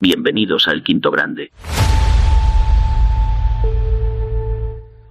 Bienvenidos 0.00 0.68
al 0.68 0.84
Quinto 0.84 1.10
Grande. 1.10 1.50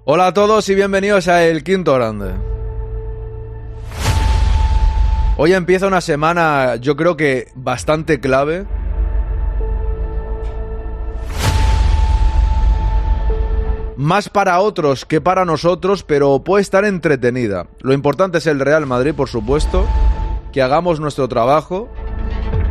Hola 0.06 0.28
a 0.28 0.34
todos 0.34 0.70
y 0.70 0.76
bienvenidos 0.76 1.28
a 1.28 1.44
El 1.44 1.66
Quinto 1.66 1.94
Grande. 1.96 2.36
Hoy 5.36 5.52
empieza 5.52 5.88
una 5.88 6.00
semana 6.00 6.78
yo 6.78 6.96
creo 6.96 7.18
que 7.18 7.50
bastante 7.54 8.22
clave. 8.22 8.66
Más 13.98 14.30
para 14.30 14.62
otros 14.62 15.04
que 15.04 15.20
para 15.20 15.44
nosotros, 15.44 16.04
pero 16.04 16.46
puede 16.46 16.62
estar 16.62 16.86
entretenida. 16.86 17.68
Lo 17.82 17.92
importante 17.92 18.38
es 18.38 18.48
el 18.48 18.62
Real 18.62 18.86
Madrid, 18.86 19.14
por 19.14 19.28
supuesto, 19.28 19.86
que 20.54 20.62
hagamos 20.62 21.02
nuestro 21.02 21.28
trabajo 21.28 21.90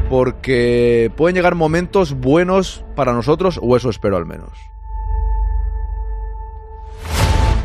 porque 0.08 1.10
pueden 1.16 1.34
llegar 1.34 1.54
momentos 1.54 2.14
buenos 2.14 2.84
para 2.94 3.12
nosotros, 3.12 3.58
o 3.62 3.76
eso 3.76 3.90
espero 3.90 4.16
al 4.16 4.26
menos. 4.26 4.50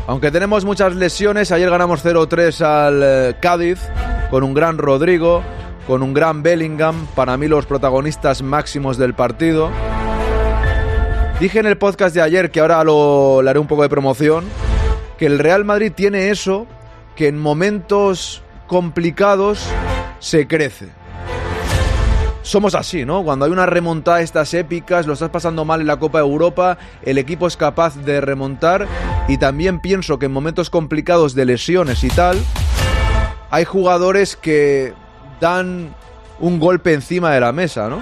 Aunque 0.06 0.30
tenemos 0.30 0.64
muchas 0.64 0.96
lesiones, 0.96 1.52
ayer 1.52 1.70
ganamos 1.70 2.04
0-3 2.04 2.60
al 2.62 3.02
eh, 3.02 3.36
Cádiz 3.40 3.78
con 4.30 4.42
un 4.42 4.52
gran 4.52 4.78
Rodrigo, 4.78 5.42
con 5.86 6.02
un 6.02 6.12
gran 6.12 6.42
Bellingham, 6.42 7.06
para 7.14 7.36
mí 7.36 7.46
los 7.46 7.66
protagonistas 7.66 8.42
máximos 8.42 8.96
del 8.96 9.14
partido. 9.14 9.70
Dije 11.38 11.60
en 11.60 11.66
el 11.66 11.78
podcast 11.78 12.14
de 12.14 12.22
ayer, 12.22 12.50
que 12.50 12.60
ahora 12.60 12.82
lo, 12.82 13.42
le 13.42 13.50
haré 13.50 13.58
un 13.58 13.66
poco 13.66 13.82
de 13.82 13.88
promoción, 13.88 14.44
que 15.18 15.26
el 15.26 15.38
Real 15.38 15.64
Madrid 15.64 15.92
tiene 15.94 16.30
eso, 16.30 16.66
que 17.14 17.28
en 17.28 17.38
momentos 17.38 18.42
complicados 18.66 19.64
se 20.18 20.46
crece 20.46 21.01
somos 22.42 22.74
así, 22.74 23.04
¿no? 23.04 23.22
Cuando 23.24 23.44
hay 23.44 23.52
una 23.52 23.66
remontada 23.66 24.18
de 24.18 24.24
estas 24.24 24.52
épicas, 24.54 25.06
lo 25.06 25.14
estás 25.14 25.30
pasando 25.30 25.64
mal 25.64 25.80
en 25.80 25.86
la 25.86 25.98
Copa 25.98 26.18
de 26.18 26.24
Europa, 26.24 26.78
el 27.02 27.18
equipo 27.18 27.46
es 27.46 27.56
capaz 27.56 27.96
de 27.96 28.20
remontar 28.20 28.86
y 29.28 29.38
también 29.38 29.80
pienso 29.80 30.18
que 30.18 30.26
en 30.26 30.32
momentos 30.32 30.68
complicados 30.68 31.34
de 31.34 31.46
lesiones 31.46 32.04
y 32.04 32.08
tal, 32.08 32.38
hay 33.50 33.64
jugadores 33.64 34.36
que 34.36 34.92
dan 35.40 35.94
un 36.40 36.58
golpe 36.58 36.92
encima 36.92 37.32
de 37.32 37.40
la 37.40 37.52
mesa, 37.52 37.88
¿no? 37.88 38.00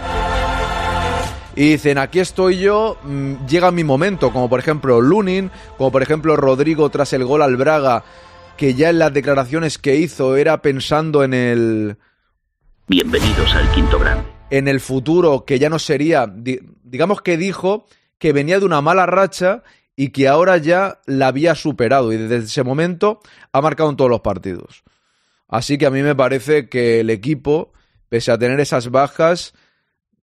Y 1.56 1.72
dicen, 1.72 1.98
aquí 1.98 2.20
estoy 2.20 2.58
yo, 2.58 2.96
mm, 3.02 3.46
llega 3.46 3.70
mi 3.70 3.84
momento, 3.84 4.32
como 4.32 4.48
por 4.48 4.60
ejemplo 4.60 5.00
Lunin, 5.00 5.50
como 5.76 5.90
por 5.90 6.02
ejemplo 6.02 6.36
Rodrigo 6.36 6.88
tras 6.90 7.12
el 7.12 7.24
gol 7.24 7.42
al 7.42 7.56
Braga, 7.56 8.04
que 8.56 8.74
ya 8.74 8.90
en 8.90 8.98
las 8.98 9.12
declaraciones 9.12 9.78
que 9.78 9.96
hizo 9.96 10.36
era 10.36 10.62
pensando 10.62 11.24
en 11.24 11.34
el 11.34 11.96
Bienvenidos 12.90 13.54
al 13.54 13.70
Quinto 13.70 14.00
Grande. 14.00 14.28
En 14.50 14.66
el 14.66 14.80
futuro, 14.80 15.44
que 15.44 15.60
ya 15.60 15.70
no 15.70 15.78
sería, 15.78 16.26
digamos 16.26 17.22
que 17.22 17.36
dijo 17.36 17.86
que 18.18 18.32
venía 18.32 18.58
de 18.58 18.64
una 18.64 18.80
mala 18.80 19.06
racha 19.06 19.62
y 19.94 20.08
que 20.08 20.26
ahora 20.26 20.56
ya 20.56 21.00
la 21.06 21.28
había 21.28 21.54
superado 21.54 22.12
y 22.12 22.16
desde 22.16 22.46
ese 22.46 22.64
momento 22.64 23.20
ha 23.52 23.60
marcado 23.60 23.90
en 23.90 23.96
todos 23.96 24.10
los 24.10 24.22
partidos. 24.22 24.82
Así 25.46 25.78
que 25.78 25.86
a 25.86 25.90
mí 25.90 26.02
me 26.02 26.16
parece 26.16 26.68
que 26.68 26.98
el 26.98 27.10
equipo, 27.10 27.72
pese 28.08 28.32
a 28.32 28.38
tener 28.38 28.58
esas 28.58 28.90
bajas, 28.90 29.54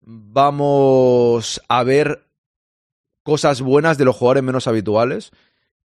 vamos 0.01 1.61
a 1.69 1.83
ver 1.83 2.27
cosas 3.23 3.61
buenas 3.61 3.97
de 3.97 4.03
los 4.03 4.17
jugadores 4.17 4.43
menos 4.43 4.67
habituales 4.67 5.31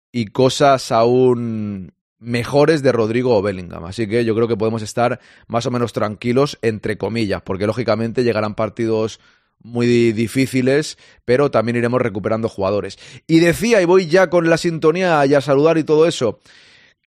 y 0.10 0.28
cosas 0.28 0.94
aún 0.94 1.92
mejores 2.22 2.84
de 2.84 2.94
Rodrigo 2.94 3.36
o 3.36 3.42
Bellingham. 3.42 3.84
Así 3.84 4.08
que 4.08 4.24
yo 4.24 4.34
creo 4.36 4.48
que 4.48 4.56
podemos 4.56 4.82
estar 4.82 5.20
más 5.48 5.66
o 5.66 5.72
menos 5.72 5.92
tranquilos, 5.92 6.58
entre 6.62 6.98
comillas, 6.98 7.42
porque 7.42 7.68
lógicamente 7.68 8.24
llegarán 8.24 8.56
partidos 8.56 9.20
muy 9.64 10.12
difíciles, 10.14 10.98
pero 11.26 11.52
también 11.52 11.76
iremos 11.76 12.02
recuperando 12.02 12.48
jugadores. 12.48 12.98
Y 13.28 13.40
decía, 13.40 13.82
y 13.82 13.86
voy 13.86 14.08
ya 14.08 14.30
con 14.30 14.50
la 14.50 14.58
sintonía 14.58 15.26
y 15.26 15.34
a 15.34 15.42
saludar 15.42 15.78
y 15.78 15.84
todo 15.84 16.08
eso, 16.08 16.40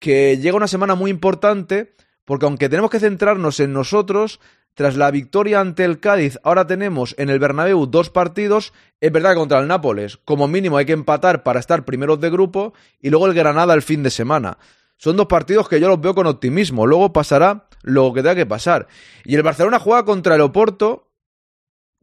que 0.00 0.38
llega 0.38 0.56
una 0.56 0.66
semana 0.66 0.94
muy 0.94 1.10
importante, 1.10 1.94
porque 2.24 2.46
aunque 2.46 2.68
tenemos 2.68 2.90
que 2.90 3.00
centrarnos 3.00 3.60
en 3.60 3.72
nosotros, 3.72 4.40
tras 4.74 4.96
la 4.96 5.10
victoria 5.10 5.60
ante 5.60 5.84
el 5.84 6.00
Cádiz, 6.00 6.38
ahora 6.42 6.66
tenemos 6.66 7.14
en 7.18 7.28
el 7.28 7.38
Bernabéu 7.38 7.86
dos 7.86 8.08
partidos, 8.08 8.72
es 9.00 9.12
verdad 9.12 9.34
contra 9.34 9.60
el 9.60 9.68
Nápoles, 9.68 10.18
como 10.24 10.48
mínimo 10.48 10.78
hay 10.78 10.86
que 10.86 10.92
empatar 10.92 11.42
para 11.42 11.60
estar 11.60 11.84
primeros 11.84 12.20
de 12.20 12.30
grupo, 12.30 12.72
y 13.00 13.10
luego 13.10 13.26
el 13.26 13.34
Granada 13.34 13.74
el 13.74 13.82
fin 13.82 14.02
de 14.02 14.10
semana. 14.10 14.58
Son 15.02 15.16
dos 15.16 15.26
partidos 15.26 15.68
que 15.68 15.80
yo 15.80 15.88
los 15.88 16.00
veo 16.00 16.14
con 16.14 16.28
optimismo. 16.28 16.86
Luego 16.86 17.12
pasará 17.12 17.66
lo 17.82 18.12
que 18.12 18.22
tenga 18.22 18.36
que 18.36 18.46
pasar. 18.46 18.86
Y 19.24 19.34
el 19.34 19.42
Barcelona 19.42 19.80
juega 19.80 20.04
contra 20.04 20.36
el 20.36 20.40
Oporto, 20.42 21.10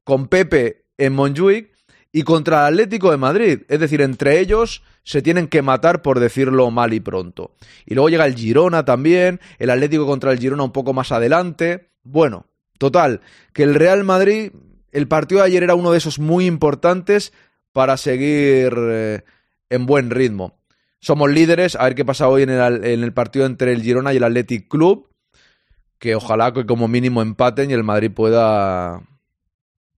con 0.04 0.28
Pepe 0.28 0.84
en 0.98 1.14
Montjuic, 1.14 1.72
y 2.12 2.24
contra 2.24 2.68
el 2.68 2.74
Atlético 2.74 3.12
de 3.12 3.16
Madrid. 3.16 3.62
Es 3.70 3.80
decir, 3.80 4.02
entre 4.02 4.42
ellos 4.42 4.84
se 5.04 5.22
tienen 5.22 5.48
que 5.48 5.62
matar, 5.62 6.02
por 6.02 6.20
decirlo 6.20 6.72
mal 6.72 6.92
y 6.92 7.00
pronto. 7.00 7.56
Y 7.86 7.94
luego 7.94 8.10
llega 8.10 8.26
el 8.26 8.36
Girona 8.36 8.84
también, 8.84 9.40
el 9.60 9.70
Atlético 9.70 10.06
contra 10.06 10.34
el 10.34 10.40
Girona 10.40 10.64
un 10.64 10.74
poco 10.74 10.92
más 10.92 11.14
adelante. 11.14 11.92
Bueno, 12.04 12.48
total, 12.80 13.22
que 13.54 13.64
el 13.64 13.76
Real 13.76 14.04
Madrid, 14.04 14.52
el 14.92 15.08
partido 15.08 15.40
de 15.40 15.48
ayer 15.48 15.64
era 15.64 15.76
uno 15.76 15.94
de 15.94 16.00
esos 16.00 16.20
muy 16.20 16.48
importantes 16.48 17.32
para 17.72 17.96
seguir 17.96 18.74
eh, 18.78 19.22
en 19.70 19.86
buen 19.86 20.10
ritmo. 20.10 20.59
Somos 21.02 21.30
líderes, 21.30 21.76
a 21.76 21.84
ver 21.84 21.96
qué 21.96 22.04
pasa 22.04 22.28
hoy 22.28 22.44
en 22.44 22.50
el, 22.50 23.14
partido 23.14 23.46
entre 23.46 23.72
el 23.72 23.82
Girona 23.82 24.14
y 24.14 24.18
el 24.18 24.24
Athletic 24.24 24.68
Club, 24.68 25.10
que 25.98 26.16
ojalá 26.16 26.54
que 26.54 26.66
como 26.66 26.88
mínimo 26.88 27.22
empaten 27.22 27.72
y 27.72 27.74
el 27.74 27.84
Madrid 27.84 28.12
pueda 28.12 29.02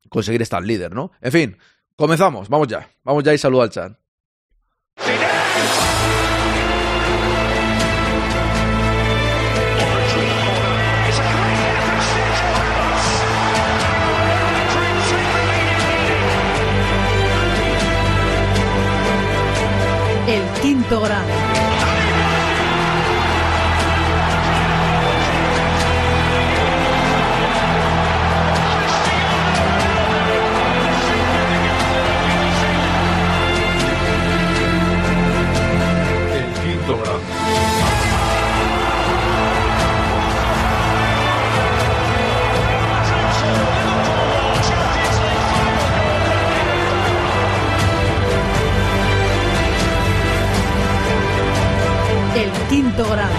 conseguir 0.10 0.42
estar 0.42 0.64
líder, 0.64 0.94
¿no? 0.94 1.12
En 1.22 1.32
fin, 1.32 1.58
comenzamos, 1.96 2.50
vamos 2.50 2.68
ya, 2.68 2.88
vamos 3.04 3.24
ya 3.24 3.34
y 3.34 3.38
saludo 3.38 3.64
al 3.64 3.70
chat. 3.70 3.94
Quinto 20.62 21.00
quinto 21.00 21.41
grado. 52.98 53.34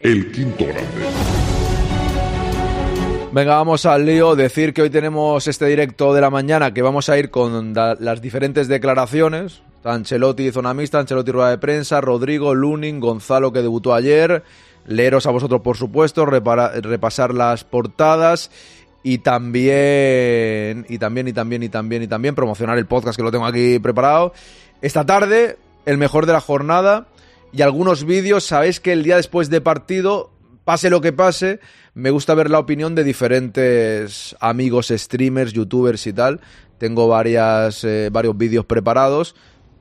El 0.00 0.30
quinto 0.32 0.64
grande. 0.66 0.82
Venga, 3.32 3.56
vamos 3.56 3.84
al 3.84 4.06
lío. 4.06 4.34
Decir 4.36 4.72
que 4.72 4.82
hoy 4.82 4.90
tenemos 4.90 5.46
este 5.46 5.66
directo 5.66 6.14
de 6.14 6.20
la 6.20 6.30
mañana 6.30 6.72
que 6.72 6.82
vamos 6.82 7.08
a 7.08 7.18
ir 7.18 7.30
con 7.30 7.74
las 7.74 8.22
diferentes 8.22 8.68
declaraciones. 8.68 9.62
Ancelotti 9.84 10.50
zona 10.50 10.74
mixta, 10.74 10.98
Ancelotti 10.98 11.30
rueda 11.30 11.50
de 11.50 11.58
prensa, 11.58 12.00
Rodrigo, 12.00 12.54
Lunin, 12.54 12.98
Gonzalo 12.98 13.52
que 13.52 13.62
debutó 13.62 13.94
ayer, 13.94 14.42
leeros 14.86 15.26
a 15.26 15.30
vosotros, 15.30 15.60
por 15.60 15.76
supuesto, 15.76 16.26
repasar 16.26 17.34
las 17.34 17.64
portadas 17.64 18.50
y 19.02 19.18
también, 19.18 20.86
y 20.88 20.98
también, 20.98 21.28
y 21.28 21.32
también, 21.32 21.62
y 21.62 21.68
también, 21.68 22.02
y 22.02 22.08
también 22.08 22.34
promocionar 22.34 22.78
el 22.78 22.86
podcast 22.86 23.16
que 23.16 23.22
lo 23.22 23.30
tengo 23.30 23.46
aquí 23.46 23.78
preparado. 23.78 24.32
Esta 24.82 25.06
tarde, 25.06 25.58
el 25.84 25.98
mejor 25.98 26.26
de 26.26 26.32
la 26.32 26.40
jornada 26.40 27.06
y 27.52 27.62
algunos 27.62 28.04
vídeos. 28.04 28.44
Sabéis 28.44 28.80
que 28.80 28.92
el 28.92 29.02
día 29.02 29.16
después 29.16 29.48
de 29.48 29.60
partido, 29.60 30.30
pase 30.64 30.90
lo 30.90 31.00
que 31.00 31.12
pase, 31.12 31.60
me 31.94 32.10
gusta 32.10 32.34
ver 32.34 32.50
la 32.50 32.58
opinión 32.58 32.94
de 32.94 33.04
diferentes 33.04 34.36
amigos, 34.40 34.88
streamers, 34.88 35.52
youtubers 35.52 36.06
y 36.06 36.12
tal. 36.12 36.40
Tengo 36.78 37.08
varias, 37.08 37.84
eh, 37.84 38.10
varios 38.12 38.36
vídeos 38.36 38.66
preparados 38.66 39.34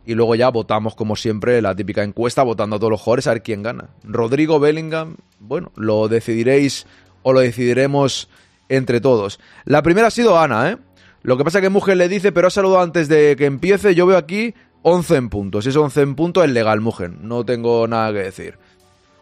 y 0.05 0.13
luego 0.13 0.35
ya 0.35 0.49
votamos, 0.49 0.95
como 0.95 1.15
siempre, 1.15 1.61
la 1.61 1.75
típica 1.75 2.03
encuesta, 2.03 2.43
votando 2.43 2.75
a 2.75 2.79
todos 2.79 2.91
los 2.91 3.01
jugadores 3.01 3.27
a 3.27 3.31
ver 3.31 3.43
quién 3.43 3.63
gana. 3.63 3.89
Rodrigo 4.03 4.59
Bellingham, 4.59 5.17
bueno, 5.39 5.71
lo 5.75 6.07
decidiréis 6.07 6.85
o 7.23 7.33
lo 7.33 7.39
decidiremos 7.39 8.29
entre 8.69 9.01
todos. 9.01 9.39
La 9.65 9.81
primera 9.81 10.07
ha 10.07 10.11
sido 10.11 10.39
Ana, 10.39 10.71
¿eh? 10.71 10.77
Lo 11.23 11.37
que 11.37 11.43
pasa 11.43 11.57
es 11.57 11.63
que 11.63 11.69
Mujer 11.69 11.97
le 11.97 12.07
dice, 12.07 12.31
pero 12.31 12.47
ha 12.47 12.51
saludado 12.51 12.83
antes 12.83 13.07
de 13.07 13.35
que 13.35 13.45
empiece. 13.45 13.95
Yo 13.95 14.05
veo 14.05 14.17
aquí 14.17 14.53
11 14.83 15.15
en 15.15 15.29
puntos. 15.29 15.63
Si 15.63 15.71
es 15.71 15.75
11 15.75 16.01
en 16.01 16.15
puntos, 16.15 16.45
es 16.45 16.51
legal, 16.51 16.81
Mugen. 16.81 17.17
No 17.23 17.43
tengo 17.43 17.87
nada 17.87 18.13
que 18.13 18.19
decir. 18.19 18.59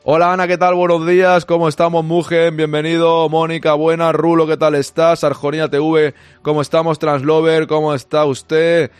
Hola 0.03 0.33
Ana, 0.33 0.45
¿qué 0.49 0.57
tal? 0.57 0.75
Buenos 0.75 1.07
días, 1.07 1.45
¿cómo 1.45 1.69
estamos, 1.69 2.03
Mugen? 2.03 2.57
Bienvenido, 2.57 3.29
Mónica, 3.29 3.73
buena, 3.73 4.11
Rulo, 4.11 4.45
¿qué 4.45 4.57
tal 4.57 4.75
estás? 4.75 5.23
Arjonía 5.23 5.69
TV, 5.69 6.13
¿cómo 6.41 6.61
estamos? 6.61 6.99
Translover, 6.99 7.67
¿cómo 7.67 7.93
está 7.93 8.25
usted? 8.25 8.91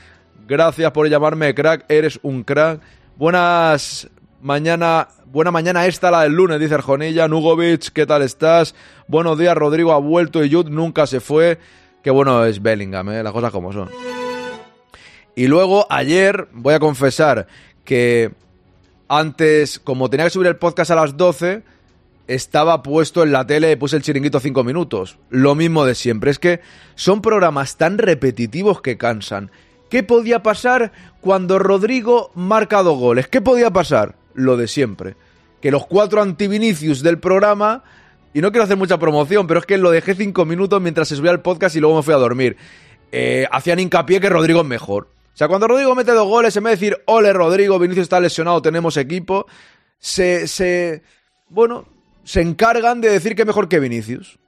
Gracias 0.45 0.91
por 0.91 1.07
llamarme 1.07 1.55
crack, 1.55 1.85
eres 1.87 2.19
un 2.21 2.43
crack. 2.43 2.81
Buenas 3.15 4.09
mañana, 4.41 5.07
buena 5.25 5.51
mañana 5.51 5.85
esta 5.85 6.11
la 6.11 6.23
del 6.23 6.33
lunes, 6.33 6.59
dice 6.59 6.73
Arjonilla. 6.73 7.29
Nugovic, 7.29 7.93
¿qué 7.93 8.05
tal 8.05 8.23
estás? 8.23 8.75
Buenos 9.07 9.39
días, 9.39 9.55
Rodrigo 9.55 9.93
ha 9.93 9.99
vuelto 9.99 10.43
y 10.43 10.51
Jude 10.51 10.69
nunca 10.69 11.07
se 11.07 11.21
fue. 11.21 11.59
Qué 12.03 12.11
bueno 12.11 12.43
es 12.43 12.61
Bellingham, 12.61 13.09
¿eh? 13.11 13.23
las 13.23 13.31
cosas 13.31 13.51
como 13.51 13.71
son. 13.71 13.89
Y 15.33 15.47
luego 15.47 15.87
ayer 15.89 16.49
voy 16.51 16.73
a 16.73 16.79
confesar 16.79 17.47
que 17.85 18.31
antes, 19.07 19.79
como 19.79 20.09
tenía 20.09 20.25
que 20.25 20.31
subir 20.31 20.47
el 20.47 20.57
podcast 20.57 20.91
a 20.91 20.95
las 20.95 21.15
12, 21.15 21.63
estaba 22.27 22.83
puesto 22.83 23.23
en 23.23 23.31
la 23.31 23.47
tele, 23.47 23.77
puse 23.77 23.95
el 23.95 24.03
chiringuito 24.03 24.41
5 24.41 24.63
minutos. 24.65 25.19
Lo 25.29 25.55
mismo 25.55 25.85
de 25.85 25.95
siempre. 25.95 26.31
Es 26.31 26.39
que 26.39 26.59
son 26.95 27.21
programas 27.21 27.77
tan 27.77 27.97
repetitivos 27.97 28.81
que 28.81 28.97
cansan. 28.97 29.51
¿Qué 29.93 30.01
podía 30.01 30.41
pasar 30.41 30.91
cuando 31.21 31.59
Rodrigo 31.59 32.31
marca 32.33 32.81
dos 32.81 32.97
goles? 32.97 33.27
¿Qué 33.27 33.41
podía 33.41 33.69
pasar? 33.69 34.15
Lo 34.33 34.57
de 34.57 34.67
siempre. 34.67 35.15
Que 35.61 35.69
los 35.69 35.85
cuatro 35.85 36.19
antivinicius 36.19 37.03
del 37.03 37.19
programa, 37.19 37.83
y 38.33 38.41
no 38.41 38.51
quiero 38.51 38.63
hacer 38.63 38.75
mucha 38.75 38.97
promoción, 38.97 39.45
pero 39.45 39.59
es 39.59 39.67
que 39.67 39.77
lo 39.77 39.91
dejé 39.91 40.15
cinco 40.15 40.45
minutos 40.45 40.81
mientras 40.81 41.09
se 41.09 41.15
subía 41.15 41.29
el 41.29 41.41
podcast 41.41 41.75
y 41.75 41.79
luego 41.79 41.97
me 41.97 42.01
fui 42.01 42.11
a 42.15 42.17
dormir. 42.17 42.57
Eh, 43.11 43.45
hacían 43.51 43.77
hincapié 43.77 44.19
que 44.19 44.29
Rodrigo 44.29 44.61
es 44.61 44.65
mejor. 44.65 45.09
O 45.31 45.37
sea, 45.37 45.47
cuando 45.47 45.67
Rodrigo 45.67 45.93
mete 45.93 46.11
dos 46.11 46.27
goles, 46.27 46.57
en 46.57 46.63
vez 46.63 46.79
de 46.79 46.87
decir, 46.87 47.03
ole 47.05 47.31
Rodrigo, 47.31 47.77
Vinicius 47.77 48.05
está 48.05 48.19
lesionado, 48.19 48.63
tenemos 48.63 48.97
equipo, 48.97 49.45
se, 49.99 50.47
se, 50.47 51.03
bueno, 51.49 51.85
se 52.23 52.41
encargan 52.41 52.99
de 52.99 53.11
decir 53.11 53.35
que 53.35 53.43
es 53.43 53.47
mejor 53.47 53.69
que 53.69 53.79
Vinicius. 53.79 54.39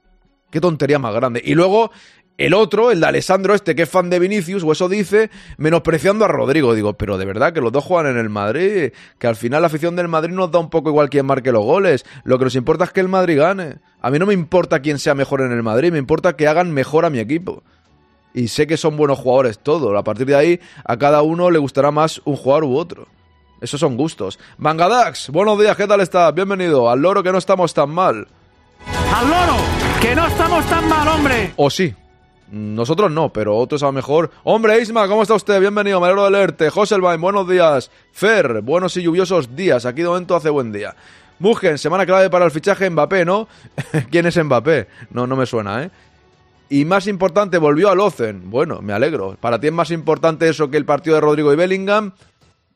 Qué 0.50 0.60
tontería 0.60 0.98
más 0.98 1.14
grande. 1.14 1.40
Y 1.44 1.54
luego 1.54 1.90
el 2.38 2.54
otro, 2.54 2.90
el 2.90 3.00
de 3.00 3.06
Alessandro 3.06 3.54
este, 3.54 3.74
que 3.74 3.82
es 3.82 3.88
fan 3.88 4.10
de 4.10 4.18
Vinicius, 4.18 4.62
o 4.62 4.72
eso 4.72 4.88
dice, 4.88 5.30
menospreciando 5.56 6.24
a 6.24 6.28
Rodrigo. 6.28 6.74
Digo, 6.74 6.94
pero 6.94 7.18
de 7.18 7.24
verdad 7.24 7.52
que 7.52 7.60
los 7.60 7.72
dos 7.72 7.84
juegan 7.84 8.12
en 8.12 8.18
el 8.18 8.28
Madrid, 8.28 8.92
que 9.18 9.26
al 9.26 9.36
final 9.36 9.62
la 9.62 9.68
afición 9.68 9.96
del 9.96 10.08
Madrid 10.08 10.34
nos 10.34 10.50
da 10.50 10.58
un 10.58 10.70
poco 10.70 10.90
igual 10.90 11.10
quién 11.10 11.26
marque 11.26 11.52
los 11.52 11.64
goles. 11.64 12.04
Lo 12.24 12.38
que 12.38 12.44
nos 12.44 12.54
importa 12.54 12.84
es 12.84 12.90
que 12.90 13.00
el 13.00 13.08
Madrid 13.08 13.38
gane. 13.38 13.76
A 14.00 14.10
mí 14.10 14.18
no 14.18 14.26
me 14.26 14.34
importa 14.34 14.80
quién 14.80 14.98
sea 14.98 15.14
mejor 15.14 15.40
en 15.40 15.52
el 15.52 15.62
Madrid, 15.62 15.92
me 15.92 15.98
importa 15.98 16.36
que 16.36 16.46
hagan 16.46 16.72
mejor 16.72 17.04
a 17.04 17.10
mi 17.10 17.18
equipo 17.18 17.62
y 18.36 18.48
sé 18.48 18.66
que 18.66 18.76
son 18.76 18.96
buenos 18.98 19.18
jugadores 19.18 19.58
todos. 19.58 19.96
A 19.96 20.04
partir 20.04 20.26
de 20.26 20.36
ahí, 20.36 20.60
a 20.84 20.96
cada 20.98 21.22
uno 21.22 21.50
le 21.50 21.58
gustará 21.58 21.90
más 21.90 22.20
un 22.26 22.36
jugador 22.36 22.64
u 22.64 22.76
otro. 22.76 23.08
Esos 23.62 23.80
son 23.80 23.96
gustos. 23.96 24.38
Mangadax, 24.58 25.30
buenos 25.30 25.58
días, 25.58 25.74
¿qué 25.74 25.86
tal 25.86 26.02
estás? 26.02 26.34
Bienvenido. 26.34 26.90
Al 26.90 27.00
loro 27.00 27.22
que 27.22 27.32
no 27.32 27.38
estamos 27.38 27.72
tan 27.72 27.88
mal. 27.90 28.28
¡Al 29.14 29.30
loro! 29.30 29.56
¡Que 30.02 30.14
no 30.14 30.26
estamos 30.26 30.64
tan 30.66 30.86
mal, 30.86 31.08
hombre! 31.08 31.54
O 31.56 31.70
sí. 31.70 31.94
Nosotros 32.50 33.10
no, 33.10 33.32
pero 33.32 33.56
otros 33.56 33.82
a 33.82 33.86
lo 33.86 33.92
mejor. 33.92 34.30
Hombre, 34.44 34.80
Isma, 34.80 35.08
¿cómo 35.08 35.22
está 35.22 35.34
usted? 35.34 35.60
Bienvenido, 35.60 36.00
me 36.00 36.06
alegro 36.06 36.24
de 36.24 36.30
leerte. 36.30 36.68
Buenos 37.18 37.48
días. 37.48 37.90
Fer, 38.12 38.60
buenos 38.62 38.96
y 38.96 39.02
lluviosos 39.02 39.56
días. 39.56 39.84
Aquí 39.84 40.02
de 40.02 40.08
momento 40.08 40.36
hace 40.36 40.50
buen 40.50 40.70
día. 40.70 40.94
Mugen, 41.38 41.76
semana 41.76 42.06
clave 42.06 42.30
para 42.30 42.44
el 42.44 42.50
fichaje 42.50 42.88
Mbappé, 42.88 43.24
¿no? 43.24 43.48
¿Quién 44.10 44.26
es 44.26 44.42
Mbappé? 44.42 44.86
No, 45.10 45.26
no 45.26 45.36
me 45.36 45.44
suena, 45.44 45.82
¿eh? 45.82 45.90
Y 46.68 46.84
más 46.84 47.06
importante, 47.06 47.58
volvió 47.58 47.90
al 47.90 48.00
Ocen. 48.00 48.50
Bueno, 48.50 48.80
me 48.80 48.92
alegro. 48.92 49.36
Para 49.40 49.60
ti 49.60 49.68
es 49.68 49.72
más 49.72 49.90
importante 49.90 50.48
eso 50.48 50.70
que 50.70 50.76
el 50.76 50.84
partido 50.84 51.16
de 51.16 51.20
Rodrigo 51.20 51.52
y 51.52 51.56
Bellingham. 51.56 52.12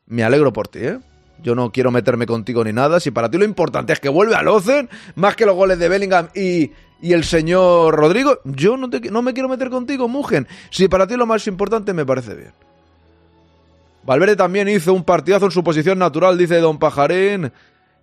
Me 0.07 0.23
alegro 0.23 0.53
por 0.53 0.67
ti, 0.67 0.79
¿eh? 0.79 0.99
Yo 1.41 1.55
no 1.55 1.71
quiero 1.71 1.91
meterme 1.91 2.25
contigo 2.25 2.63
ni 2.63 2.71
nada. 2.71 2.99
Si 2.99 3.11
para 3.11 3.29
ti 3.29 3.37
lo 3.37 3.45
importante 3.45 3.93
es 3.93 3.99
que 3.99 4.09
vuelve 4.09 4.35
al 4.35 4.47
Ocen, 4.47 4.89
más 5.15 5.35
que 5.35 5.45
los 5.45 5.55
goles 5.55 5.79
de 5.79 5.89
Bellingham 5.89 6.27
y, 6.35 6.71
y 7.01 7.13
el 7.13 7.23
señor 7.23 7.95
Rodrigo, 7.95 8.39
yo 8.43 8.77
no, 8.77 8.89
te, 8.89 8.99
no 9.09 9.21
me 9.21 9.33
quiero 9.33 9.49
meter 9.49 9.69
contigo, 9.69 10.07
Mugen. 10.07 10.47
Si 10.69 10.87
para 10.87 11.07
ti 11.07 11.15
lo 11.15 11.25
más 11.25 11.47
importante, 11.47 11.93
me 11.93 12.05
parece 12.05 12.35
bien. 12.35 12.51
Valverde 14.03 14.35
también 14.35 14.67
hizo 14.67 14.93
un 14.93 15.03
partidazo 15.03 15.45
en 15.45 15.51
su 15.51 15.63
posición 15.63 15.99
natural, 15.99 16.37
dice 16.37 16.59
Don 16.59 16.79
Pajarín. 16.79 17.51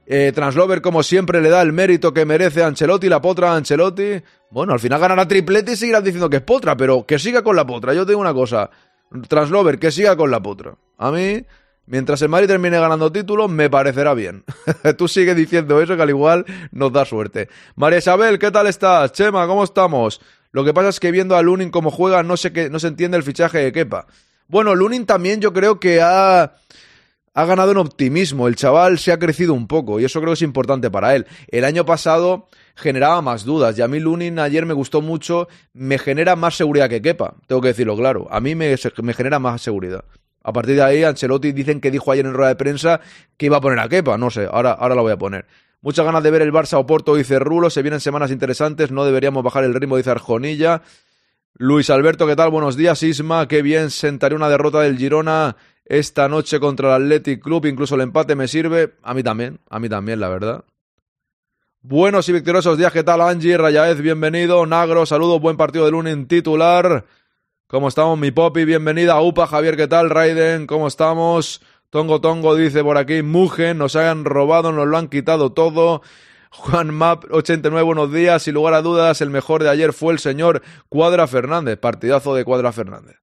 Eh, 0.07 0.33
Translover, 0.35 0.81
como 0.81 1.03
siempre, 1.03 1.41
le 1.43 1.51
da 1.51 1.61
el 1.61 1.73
mérito 1.73 2.15
que 2.15 2.25
merece 2.25 2.63
a 2.63 2.67
Ancelotti, 2.67 3.09
la 3.09 3.21
potra 3.21 3.53
a 3.53 3.57
Ancelotti. 3.57 4.23
Bueno, 4.51 4.73
al 4.73 4.81
final 4.81 5.01
ganará 5.01 5.29
triplete 5.29 5.73
y 5.73 5.77
seguirán 5.77 6.03
diciendo 6.03 6.31
que 6.31 6.37
es 6.37 6.43
potra, 6.43 6.77
pero 6.77 7.05
que 7.05 7.19
siga 7.19 7.43
con 7.43 7.57
la 7.57 7.67
potra. 7.67 7.93
Yo 7.95 8.07
tengo 8.07 8.21
una 8.21 8.33
cosa. 8.33 8.71
Translover, 9.29 9.79
que 9.79 9.91
siga 9.91 10.17
con 10.17 10.31
la 10.31 10.41
potra. 10.41 10.75
A 10.97 11.11
mí, 11.11 11.45
mientras 11.89 12.23
el 12.23 12.29
Madrid 12.29 12.47
termine 12.49 12.79
ganando 12.79 13.11
títulos, 13.11 13.51
me 13.51 13.69
parecerá 13.69 14.15
bien. 14.15 14.45
Tú 14.97 15.09
sigues 15.09 15.37
diciendo 15.37 15.81
eso, 15.81 15.97
que 15.97 16.03
al 16.03 16.11
igual 16.11 16.45
nos 16.71 16.93
da 16.93 17.05
suerte. 17.05 17.49
María 17.75 17.99
Isabel, 17.99 18.39
¿qué 18.39 18.51
tal 18.51 18.67
estás? 18.67 19.13
Chema, 19.13 19.47
¿cómo 19.47 19.65
estamos? 19.65 20.21
Lo 20.53 20.65
que 20.65 20.73
pasa 20.73 20.89
es 20.89 21.01
que 21.01 21.11
viendo 21.11 21.37
a 21.37 21.43
Lunin 21.43 21.71
como 21.71 21.91
juega, 21.91 22.23
no, 22.23 22.37
sé 22.37 22.53
qué, 22.53 22.71
no 22.71 22.79
se 22.79 22.89
entiende 22.89 23.17
el 23.17 23.23
fichaje 23.23 23.59
de 23.59 23.73
Kepa. 23.73 24.07
Bueno, 24.47 24.75
Lunin 24.75 25.05
también 25.05 25.41
yo 25.41 25.53
creo 25.53 25.79
que 25.79 26.01
ha 26.01 26.55
ha 27.39 27.45
ganado 27.45 27.71
en 27.71 27.77
optimismo. 27.77 28.49
El 28.49 28.57
chaval 28.57 28.99
se 28.99 29.13
ha 29.13 29.19
crecido 29.21 29.55
un 29.55 29.69
poco 29.69 30.01
y 30.01 30.05
eso 30.05 30.19
creo 30.19 30.33
que 30.33 30.39
es 30.39 30.43
importante 30.43 30.91
para 30.91 31.15
él. 31.15 31.25
El 31.47 31.65
año 31.65 31.87
pasado 31.87 32.49
generaba 32.75 33.23
más 33.23 33.45
dudas 33.45 33.79
y 33.79 33.83
a 33.83 33.87
mí 33.87 34.01
Lunin 34.01 34.41
ayer 34.41 34.67
me 34.67 34.75
gustó 34.75 35.03
mucho. 35.03 35.47
Me 35.73 35.99
genera 35.99 36.35
más 36.35 36.57
seguridad 36.57 36.89
que 36.89 37.01
Kepa, 37.01 37.37
tengo 37.47 37.61
que 37.61 37.69
decirlo 37.69 37.97
claro. 37.97 38.27
A 38.33 38.41
mí 38.41 38.57
me, 38.57 38.75
me 39.03 39.15
genera 39.15 39.39
más 39.39 39.63
seguridad. 39.63 40.05
A 40.49 40.53
partir 40.53 40.77
de 40.77 40.83
ahí, 40.83 41.05
Ancelotti 41.05 41.53
dicen 41.53 41.79
que 41.79 41.91
dijo 41.91 42.11
ayer 42.11 42.25
en 42.25 42.33
rueda 42.33 42.49
de 42.49 42.57
prensa 42.57 43.03
que 43.37 43.47
iba 43.47 43.59
a 43.59 43.61
poner 43.61 43.79
a 43.81 43.87
Kepa. 43.87 44.17
No 44.17 44.31
sé, 44.31 44.49
ahora, 44.51 44.73
ahora 44.73 44.95
lo 44.95 45.03
voy 45.03 45.13
a 45.13 45.19
poner. 45.19 45.45
Muchas 45.83 46.07
ganas 46.07 46.23
de 46.23 46.31
ver 46.31 46.41
el 46.41 46.51
Barça 46.55 46.79
Oporto, 46.79 47.17
dice 47.17 47.39
Rulo. 47.39 47.69
Se 47.69 47.83
vienen 47.83 48.01
semanas 48.01 48.31
interesantes, 48.31 48.91
no 48.91 49.05
deberíamos 49.05 49.45
bajar 49.45 49.65
el 49.65 49.75
ritmo, 49.75 49.99
dice 49.99 50.11
Arjonilla. 50.11 50.81
Luis 51.53 51.91
Alberto, 51.91 52.27
¿qué 52.27 52.35
tal? 52.35 52.51
Buenos 52.51 52.79
días, 52.79 53.03
Isma. 53.03 53.47
Qué 53.47 53.61
bien 53.61 53.91
sentaría 53.91 54.37
una 54.37 54.49
derrota 54.49 54.81
del 54.81 54.97
Girona 54.97 55.55
esta 55.85 56.31
noche 56.31 56.59
contra 56.59 56.97
el 56.97 57.03
Athletic 57.03 57.43
Club. 57.43 57.67
Incluso 57.67 57.97
el 57.97 58.01
empate 58.01 58.35
me 58.35 58.49
sirve. 58.49 58.95
A 59.03 59.13
mí 59.13 59.23
también, 59.23 59.61
a 59.69 59.79
mí 59.79 59.91
también, 59.91 60.19
la 60.19 60.31
verdad. 60.31 60.65
Buenos 61.83 62.27
y 62.31 62.33
victoriosos 62.33 62.79
días, 62.79 62.93
¿qué 62.93 63.05
tal 63.05 63.21
Angie? 63.21 63.59
Rayaez, 63.59 64.01
bienvenido. 64.01 64.65
Nagro, 64.65 65.05
saludos, 65.05 65.43
buen 65.43 65.59
partido 65.59 65.85
de 65.85 65.91
lunes 65.91 66.27
titular. 66.27 67.05
¿Cómo 67.71 67.89
estamos, 67.89 68.19
mi 68.19 68.31
Popi? 68.31 68.65
Bienvenida. 68.65 69.21
Upa, 69.21 69.47
Javier, 69.47 69.77
¿qué 69.77 69.87
tal? 69.87 70.09
Raiden, 70.09 70.67
¿cómo 70.67 70.89
estamos? 70.89 71.61
Tongo 71.91 72.19
Tongo 72.19 72.57
dice 72.57 72.83
por 72.83 72.97
aquí, 72.97 73.21
Mugen, 73.21 73.77
nos 73.77 73.95
han 73.95 74.25
robado, 74.25 74.73
nos 74.73 74.87
lo 74.87 74.97
han 74.97 75.09
quitado 75.09 75.53
todo. 75.53 76.01
Juan 76.49 76.95
Map 76.95 77.27
89, 77.31 77.85
buenos 77.85 78.11
días. 78.11 78.45
Sin 78.45 78.55
lugar 78.55 78.73
a 78.73 78.81
dudas, 78.81 79.21
el 79.21 79.29
mejor 79.29 79.63
de 79.63 79.69
ayer 79.69 79.93
fue 79.93 80.15
el 80.15 80.19
señor 80.19 80.63
Cuadra 80.89 81.27
Fernández. 81.27 81.79
Partidazo 81.79 82.35
de 82.35 82.47
Cuadra 82.47 82.73
Fernández. 82.73 83.17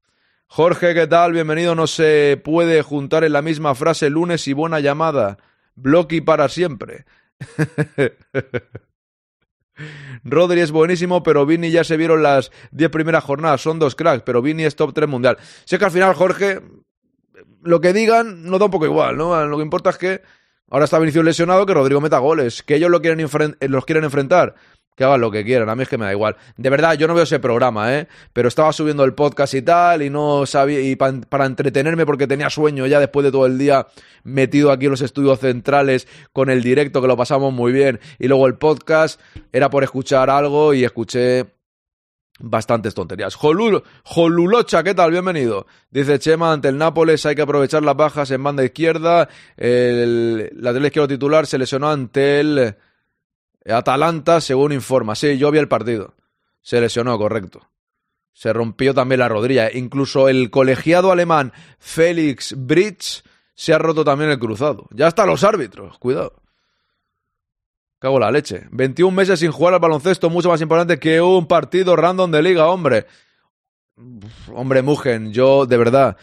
Jorge, 0.46 0.94
¿qué 0.94 1.08
tal? 1.08 1.32
Bienvenido. 1.32 1.74
No 1.74 1.88
se 1.88 2.40
puede 2.44 2.84
juntar 2.84 3.24
en 3.24 3.34
la 3.34 3.42
misma 3.42 3.74
frase 3.74 4.12
lunes 4.12 4.48
y 4.48 4.54
buena 4.54 4.80
llamada. 4.80 5.40
Bloqui 5.74 6.22
para 6.22 6.50
siempre. 6.50 7.06
Rodri 10.24 10.62
es 10.62 10.72
buenísimo, 10.72 11.24
pero 11.24 11.46
Vini 11.46 11.72
ya 11.72 11.84
se 11.84 11.98
vieron 11.98 12.24
las 12.24 12.51
10 12.72 12.89
primeras 12.91 13.24
jornadas. 13.24 13.62
Son 13.62 13.79
dos 13.79 13.96
cracks, 13.96 14.24
pero 14.24 14.41
Vini 14.41 14.63
es 14.63 14.75
top 14.75 14.94
3 14.94 15.10
mundial. 15.10 15.38
Sé 15.65 15.77
que 15.77 15.86
al 15.86 15.91
final, 15.91 16.13
Jorge, 16.13 16.62
lo 17.62 17.82
que 17.82 17.94
digan 17.94 18.44
nos 18.44 18.60
da 18.60 18.65
un 18.65 18.72
poco 18.72 18.86
igual, 18.86 19.17
¿no? 19.17 19.46
Lo 19.46 19.58
que 19.58 19.63
importa 19.63 19.89
es 19.89 19.98
que 19.98 20.22
ahora 20.70 20.86
está 20.86 21.00
Vinicius 21.00 21.25
lesionado, 21.25 21.65
que 21.65 21.74
Rodrigo 21.74 22.01
meta 22.01 22.20
goles, 22.20 22.63
que 22.63 22.75
ellos 22.75 22.89
lo 22.89 23.01
quieren 23.01 23.20
los 23.70 23.86
quieren 23.86 24.03
enfrentar 24.03 24.55
que 24.96 25.04
hagan 25.04 25.20
lo 25.20 25.30
que 25.30 25.44
quieran, 25.44 25.70
a 25.70 25.75
mí 25.75 25.84
es 25.84 25.90
que 25.90 25.98
me 25.98 26.06
da 26.06 26.12
igual. 26.12 26.38
De 26.56 26.70
verdad, 26.70 26.94
yo 26.94 27.08
no 27.08 27.14
veo 27.14 27.24
ese 27.24 27.40
programa, 27.40 27.94
¿eh? 27.96 28.08
Pero 28.32 28.48
estaba 28.48 28.72
subiendo 28.72 29.04
el 29.04 29.14
podcast 29.14 29.54
y 29.54 29.62
tal, 29.62 30.02
y 30.02 30.10
no 30.10 30.46
sabía, 30.46 30.80
y 30.80 30.96
para 30.96 31.46
entretenerme 31.46 32.06
porque 32.06 32.28
tenía 32.28 32.50
sueño 32.50 32.88
ya 32.88 33.00
después 33.00 33.24
de 33.25 33.32
todo 33.32 33.46
el 33.46 33.58
día 33.58 33.88
metido 34.24 34.72
aquí 34.72 34.86
en 34.86 34.92
los 34.92 35.02
estudios 35.02 35.40
centrales 35.40 36.08
con 36.32 36.50
el 36.50 36.64
directo, 36.64 37.02
que 37.02 37.08
lo 37.08 37.18
pasamos 37.18 37.54
muy 37.54 37.72
bien, 37.74 38.00
y 38.20 38.28
luego 38.28 38.48
el 38.48 38.56
podcast, 38.56 39.20
era 39.52 39.70
por 39.70 39.84
escuchar 39.84 40.30
algo 40.30 40.74
y 40.74 40.86
escuché 40.86 41.46
bastantes 42.40 42.94
tonterías. 42.94 43.36
Jolul, 43.36 43.84
Jolulocha, 44.04 44.84
¿qué 44.84 44.94
tal? 44.94 45.12
Bienvenido. 45.12 45.68
Dice 45.90 46.20
Chema, 46.20 46.52
ante 46.52 46.68
el 46.68 46.78
Nápoles 46.78 47.25
hay 47.25 47.36
que 47.36 47.42
aprovechar 47.42 47.84
las 47.84 47.96
bajas 47.96 48.32
en 48.32 48.44
banda 48.44 48.64
izquierda. 48.64 49.30
El 49.56 50.52
lateral 50.54 50.88
izquierdo 50.88 51.08
titular 51.08 51.48
se 51.48 51.58
lesionó 51.58 51.90
ante 51.90 52.40
el 52.42 52.75
Atalanta, 53.74 54.41
según 54.41 54.72
informa. 54.72 55.15
Sí, 55.15 55.38
yo 55.38 55.51
vi 55.51 55.60
el 55.60 55.67
partido. 55.67 56.13
Se 56.62 56.79
lesionó, 56.79 57.17
correcto. 57.17 57.67
Se 58.34 58.51
rompió 58.53 58.93
también 58.93 59.19
la 59.19 59.29
rodilla. 59.29 59.72
Incluso 59.72 60.29
el 60.29 60.51
colegiado 60.51 61.12
alemán 61.12 61.53
Félix 61.79 62.53
Bridge 62.57 63.24
se 63.55 63.74
ha 63.74 63.77
roto 63.77 64.03
también 64.03 64.29
el 64.29 64.39
cruzado. 64.39 64.88
Ya 64.91 65.07
están 65.07 65.27
los 65.27 65.43
árbitros, 65.43 65.98
cuidado. 65.98 66.41
Cago 68.00 68.19
la 68.19 68.29
leche. 68.29 68.67
21 68.72 69.15
meses 69.15 69.39
sin 69.39 69.51
jugar 69.51 69.74
al 69.74 69.79
baloncesto, 69.79 70.29
mucho 70.29 70.50
más 70.50 70.62
importante 70.62 71.00
que 71.00 71.22
un 71.22 71.48
partido 71.48 71.95
random 71.95 72.29
de 72.29 72.43
liga, 72.43 72.67
hombre. 72.67 73.07
hombre, 74.53 74.81
Mugen, 74.81 75.31
yo 75.31 75.65
de 75.65 75.77
verdad 75.77 76.17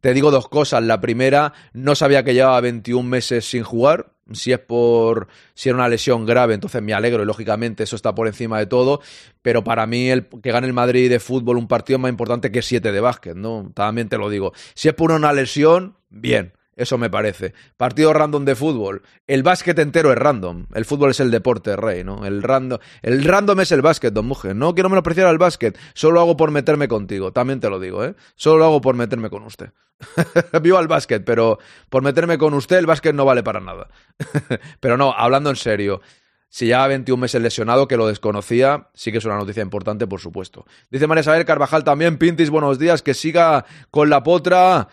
Te 0.00 0.14
digo 0.14 0.30
dos 0.30 0.48
cosas. 0.48 0.82
La 0.82 1.00
primera, 1.00 1.52
no 1.74 1.94
sabía 1.94 2.24
que 2.24 2.34
llevaba 2.34 2.60
21 2.62 3.06
meses 3.06 3.44
sin 3.44 3.62
jugar. 3.62 4.14
Si 4.32 4.52
es 4.52 4.58
por 4.58 5.28
si 5.54 5.68
era 5.68 5.76
una 5.76 5.88
lesión 5.88 6.26
grave, 6.26 6.54
entonces 6.54 6.82
me 6.82 6.92
alegro 6.92 7.22
y 7.22 7.26
lógicamente 7.26 7.84
eso 7.84 7.96
está 7.96 8.14
por 8.14 8.26
encima 8.26 8.58
de 8.58 8.66
todo. 8.66 9.00
Pero 9.42 9.64
para 9.64 9.86
mí 9.86 10.10
el 10.10 10.26
que 10.26 10.52
gane 10.52 10.66
el 10.66 10.72
Madrid 10.72 11.08
de 11.08 11.20
fútbol 11.20 11.56
un 11.56 11.68
partido 11.68 11.96
es 11.96 12.02
más 12.02 12.10
importante 12.10 12.52
que 12.52 12.62
siete 12.62 12.92
de 12.92 13.00
básquet, 13.00 13.36
¿no? 13.36 13.70
También 13.74 14.08
te 14.08 14.18
lo 14.18 14.28
digo. 14.28 14.52
Si 14.74 14.88
es 14.88 14.94
por 14.94 15.12
una 15.12 15.32
lesión, 15.32 15.96
bien. 16.10 16.52
Eso 16.78 16.96
me 16.96 17.10
parece. 17.10 17.54
Partido 17.76 18.12
random 18.12 18.44
de 18.44 18.54
fútbol. 18.54 19.02
El 19.26 19.42
básquet 19.42 19.76
entero 19.80 20.12
es 20.12 20.18
random. 20.18 20.66
El 20.72 20.84
fútbol 20.84 21.10
es 21.10 21.18
el 21.18 21.32
deporte 21.32 21.74
rey, 21.74 22.04
¿no? 22.04 22.24
El 22.24 22.40
random, 22.40 22.78
el 23.02 23.24
random 23.24 23.60
es 23.60 23.72
el 23.72 23.82
básquet, 23.82 24.14
don 24.14 24.26
Mujer. 24.26 24.54
No 24.54 24.74
quiero 24.74 24.88
menospreciar 24.88 25.26
al 25.26 25.38
básquet. 25.38 25.76
Solo 25.94 26.14
lo 26.14 26.20
hago 26.20 26.36
por 26.36 26.52
meterme 26.52 26.86
contigo. 26.86 27.32
También 27.32 27.58
te 27.58 27.68
lo 27.68 27.80
digo, 27.80 28.04
¿eh? 28.04 28.14
Solo 28.36 28.58
lo 28.58 28.64
hago 28.66 28.80
por 28.80 28.94
meterme 28.94 29.28
con 29.28 29.42
usted. 29.42 29.70
Vivo 30.62 30.78
al 30.78 30.86
básquet, 30.86 31.24
pero 31.24 31.58
por 31.88 32.04
meterme 32.04 32.38
con 32.38 32.54
usted 32.54 32.76
el 32.76 32.86
básquet 32.86 33.12
no 33.12 33.24
vale 33.24 33.42
para 33.42 33.58
nada. 33.58 33.88
pero 34.80 34.96
no, 34.96 35.12
hablando 35.12 35.50
en 35.50 35.56
serio. 35.56 36.00
Si 36.48 36.68
ya 36.68 36.86
21 36.86 37.20
meses 37.20 37.42
lesionado, 37.42 37.88
que 37.88 37.96
lo 37.96 38.06
desconocía, 38.06 38.88
sí 38.94 39.10
que 39.10 39.18
es 39.18 39.24
una 39.24 39.36
noticia 39.36 39.62
importante, 39.62 40.06
por 40.06 40.20
supuesto. 40.20 40.64
Dice 40.90 41.08
María 41.08 41.22
Isabel 41.22 41.44
Carvajal 41.44 41.82
también, 41.82 42.18
Pintis, 42.18 42.50
buenos 42.50 42.78
días, 42.78 43.02
que 43.02 43.14
siga 43.14 43.66
con 43.90 44.08
la 44.08 44.22
potra. 44.22 44.88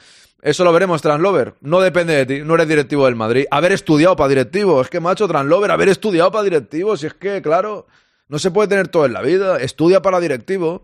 Eso 0.45 0.63
lo 0.63 0.71
veremos, 0.71 1.01
Translover. 1.01 1.55
No 1.61 1.81
depende 1.81 2.13
de 2.13 2.25
ti, 2.27 2.45
no 2.45 2.53
eres 2.53 2.67
directivo 2.67 3.05
del 3.05 3.15
Madrid. 3.15 3.47
Haber 3.49 3.71
estudiado 3.71 4.15
para 4.15 4.29
directivo, 4.29 4.79
es 4.79 4.91
que 4.91 4.99
macho, 4.99 5.27
Translover, 5.27 5.71
haber 5.71 5.89
estudiado 5.89 6.31
para 6.31 6.43
directivo, 6.43 6.95
si 6.95 7.07
es 7.07 7.15
que, 7.15 7.41
claro, 7.41 7.87
no 8.27 8.37
se 8.37 8.51
puede 8.51 8.67
tener 8.67 8.87
todo 8.87 9.07
en 9.07 9.13
la 9.13 9.23
vida. 9.23 9.57
Estudia 9.57 10.03
para 10.03 10.19
directivo. 10.19 10.83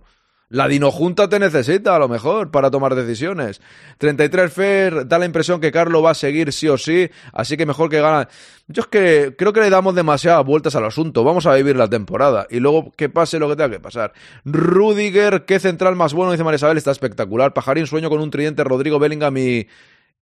La 0.52 0.68
Dinojunta 0.68 1.30
te 1.30 1.40
necesita, 1.40 1.96
a 1.96 2.00
lo 2.00 2.10
mejor, 2.10 2.52
para 2.52 2.70
tomar 2.70 2.94
decisiones. 2.94 3.62
33 4.00 4.52
Fer 4.52 5.08
da 5.08 5.18
la 5.18 5.26
impresión 5.26 5.62
que 5.62 5.72
Carlos 5.72 6.04
va 6.04 6.12
a 6.12 6.14
seguir 6.14 6.52
sí 6.52 6.68
o 6.68 6.78
sí, 6.78 7.10
así 7.32 7.56
que 7.56 7.66
mejor 7.66 7.90
que 7.90 8.02
gana. 8.02 8.28
Yo 8.68 8.82
es 8.82 8.88
que 8.88 9.34
creo 9.38 9.54
que 9.54 9.62
le 9.62 9.70
damos 9.70 9.96
demasiadas 9.96 10.46
vueltas 10.46 10.76
al 10.76 10.84
asunto. 10.84 11.24
Vamos 11.24 11.46
a 11.46 11.56
vivir 11.56 11.78
la 11.78 11.90
temporada 11.90 12.48
y 12.50 12.60
luego 12.60 12.92
que 12.92 13.08
pase 13.08 13.40
lo 13.40 13.48
que 13.48 13.56
tenga 13.56 13.70
que 13.70 13.80
pasar. 13.80 14.12
Rudiger, 14.44 15.46
qué 15.46 15.58
central 15.58 15.96
más 15.96 16.14
bueno, 16.14 16.34
dice 16.34 16.44
María 16.44 16.58
Isabel, 16.58 16.78
está 16.78 16.92
espectacular. 16.92 17.54
Pajarín, 17.54 17.88
sueño 17.88 18.10
con 18.10 18.20
un 18.20 18.30
tridente, 18.30 18.66
Rodrigo 18.66 19.00
Bellingham 19.00 19.38
y... 19.38 19.70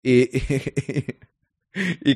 y, 0.04 0.38
y 0.38 1.06
¿Y 1.08 1.39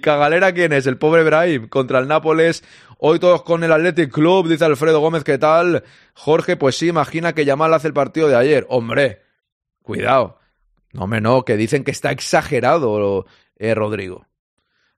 Cagalera 0.01 0.53
quién 0.53 0.74
es? 0.74 0.88
El 0.88 0.98
pobre 0.98 1.24
Brahim 1.24 1.67
contra 1.67 2.00
el 2.00 2.07
Nápoles. 2.07 2.63
Hoy 2.98 3.19
todos 3.19 3.43
con 3.43 3.63
el 3.63 3.72
Athletic 3.72 4.12
Club, 4.12 4.48
dice 4.48 4.65
Alfredo 4.65 5.00
Gómez, 5.00 5.24
¿qué 5.24 5.38
tal? 5.38 5.83
Jorge, 6.13 6.55
pues 6.57 6.77
sí, 6.77 6.88
imagina 6.88 7.33
que 7.33 7.45
Yamal 7.45 7.74
hace 7.74 7.88
el 7.88 7.93
partido 7.93 8.27
de 8.27 8.36
ayer. 8.36 8.65
Hombre, 8.69 9.22
cuidado. 9.81 10.39
No, 10.91 11.07
me 11.07 11.22
no, 11.22 11.43
que 11.43 11.57
dicen 11.57 11.83
que 11.83 11.91
está 11.91 12.12
exagerado 12.12 13.25
eh, 13.57 13.75
Rodrigo. 13.75 14.27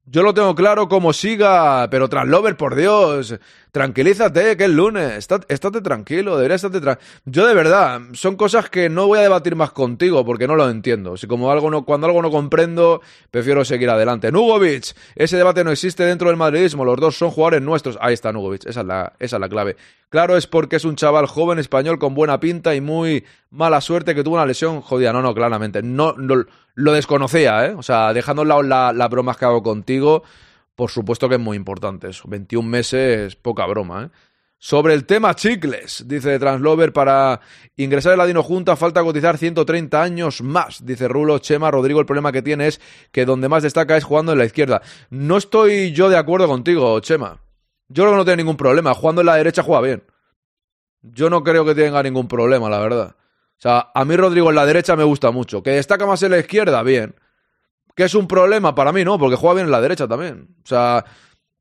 Yo 0.08 0.22
lo 0.22 0.36
tengo 0.36 0.54
claro 0.54 0.88
como 0.88 1.14
siga, 1.14 1.90
pero 1.90 2.10
Translover, 2.10 2.56
por 2.58 2.76
Dios, 2.76 3.40
tranquilízate, 3.76 4.56
que 4.56 4.64
es 4.64 4.70
lunes, 4.70 5.18
estate, 5.18 5.54
estate 5.54 5.82
tranquilo, 5.82 6.38
debería 6.38 6.56
estar 6.56 6.72
tranquilo. 6.72 6.98
Yo 7.26 7.46
de 7.46 7.54
verdad, 7.54 8.00
son 8.14 8.38
cosas 8.38 8.70
que 8.70 8.88
no 8.88 9.08
voy 9.08 9.20
a 9.20 9.24
debatir 9.24 9.58
más 9.58 9.72
contigo 9.72 10.24
porque 10.24 10.48
no 10.48 10.56
lo 10.56 10.70
entiendo. 10.70 11.18
Si 11.18 11.28
como 11.28 11.52
algo 11.52 11.70
no, 11.70 11.84
cuando 11.84 12.08
algo 12.08 12.22
no 12.22 12.32
comprendo, 12.32 13.02
prefiero 13.32 13.66
seguir 13.66 13.90
adelante. 13.90 14.32
Nugovic, 14.32 14.96
ese 15.16 15.36
debate 15.36 15.66
no 15.66 15.72
existe 15.72 16.06
dentro 16.06 16.30
del 16.30 16.38
madridismo, 16.38 16.86
los 16.86 16.96
dos 16.96 17.18
son 17.18 17.32
jugadores 17.32 17.64
nuestros. 17.64 17.98
Ahí 18.00 18.14
está 18.14 18.32
Nugovic, 18.32 18.66
esa 18.66 18.80
es 18.80 18.88
la, 18.88 19.12
esa 19.20 19.36
es 19.36 19.40
la 19.42 19.50
clave. 19.50 19.76
Claro, 20.08 20.38
es 20.38 20.48
porque 20.48 20.78
es 20.78 20.86
un 20.86 20.96
chaval 20.96 21.26
joven 21.26 21.60
español 21.60 22.00
con 22.00 22.16
buena 22.16 22.40
pinta 22.40 22.76
y 22.76 22.80
muy 22.80 23.26
mala 23.50 23.82
suerte 23.82 24.16
que 24.16 24.24
tuvo 24.24 24.36
una 24.36 24.46
lesión 24.46 24.80
jodida. 24.80 25.12
No, 25.12 25.22
no, 25.22 25.36
claramente. 25.36 25.84
No, 25.84 26.14
no 26.14 26.46
lo 26.76 26.92
desconocía, 26.94 27.66
¿eh? 27.66 27.76
O 27.78 27.84
sea, 27.84 28.14
dejando 28.14 28.44
a 28.44 28.46
lado 28.46 28.64
las 28.64 29.10
bromas 29.10 29.36
que 29.36 29.44
hago 29.44 29.62
contigo, 29.64 30.24
por 30.76 30.92
supuesto 30.92 31.30
que 31.30 31.36
es 31.36 31.42
muy 31.42 31.58
importante 31.58 32.10
eso. 32.10 32.28
21 32.28 32.68
meses, 32.68 33.36
poca 33.36 33.66
broma, 33.66 34.06
¿eh? 34.06 34.10
Sobre 34.58 34.94
el 34.94 35.06
tema 35.06 35.36
chicles, 35.36 36.06
dice 36.08 36.40
Translover, 36.40 36.92
para 36.92 37.40
ingresar 37.76 38.14
en 38.14 38.18
la 38.18 38.26
Dino 38.26 38.42
Junta 38.42 38.76
falta 38.76 39.04
cotizar 39.04 39.38
130 39.38 40.02
años 40.02 40.42
más, 40.42 40.84
dice 40.84 41.08
Rulo 41.08 41.38
Chema. 41.40 41.70
Rodrigo, 41.70 42.00
el 42.00 42.06
problema 42.06 42.32
que 42.32 42.42
tiene 42.42 42.68
es 42.68 42.82
que 43.12 43.26
donde 43.26 43.48
más 43.48 43.64
destaca 43.64 43.96
es 43.98 44.04
jugando 44.04 44.32
en 44.32 44.40
la 44.40 44.46
izquierda. 44.46 44.82
No 45.10 45.38
estoy 45.38 45.92
yo 45.92 46.10
de 46.10 46.18
acuerdo 46.18 46.48
contigo, 46.48 47.00
Chema. 47.02 47.42
Yo 47.90 48.04
creo 48.04 48.14
que 48.14 48.18
no 48.18 48.26
tiene 48.26 48.42
ningún 48.42 48.58
problema. 48.58 48.94
Jugando 48.96 49.22
en 49.22 49.28
la 49.28 49.36
derecha 49.36 49.62
juega 49.62 49.82
bien. 49.82 50.04
Yo 51.02 51.30
no 51.30 51.44
creo 51.44 51.64
que 51.66 51.76
tenga 51.76 52.02
ningún 52.02 52.28
problema, 52.28 52.70
la 52.70 52.80
verdad. 52.80 53.16
O 53.58 53.62
sea, 53.62 53.92
a 53.94 54.04
mí 54.06 54.16
Rodrigo 54.16 54.50
en 54.50 54.56
la 54.56 54.66
derecha 54.66 54.96
me 54.96 55.04
gusta 55.04 55.30
mucho. 55.32 55.62
Que 55.62 55.72
destaca 55.72 56.08
más 56.08 56.24
en 56.24 56.32
la 56.32 56.40
izquierda, 56.40 56.82
bien. 56.82 57.16
Que 57.96 58.04
es 58.04 58.14
un 58.14 58.28
problema 58.28 58.76
para 58.76 58.92
mí, 58.92 59.04
¿no? 59.04 59.18
Porque 59.18 59.38
juega 59.38 59.56
bien 59.56 59.66
en 59.68 59.72
la 59.72 59.82
derecha 59.82 60.08
también. 60.08 60.50
O 60.64 60.68
sea, 60.68 61.06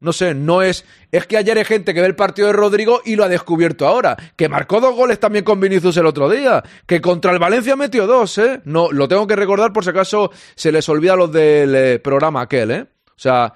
no 0.04 0.12
sé, 0.12 0.34
no 0.34 0.60
es. 0.60 0.84
Es 1.12 1.26
que 1.26 1.38
ayer 1.38 1.56
hay 1.56 1.64
gente 1.64 1.94
que 1.94 2.00
ve 2.02 2.06
el 2.06 2.14
partido 2.14 2.48
de 2.48 2.52
Rodrigo 2.52 3.00
y 3.06 3.16
lo 3.16 3.24
ha 3.24 3.28
descubierto 3.28 3.86
ahora. 3.86 4.16
Que 4.36 4.50
marcó 4.50 4.80
dos 4.80 4.94
goles 4.94 5.18
también 5.18 5.44
con 5.46 5.60
Vinicius 5.60 5.96
el 5.96 6.04
otro 6.04 6.28
día. 6.28 6.62
Que 6.86 7.00
contra 7.00 7.32
el 7.32 7.38
Valencia 7.38 7.74
metió 7.74 8.06
dos, 8.06 8.36
¿eh? 8.36 8.60
No, 8.64 8.92
lo 8.92 9.08
tengo 9.08 9.26
que 9.26 9.34
recordar 9.34 9.72
por 9.72 9.82
si 9.82 9.90
acaso 9.90 10.30
se 10.56 10.72
les 10.72 10.86
olvida 10.90 11.16
los 11.16 11.32
del 11.32 11.74
eh, 11.74 11.98
programa 12.00 12.42
aquel, 12.42 12.70
¿eh? 12.70 12.86
O 13.08 13.18
sea, 13.18 13.54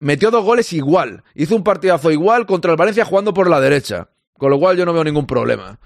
metió 0.00 0.30
dos 0.30 0.44
goles 0.44 0.72
igual. 0.72 1.24
Hizo 1.34 1.54
un 1.54 1.62
partidazo 1.62 2.10
igual 2.10 2.46
contra 2.46 2.70
el 2.70 2.78
Valencia 2.78 3.04
jugando 3.04 3.34
por 3.34 3.50
la 3.50 3.60
derecha. 3.60 4.08
Con 4.38 4.50
lo 4.50 4.58
cual 4.58 4.78
yo 4.78 4.86
no 4.86 4.94
veo 4.94 5.04
ningún 5.04 5.26
problema. 5.26 5.78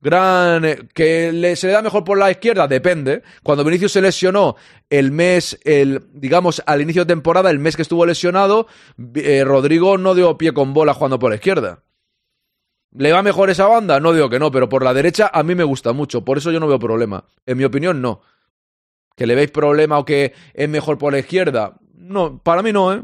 Gran. 0.00 0.64
Eh, 0.64 0.88
¿Que 0.94 1.30
le, 1.32 1.56
se 1.56 1.66
le 1.66 1.74
da 1.74 1.82
mejor 1.82 2.04
por 2.04 2.18
la 2.18 2.30
izquierda? 2.30 2.66
Depende. 2.66 3.22
Cuando 3.42 3.64
Vinicius 3.64 3.92
se 3.92 4.00
lesionó 4.00 4.56
el 4.88 5.12
mes, 5.12 5.58
el, 5.64 6.02
digamos, 6.12 6.62
al 6.66 6.80
inicio 6.80 7.04
de 7.04 7.14
temporada, 7.14 7.50
el 7.50 7.58
mes 7.58 7.76
que 7.76 7.82
estuvo 7.82 8.06
lesionado, 8.06 8.66
eh, 9.14 9.44
Rodrigo 9.44 9.98
no 9.98 10.14
dio 10.14 10.38
pie 10.38 10.52
con 10.52 10.72
bola 10.72 10.94
jugando 10.94 11.18
por 11.18 11.30
la 11.30 11.36
izquierda. 11.36 11.82
¿Le 12.92 13.12
va 13.12 13.22
mejor 13.22 13.50
esa 13.50 13.66
banda? 13.66 14.00
No 14.00 14.12
digo 14.12 14.28
que 14.28 14.40
no, 14.40 14.50
pero 14.50 14.68
por 14.68 14.82
la 14.82 14.94
derecha 14.94 15.30
a 15.32 15.42
mí 15.42 15.54
me 15.54 15.64
gusta 15.64 15.92
mucho. 15.92 16.24
Por 16.24 16.38
eso 16.38 16.50
yo 16.50 16.58
no 16.58 16.66
veo 16.66 16.78
problema. 16.78 17.24
En 17.46 17.58
mi 17.58 17.64
opinión, 17.64 18.02
no. 18.02 18.20
¿Que 19.16 19.26
le 19.26 19.34
veis 19.34 19.50
problema 19.50 19.98
o 19.98 20.04
que 20.04 20.32
es 20.54 20.68
mejor 20.68 20.98
por 20.98 21.12
la 21.12 21.20
izquierda? 21.20 21.76
No, 21.94 22.42
para 22.42 22.62
mí 22.62 22.72
no, 22.72 22.92
¿eh? 22.92 23.02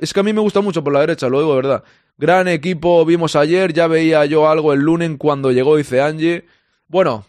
es 0.00 0.12
que 0.12 0.20
a 0.20 0.22
mí 0.24 0.32
me 0.32 0.40
gusta 0.40 0.60
mucho 0.60 0.82
por 0.82 0.92
la 0.92 1.00
derecha, 1.00 1.28
lo 1.28 1.38
digo 1.38 1.50
de 1.54 1.62
verdad. 1.62 1.84
Gran 2.20 2.48
equipo 2.48 3.04
vimos 3.04 3.36
ayer, 3.36 3.72
ya 3.72 3.86
veía 3.86 4.24
yo 4.24 4.50
algo 4.50 4.72
el 4.72 4.80
lunes 4.80 5.08
cuando 5.18 5.52
llegó, 5.52 5.76
dice 5.76 6.00
Angie. 6.00 6.46
Bueno, 6.88 7.24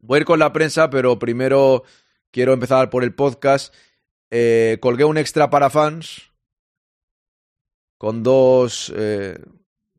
voy 0.00 0.16
a 0.16 0.20
ir 0.20 0.24
con 0.24 0.38
la 0.38 0.50
prensa, 0.50 0.88
pero 0.88 1.18
primero 1.18 1.84
quiero 2.30 2.54
empezar 2.54 2.88
por 2.88 3.04
el 3.04 3.14
podcast. 3.14 3.74
Eh, 4.30 4.78
colgué 4.80 5.04
un 5.04 5.18
extra 5.18 5.50
para 5.50 5.68
fans 5.68 6.32
con 7.98 8.22
dos 8.22 8.90
eh, 8.96 9.38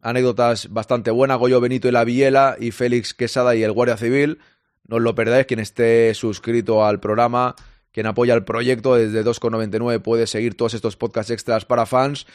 anécdotas 0.01 0.73
bastante 0.73 1.11
buenas, 1.11 1.37
Goyo 1.37 1.61
Benito 1.61 1.87
y 1.87 1.91
la 1.91 2.03
Viela 2.03 2.55
y 2.59 2.71
Félix 2.71 3.13
Quesada 3.13 3.55
y 3.55 3.61
el 3.61 3.73
Guardia 3.73 3.95
Civil. 3.95 4.39
No 4.87 4.95
os 4.95 5.03
lo 5.03 5.13
perdáis, 5.13 5.45
quien 5.45 5.59
esté 5.59 6.15
suscrito 6.15 6.83
al 6.83 6.99
programa, 6.99 7.55
quien 7.91 8.07
apoya 8.07 8.33
el 8.33 8.43
proyecto 8.43 8.95
desde 8.95 9.23
2,99 9.23 10.01
puede 10.01 10.25
seguir 10.25 10.57
todos 10.57 10.73
estos 10.73 10.97
podcasts 10.97 11.31
extras 11.31 11.63
para 11.65 11.85
fans. 11.85 12.25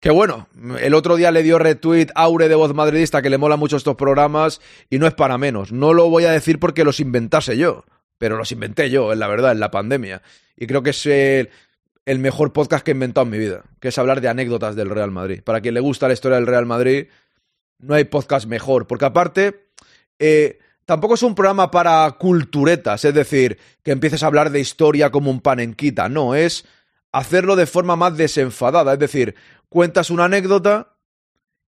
Que 0.00 0.10
bueno, 0.10 0.48
el 0.80 0.94
otro 0.94 1.16
día 1.16 1.30
le 1.30 1.42
dio 1.42 1.58
retweet 1.58 2.08
Aure 2.14 2.48
de 2.48 2.54
Voz 2.54 2.74
Madridista 2.74 3.22
que 3.22 3.30
le 3.30 3.38
mola 3.38 3.56
mucho 3.56 3.76
estos 3.76 3.96
programas 3.96 4.60
y 4.90 4.98
no 4.98 5.06
es 5.06 5.14
para 5.14 5.38
menos. 5.38 5.72
No 5.72 5.94
lo 5.94 6.10
voy 6.10 6.24
a 6.24 6.32
decir 6.32 6.58
porque 6.58 6.84
los 6.84 7.00
inventase 7.00 7.56
yo, 7.56 7.84
pero 8.18 8.36
los 8.36 8.52
inventé 8.52 8.90
yo, 8.90 9.12
en 9.12 9.18
la 9.18 9.26
verdad, 9.26 9.52
en 9.52 9.60
la 9.60 9.70
pandemia. 9.70 10.22
Y 10.56 10.66
creo 10.66 10.82
que 10.82 10.90
es 10.90 11.06
el, 11.06 12.18
mejor 12.18 12.52
podcast 12.52 12.84
que 12.84 12.90
he 12.90 12.94
inventado 12.94 13.24
en 13.24 13.30
mi 13.30 13.38
vida, 13.38 13.64
que 13.80 13.88
es 13.88 13.98
hablar 13.98 14.20
de 14.20 14.28
anécdotas 14.28 14.76
del 14.76 14.90
Real 14.90 15.10
Madrid. 15.10 15.42
Para 15.42 15.60
quien 15.60 15.74
le 15.74 15.80
gusta 15.80 16.08
la 16.08 16.14
historia 16.14 16.36
del 16.36 16.46
Real 16.46 16.66
Madrid, 16.66 17.06
no 17.78 17.94
hay 17.94 18.04
podcast 18.04 18.46
mejor, 18.46 18.86
porque 18.86 19.06
aparte... 19.06 19.66
Eh, 20.18 20.58
tampoco 20.86 21.14
es 21.14 21.22
un 21.22 21.34
programa 21.34 21.70
para 21.70 22.10
culturetas, 22.12 23.04
es 23.04 23.12
decir, 23.12 23.58
que 23.82 23.90
empieces 23.90 24.22
a 24.22 24.28
hablar 24.28 24.50
de 24.50 24.60
historia 24.60 25.10
como 25.10 25.30
un 25.30 25.40
panenquita, 25.40 26.08
no, 26.08 26.34
es 26.34 26.64
hacerlo 27.12 27.56
de 27.56 27.66
forma 27.66 27.96
más 27.96 28.16
desenfadada, 28.16 28.92
es 28.92 28.98
decir, 28.98 29.34
cuentas 29.68 30.10
una 30.10 30.24
anécdota 30.24 30.96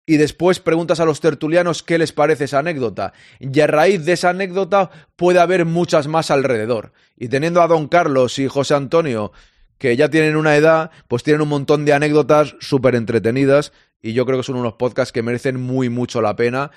y 0.06 0.18
después 0.18 0.60
preguntas 0.60 1.00
a 1.00 1.04
los 1.04 1.20
tertulianos 1.20 1.82
qué 1.82 1.98
les 1.98 2.12
parece 2.12 2.44
esa 2.44 2.60
anécdota. 2.60 3.12
Y 3.40 3.60
a 3.60 3.66
raíz 3.66 4.04
de 4.04 4.12
esa 4.12 4.30
anécdota 4.30 4.90
puede 5.16 5.40
haber 5.40 5.64
muchas 5.64 6.06
más 6.06 6.30
alrededor. 6.30 6.92
Y 7.16 7.28
teniendo 7.28 7.60
a 7.60 7.66
don 7.66 7.88
Carlos 7.88 8.38
y 8.38 8.46
José 8.46 8.74
Antonio, 8.74 9.32
que 9.78 9.96
ya 9.96 10.08
tienen 10.08 10.36
una 10.36 10.56
edad, 10.56 10.92
pues 11.08 11.24
tienen 11.24 11.42
un 11.42 11.48
montón 11.48 11.84
de 11.84 11.92
anécdotas 11.92 12.54
súper 12.60 12.94
entretenidas. 12.94 13.72
Y 14.00 14.12
yo 14.12 14.24
creo 14.26 14.38
que 14.38 14.44
son 14.44 14.56
unos 14.56 14.74
podcasts 14.74 15.12
que 15.12 15.22
merecen 15.22 15.60
muy 15.60 15.88
mucho 15.88 16.22
la 16.22 16.36
pena. 16.36 16.70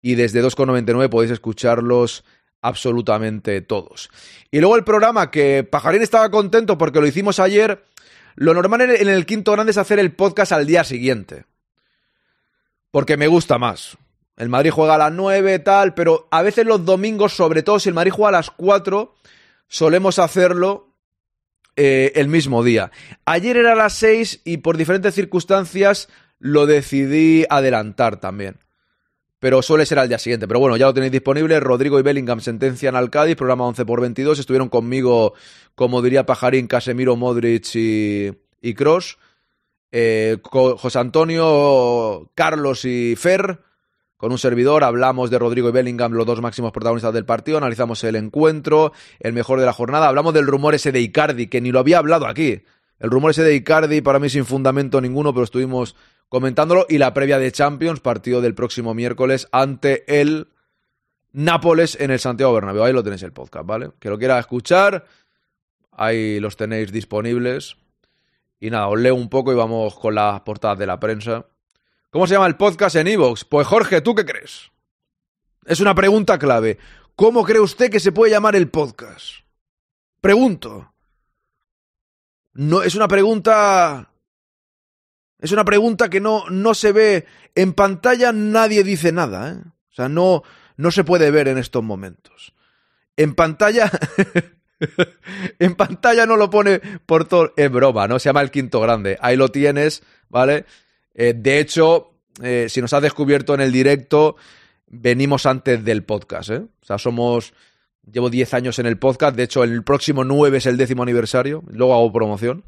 Y 0.00 0.14
desde 0.14 0.42
2,99 0.42 1.08
podéis 1.08 1.32
escucharlos 1.32 2.24
absolutamente 2.62 3.60
todos. 3.62 4.10
Y 4.52 4.60
luego 4.60 4.76
el 4.76 4.84
programa 4.84 5.30
que 5.30 5.64
Pajarín 5.64 6.02
estaba 6.02 6.30
contento 6.30 6.78
porque 6.78 7.00
lo 7.00 7.06
hicimos 7.06 7.40
ayer 7.40 7.82
lo 8.36 8.54
normal 8.54 8.82
en 8.82 9.08
el 9.08 9.26
quinto 9.26 9.52
grande 9.52 9.72
es 9.72 9.78
hacer 9.78 9.98
el 9.98 10.12
podcast 10.12 10.52
al 10.52 10.66
día 10.66 10.84
siguiente. 10.84 11.46
Porque 12.90 13.16
me 13.16 13.26
gusta 13.26 13.58
más. 13.58 13.98
El 14.36 14.50
Madrid 14.50 14.70
juega 14.70 14.94
a 14.94 14.98
las 14.98 15.12
9, 15.12 15.58
tal, 15.60 15.94
pero 15.94 16.28
a 16.30 16.42
veces 16.42 16.66
los 16.66 16.84
domingos, 16.84 17.32
sobre 17.32 17.62
todo 17.62 17.78
si 17.78 17.88
el 17.88 17.94
Madrid 17.94 18.12
juega 18.12 18.28
a 18.28 18.40
las 18.40 18.50
4, 18.50 19.14
solemos 19.66 20.18
hacerlo 20.18 20.94
eh, 21.76 22.12
el 22.14 22.28
mismo 22.28 22.62
día. 22.62 22.90
Ayer 23.24 23.56
era 23.56 23.72
a 23.72 23.76
las 23.76 23.94
6 23.94 24.42
y 24.44 24.58
por 24.58 24.76
diferentes 24.76 25.14
circunstancias 25.14 26.08
lo 26.38 26.66
decidí 26.66 27.46
adelantar 27.48 28.20
también. 28.20 28.58
Pero 29.38 29.62
suele 29.62 29.86
ser 29.86 29.98
al 29.98 30.08
día 30.08 30.18
siguiente. 30.18 30.48
Pero 30.48 30.60
bueno, 30.60 30.76
ya 30.76 30.86
lo 30.86 30.94
tenéis 30.94 31.12
disponible. 31.12 31.60
Rodrigo 31.60 31.98
y 31.98 32.02
Bellingham 32.02 32.40
sentencian 32.40 32.96
al 32.96 33.10
Cádiz, 33.10 33.36
programa 33.36 33.66
11 33.66 33.84
por 33.84 34.00
22. 34.00 34.38
Estuvieron 34.38 34.68
conmigo, 34.68 35.34
como 35.74 36.00
diría 36.02 36.24
Pajarín, 36.24 36.66
Casemiro, 36.66 37.16
Modric 37.16 37.74
y, 37.74 38.32
y 38.62 38.74
Cross. 38.74 39.18
Eh, 39.92 40.38
José 40.42 40.98
Antonio, 40.98 42.30
Carlos 42.34 42.84
y 42.84 43.14
Fer. 43.16 43.60
Con 44.16 44.32
un 44.32 44.38
servidor 44.38 44.82
hablamos 44.82 45.30
de 45.30 45.38
Rodrigo 45.38 45.68
y 45.68 45.72
Bellingham, 45.72 46.12
los 46.12 46.24
dos 46.24 46.40
máximos 46.40 46.72
protagonistas 46.72 47.12
del 47.12 47.26
partido, 47.26 47.58
analizamos 47.58 48.02
el 48.04 48.16
encuentro, 48.16 48.92
el 49.20 49.34
mejor 49.34 49.60
de 49.60 49.66
la 49.66 49.74
jornada, 49.74 50.08
hablamos 50.08 50.32
del 50.32 50.46
rumor 50.46 50.74
ese 50.74 50.90
de 50.90 51.00
Icardi, 51.00 51.48
que 51.48 51.60
ni 51.60 51.70
lo 51.70 51.80
había 51.80 51.98
hablado 51.98 52.26
aquí. 52.26 52.62
El 52.98 53.10
rumor 53.10 53.32
ese 53.32 53.42
de 53.42 53.54
Icardi 53.54 54.00
para 54.00 54.18
mí 54.18 54.30
sin 54.30 54.46
fundamento 54.46 55.02
ninguno, 55.02 55.34
pero 55.34 55.44
estuvimos 55.44 55.96
comentándolo, 56.28 56.86
y 56.88 56.98
la 56.98 57.14
previa 57.14 57.38
de 57.38 57.52
Champions, 57.52 58.00
partido 58.00 58.40
del 58.40 58.54
próximo 58.54 58.94
miércoles 58.94 59.48
ante 59.52 60.20
el 60.20 60.48
Nápoles 61.32 61.98
en 62.00 62.10
el 62.10 62.18
Santiago 62.18 62.54
Bernabéu. 62.54 62.84
Ahí 62.84 62.94
lo 62.94 63.02
tenéis 63.02 63.22
el 63.22 63.32
podcast, 63.32 63.66
¿vale? 63.66 63.90
Que 64.00 64.08
lo 64.08 64.18
quiera 64.18 64.38
escuchar, 64.38 65.04
ahí 65.92 66.40
los 66.40 66.56
tenéis 66.56 66.90
disponibles. 66.92 67.76
Y 68.58 68.70
nada, 68.70 68.88
os 68.88 68.98
leo 68.98 69.14
un 69.14 69.28
poco 69.28 69.52
y 69.52 69.54
vamos 69.54 69.98
con 69.98 70.14
las 70.14 70.40
portadas 70.40 70.78
de 70.78 70.86
la 70.86 70.98
prensa. 70.98 71.44
¿Cómo 72.10 72.26
se 72.26 72.32
llama 72.32 72.46
el 72.46 72.56
podcast 72.56 72.96
en 72.96 73.08
Evox? 73.08 73.44
Pues 73.44 73.66
Jorge, 73.66 74.00
¿tú 74.00 74.14
qué 74.14 74.24
crees? 74.24 74.70
Es 75.66 75.80
una 75.80 75.94
pregunta 75.94 76.38
clave. 76.38 76.78
¿Cómo 77.16 77.44
cree 77.44 77.60
usted 77.60 77.90
que 77.90 78.00
se 78.00 78.12
puede 78.12 78.30
llamar 78.32 78.56
el 78.56 78.70
podcast? 78.70 79.40
Pregunto. 80.22 80.94
No, 82.54 82.82
es 82.82 82.94
una 82.94 83.08
pregunta. 83.08 84.10
Es 85.38 85.52
una 85.52 85.64
pregunta 85.64 86.08
que 86.08 86.20
no, 86.20 86.48
no 86.50 86.74
se 86.74 86.92
ve. 86.92 87.26
En 87.54 87.72
pantalla 87.72 88.32
nadie 88.32 88.84
dice 88.84 89.12
nada, 89.12 89.52
¿eh? 89.52 89.56
O 89.90 89.94
sea, 89.96 90.08
no, 90.08 90.42
no 90.76 90.90
se 90.90 91.04
puede 91.04 91.30
ver 91.30 91.48
en 91.48 91.58
estos 91.58 91.82
momentos. 91.82 92.52
En 93.16 93.34
pantalla. 93.34 93.90
en 95.58 95.74
pantalla 95.74 96.26
no 96.26 96.36
lo 96.36 96.50
pone 96.50 96.80
por 97.06 97.26
todo. 97.26 97.52
Es 97.56 97.70
broma, 97.70 98.06
¿no? 98.08 98.18
Se 98.18 98.28
llama 98.28 98.42
el 98.42 98.50
quinto 98.50 98.80
grande. 98.80 99.18
Ahí 99.20 99.36
lo 99.36 99.48
tienes, 99.48 100.02
¿vale? 100.28 100.66
Eh, 101.14 101.34
de 101.34 101.60
hecho, 101.60 102.12
eh, 102.42 102.66
si 102.68 102.80
nos 102.80 102.92
has 102.92 103.02
descubierto 103.02 103.54
en 103.54 103.60
el 103.62 103.72
directo, 103.72 104.36
venimos 104.86 105.46
antes 105.46 105.82
del 105.84 106.04
podcast, 106.04 106.50
¿eh? 106.50 106.62
O 106.82 106.84
sea, 106.84 106.98
somos. 106.98 107.54
Llevo 108.10 108.30
10 108.30 108.54
años 108.54 108.78
en 108.78 108.86
el 108.86 108.98
podcast. 108.98 109.34
De 109.34 109.42
hecho, 109.42 109.64
el 109.64 109.82
próximo 109.82 110.22
9 110.22 110.58
es 110.58 110.66
el 110.66 110.76
décimo 110.76 111.02
aniversario. 111.02 111.64
Luego 111.68 111.92
hago 111.94 112.12
promoción. 112.12 112.62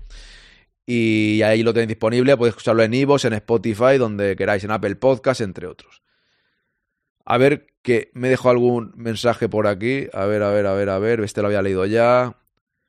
Y 0.90 1.42
ahí 1.42 1.62
lo 1.62 1.74
tenéis 1.74 1.88
disponible. 1.88 2.34
Podéis 2.38 2.52
escucharlo 2.52 2.82
en 2.82 2.94
Ivos, 2.94 3.26
en 3.26 3.34
Spotify, 3.34 3.98
donde 3.98 4.34
queráis, 4.36 4.64
en 4.64 4.70
Apple 4.70 4.96
Podcast, 4.96 5.42
entre 5.42 5.66
otros. 5.66 6.02
A 7.26 7.36
ver, 7.36 7.66
que 7.82 8.10
me 8.14 8.30
dejo 8.30 8.48
algún 8.48 8.94
mensaje 8.96 9.50
por 9.50 9.66
aquí. 9.66 10.06
A 10.14 10.24
ver, 10.24 10.42
a 10.42 10.50
ver, 10.50 10.64
a 10.64 10.72
ver, 10.72 10.88
a 10.88 10.98
ver. 10.98 11.20
Este 11.20 11.42
lo 11.42 11.48
había 11.48 11.60
leído 11.60 11.84
ya. 11.84 12.38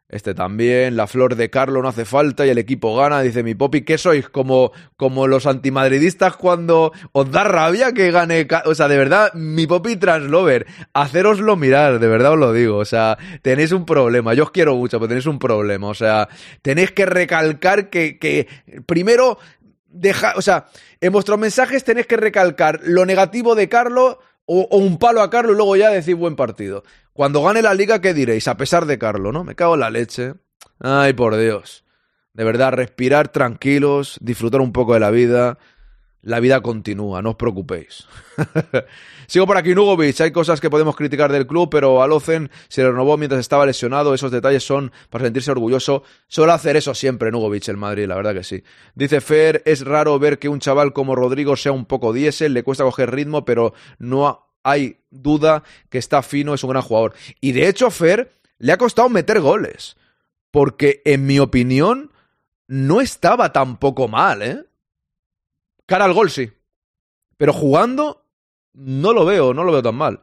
Este 0.09 0.33
también. 0.33 0.97
La 0.97 1.05
flor 1.05 1.35
de 1.35 1.51
Carlo 1.51 1.83
no 1.83 1.87
hace 1.87 2.03
falta 2.03 2.43
y 2.43 2.49
el 2.49 2.57
equipo 2.57 2.95
gana. 2.95 3.21
Dice 3.21 3.43
mi 3.43 3.53
Popi, 3.53 3.83
¿qué 3.83 3.99
sois? 3.99 4.27
Como, 4.27 4.71
como 4.97 5.27
los 5.27 5.45
antimadridistas 5.45 6.35
cuando 6.35 6.91
os 7.11 7.31
da 7.31 7.43
rabia 7.43 7.93
que 7.93 8.09
gane. 8.09 8.47
O 8.65 8.73
sea, 8.73 8.87
de 8.87 8.97
verdad, 8.97 9.31
mi 9.35 9.67
Popi 9.67 9.97
Translover, 9.97 10.65
haceroslo 10.93 11.55
mirar, 11.55 11.99
de 11.99 12.07
verdad 12.07 12.33
os 12.33 12.39
lo 12.39 12.53
digo. 12.53 12.77
O 12.77 12.85
sea, 12.85 13.19
tenéis 13.43 13.71
un 13.71 13.85
problema. 13.85 14.33
Yo 14.33 14.45
os 14.45 14.51
quiero 14.51 14.75
mucho, 14.75 14.97
pero 14.97 15.09
tenéis 15.09 15.27
un 15.27 15.37
problema. 15.37 15.87
O 15.87 15.93
sea, 15.93 16.27
tenéis 16.63 16.91
que 16.91 17.05
recalcar 17.05 17.91
que, 17.91 18.17
que 18.17 18.47
primero 18.87 19.37
deja, 19.89 20.33
o 20.37 20.41
sea, 20.41 20.69
en 21.01 21.11
vuestros 21.11 21.37
mensajes 21.37 21.83
tenéis 21.83 22.07
que 22.07 22.17
recalcar 22.17 22.79
lo 22.83 23.05
negativo 23.05 23.53
de 23.53 23.69
Carlo 23.69 24.19
o, 24.51 24.77
un 24.77 24.97
palo 24.97 25.21
a 25.21 25.29
Carlo 25.29 25.53
y 25.53 25.55
luego 25.55 25.75
ya 25.75 25.91
decir 25.91 26.15
buen 26.15 26.35
partido. 26.35 26.83
Cuando 27.13 27.43
gane 27.43 27.61
la 27.61 27.75
liga, 27.75 28.01
¿qué 28.01 28.15
diréis? 28.15 28.47
A 28.47 28.57
pesar 28.57 28.87
de 28.87 28.97
Carlo, 28.97 29.31
¿no? 29.31 29.43
Me 29.43 29.53
cago 29.53 29.75
en 29.75 29.81
la 29.81 29.91
leche. 29.91 30.33
Ay, 30.79 31.13
por 31.13 31.37
Dios. 31.37 31.85
De 32.33 32.43
verdad, 32.43 32.73
respirar 32.73 33.27
tranquilos, 33.27 34.17
disfrutar 34.21 34.61
un 34.61 34.71
poco 34.71 34.95
de 34.95 35.01
la 35.01 35.11
vida. 35.11 35.59
La 36.21 36.41
vida 36.41 36.59
continúa, 36.61 37.21
no 37.21 37.31
os 37.31 37.35
preocupéis. 37.37 38.05
Sigo 39.27 39.47
por 39.47 39.57
aquí, 39.57 39.73
Nugovic. 39.73 40.19
Hay 40.19 40.31
cosas 40.31 40.59
que 40.59 40.69
podemos 40.69 40.95
criticar 40.95 41.31
del 41.31 41.47
club, 41.47 41.69
pero 41.69 42.01
Alocen 42.03 42.49
se 42.67 42.85
renovó 42.85 43.15
mientras 43.15 43.39
estaba 43.39 43.65
lesionado. 43.65 44.13
Esos 44.13 44.31
detalles 44.31 44.65
son 44.65 44.91
para 45.09 45.23
sentirse 45.23 45.51
orgulloso. 45.51 46.03
Suele 46.27 46.51
hacer 46.51 46.75
eso 46.75 46.93
siempre 46.93 47.31
Nugovic 47.31 47.69
el 47.69 47.77
Madrid, 47.77 48.05
la 48.05 48.15
verdad 48.15 48.33
que 48.33 48.43
sí. 48.43 48.63
Dice 48.95 49.21
Fer, 49.21 49.61
es 49.65 49.85
raro 49.85 50.19
ver 50.19 50.39
que 50.39 50.49
un 50.49 50.59
chaval 50.59 50.91
como 50.91 51.15
Rodrigo 51.15 51.55
sea 51.55 51.71
un 51.71 51.85
poco 51.85 52.11
diésel, 52.11 52.53
le 52.53 52.63
cuesta 52.63 52.83
coger 52.83 53.11
ritmo, 53.11 53.45
pero 53.45 53.73
no 53.97 54.49
hay 54.63 54.99
duda 55.09 55.63
que 55.89 55.99
está 55.99 56.21
fino, 56.21 56.53
es 56.53 56.63
un 56.63 56.71
gran 56.71 56.83
jugador. 56.83 57.13
Y 57.39 57.53
de 57.53 57.69
hecho, 57.69 57.91
Fer 57.91 58.33
le 58.57 58.73
ha 58.73 58.77
costado 58.77 59.07
meter 59.07 59.39
goles. 59.39 59.95
Porque, 60.51 61.01
en 61.05 61.27
mi 61.27 61.39
opinión, 61.39 62.11
no 62.67 63.01
estaba 63.01 63.53
tampoco 63.53 64.07
mal, 64.07 64.41
¿eh? 64.41 64.63
Cara 65.89 66.05
al 66.05 66.13
gol, 66.13 66.29
sí. 66.29 66.51
Pero 67.35 67.51
jugando, 67.51 68.23
no 68.73 69.11
lo 69.11 69.25
veo, 69.25 69.55
no 69.55 69.63
lo 69.63 69.71
veo 69.71 69.81
tan 69.81 69.95
mal. 69.95 70.21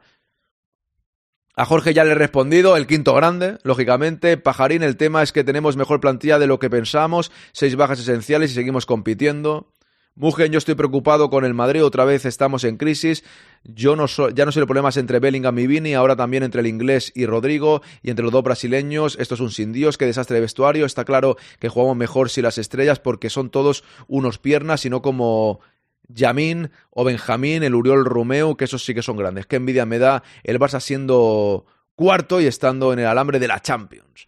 A 1.57 1.65
Jorge 1.65 1.93
ya 1.93 2.05
le 2.05 2.11
he 2.11 2.15
respondido, 2.15 2.77
el 2.77 2.87
quinto 2.87 3.13
grande, 3.13 3.57
lógicamente. 3.63 4.37
Pajarín, 4.37 4.81
el 4.81 4.95
tema 4.95 5.23
es 5.23 5.33
que 5.33 5.43
tenemos 5.43 5.75
mejor 5.75 5.99
plantilla 5.99 6.39
de 6.39 6.47
lo 6.47 6.57
que 6.57 6.69
pensamos, 6.69 7.33
seis 7.51 7.75
bajas 7.75 7.99
esenciales 7.99 8.51
y 8.51 8.53
seguimos 8.53 8.85
compitiendo. 8.85 9.73
Mugen, 10.19 10.51
yo 10.51 10.57
estoy 10.57 10.73
preocupado 10.73 11.29
con 11.29 11.45
el 11.45 11.53
Madrid, 11.53 11.85
otra 11.85 12.03
vez 12.03 12.25
estamos 12.25 12.63
en 12.63 12.77
crisis. 12.77 13.23
Yo 13.63 13.95
no 13.95 14.07
so- 14.07 14.29
ya 14.29 14.45
no 14.45 14.51
sé 14.51 14.59
los 14.59 14.65
problemas 14.65 14.97
entre 14.97 15.19
Bellingham 15.19 15.59
y 15.59 15.67
Vini, 15.67 15.93
ahora 15.93 16.15
también 16.15 16.41
entre 16.41 16.61
el 16.61 16.67
inglés 16.67 17.11
y 17.13 17.27
Rodrigo 17.27 17.83
y 18.01 18.09
entre 18.09 18.23
los 18.23 18.31
dos 18.31 18.41
brasileños. 18.43 19.15
Esto 19.19 19.35
es 19.35 19.41
un 19.41 19.51
sin 19.51 19.73
Dios, 19.73 19.95
qué 19.95 20.07
desastre 20.07 20.33
de 20.35 20.41
vestuario. 20.41 20.87
Está 20.87 21.05
claro 21.05 21.37
que 21.59 21.69
jugamos 21.69 21.95
mejor 21.97 22.31
si 22.31 22.41
las 22.41 22.57
estrellas 22.57 22.97
porque 22.99 23.29
son 23.29 23.51
todos 23.51 23.83
unos 24.07 24.39
piernas 24.39 24.85
y 24.85 24.89
no 24.89 25.03
como 25.03 25.59
Yamin 26.07 26.71
o 26.89 27.03
Benjamín, 27.03 27.61
el 27.61 27.75
Uriol 27.75 28.03
Romeo, 28.03 28.57
que 28.57 28.65
esos 28.65 28.83
sí 28.83 28.95
que 28.95 29.03
son 29.03 29.17
grandes. 29.17 29.45
Qué 29.45 29.57
envidia 29.57 29.85
me 29.85 29.99
da 29.99 30.23
el 30.43 30.59
Barça 30.59 30.79
siendo 30.79 31.67
cuarto 31.93 32.41
y 32.41 32.47
estando 32.47 32.91
en 32.91 32.97
el 32.99 33.05
alambre 33.05 33.37
de 33.37 33.47
la 33.49 33.59
Champions. 33.61 34.25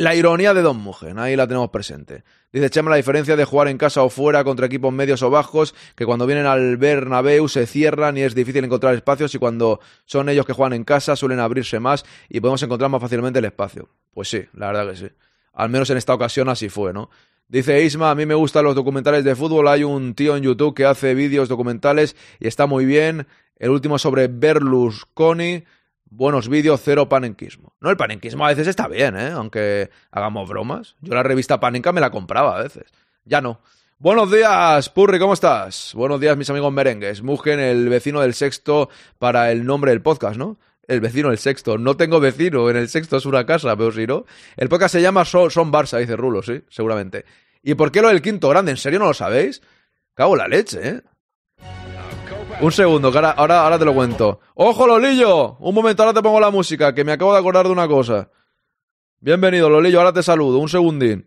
La 0.00 0.14
ironía 0.14 0.54
de 0.54 0.62
Don 0.62 0.78
Mugen, 0.78 1.18
ahí 1.18 1.36
la 1.36 1.46
tenemos 1.46 1.68
presente. 1.68 2.24
Dice 2.54 2.70
Chema 2.70 2.88
la 2.88 2.96
diferencia 2.96 3.36
de 3.36 3.44
jugar 3.44 3.68
en 3.68 3.76
casa 3.76 4.02
o 4.02 4.08
fuera 4.08 4.42
contra 4.44 4.64
equipos 4.64 4.90
medios 4.94 5.22
o 5.22 5.28
bajos, 5.28 5.74
que 5.94 6.06
cuando 6.06 6.24
vienen 6.24 6.46
al 6.46 6.78
Bernabéu 6.78 7.48
se 7.48 7.66
cierran 7.66 8.16
y 8.16 8.22
es 8.22 8.34
difícil 8.34 8.64
encontrar 8.64 8.94
espacios 8.94 9.34
y 9.34 9.38
cuando 9.38 9.78
son 10.06 10.30
ellos 10.30 10.46
que 10.46 10.54
juegan 10.54 10.72
en 10.72 10.84
casa 10.84 11.16
suelen 11.16 11.38
abrirse 11.38 11.80
más 11.80 12.06
y 12.30 12.40
podemos 12.40 12.62
encontrar 12.62 12.90
más 12.90 13.02
fácilmente 13.02 13.40
el 13.40 13.44
espacio. 13.44 13.90
Pues 14.14 14.30
sí, 14.30 14.42
la 14.54 14.68
verdad 14.68 14.90
que 14.90 14.96
sí. 14.96 15.08
Al 15.52 15.68
menos 15.68 15.90
en 15.90 15.98
esta 15.98 16.14
ocasión 16.14 16.48
así 16.48 16.70
fue, 16.70 16.94
¿no? 16.94 17.10
Dice 17.46 17.84
Isma, 17.84 18.10
a 18.10 18.14
mí 18.14 18.24
me 18.24 18.34
gustan 18.34 18.64
los 18.64 18.74
documentales 18.74 19.22
de 19.22 19.36
fútbol, 19.36 19.68
hay 19.68 19.84
un 19.84 20.14
tío 20.14 20.34
en 20.34 20.44
YouTube 20.44 20.74
que 20.74 20.86
hace 20.86 21.12
vídeos 21.12 21.50
documentales 21.50 22.16
y 22.38 22.48
está 22.48 22.64
muy 22.64 22.86
bien. 22.86 23.26
El 23.56 23.68
último 23.68 23.98
sobre 23.98 24.28
Berlusconi, 24.28 25.64
buenos 26.10 26.48
vídeos, 26.48 26.80
cero 26.84 27.08
panenquismo. 27.08 27.74
No, 27.80 27.88
el 27.90 27.96
panenquismo 27.96 28.44
a 28.44 28.48
veces 28.48 28.66
está 28.66 28.88
bien, 28.88 29.16
¿eh? 29.16 29.30
Aunque 29.30 29.90
hagamos 30.10 30.48
bromas. 30.48 30.96
Yo 31.00 31.14
la 31.14 31.22
revista 31.22 31.60
Panenka 31.60 31.92
me 31.92 32.00
la 32.00 32.10
compraba 32.10 32.58
a 32.58 32.62
veces. 32.62 32.84
Ya 33.24 33.40
no. 33.40 33.60
Buenos 33.98 34.30
días, 34.30 34.88
Purri, 34.88 35.18
¿cómo 35.18 35.34
estás? 35.34 35.92
Buenos 35.94 36.20
días, 36.20 36.36
mis 36.36 36.50
amigos 36.50 36.72
merengues. 36.72 37.22
Mugen, 37.22 37.60
el 37.60 37.88
vecino 37.88 38.20
del 38.20 38.34
sexto 38.34 38.88
para 39.18 39.52
el 39.52 39.64
nombre 39.64 39.92
del 39.92 40.02
podcast, 40.02 40.36
¿no? 40.36 40.58
El 40.88 41.00
vecino 41.00 41.28
del 41.28 41.38
sexto. 41.38 41.78
No 41.78 41.96
tengo 41.96 42.18
vecino, 42.18 42.68
en 42.70 42.76
el 42.76 42.88
sexto 42.88 43.18
es 43.18 43.26
una 43.26 43.46
casa, 43.46 43.76
pero 43.76 43.92
si 43.92 44.06
no. 44.06 44.24
El 44.56 44.68
podcast 44.68 44.92
se 44.92 45.02
llama 45.02 45.24
Son, 45.24 45.50
Son 45.50 45.70
Barça, 45.70 45.98
dice 45.98 46.16
Rulo, 46.16 46.42
sí, 46.42 46.62
seguramente. 46.70 47.24
¿Y 47.62 47.74
por 47.74 47.92
qué 47.92 48.00
lo 48.00 48.08
del 48.08 48.22
quinto 48.22 48.48
grande? 48.48 48.70
¿En 48.70 48.78
serio 48.78 48.98
no 48.98 49.06
lo 49.06 49.14
sabéis? 49.14 49.60
Cago 50.14 50.34
la 50.34 50.48
leche, 50.48 50.88
¿eh? 50.88 51.02
Un 52.62 52.72
segundo, 52.72 53.10
que 53.10 53.16
ahora, 53.16 53.32
ahora, 53.32 53.78
te 53.78 53.86
lo 53.86 53.94
cuento. 53.94 54.40
¡Ojo, 54.54 54.86
Lolillo! 54.86 55.56
Un 55.60 55.74
momento, 55.74 56.02
ahora 56.02 56.12
te 56.12 56.22
pongo 56.22 56.38
la 56.38 56.50
música, 56.50 56.94
que 56.94 57.04
me 57.04 57.12
acabo 57.12 57.32
de 57.32 57.38
acordar 57.38 57.64
de 57.64 57.72
una 57.72 57.88
cosa. 57.88 58.28
Bienvenido, 59.18 59.70
Lolillo, 59.70 59.98
ahora 59.98 60.12
te 60.12 60.22
saludo. 60.22 60.58
Un 60.58 60.68
segundín. 60.68 61.26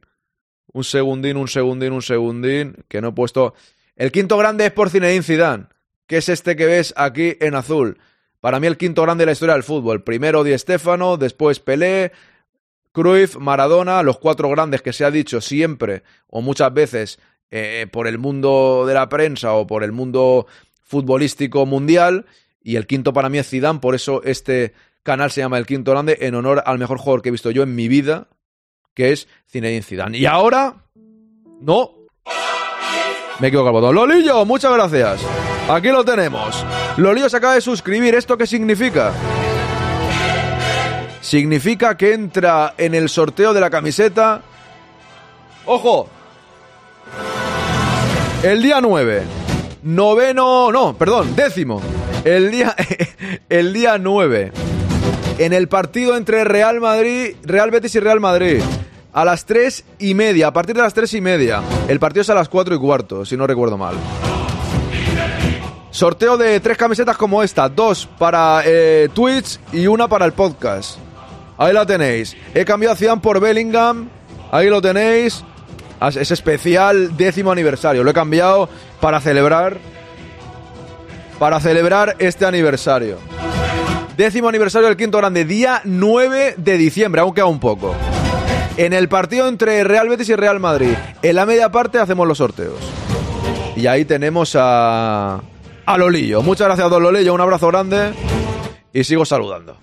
Un 0.74 0.84
segundín, 0.84 1.38
un 1.38 1.48
segundín, 1.48 1.92
un 1.92 2.04
segundín. 2.04 2.76
Que 2.88 3.02
no 3.02 3.08
he 3.08 3.12
puesto. 3.14 3.56
El 3.96 4.12
quinto 4.12 4.38
grande 4.38 4.68
es 4.68 4.72
por 4.74 4.92
Zinedine 4.92 5.24
Zidane, 5.24 5.66
que 6.06 6.18
es 6.18 6.30
este 6.30 6.56
que 6.56 6.68
ves 6.68 6.94
aquí 6.98 7.36
en 7.40 7.56
azul. 7.56 7.98
Para 8.40 8.60
mí 8.60 8.68
el 8.68 8.78
quinto 8.78 9.02
grande 9.02 9.24
de 9.24 9.28
la 9.28 9.32
historia 9.32 9.56
del 9.56 9.64
fútbol. 9.64 10.04
Primero 10.04 10.44
Di 10.44 10.56
Stéfano, 10.56 11.18
después 11.18 11.60
Pelé, 11.60 12.12
Cruyff, 12.92 13.38
Maradona, 13.38 14.04
los 14.04 14.20
cuatro 14.20 14.50
grandes 14.50 14.84
que 14.84 14.94
se 14.94 15.04
ha 15.04 15.10
dicho 15.10 15.42
siempre 15.42 16.04
o 16.28 16.42
muchas 16.42 16.72
veces 16.72 17.20
eh, 17.50 17.88
por 17.92 18.06
el 18.06 18.20
mundo 18.20 18.86
de 18.86 18.94
la 18.94 19.10
prensa 19.10 19.54
o 19.54 19.66
por 19.66 19.84
el 19.84 19.92
mundo 19.92 20.46
futbolístico 20.84 21.66
mundial. 21.66 22.26
Y 22.62 22.76
el 22.76 22.88
quinto 22.88 23.14
para 23.14 23.30
mí 23.30 23.38
es 23.38 23.50
Zidane, 23.50 23.80
por 23.80 23.96
eso 23.96 24.22
este 24.24 24.74
canal 25.04 25.32
se 25.32 25.42
llama 25.42 25.58
El 25.58 25.66
Quinto 25.66 25.92
Grande, 25.92 26.18
en 26.22 26.36
honor 26.36 26.64
al 26.66 26.80
mejor 26.80 26.98
jugador 26.98 27.22
que 27.22 27.30
he 27.30 27.32
visto 27.32 27.52
yo 27.52 27.64
en 27.64 27.76
mi 27.76 27.88
vida, 27.90 28.28
que 28.94 29.12
es 29.12 29.28
Zinedine 29.50 29.84
Zidane. 29.84 30.18
Y 30.18 30.26
ahora, 30.26 30.76
no, 31.60 31.92
me 33.40 33.48
he 33.48 33.50
equivocado 33.50 33.78
el 33.78 33.82
botón. 33.82 33.96
Lolillo, 33.96 34.46
muchas 34.46 34.72
gracias. 34.74 35.22
Aquí 35.70 35.90
lo 35.90 36.06
tenemos. 36.06 36.66
Lolillo 36.98 37.30
se 37.30 37.38
acaba 37.38 37.56
de 37.56 37.62
suscribir. 37.62 38.16
¿Esto 38.16 38.38
qué 38.38 38.46
significa? 38.46 39.12
Significa 41.22 41.98
que 41.98 42.14
entra 42.14 42.76
en 42.78 42.94
el 42.94 43.10
sorteo 43.10 43.54
de 43.54 43.62
la 43.62 43.70
camiseta. 43.70 44.42
¡Ojo! 45.66 46.10
El 48.44 48.62
día 48.62 48.82
9. 48.82 49.43
Noveno. 49.84 50.72
No, 50.72 50.98
perdón, 50.98 51.36
décimo. 51.36 51.82
El 52.24 52.52
día, 52.52 52.76
el 53.50 53.74
día 53.74 53.98
9. 53.98 54.52
En 55.40 55.54
el 55.54 55.68
partido 55.68 56.16
entre 56.16 56.44
Real 56.44 56.80
Madrid, 56.80 57.36
Real 57.44 57.72
Betis 57.72 57.96
y 57.96 58.00
Real 58.00 58.20
Madrid. 58.20 58.62
A 59.14 59.26
las 59.26 59.46
3 59.46 59.86
y 60.00 60.14
media, 60.16 60.48
a 60.48 60.54
partir 60.54 60.76
de 60.76 60.82
las 60.82 60.94
3 60.94 61.14
y 61.14 61.22
media. 61.22 61.62
El 61.88 62.00
partido 62.00 62.22
es 62.22 62.30
a 62.30 62.36
las 62.36 62.50
4 62.50 62.76
y 62.76 62.80
cuarto, 62.80 63.26
si 63.26 63.38
no 63.38 63.46
recuerdo 63.46 63.78
mal. 63.78 63.96
Sorteo 65.94 66.38
de 66.38 66.60
tres 66.60 66.76
camisetas 66.76 67.16
como 67.16 67.44
esta, 67.44 67.70
dos 67.70 68.10
para 68.18 68.64
eh, 68.66 69.10
Twitch 69.14 69.60
y 69.72 69.86
una 69.86 70.08
para 70.08 70.26
el 70.26 70.34
podcast. 70.34 70.98
Ahí 71.56 71.72
la 71.72 71.86
tenéis. 71.86 72.36
He 72.56 72.66
cambiado 72.66 72.96
a 73.12 73.16
por 73.18 73.40
Bellingham. 73.40 74.10
Ahí 74.52 74.70
lo 74.70 74.82
tenéis. 74.82 75.44
Es 76.10 76.32
especial 76.32 77.16
décimo 77.16 77.52
aniversario. 77.52 78.04
Lo 78.04 78.12
he 78.12 78.14
cambiado 78.14 78.70
para 79.00 79.22
celebrar. 79.22 79.78
Para 81.40 81.60
celebrar 81.60 82.16
este 82.20 82.46
aniversario. 82.46 83.18
Décimo 84.18 84.50
aniversario 84.50 84.88
del 84.88 84.98
quinto 84.98 85.18
grande, 85.18 85.44
día 85.44 85.82
9 85.86 86.56
de 86.58 86.78
diciembre, 86.78 87.22
aún 87.22 87.34
queda 87.34 87.48
un 87.48 87.60
poco. 87.60 87.96
En 88.78 88.94
el 88.94 89.10
partido 89.10 89.48
entre 89.48 89.84
Real 89.84 90.08
Betis 90.08 90.30
y 90.30 90.36
Real 90.36 90.60
Madrid. 90.60 90.94
En 91.22 91.36
la 91.36 91.46
media 91.46 91.72
parte 91.72 91.98
hacemos 91.98 92.28
los 92.28 92.38
sorteos. 92.38 92.78
Y 93.76 93.88
ahí 93.88 94.06
tenemos 94.06 94.56
a. 94.60 95.42
A 95.86 95.98
Lolillo. 95.98 96.42
Muchas 96.42 96.68
gracias, 96.68 96.90
don 96.90 97.04
Lolillo. 97.04 97.34
Un 97.34 97.42
abrazo 97.42 97.68
grande. 97.68 98.14
Y 98.94 99.04
sigo 99.04 99.26
saludando. 99.26 99.78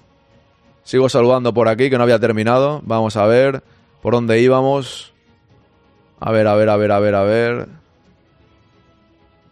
Sigo 0.85 1.09
saludando 1.09 1.53
por 1.53 1.69
aquí, 1.69 1.91
que 1.91 1.97
no 1.99 2.05
había 2.05 2.19
terminado. 2.19 2.81
Vamos 2.85 3.17
a 3.17 3.27
ver 3.27 3.63
por 4.01 4.15
dónde 4.15 4.41
íbamos. 4.41 5.13
A 6.21 6.31
ver, 6.33 6.47
a 6.47 6.55
ver, 6.55 6.69
a 6.69 6.77
ver, 6.77 6.93
a 6.93 6.99
ver, 7.01 7.15
a 7.15 7.23
ver. 7.23 7.69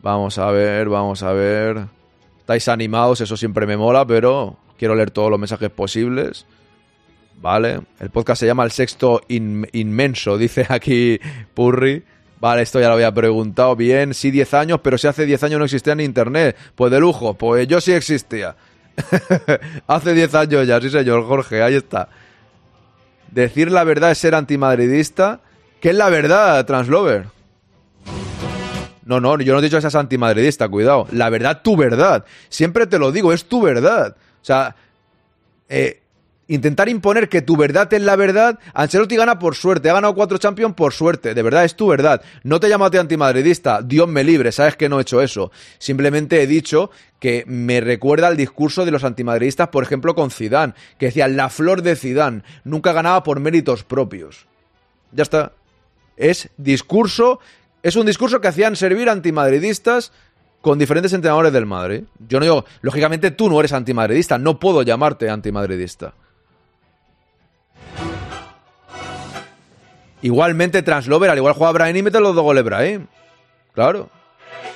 Vamos 0.03 0.39
a 0.39 0.51
ver, 0.51 0.89
vamos 0.89 1.23
a 1.23 1.33
ver. 1.33 1.87
Estáis 2.41 2.69
animados, 2.69 3.21
eso 3.21 3.37
siempre 3.37 3.67
me 3.67 3.77
mola, 3.77 4.07
pero 4.07 4.57
quiero 4.79 4.95
leer 4.95 5.11
todos 5.11 5.31
los 5.31 5.41
mensajes 5.41 5.71
posibles. 5.71 6.47
Vale, 7.41 7.81
el 8.01 8.11
podcast 8.11 8.41
se 8.41 8.47
llama 8.47 8.65
El 8.65 8.71
Sexto 8.71 9.23
Inmenso, 9.29 10.37
dice 10.37 10.67
aquí 10.71 11.19
Purri. 11.55 12.05
Vale, 12.41 12.63
esto 12.63 12.81
ya 12.81 12.89
lo 12.89 12.95
había 12.95 13.13
preguntado. 13.13 13.75
Bien, 13.75 14.15
sí, 14.15 14.31
10 14.31 14.55
años, 14.55 14.81
pero 14.83 14.99
si 14.99 15.07
hace 15.07 15.27
10 15.27 15.43
años 15.45 15.59
no 15.59 15.65
existía 15.65 15.95
en 15.95 16.01
Internet. 16.01 16.57
Pues 16.75 16.93
de 16.93 17.01
lujo, 17.01 17.35
pues 17.35 17.67
yo 17.67 17.81
sí 17.81 17.93
existía. 17.93 18.57
hace 19.87 20.15
10 20.15 20.35
años 20.35 20.67
ya, 20.67 20.81
sí 20.81 20.91
señor, 20.91 21.27
Jorge, 21.27 21.63
ahí 21.63 21.75
está. 21.75 22.09
Decir 23.31 23.73
la 23.73 23.85
verdad 23.85 24.11
es 24.11 24.19
ser 24.19 24.35
antimadridista. 24.35 25.41
¿Qué 25.81 25.91
es 25.91 25.95
la 25.95 26.09
verdad, 26.09 26.65
Translover? 26.67 27.27
No, 29.05 29.21
no, 29.21 29.41
yo 29.41 29.55
no 29.55 29.61
he 29.61 29.63
dicho 29.63 29.77
que 29.77 29.81
seas 29.81 29.95
antimadridista, 29.95 30.69
cuidado. 30.69 31.07
La 31.13 31.31
verdad, 31.31 31.63
tu 31.63 31.77
verdad. 31.77 32.25
Siempre 32.49 32.87
te 32.87 32.99
lo 32.99 33.11
digo, 33.11 33.33
es 33.33 33.47
tu 33.47 33.63
verdad. 33.63 34.17
O 34.43 34.45
sea, 34.45 34.77
eh, 35.69 36.03
intentar 36.49 36.89
imponer 36.89 37.29
que 37.29 37.43
tu 37.43 37.57
verdad 37.57 37.93
es 37.93 38.03
la 38.03 38.17
verdad. 38.17 38.59
Ancelotti 38.75 39.17
gana 39.17 39.39
por 39.39 39.55
suerte, 39.55 39.89
ha 39.89 39.95
ganado 39.95 40.15
cuatro 40.15 40.39
Champions 40.39 40.75
por 40.75 40.93
suerte, 40.93 41.35
de 41.35 41.43
verdad 41.43 41.65
es 41.65 41.77
tu 41.77 41.87
verdad. 41.87 42.23
No 42.43 42.59
te 42.59 42.69
ti 42.69 42.97
antimadridista, 42.97 43.83
Dios 43.83 44.09
me 44.09 44.25
libre, 44.25 44.51
sabes 44.53 44.77
que 44.77 44.89
no 44.89 44.99
he 44.99 45.03
hecho 45.03 45.23
eso. 45.23 45.53
Simplemente 45.79 46.43
he 46.43 46.47
dicho 46.47 46.91
que 47.21 47.45
me 47.47 47.81
recuerda 47.81 48.29
al 48.29 48.37
discurso 48.37 48.85
de 48.85 48.91
los 48.91 49.05
antimadridistas, 49.05 49.69
por 49.69 49.85
ejemplo, 49.85 50.15
con 50.15 50.31
Zidane, 50.31 50.75
que 50.99 51.07
decía 51.07 51.29
la 51.29 51.49
flor 51.49 51.83
de 51.83 51.97
Zidane 51.97 52.43
nunca 52.65 52.93
ganaba 52.93 53.23
por 53.23 53.41
méritos 53.41 53.85
propios. 53.85 54.47
Ya 55.13 55.23
está. 55.23 55.53
Es 56.19 56.51
discurso, 56.57 57.39
es 57.83 57.95
un 57.97 58.05
discurso 58.05 58.41
que 58.41 58.49
hacían 58.49 58.77
servir 58.77 59.09
antimadridistas 59.09 60.13
con 60.61 60.79
diferentes 60.79 61.13
entrenadores 61.13 61.53
del 61.53 61.65
Madrid. 61.65 62.03
Yo 62.29 62.41
no 62.41 62.45
digo, 62.45 62.65
lógicamente 62.83 63.31
tú 63.31 63.49
no 63.49 63.61
eres 63.61 63.73
antimadridista, 63.73 64.37
no 64.37 64.59
puedo 64.59 64.83
llamarte 64.83 65.31
antimadridista. 65.31 66.13
Igualmente, 70.21 70.83
Translover, 70.83 71.31
al 71.31 71.39
igual 71.39 71.55
juega 71.55 71.73
Brahim 71.73 71.97
y 71.97 72.03
mete 72.03 72.19
los 72.19 72.35
dos 72.35 72.43
goles 72.43 72.65
Brahim. 72.65 73.07
Claro. 73.73 74.11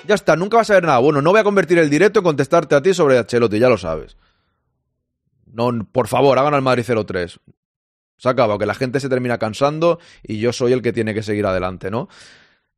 Ya 0.07 0.15
está, 0.15 0.37
nunca 0.37 0.59
vas 0.59 0.71
a 0.71 0.75
ver 0.75 0.85
nada. 0.85 0.99
Bueno, 0.99 1.21
no 1.21 1.31
voy 1.31 1.41
a 1.41 1.45
convertir 1.45 1.79
el 1.79 1.91
directo 1.91 2.21
en 2.21 2.25
contestarte 2.25 2.77
a 2.77 2.83
ti 2.83 2.95
sobre 2.95 3.19
Ancelotti, 3.19 3.59
ya 3.59 3.69
lo 3.69 3.79
sabes. 3.79 4.17
No, 5.53 5.71
por 5.91 6.07
favor, 6.07 6.39
hagan 6.39 6.55
al 6.55 6.63
Madrid 6.63 6.85
0-3. 6.87 7.39
Se 8.23 8.29
acaba, 8.29 8.57
que 8.57 8.67
la 8.67 8.75
gente 8.75 9.01
se 9.01 9.09
termina 9.09 9.37
cansando 9.37 9.99
y 10.23 10.39
yo 10.39 10.53
soy 10.53 10.73
el 10.73 10.81
que 10.81 10.93
tiene 10.93 11.13
que 11.13 11.25
seguir 11.25 11.45
adelante, 11.45 11.91
¿no? 11.91 12.09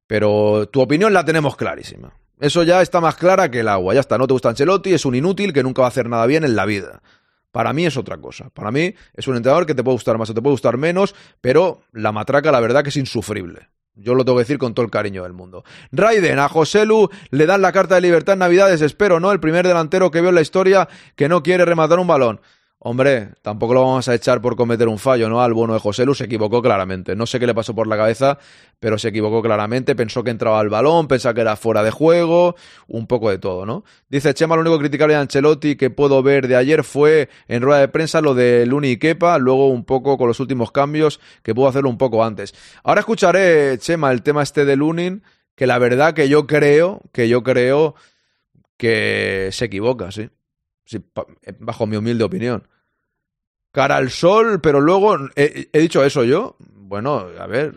Pero 0.07 0.71
tu 0.71 0.81
opinión 0.81 1.13
la 1.13 1.27
tenemos 1.27 1.55
clarísima. 1.55 2.15
Eso 2.41 2.63
ya 2.63 2.81
está 2.81 3.03
más 3.03 3.17
clara 3.17 3.51
que 3.51 3.61
el 3.61 3.69
agua. 3.69 3.93
Ya 3.93 4.01
está, 4.01 4.17
no 4.17 4.27
te 4.27 4.33
gusta 4.33 4.49
Ancelotti, 4.49 4.95
es 4.95 5.05
un 5.05 5.15
inútil 5.15 5.53
que 5.53 5.63
nunca 5.63 5.83
va 5.83 5.89
a 5.89 5.91
hacer 5.91 6.09
nada 6.09 6.25
bien 6.25 6.45
en 6.45 6.57
la 6.57 6.65
vida. 6.65 7.03
Para 7.53 7.75
mí 7.75 7.85
es 7.85 7.99
otra 7.99 8.17
cosa. 8.17 8.49
Para 8.55 8.71
mí 8.71 8.95
es 9.13 9.29
un 9.29 9.37
entrenador 9.37 9.67
que 9.67 9.75
te 9.75 9.85
puede 9.85 9.97
gustar 9.97 10.17
más 10.17 10.31
o 10.31 10.35
te 10.35 10.41
puede 10.41 10.55
gustar 10.55 10.79
menos, 10.79 11.15
pero 11.43 11.83
la 11.93 12.11
matraca, 12.11 12.51
la 12.51 12.61
verdad, 12.61 12.83
que 12.83 12.89
es 12.89 12.97
insufrible. 12.97 13.69
Yo 13.97 14.15
lo 14.15 14.25
tengo 14.25 14.39
que 14.39 14.45
decir 14.45 14.57
con 14.57 14.73
todo 14.73 14.87
el 14.87 14.91
cariño 14.91 15.25
del 15.25 15.35
mundo. 15.35 15.63
Raiden, 15.93 16.39
a 16.39 16.49
Joselu 16.49 17.11
le 17.29 17.45
dan 17.45 17.61
la 17.61 17.71
carta 17.71 17.97
de 17.97 18.01
libertad 18.01 18.33
en 18.33 18.39
Navidades, 18.39 18.81
espero, 18.81 19.21
¿no? 19.21 19.31
El 19.31 19.41
primer 19.41 19.69
delantero 19.69 20.11
que 20.11 20.23
veo 20.23 20.31
en 20.31 20.37
la 20.37 20.41
historia 20.41 20.89
que 21.17 21.29
no 21.29 21.43
quiere 21.43 21.67
rematar 21.67 21.99
un 21.99 22.07
balón. 22.07 22.41
Hombre, 22.87 23.31
tampoco 23.41 23.73
lo 23.73 23.81
vamos 23.81 24.09
a 24.09 24.15
echar 24.15 24.43
por 24.43 24.57
cometer 24.57 24.89
un 24.89 24.99
fallo, 24.99 25.31
¿no? 25.31 25.41
Al 25.41 25.55
bueno 25.55 25.73
de 25.73 25.81
José 25.81 26.05
Lu 26.05 26.15
se 26.15 26.25
equivocó 26.25 26.61
claramente. 26.61 27.17
No 27.17 27.25
sé 27.25 27.41
qué 27.41 27.47
le 27.47 27.55
pasó 27.55 27.75
por 27.75 27.87
la 27.87 27.97
cabeza, 27.97 28.37
pero 28.79 28.99
se 28.99 29.09
equivocó 29.09 29.41
claramente. 29.41 29.97
Pensó 29.97 30.23
que 30.23 30.29
entraba 30.29 30.61
al 30.61 30.69
balón, 30.69 31.09
pensaba 31.09 31.33
que 31.33 31.41
era 31.41 31.57
fuera 31.57 31.83
de 31.83 31.91
juego, 31.91 32.57
un 32.87 33.07
poco 33.07 33.31
de 33.31 33.39
todo, 33.39 33.65
¿no? 33.65 33.85
Dice 34.11 34.35
Chema, 34.35 34.55
lo 34.55 34.61
único 34.61 34.79
criticable 34.79 35.15
de 35.15 35.21
Ancelotti 35.21 35.77
que 35.77 35.89
puedo 35.89 36.23
ver 36.23 36.47
de 36.47 36.57
ayer 36.57 36.85
fue 36.85 37.31
en 37.49 37.63
rueda 37.63 37.81
de 37.81 37.89
prensa 37.89 38.21
lo 38.21 38.35
de 38.35 38.67
Luni 38.67 38.91
y 38.91 38.97
Kepa, 38.99 39.39
luego 39.39 39.71
un 39.71 39.87
poco 39.87 40.19
con 40.19 40.29
los 40.29 40.39
últimos 40.39 40.71
cambios 40.71 41.21
que 41.43 41.55
pudo 41.55 41.69
hacerlo 41.69 41.89
un 41.89 41.97
poco 41.97 42.23
antes. 42.23 42.55
Ahora 42.83 43.01
escucharé, 43.01 43.79
Chema, 43.79 44.13
el 44.13 44.23
tema 44.23 44.43
este 44.43 44.67
de 44.67 44.77
Lunin, 44.77 45.23
que 45.55 45.67
la 45.67 45.79
verdad 45.79 46.13
que 46.13 46.29
yo 46.29 46.47
creo, 46.47 47.01
que 47.13 47.31
yo 47.31 47.43
creo 47.43 47.95
que 48.77 49.49
se 49.53 49.65
equivoca, 49.65 50.13
sí. 50.13 50.29
sí 50.85 51.03
bajo 51.61 51.87
mi 51.87 51.97
humilde 51.97 52.25
opinión 52.25 52.69
cara 53.75 53.97
al 53.97 54.11
sol, 54.11 54.61
pero 54.61 54.81
luego 54.81 55.19
he, 55.35 55.67
dicho 55.73 56.05
eso 56.05 56.23
yo. 56.23 56.57
Bueno, 56.61 57.27
a 57.39 57.47
ver, 57.49 57.75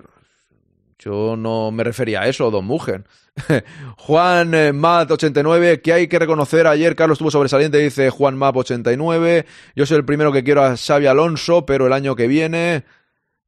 yo 1.00 1.36
no 1.36 1.72
me 1.72 1.84
refería 1.84 2.22
a 2.22 2.28
eso, 2.28 2.52
don 2.52 2.66
Mugen. 2.66 3.06
Juan 3.98 4.54
eh, 4.54 4.74
Mat 4.74 5.10
89, 5.10 5.82
que 5.82 5.94
hay 5.94 6.08
que 6.08 6.20
reconocer, 6.20 6.68
ayer 6.68 6.96
Carlos 6.96 7.16
estuvo 7.16 7.32
sobresaliente, 7.32 7.80
dice 7.80 8.12
Juan 8.12 8.38
Map 8.38 8.56
89, 8.56 9.46
yo 9.76 9.86
soy 9.88 9.98
el 9.98 10.06
primero 10.06 10.32
que 10.32 10.44
quiero 10.44 10.64
a 10.64 10.78
Xavi 10.78 11.08
Alonso, 11.08 11.66
pero 11.66 11.88
el 11.88 11.94
año 11.94 12.16
que 12.16 12.28
viene, 12.28 12.84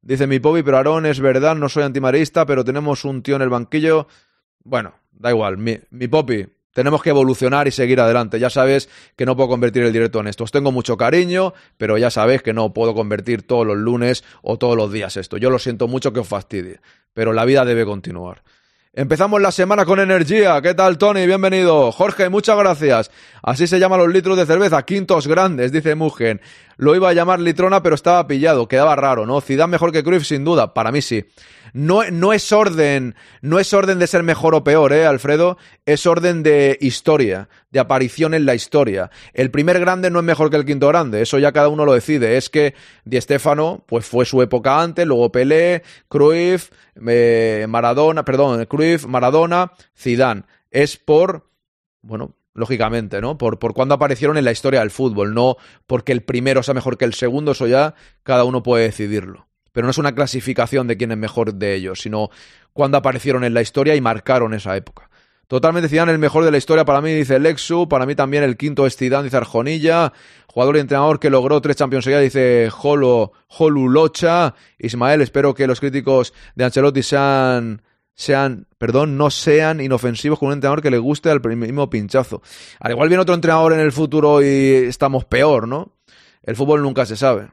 dice 0.02 0.26
mi 0.26 0.40
Pobi, 0.40 0.64
pero 0.64 0.76
Aarón, 0.76 1.06
es 1.06 1.20
verdad, 1.20 1.54
no 1.54 1.68
soy 1.68 1.84
antimarista, 1.84 2.46
pero 2.46 2.64
tenemos 2.64 3.04
un 3.04 3.22
tío 3.22 3.36
en 3.36 3.42
el 3.42 3.48
banquillo, 3.48 4.08
bueno, 4.64 4.94
da 5.12 5.30
igual, 5.30 5.56
mi, 5.56 5.78
mi 5.90 6.08
Popi, 6.08 6.46
tenemos 6.72 7.02
que 7.02 7.10
evolucionar 7.10 7.68
y 7.68 7.70
seguir 7.70 8.00
adelante. 8.00 8.38
Ya 8.38 8.50
sabes 8.50 8.88
que 9.16 9.26
no 9.26 9.36
puedo 9.36 9.48
convertir 9.48 9.82
el 9.82 9.92
directo 9.92 10.20
en 10.20 10.28
esto. 10.28 10.44
Os 10.44 10.52
tengo 10.52 10.72
mucho 10.72 10.96
cariño, 10.96 11.52
pero 11.76 11.98
ya 11.98 12.10
sabéis 12.10 12.42
que 12.42 12.52
no 12.52 12.72
puedo 12.72 12.94
convertir 12.94 13.42
todos 13.42 13.66
los 13.66 13.76
lunes 13.76 14.24
o 14.42 14.58
todos 14.58 14.76
los 14.76 14.92
días 14.92 15.16
esto. 15.16 15.36
Yo 15.36 15.50
lo 15.50 15.58
siento 15.58 15.88
mucho 15.88 16.12
que 16.12 16.20
os 16.20 16.28
fastidie, 16.28 16.80
pero 17.14 17.32
la 17.32 17.44
vida 17.44 17.64
debe 17.64 17.84
continuar. 17.84 18.42
Empezamos 18.92 19.40
la 19.40 19.52
semana 19.52 19.84
con 19.84 20.00
energía. 20.00 20.60
¿Qué 20.60 20.74
tal, 20.74 20.98
Tony? 20.98 21.24
Bienvenido. 21.24 21.92
Jorge, 21.92 22.28
muchas 22.28 22.58
gracias. 22.58 23.12
Así 23.40 23.68
se 23.68 23.78
llaman 23.78 24.00
los 24.00 24.08
litros 24.08 24.36
de 24.36 24.46
cerveza, 24.46 24.82
quintos 24.82 25.28
grandes, 25.28 25.70
dice 25.70 25.94
Mugen. 25.94 26.40
Lo 26.80 26.94
iba 26.94 27.10
a 27.10 27.12
llamar 27.12 27.40
litrona, 27.40 27.82
pero 27.82 27.94
estaba 27.94 28.26
pillado. 28.26 28.66
Quedaba 28.66 28.96
raro, 28.96 29.26
¿no? 29.26 29.42
Ciudad 29.42 29.68
mejor 29.68 29.92
que 29.92 30.02
Cruyff, 30.02 30.24
sin 30.24 30.46
duda. 30.46 30.72
Para 30.72 30.90
mí 30.90 31.02
sí. 31.02 31.26
No, 31.74 32.10
no 32.10 32.32
es 32.32 32.52
orden, 32.52 33.16
no 33.42 33.58
es 33.58 33.74
orden 33.74 33.98
de 33.98 34.06
ser 34.06 34.22
mejor 34.22 34.54
o 34.54 34.64
peor, 34.64 34.94
¿eh, 34.94 35.04
Alfredo? 35.04 35.58
Es 35.84 36.06
orden 36.06 36.42
de 36.42 36.78
historia, 36.80 37.50
de 37.70 37.80
aparición 37.80 38.32
en 38.32 38.46
la 38.46 38.54
historia. 38.54 39.10
El 39.34 39.50
primer 39.50 39.78
grande 39.78 40.10
no 40.10 40.20
es 40.20 40.24
mejor 40.24 40.48
que 40.48 40.56
el 40.56 40.64
quinto 40.64 40.88
grande, 40.88 41.20
eso 41.20 41.38
ya 41.38 41.52
cada 41.52 41.68
uno 41.68 41.84
lo 41.84 41.92
decide. 41.92 42.38
Es 42.38 42.48
que 42.48 42.74
Di 43.04 43.20
Stefano, 43.20 43.84
pues 43.86 44.06
fue 44.06 44.24
su 44.24 44.40
época 44.40 44.80
antes, 44.80 45.06
luego 45.06 45.30
Pelé, 45.30 45.82
Cruyff, 46.08 46.70
eh, 47.06 47.66
Maradona, 47.68 48.24
perdón, 48.24 48.64
Cruyff, 48.64 49.04
Maradona, 49.04 49.72
Zidane. 49.94 50.44
Es 50.70 50.96
por, 50.96 51.46
bueno, 52.00 52.34
lógicamente, 52.54 53.20
¿no? 53.20 53.38
Por, 53.38 53.58
por 53.58 53.74
cuando 53.74 53.94
aparecieron 53.94 54.36
en 54.36 54.44
la 54.44 54.52
historia 54.52 54.80
del 54.80 54.90
fútbol, 54.90 55.34
no 55.34 55.56
porque 55.86 56.12
el 56.12 56.22
primero 56.22 56.62
sea 56.62 56.74
mejor 56.74 56.98
que 56.98 57.04
el 57.04 57.14
segundo, 57.14 57.52
eso 57.52 57.66
ya 57.66 57.94
cada 58.22 58.44
uno 58.44 58.62
puede 58.62 58.84
decidirlo. 58.84 59.48
pero 59.72 59.86
no 59.86 59.90
es 59.90 59.98
una 59.98 60.14
clasificación 60.14 60.86
de 60.86 60.96
quién 60.96 61.12
es 61.12 61.18
mejor 61.18 61.54
de 61.54 61.74
ellos, 61.74 62.00
sino 62.00 62.30
cuando 62.72 62.98
aparecieron 62.98 63.44
en 63.44 63.54
la 63.54 63.62
historia 63.62 63.94
y 63.94 64.00
marcaron 64.00 64.54
esa 64.54 64.76
época. 64.76 65.10
Totalmente 65.46 65.88
Zidane 65.88 66.12
el 66.12 66.18
mejor 66.18 66.44
de 66.44 66.52
la 66.52 66.58
historia 66.58 66.84
para 66.84 67.00
mí, 67.00 67.12
dice 67.12 67.40
Lexu, 67.40 67.88
para 67.88 68.06
mí 68.06 68.14
también 68.14 68.44
el 68.44 68.56
quinto 68.56 68.86
es 68.86 68.96
Zidane, 68.96 69.24
dice 69.24 69.36
Arjonilla, 69.36 70.12
jugador 70.46 70.76
y 70.76 70.80
entrenador 70.80 71.18
que 71.18 71.28
logró 71.28 71.60
tres 71.60 71.76
Champions 71.76 72.04
dice 72.04 72.68
Jolo, 72.70 73.32
Jolu 73.48 73.88
Locha, 73.88 74.54
Ismael, 74.78 75.22
espero 75.22 75.52
que 75.52 75.66
los 75.66 75.80
críticos 75.80 76.34
de 76.54 76.64
Ancelotti 76.64 77.02
sean 77.02 77.82
sean, 78.14 78.66
perdón, 78.78 79.16
no 79.16 79.30
sean 79.30 79.80
inofensivos 79.80 80.38
con 80.38 80.48
un 80.48 80.54
entrenador 80.54 80.82
que 80.82 80.90
le 80.90 80.98
guste 80.98 81.30
al 81.30 81.40
mismo 81.56 81.88
pinchazo. 81.88 82.42
Al 82.78 82.92
igual 82.92 83.08
viene 83.08 83.22
otro 83.22 83.34
entrenador 83.34 83.72
en 83.72 83.80
el 83.80 83.92
futuro 83.92 84.42
y 84.42 84.74
estamos 84.86 85.24
peor, 85.24 85.66
¿no? 85.66 85.96
El 86.42 86.56
fútbol 86.56 86.82
nunca 86.82 87.06
se 87.06 87.16
sabe. 87.16 87.48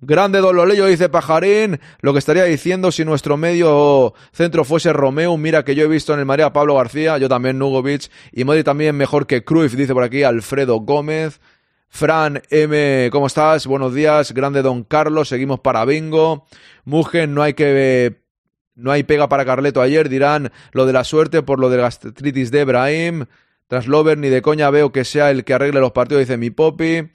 Grande 0.00 0.40
Don 0.40 0.56
Loleyo, 0.56 0.86
dice 0.86 1.08
Pajarín, 1.08 1.80
lo 2.00 2.12
que 2.12 2.18
estaría 2.18 2.44
diciendo 2.44 2.92
si 2.92 3.04
nuestro 3.04 3.36
medio 3.36 4.12
centro 4.32 4.64
fuese 4.64 4.92
Romeo, 4.92 5.36
mira 5.36 5.64
que 5.64 5.74
yo 5.74 5.84
he 5.84 5.88
visto 5.88 6.12
en 6.12 6.20
el 6.20 6.26
María 6.26 6.52
Pablo 6.52 6.74
García, 6.74 7.16
yo 7.18 7.28
también 7.28 7.58
Nugovic, 7.58 8.10
y 8.32 8.44
Modri 8.44 8.64
también 8.64 8.96
mejor 8.96 9.26
que 9.26 9.44
Cruyff, 9.44 9.74
dice 9.74 9.94
por 9.94 10.02
aquí 10.02 10.22
Alfredo 10.22 10.76
Gómez. 10.80 11.40
Fran 11.88 12.42
M, 12.50 13.08
¿cómo 13.12 13.28
estás? 13.28 13.68
Buenos 13.68 13.94
días. 13.94 14.32
Grande 14.32 14.62
Don 14.62 14.82
Carlos, 14.82 15.28
seguimos 15.28 15.60
para 15.60 15.84
Bingo. 15.84 16.44
Mugen, 16.84 17.34
no 17.34 17.42
hay 17.42 17.54
que 17.54 18.23
no 18.74 18.90
hay 18.90 19.04
pega 19.04 19.28
para 19.28 19.44
Carleto 19.44 19.80
ayer, 19.80 20.08
dirán 20.08 20.52
lo 20.72 20.86
de 20.86 20.92
la 20.92 21.04
suerte 21.04 21.42
por 21.42 21.60
lo 21.60 21.70
de 21.70 21.78
gastritis 21.78 22.50
de 22.50 22.60
Ebrahim. 22.60 23.26
Tras 23.68 23.86
Lover 23.86 24.18
ni 24.18 24.28
de 24.28 24.42
coña 24.42 24.70
veo 24.70 24.92
que 24.92 25.04
sea 25.04 25.30
el 25.30 25.44
que 25.44 25.54
arregle 25.54 25.80
los 25.80 25.92
partidos, 25.92 26.20
dice 26.20 26.36
mi 26.36 26.50
Popi. 26.50 27.10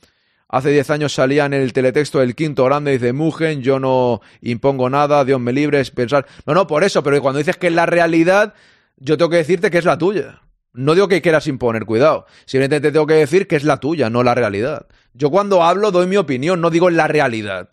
Hace 0.47 0.71
10 0.71 0.89
años 0.89 1.13
salía 1.13 1.45
en 1.45 1.53
el 1.53 1.73
teletexto 1.73 2.23
el 2.23 2.33
quinto 2.33 2.65
grande, 2.65 2.93
dice 2.93 3.13
Mugen, 3.13 3.61
yo 3.61 3.79
no 3.79 4.21
impongo 4.41 4.89
nada, 4.89 5.23
Dios 5.23 5.39
me 5.39 5.53
libre, 5.53 5.79
es 5.79 5.91
pensar. 5.91 6.25
No, 6.47 6.55
no, 6.55 6.65
por 6.65 6.83
eso, 6.83 7.03
pero 7.03 7.21
cuando 7.21 7.37
dices 7.37 7.55
que 7.57 7.67
es 7.67 7.73
la 7.73 7.85
realidad, 7.85 8.55
yo 8.97 9.15
tengo 9.15 9.29
que 9.29 9.37
decirte 9.37 9.69
que 9.69 9.77
es 9.77 9.85
la 9.85 9.99
tuya. 9.99 10.41
No 10.73 10.95
digo 10.95 11.07
que 11.07 11.21
quieras 11.21 11.45
imponer, 11.45 11.85
cuidado. 11.85 12.25
Simplemente 12.45 12.81
te 12.81 12.91
tengo 12.91 13.05
que 13.05 13.15
decir 13.15 13.47
que 13.47 13.57
es 13.57 13.63
la 13.63 13.77
tuya, 13.77 14.09
no 14.09 14.23
la 14.23 14.33
realidad. 14.33 14.87
Yo 15.13 15.29
cuando 15.29 15.63
hablo 15.63 15.91
doy 15.91 16.07
mi 16.07 16.17
opinión, 16.17 16.61
no 16.61 16.71
digo 16.71 16.89
la 16.89 17.07
realidad. 17.07 17.69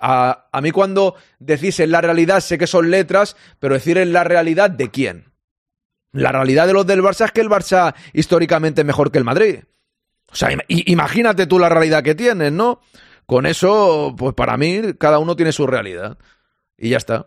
A, 0.00 0.48
a 0.50 0.60
mí 0.60 0.70
cuando 0.70 1.14
decís 1.38 1.78
en 1.80 1.90
la 1.90 2.00
realidad 2.00 2.40
sé 2.40 2.56
que 2.56 2.66
son 2.66 2.90
letras, 2.90 3.36
pero 3.58 3.74
decir 3.74 3.98
en 3.98 4.12
la 4.12 4.24
realidad 4.24 4.70
de 4.70 4.90
quién. 4.90 5.32
La 6.12 6.32
realidad 6.32 6.66
de 6.66 6.72
los 6.72 6.86
del 6.86 7.02
Barça 7.02 7.26
es 7.26 7.32
que 7.32 7.40
el 7.40 7.48
Barça 7.48 7.94
históricamente 8.12 8.80
es 8.80 8.86
mejor 8.86 9.12
que 9.12 9.18
el 9.18 9.24
Madrid. 9.24 9.60
O 10.32 10.34
sea, 10.34 10.50
imagínate 10.68 11.46
tú 11.46 11.58
la 11.58 11.68
realidad 11.68 12.02
que 12.02 12.14
tienes, 12.14 12.52
¿no? 12.52 12.80
Con 13.26 13.46
eso, 13.46 14.14
pues 14.16 14.34
para 14.34 14.56
mí, 14.56 14.80
cada 14.98 15.18
uno 15.18 15.36
tiene 15.36 15.52
su 15.52 15.66
realidad. 15.66 16.18
Y 16.76 16.90
ya 16.90 16.96
está. 16.96 17.26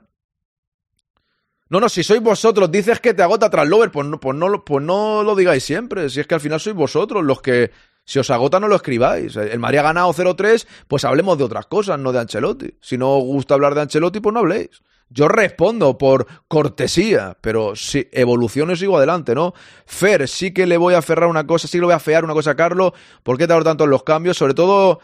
No, 1.69 1.79
no, 1.79 1.89
si 1.89 2.03
sois 2.03 2.21
vosotros, 2.21 2.71
dices 2.71 2.99
que 2.99 3.13
te 3.13 3.23
agota 3.23 3.49
tras 3.49 3.67
Lover, 3.67 3.91
pues 3.91 4.05
no, 4.07 4.19
pues, 4.19 4.35
no, 4.35 4.63
pues 4.63 4.83
no 4.83 5.23
lo 5.23 5.35
digáis 5.35 5.63
siempre. 5.63 6.09
Si 6.09 6.19
es 6.19 6.27
que 6.27 6.35
al 6.35 6.41
final 6.41 6.59
sois 6.59 6.75
vosotros 6.75 7.23
los 7.23 7.41
que, 7.41 7.71
si 8.05 8.19
os 8.19 8.29
agota, 8.29 8.59
no 8.59 8.67
lo 8.67 8.75
escribáis. 8.75 9.35
El 9.35 9.59
Madrid 9.59 9.79
ha 9.79 9.83
ganado 9.83 10.13
0-3, 10.13 10.67
pues 10.87 11.05
hablemos 11.05 11.37
de 11.37 11.45
otras 11.45 11.65
cosas, 11.67 11.99
no 11.99 12.11
de 12.11 12.19
Ancelotti. 12.19 12.77
Si 12.81 12.97
no 12.97 13.17
os 13.17 13.23
gusta 13.23 13.53
hablar 13.53 13.75
de 13.75 13.81
Ancelotti, 13.81 14.19
pues 14.19 14.33
no 14.33 14.39
habléis. 14.39 14.81
Yo 15.09 15.27
respondo 15.27 15.97
por 15.97 16.25
cortesía, 16.47 17.37
pero 17.39 17.75
si 17.75 18.09
evoluciono 18.11 18.75
sigo 18.75 18.97
adelante, 18.97 19.35
¿no? 19.35 19.53
Fer, 19.85 20.27
sí 20.27 20.53
que 20.53 20.65
le 20.65 20.77
voy 20.77 20.95
a 20.95 20.99
aferrar 20.99 21.29
una 21.29 21.45
cosa, 21.45 21.67
sí 21.67 21.77
que 21.77 21.81
le 21.81 21.85
voy 21.85 21.93
a 21.93 21.99
fear 21.99 22.23
una 22.23 22.33
cosa 22.33 22.51
a 22.51 22.55
Carlos. 22.55 22.93
¿Por 23.21 23.37
qué 23.37 23.47
tardó 23.47 23.63
tanto 23.63 23.83
en 23.83 23.91
los 23.91 24.03
cambios? 24.03 24.37
Sobre 24.37 24.55
todo 24.55 24.99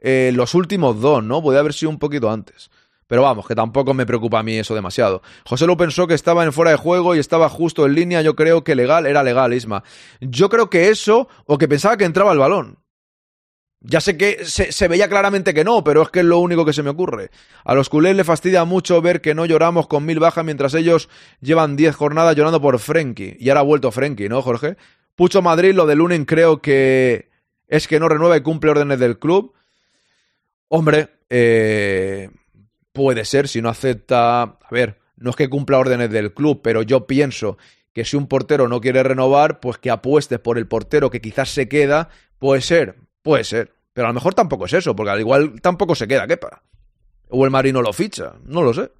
eh, 0.00 0.32
los 0.34 0.54
últimos 0.54 1.00
dos, 1.00 1.22
¿no? 1.22 1.42
Podría 1.42 1.60
haber 1.60 1.74
sido 1.74 1.90
un 1.90 1.98
poquito 1.98 2.30
antes. 2.30 2.70
Pero 3.06 3.22
vamos, 3.22 3.46
que 3.46 3.54
tampoco 3.54 3.94
me 3.94 4.06
preocupa 4.06 4.38
a 4.38 4.42
mí 4.42 4.56
eso 4.56 4.74
demasiado. 4.74 5.22
José 5.44 5.66
lo 5.66 5.76
pensó 5.76 6.06
que 6.06 6.14
estaba 6.14 6.44
en 6.44 6.52
fuera 6.52 6.70
de 6.70 6.76
juego 6.76 7.14
y 7.14 7.18
estaba 7.18 7.48
justo 7.48 7.84
en 7.86 7.94
línea. 7.94 8.22
Yo 8.22 8.34
creo 8.34 8.64
que 8.64 8.74
legal 8.74 9.06
era 9.06 9.22
legal, 9.22 9.52
Isma. 9.52 9.84
Yo 10.20 10.48
creo 10.48 10.70
que 10.70 10.88
eso, 10.88 11.28
o 11.46 11.58
que 11.58 11.68
pensaba 11.68 11.96
que 11.96 12.04
entraba 12.04 12.32
el 12.32 12.38
balón. 12.38 12.78
Ya 13.86 14.00
sé 14.00 14.16
que 14.16 14.46
se, 14.46 14.88
veía 14.88 15.10
claramente 15.10 15.52
que 15.52 15.62
no, 15.62 15.84
pero 15.84 16.00
es 16.00 16.08
que 16.08 16.20
es 16.20 16.24
lo 16.24 16.38
único 16.38 16.64
que 16.64 16.72
se 16.72 16.82
me 16.82 16.88
ocurre. 16.88 17.30
A 17.64 17.74
los 17.74 17.90
culés 17.90 18.16
le 18.16 18.24
fastidia 18.24 18.64
mucho 18.64 19.02
ver 19.02 19.20
que 19.20 19.34
no 19.34 19.44
lloramos 19.44 19.88
con 19.88 20.06
mil 20.06 20.18
bajas 20.20 20.42
mientras 20.42 20.72
ellos 20.72 21.10
llevan 21.42 21.76
diez 21.76 21.94
jornadas 21.94 22.34
llorando 22.34 22.62
por 22.62 22.78
Frenkie. 22.78 23.36
Y 23.38 23.50
ahora 23.50 23.60
ha 23.60 23.64
vuelto 23.64 23.92
Frenkie, 23.92 24.30
¿no, 24.30 24.40
Jorge? 24.40 24.78
Pucho 25.14 25.42
Madrid, 25.42 25.74
lo 25.74 25.84
de 25.84 25.96
Lunen 25.96 26.24
creo 26.24 26.62
que 26.62 27.28
es 27.68 27.86
que 27.86 28.00
no 28.00 28.08
renueva 28.08 28.38
y 28.38 28.40
cumple 28.40 28.70
órdenes 28.70 28.98
del 28.98 29.18
club. 29.18 29.52
Hombre, 30.68 31.10
eh, 31.28 32.30
puede 32.94 33.26
ser, 33.26 33.48
si 33.48 33.60
no 33.60 33.68
acepta... 33.68 34.40
A 34.42 34.68
ver, 34.70 34.98
no 35.18 35.28
es 35.28 35.36
que 35.36 35.50
cumpla 35.50 35.78
órdenes 35.78 36.10
del 36.10 36.32
club, 36.32 36.62
pero 36.62 36.80
yo 36.80 37.06
pienso 37.06 37.58
que 37.92 38.06
si 38.06 38.16
un 38.16 38.26
portero 38.26 38.68
no 38.68 38.80
quiere 38.80 39.02
renovar, 39.02 39.60
pues 39.60 39.76
que 39.76 39.90
apuestes 39.90 40.38
por 40.38 40.56
el 40.56 40.66
portero 40.66 41.10
que 41.10 41.20
quizás 41.20 41.50
se 41.50 41.68
queda, 41.68 42.08
puede 42.38 42.62
ser, 42.62 42.96
Puede 43.24 43.42
ser. 43.42 43.72
Pero 43.94 44.06
a 44.06 44.10
lo 44.10 44.14
mejor 44.14 44.34
tampoco 44.34 44.66
es 44.66 44.74
eso, 44.74 44.94
porque 44.94 45.10
al 45.10 45.18
igual 45.18 45.60
tampoco 45.62 45.94
se 45.94 46.06
queda, 46.06 46.26
¿qué 46.26 46.36
para? 46.36 46.62
O 47.30 47.44
el 47.44 47.50
Marino 47.50 47.80
lo 47.80 47.92
ficha, 47.92 48.34
no 48.44 48.62
lo 48.62 48.74
sé. 48.74 48.92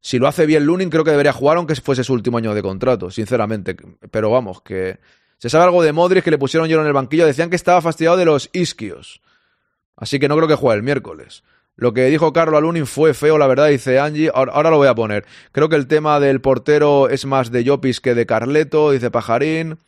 Si 0.00 0.18
lo 0.18 0.28
hace 0.28 0.46
bien 0.46 0.64
Lunin, 0.64 0.90
creo 0.90 1.02
que 1.02 1.10
debería 1.10 1.32
jugar 1.32 1.56
aunque 1.56 1.74
fuese 1.74 2.04
su 2.04 2.12
último 2.12 2.38
año 2.38 2.54
de 2.54 2.62
contrato, 2.62 3.10
sinceramente. 3.10 3.76
Pero 4.10 4.30
vamos, 4.30 4.62
que. 4.62 5.00
Se 5.38 5.50
sabe 5.50 5.64
algo 5.64 5.82
de 5.82 5.92
Modric 5.92 6.22
que 6.22 6.30
le 6.30 6.38
pusieron 6.38 6.68
hielo 6.68 6.82
en 6.82 6.86
el 6.86 6.92
banquillo. 6.92 7.26
Decían 7.26 7.50
que 7.50 7.56
estaba 7.56 7.82
fastidiado 7.82 8.16
de 8.16 8.24
los 8.24 8.48
isquios. 8.52 9.20
Así 9.96 10.20
que 10.20 10.28
no 10.28 10.36
creo 10.36 10.46
que 10.46 10.54
juegue 10.54 10.76
el 10.76 10.84
miércoles. 10.84 11.42
Lo 11.76 11.94
que 11.94 12.06
dijo 12.06 12.32
Carlo 12.32 12.60
Lunin 12.60 12.86
fue 12.86 13.14
feo, 13.14 13.38
la 13.38 13.46
verdad, 13.46 13.68
dice 13.68 13.98
Angie. 13.98 14.30
Ahora, 14.34 14.70
lo 14.70 14.76
voy 14.76 14.88
a 14.88 14.94
poner. 14.94 15.24
Creo 15.52 15.68
que 15.68 15.76
el 15.76 15.86
tema 15.86 16.20
del 16.20 16.40
portero 16.40 17.08
es 17.08 17.24
más 17.24 17.50
de 17.50 17.66
Jopis 17.66 18.00
que 18.00 18.14
de 18.14 18.26
Carleto, 18.26 18.90
dice 18.90 19.10
Pajarín. 19.10 19.78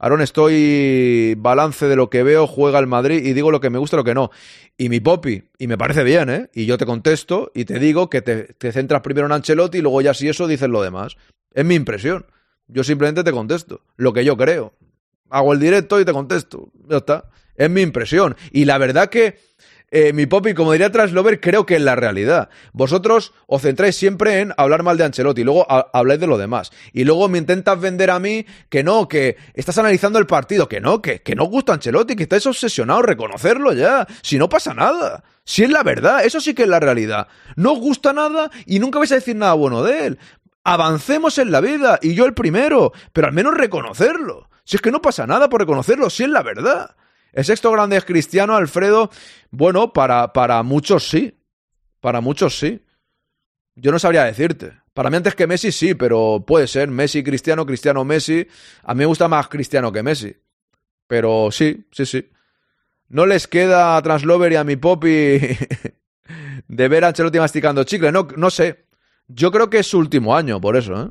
Aaron, 0.00 0.20
estoy 0.20 1.34
balance 1.38 1.86
de 1.86 1.96
lo 1.96 2.08
que 2.08 2.22
veo, 2.22 2.46
juega 2.46 2.78
el 2.78 2.86
Madrid 2.86 3.24
y 3.24 3.32
digo 3.32 3.50
lo 3.50 3.60
que 3.60 3.70
me 3.70 3.78
gusta 3.78 3.96
lo 3.96 4.04
que 4.04 4.14
no. 4.14 4.30
Y 4.76 4.88
mi 4.88 5.00
popi, 5.00 5.42
y 5.58 5.66
me 5.66 5.76
parece 5.76 6.04
bien, 6.04 6.30
¿eh? 6.30 6.50
Y 6.54 6.66
yo 6.66 6.78
te 6.78 6.86
contesto 6.86 7.50
y 7.52 7.64
te 7.64 7.80
digo 7.80 8.08
que 8.08 8.22
te, 8.22 8.54
te 8.54 8.70
centras 8.70 9.02
primero 9.02 9.26
en 9.26 9.32
Ancelotti 9.32 9.78
y 9.78 9.80
luego 9.80 10.00
ya 10.00 10.14
si 10.14 10.28
eso 10.28 10.46
dices 10.46 10.68
lo 10.68 10.82
demás. 10.82 11.16
Es 11.52 11.64
mi 11.64 11.74
impresión. 11.74 12.26
Yo 12.68 12.84
simplemente 12.84 13.24
te 13.24 13.32
contesto 13.32 13.80
lo 13.96 14.12
que 14.12 14.24
yo 14.24 14.36
creo. 14.36 14.74
Hago 15.30 15.52
el 15.52 15.58
directo 15.58 16.00
y 16.00 16.04
te 16.04 16.12
contesto. 16.12 16.70
Ya 16.88 16.98
está. 16.98 17.30
Es 17.56 17.68
mi 17.68 17.80
impresión. 17.82 18.36
Y 18.52 18.66
la 18.66 18.78
verdad 18.78 19.08
que 19.08 19.38
eh, 19.90 20.12
mi 20.12 20.26
popi, 20.26 20.52
como 20.52 20.72
diría 20.72 20.92
Translover, 20.92 21.40
creo 21.40 21.64
que 21.64 21.76
es 21.76 21.82
la 21.82 21.96
realidad. 21.96 22.50
Vosotros 22.72 23.32
os 23.46 23.62
centráis 23.62 23.96
siempre 23.96 24.40
en 24.40 24.52
hablar 24.58 24.82
mal 24.82 24.98
de 24.98 25.04
Ancelotti, 25.04 25.40
y 25.40 25.44
luego 25.44 25.66
habláis 25.92 26.20
de 26.20 26.26
lo 26.26 26.36
demás. 26.36 26.70
Y 26.92 27.04
luego 27.04 27.28
me 27.28 27.38
intentas 27.38 27.80
vender 27.80 28.10
a 28.10 28.18
mí 28.18 28.44
que 28.68 28.84
no, 28.84 29.08
que 29.08 29.36
estás 29.54 29.78
analizando 29.78 30.18
el 30.18 30.26
partido, 30.26 30.68
que 30.68 30.80
no, 30.80 31.00
que, 31.00 31.22
que 31.22 31.34
no 31.34 31.44
gusta 31.44 31.72
Ancelotti, 31.72 32.16
que 32.16 32.24
estáis 32.24 32.46
obsesionados, 32.46 33.04
reconocerlo 33.04 33.72
ya. 33.72 34.06
Si 34.22 34.38
no 34.38 34.48
pasa 34.48 34.74
nada. 34.74 35.24
Si 35.44 35.62
es 35.62 35.70
la 35.70 35.82
verdad, 35.82 36.24
eso 36.24 36.40
sí 36.40 36.52
que 36.52 36.64
es 36.64 36.68
la 36.68 36.80
realidad. 36.80 37.28
No 37.56 37.72
os 37.72 37.78
gusta 37.78 38.12
nada 38.12 38.50
y 38.66 38.80
nunca 38.80 38.98
vais 38.98 39.12
a 39.12 39.14
decir 39.14 39.36
nada 39.36 39.54
bueno 39.54 39.82
de 39.82 40.06
él. 40.06 40.18
Avancemos 40.64 41.38
en 41.38 41.50
la 41.50 41.62
vida, 41.62 41.98
y 42.02 42.14
yo 42.14 42.26
el 42.26 42.34
primero, 42.34 42.92
pero 43.14 43.28
al 43.28 43.32
menos 43.32 43.54
reconocerlo. 43.54 44.50
Si 44.64 44.76
es 44.76 44.82
que 44.82 44.90
no 44.90 45.00
pasa 45.00 45.26
nada 45.26 45.48
por 45.48 45.62
reconocerlo, 45.62 46.10
si 46.10 46.24
es 46.24 46.28
la 46.28 46.42
verdad. 46.42 46.94
El 47.32 47.44
sexto 47.44 47.70
grande 47.70 47.96
es 47.96 48.04
Cristiano, 48.04 48.56
Alfredo. 48.56 49.10
Bueno, 49.50 49.92
para, 49.92 50.32
para 50.32 50.62
muchos 50.62 51.08
sí. 51.08 51.38
Para 52.00 52.20
muchos 52.20 52.58
sí. 52.58 52.82
Yo 53.74 53.92
no 53.92 53.98
sabría 53.98 54.24
decirte. 54.24 54.72
Para 54.94 55.10
mí 55.10 55.16
antes 55.16 55.34
que 55.34 55.46
Messi 55.46 55.70
sí, 55.70 55.94
pero 55.94 56.44
puede 56.46 56.66
ser 56.66 56.88
Messi, 56.88 57.22
Cristiano, 57.22 57.64
Cristiano, 57.64 58.04
Messi. 58.04 58.46
A 58.82 58.94
mí 58.94 58.98
me 58.98 59.06
gusta 59.06 59.28
más 59.28 59.48
Cristiano 59.48 59.92
que 59.92 60.02
Messi. 60.02 60.36
Pero 61.06 61.50
sí, 61.52 61.86
sí, 61.92 62.04
sí. 62.04 62.30
No 63.08 63.24
les 63.24 63.46
queda 63.46 63.96
a 63.96 64.02
Translover 64.02 64.52
y 64.52 64.56
a 64.56 64.64
mi 64.64 64.76
Poppy 64.76 65.08
de 66.68 66.88
ver 66.88 67.04
a 67.04 67.08
Ancelotti 67.08 67.38
masticando 67.38 67.84
chicle. 67.84 68.12
No, 68.12 68.28
no 68.36 68.50
sé. 68.50 68.86
Yo 69.28 69.52
creo 69.52 69.70
que 69.70 69.78
es 69.78 69.86
su 69.86 69.98
último 69.98 70.34
año, 70.36 70.60
por 70.60 70.76
eso, 70.76 71.00
¿eh? 71.00 71.10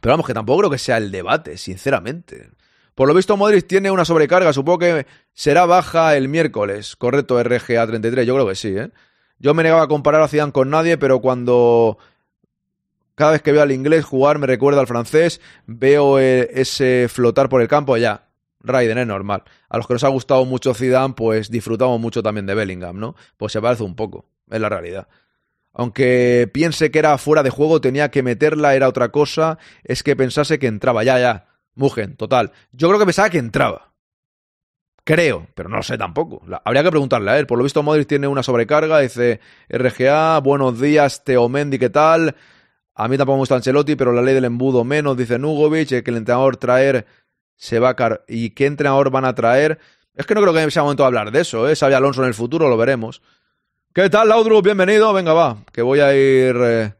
Pero 0.00 0.14
vamos, 0.14 0.26
que 0.26 0.34
tampoco 0.34 0.60
creo 0.60 0.70
que 0.70 0.78
sea 0.78 0.96
el 0.96 1.10
debate, 1.12 1.56
sinceramente. 1.58 2.50
Por 2.94 3.08
lo 3.08 3.14
visto, 3.14 3.36
Modric 3.36 3.66
tiene 3.66 3.90
una 3.90 4.04
sobrecarga. 4.04 4.52
Supongo 4.52 4.80
que 4.80 5.06
será 5.32 5.66
baja 5.66 6.16
el 6.16 6.28
miércoles. 6.28 6.96
Correcto, 6.96 7.42
RGA 7.42 7.86
33. 7.86 8.26
Yo 8.26 8.34
creo 8.34 8.46
que 8.46 8.54
sí, 8.54 8.76
¿eh? 8.76 8.90
Yo 9.38 9.54
me 9.54 9.62
negaba 9.62 9.82
a 9.82 9.88
comparar 9.88 10.22
a 10.22 10.28
Zidane 10.28 10.52
con 10.52 10.70
nadie, 10.70 10.98
pero 10.98 11.20
cuando 11.20 11.98
cada 13.14 13.32
vez 13.32 13.42
que 13.42 13.52
veo 13.52 13.62
al 13.62 13.72
inglés 13.72 14.04
jugar 14.04 14.38
me 14.38 14.46
recuerda 14.46 14.80
al 14.80 14.86
francés, 14.86 15.40
veo 15.66 16.20
eh, 16.20 16.48
ese 16.54 17.08
flotar 17.08 17.48
por 17.48 17.60
el 17.60 17.68
campo, 17.68 17.96
ya. 17.96 18.28
Raiden 18.60 18.98
es 18.98 19.06
normal. 19.06 19.42
A 19.68 19.76
los 19.78 19.88
que 19.88 19.94
nos 19.94 20.04
ha 20.04 20.08
gustado 20.08 20.44
mucho 20.44 20.74
Zidane, 20.74 21.14
pues 21.14 21.50
disfrutamos 21.50 21.98
mucho 21.98 22.22
también 22.22 22.46
de 22.46 22.54
Bellingham, 22.54 23.00
¿no? 23.00 23.16
Pues 23.36 23.52
se 23.52 23.60
parece 23.60 23.82
un 23.82 23.96
poco, 23.96 24.26
es 24.48 24.60
la 24.60 24.68
realidad. 24.68 25.08
Aunque 25.72 26.48
piense 26.52 26.90
que 26.90 26.98
era 27.00 27.18
fuera 27.18 27.42
de 27.42 27.50
juego, 27.50 27.80
tenía 27.80 28.10
que 28.10 28.22
meterla, 28.22 28.74
era 28.76 28.88
otra 28.88 29.08
cosa, 29.08 29.58
es 29.82 30.02
que 30.02 30.14
pensase 30.14 30.58
que 30.58 30.66
entraba, 30.66 31.02
ya, 31.02 31.18
ya. 31.18 31.51
Mugen, 31.74 32.16
total. 32.16 32.52
Yo 32.72 32.88
creo 32.88 32.98
que 32.98 33.06
pensaba 33.06 33.30
que 33.30 33.38
entraba. 33.38 33.92
Creo, 35.04 35.48
pero 35.54 35.68
no 35.68 35.76
lo 35.76 35.82
sé 35.82 35.98
tampoco. 35.98 36.42
Habría 36.64 36.84
que 36.84 36.90
preguntarle 36.90 37.30
a 37.30 37.38
él. 37.38 37.46
Por 37.46 37.58
lo 37.58 37.64
visto, 37.64 37.82
Modric 37.82 38.06
tiene 38.06 38.28
una 38.28 38.42
sobrecarga. 38.42 39.00
Dice 39.00 39.40
RGA, 39.68 40.38
buenos 40.38 40.80
días, 40.80 41.24
Teo 41.24 41.48
Mendy, 41.48 41.78
¿qué 41.78 41.90
tal? 41.90 42.36
A 42.94 43.08
mí 43.08 43.16
tampoco 43.16 43.36
me 43.36 43.40
gusta 43.40 43.56
Ancelotti, 43.56 43.96
pero 43.96 44.12
la 44.12 44.22
ley 44.22 44.34
del 44.34 44.44
embudo 44.44 44.84
menos, 44.84 45.16
dice 45.16 45.38
Nugovic, 45.38 45.88
que 45.88 46.10
el 46.10 46.18
entrenador 46.18 46.56
traer 46.56 47.06
se 47.56 47.78
va 47.78 47.90
a 47.90 47.96
car 47.96 48.24
¿Y 48.28 48.50
qué 48.50 48.66
entrenador 48.66 49.10
van 49.10 49.24
a 49.24 49.34
traer? 49.34 49.78
Es 50.14 50.26
que 50.26 50.34
no 50.34 50.42
creo 50.42 50.52
que 50.52 50.70
sea 50.70 50.82
momento 50.82 51.02
de 51.02 51.06
hablar 51.06 51.32
de 51.32 51.40
eso, 51.40 51.68
¿eh? 51.68 51.74
Sabe 51.74 51.94
Alonso 51.94 52.22
en 52.22 52.28
el 52.28 52.34
futuro, 52.34 52.68
lo 52.68 52.76
veremos. 52.76 53.22
¿Qué 53.94 54.08
tal, 54.10 54.28
Laudrup? 54.28 54.64
Bienvenido. 54.64 55.12
Venga, 55.12 55.32
va, 55.32 55.64
que 55.72 55.82
voy 55.82 56.00
a 56.00 56.14
ir... 56.14 56.56
eh, 56.56 56.94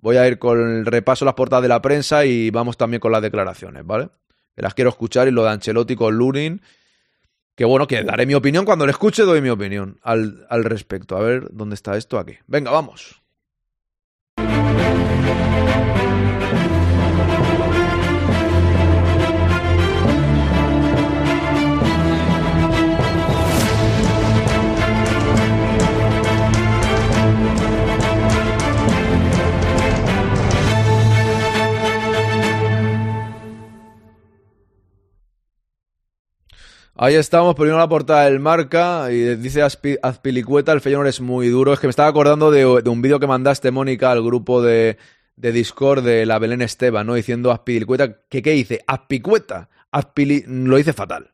voy 0.00 0.16
a 0.16 0.26
ir 0.26 0.38
con 0.38 0.58
el 0.60 0.86
repaso 0.86 1.24
de 1.24 1.28
las 1.28 1.34
portadas 1.34 1.62
de 1.62 1.68
la 1.68 1.82
prensa 1.82 2.24
y 2.24 2.50
vamos 2.50 2.76
también 2.76 3.00
con 3.00 3.12
las 3.12 3.22
declaraciones, 3.22 3.84
¿vale? 3.84 4.08
Que 4.54 4.62
las 4.62 4.74
quiero 4.74 4.90
escuchar 4.90 5.28
y 5.28 5.30
lo 5.30 5.44
de 5.44 5.50
Ancelotti 5.50 5.96
con 5.96 6.16
Lunin. 6.16 6.60
Que 7.54 7.64
bueno, 7.64 7.86
que 7.88 8.04
daré 8.04 8.24
mi 8.24 8.34
opinión. 8.34 8.64
Cuando 8.64 8.86
lo 8.86 8.90
escuche, 8.90 9.24
doy 9.24 9.40
mi 9.40 9.50
opinión 9.50 9.98
al, 10.02 10.46
al 10.48 10.64
respecto. 10.64 11.16
A 11.16 11.20
ver, 11.20 11.48
¿dónde 11.50 11.74
está 11.74 11.96
esto? 11.96 12.18
Aquí. 12.18 12.38
Venga, 12.46 12.70
vamos. 12.70 13.20
Ahí 37.00 37.14
estamos, 37.14 37.54
poniendo 37.54 37.78
la 37.78 37.88
portada 37.88 38.24
del 38.24 38.40
marca 38.40 39.12
y 39.12 39.36
dice 39.36 39.62
Azpi- 39.62 40.00
Azpilicueta, 40.02 40.72
el 40.72 40.80
Feyenoord 40.80 41.06
es 41.06 41.20
muy 41.20 41.48
duro. 41.48 41.72
Es 41.72 41.78
que 41.78 41.86
me 41.86 41.90
estaba 41.90 42.08
acordando 42.08 42.50
de, 42.50 42.82
de 42.82 42.90
un 42.90 43.00
vídeo 43.00 43.20
que 43.20 43.28
mandaste, 43.28 43.70
Mónica, 43.70 44.10
al 44.10 44.20
grupo 44.20 44.60
de, 44.62 44.98
de 45.36 45.52
Discord 45.52 46.02
de 46.02 46.26
la 46.26 46.40
Belén 46.40 46.60
Esteban, 46.60 47.06
¿no? 47.06 47.14
Diciendo 47.14 47.52
Azpilicueta, 47.52 48.22
que 48.28 48.42
¿qué 48.42 48.50
dice? 48.50 48.82
Azpicueta. 48.88 49.68
Azpili... 49.92 50.42
Lo 50.48 50.76
dice 50.76 50.92
fatal. 50.92 51.30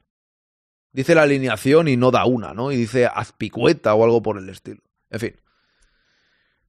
Dice 0.92 1.14
la 1.14 1.22
alineación 1.22 1.88
y 1.88 1.96
no 1.96 2.10
da 2.10 2.26
una, 2.26 2.52
¿no? 2.52 2.70
Y 2.70 2.76
dice 2.76 3.06
Azpicueta 3.06 3.94
o 3.94 4.04
algo 4.04 4.20
por 4.20 4.36
el 4.36 4.50
estilo. 4.50 4.82
En 5.08 5.18
fin. 5.18 5.36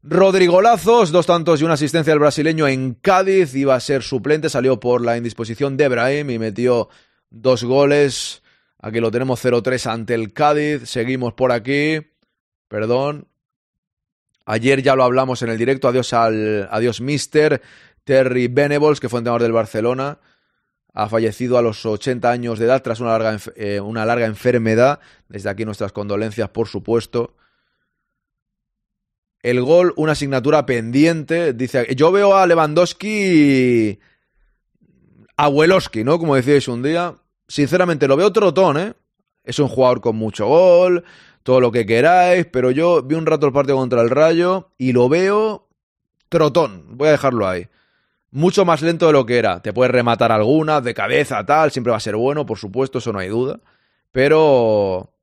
Rodrigo 0.04 0.62
Lazos, 0.62 1.12
dos 1.12 1.26
tantos 1.26 1.60
y 1.60 1.66
una 1.66 1.74
asistencia 1.74 2.14
del 2.14 2.20
brasileño 2.20 2.66
en 2.66 2.94
Cádiz. 2.94 3.56
Iba 3.56 3.76
a 3.76 3.80
ser 3.82 4.04
suplente, 4.04 4.50
salió 4.50 4.80
por 4.80 5.02
la 5.04 5.18
indisposición 5.18 5.76
de 5.76 5.90
Brahim 5.90 6.30
y 6.30 6.40
metió 6.40 6.88
dos 7.30 7.66
goles. 7.66 8.42
Aquí 8.86 9.00
lo 9.00 9.10
tenemos 9.10 9.43
0-3 9.43 9.88
ante 9.88 10.13
el 10.13 10.32
Cádiz. 10.32 10.88
Seguimos 10.88 11.34
por 11.34 11.52
aquí. 11.52 12.06
Perdón. 12.67 13.28
Ayer 14.45 14.84
ya 14.84 14.95
lo 14.95 15.04
hablamos 15.04 15.41
en 15.41 15.50
el 15.50 15.58
directo. 15.58 15.88
Adiós 15.88 16.13
al 16.13 16.67
adiós 16.69 17.02
Mister 17.02 17.63
Terry 18.04 18.48
Venables, 18.48 19.00
que 19.00 19.10
fue 19.10 19.21
entrenador 19.21 19.41
del 19.41 19.54
Barcelona. 19.54 20.19
Ha 20.93 21.10
fallecido 21.10 21.58
a 21.58 21.63
los 21.63 21.84
80 21.84 22.30
años 22.30 22.60
de 22.60 22.65
edad 22.65 22.84
tras 22.84 23.00
una 23.00 23.17
larga, 23.17 23.39
eh, 23.56 23.80
una 23.80 24.06
larga 24.06 24.28
enfermedad. 24.28 25.00
Desde 25.30 25.50
aquí 25.50 25.65
nuestras 25.65 25.91
condolencias, 25.91 26.50
por 26.50 26.67
supuesto. 26.67 27.36
El 29.41 29.63
gol, 29.63 29.95
una 29.95 30.12
asignatura 30.12 30.63
pendiente. 30.67 31.54
Dice, 31.54 31.88
yo 31.95 32.12
veo 32.12 32.38
a 32.38 32.45
Lewandowski 32.45 33.98
Abueloski, 35.38 36.04
¿no? 36.04 36.19
Como 36.19 36.36
decíais 36.36 36.67
un 36.67 36.84
día. 36.84 37.15
Sinceramente, 37.48 38.08
lo 38.08 38.18
veo 38.18 38.32
trotón, 38.32 38.78
¿eh? 38.78 38.94
Es 39.44 39.60
un 39.60 39.68
jugador 39.68 40.02
con 40.02 40.16
mucho 40.16 40.48
gol, 40.48 41.04
todo 41.44 41.62
lo 41.62 41.72
que 41.72 41.86
queráis, 41.86 42.48
pero 42.48 42.72
yo 42.72 43.04
vi 43.04 43.14
un 43.16 43.28
rato 43.28 43.46
el 43.46 43.54
partido 43.54 43.78
contra 43.78 44.02
el 44.02 44.10
Rayo 44.10 44.72
y 44.78 44.94
lo 44.94 45.08
veo 45.08 45.68
trotón. 46.30 46.98
Voy 46.98 47.10
a 47.10 47.12
dejarlo 47.12 47.48
ahí. 47.48 47.68
Mucho 48.32 48.66
más 48.66 48.82
lento 48.82 49.06
de 49.08 49.14
lo 49.14 49.26
que 49.26 49.38
era. 49.38 49.62
Te 49.62 49.72
puedes 49.72 49.92
rematar 49.92 50.32
alguna, 50.32 50.82
de 50.82 50.96
cabeza, 50.96 51.46
tal, 51.46 51.72
siempre 51.72 51.92
va 51.92 51.98
a 51.98 52.02
ser 52.02 52.16
bueno, 52.16 52.46
por 52.46 52.58
supuesto, 52.58 52.98
eso 52.98 53.14
no 53.14 53.20
hay 53.20 53.30
duda. 53.30 53.60
Pero 54.12 55.16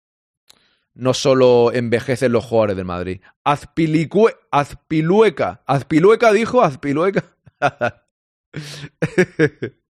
no 0.94 1.14
solo 1.14 1.72
envejecen 1.72 2.32
los 2.32 2.44
jugadores 2.44 2.76
del 2.76 2.84
Madrid. 2.84 3.20
Azpilicue, 3.44 4.34
Azpilueca. 4.50 5.62
Azpilueca 5.66 6.32
dijo, 6.32 6.62
Azpilueca. 6.62 7.24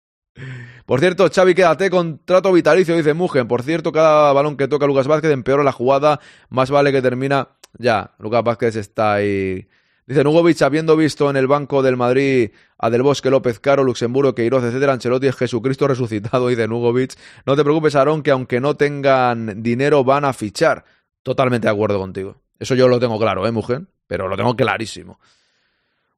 Por 0.87 1.01
cierto, 1.01 1.29
Xavi, 1.33 1.55
quédate, 1.55 1.90
contrato 1.90 2.53
vitalicio, 2.53 2.97
dice 2.97 3.14
Mugen. 3.14 3.49
Por 3.49 3.62
cierto, 3.62 3.92
cada 3.92 4.33
balón 4.33 4.57
que 4.57 4.68
toca 4.68 4.87
Lucas 4.87 5.07
Vázquez 5.07 5.31
empeora 5.31 5.62
la 5.62 5.73
jugada. 5.73 6.21
Más 6.49 6.71
vale 6.71 6.92
que 6.92 7.03
termina. 7.03 7.49
Ya, 7.79 8.14
Lucas 8.18 8.42
Vázquez 8.42 8.77
está 8.77 9.14
ahí. 9.14 9.68
Dice 10.07 10.25
Nugovic, 10.25 10.61
habiendo 10.62 10.97
visto 10.97 11.31
en 11.31 11.37
el 11.37 11.47
banco 11.47 11.83
del 11.83 11.97
Madrid 11.97 12.51
a 12.77 12.90
Del 12.90 13.03
Bosque, 13.03 13.31
López 13.31 13.61
Caro, 13.61 13.85
Luxemburgo, 13.85 14.35
Queiroz, 14.35 14.64
etcétera, 14.64 14.92
Ancelotti 14.92 15.29
es 15.29 15.37
Jesucristo 15.37 15.87
resucitado, 15.87 16.49
dice 16.49 16.66
Nugovic. 16.66 17.14
No 17.47 17.55
te 17.55 17.62
preocupes, 17.62 17.95
Aarón, 17.95 18.23
que 18.23 18.33
aunque 18.33 18.61
no 18.61 18.77
tengan 18.77 19.62
dinero, 19.62 20.03
van 20.03 20.25
a 20.25 20.33
fichar. 20.33 20.85
Totalmente 21.23 21.68
de 21.68 21.73
acuerdo 21.73 22.01
contigo. 22.01 22.42
Eso 22.59 22.75
yo 22.75 22.88
lo 22.88 22.99
tengo 22.99 23.18
claro, 23.18 23.47
¿eh, 23.47 23.53
mujer? 23.53 23.83
Pero 24.09 24.27
lo 24.27 24.37
tengo 24.37 24.57
clarísimo. 24.57 25.21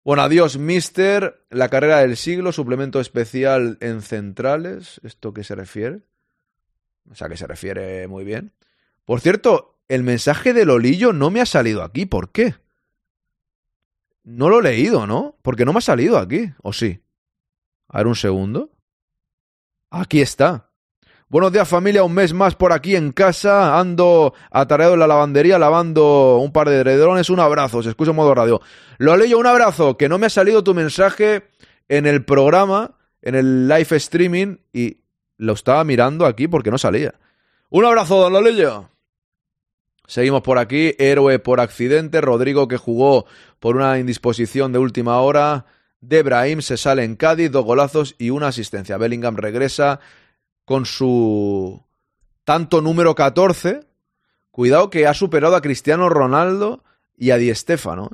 Bueno, 0.04 0.22
adiós, 0.22 0.58
Mister. 0.58 1.46
La 1.48 1.70
carrera 1.70 2.00
del 2.00 2.18
siglo, 2.18 2.52
suplemento 2.52 3.00
especial 3.00 3.78
en 3.80 4.02
centrales. 4.02 5.00
¿Esto 5.02 5.32
qué 5.32 5.44
se 5.44 5.54
refiere? 5.54 6.02
O 7.10 7.14
sea, 7.14 7.30
que 7.30 7.38
se 7.38 7.46
refiere 7.46 8.06
muy 8.06 8.22
bien. 8.22 8.52
Por 9.06 9.20
cierto, 9.22 9.78
el 9.88 10.02
mensaje 10.02 10.52
del 10.52 10.68
Olillo 10.68 11.14
no 11.14 11.30
me 11.30 11.40
ha 11.40 11.46
salido 11.46 11.82
aquí. 11.82 12.04
¿Por 12.04 12.32
qué? 12.32 12.54
No 14.24 14.50
lo 14.50 14.60
he 14.60 14.62
leído, 14.62 15.06
¿no? 15.06 15.38
Porque 15.40 15.64
no 15.64 15.72
me 15.72 15.78
ha 15.78 15.82
salido 15.82 16.18
aquí. 16.18 16.52
¿O 16.62 16.74
sí? 16.74 17.00
A 17.88 17.98
ver 17.98 18.06
un 18.06 18.16
segundo. 18.16 18.72
Aquí 19.88 20.20
está. 20.20 20.70
Buenos 21.34 21.50
días 21.50 21.68
familia, 21.68 22.04
un 22.04 22.14
mes 22.14 22.32
más 22.32 22.54
por 22.54 22.72
aquí 22.72 22.94
en 22.94 23.10
casa, 23.10 23.76
ando 23.76 24.34
atareado 24.52 24.94
en 24.94 25.00
la 25.00 25.08
lavandería 25.08 25.58
lavando 25.58 26.38
un 26.38 26.52
par 26.52 26.68
de 26.68 26.76
edredones, 26.76 27.28
un 27.28 27.40
abrazo, 27.40 27.82
se 27.82 27.88
escucha 27.88 28.10
en 28.10 28.16
modo 28.16 28.36
radio. 28.36 28.60
Lo 28.98 29.16
leo, 29.16 29.36
un 29.40 29.46
abrazo, 29.48 29.96
que 29.96 30.08
no 30.08 30.16
me 30.16 30.26
ha 30.26 30.30
salido 30.30 30.62
tu 30.62 30.74
mensaje 30.74 31.48
en 31.88 32.06
el 32.06 32.24
programa, 32.24 32.92
en 33.20 33.34
el 33.34 33.66
live 33.66 33.96
streaming 33.96 34.58
y 34.72 34.98
lo 35.36 35.54
estaba 35.54 35.82
mirando 35.82 36.24
aquí 36.24 36.46
porque 36.46 36.70
no 36.70 36.78
salía. 36.78 37.14
Un 37.68 37.84
abrazo, 37.84 38.20
don 38.20 38.32
Lolillo. 38.32 38.90
Seguimos 40.06 40.42
por 40.42 40.58
aquí, 40.58 40.94
héroe 41.00 41.40
por 41.40 41.58
accidente, 41.58 42.20
Rodrigo 42.20 42.68
que 42.68 42.76
jugó 42.76 43.26
por 43.58 43.74
una 43.74 43.98
indisposición 43.98 44.72
de 44.72 44.78
última 44.78 45.18
hora, 45.18 45.66
de 46.00 46.22
Brahim 46.22 46.60
se 46.60 46.76
sale 46.76 47.02
en 47.02 47.16
Cádiz, 47.16 47.50
dos 47.50 47.64
golazos 47.64 48.14
y 48.18 48.30
una 48.30 48.46
asistencia. 48.46 48.98
Bellingham 48.98 49.34
regresa 49.34 49.98
con 50.64 50.86
su 50.86 51.82
tanto 52.44 52.80
número 52.80 53.14
14. 53.14 53.80
Cuidado 54.50 54.90
que 54.90 55.06
ha 55.06 55.14
superado 55.14 55.56
a 55.56 55.62
Cristiano 55.62 56.08
Ronaldo 56.08 56.84
y 57.16 57.30
a 57.30 57.36
Di 57.36 57.54
Stéfano. 57.54 58.10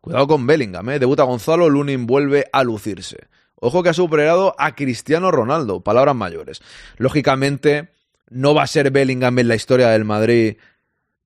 Cuidado 0.00 0.26
con 0.26 0.46
Bellingham, 0.46 0.88
¿eh? 0.90 0.98
Debuta 0.98 1.24
Gonzalo, 1.24 1.68
Lunin 1.68 2.06
vuelve 2.06 2.46
a 2.52 2.64
lucirse. 2.64 3.28
Ojo 3.56 3.82
que 3.82 3.90
ha 3.90 3.94
superado 3.94 4.54
a 4.58 4.74
Cristiano 4.74 5.30
Ronaldo, 5.30 5.80
palabras 5.80 6.16
mayores. 6.16 6.62
Lógicamente, 6.96 7.90
no 8.30 8.54
va 8.54 8.62
a 8.62 8.66
ser 8.66 8.90
Bellingham 8.90 9.38
en 9.38 9.48
la 9.48 9.56
historia 9.56 9.88
del 9.90 10.06
Madrid 10.06 10.56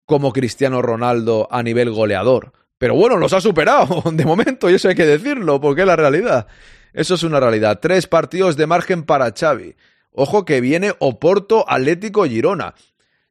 como 0.04 0.32
Cristiano 0.32 0.82
Ronaldo 0.82 1.46
a 1.50 1.62
nivel 1.62 1.90
goleador. 1.90 2.52
Pero 2.76 2.96
bueno, 2.96 3.16
los 3.16 3.32
ha 3.32 3.40
superado 3.40 4.02
de 4.12 4.24
momento, 4.24 4.68
y 4.68 4.74
eso 4.74 4.88
hay 4.88 4.96
que 4.96 5.06
decirlo, 5.06 5.60
porque 5.60 5.82
es 5.82 5.86
la 5.86 5.96
realidad. 5.96 6.48
Eso 6.94 7.14
es 7.14 7.24
una 7.24 7.40
realidad. 7.40 7.80
Tres 7.82 8.06
partidos 8.06 8.56
de 8.56 8.66
margen 8.66 9.02
para 9.02 9.32
Xavi. 9.32 9.74
Ojo 10.12 10.44
que 10.44 10.60
viene 10.60 10.94
Oporto, 11.00 11.68
Atlético, 11.68 12.24
Girona. 12.24 12.74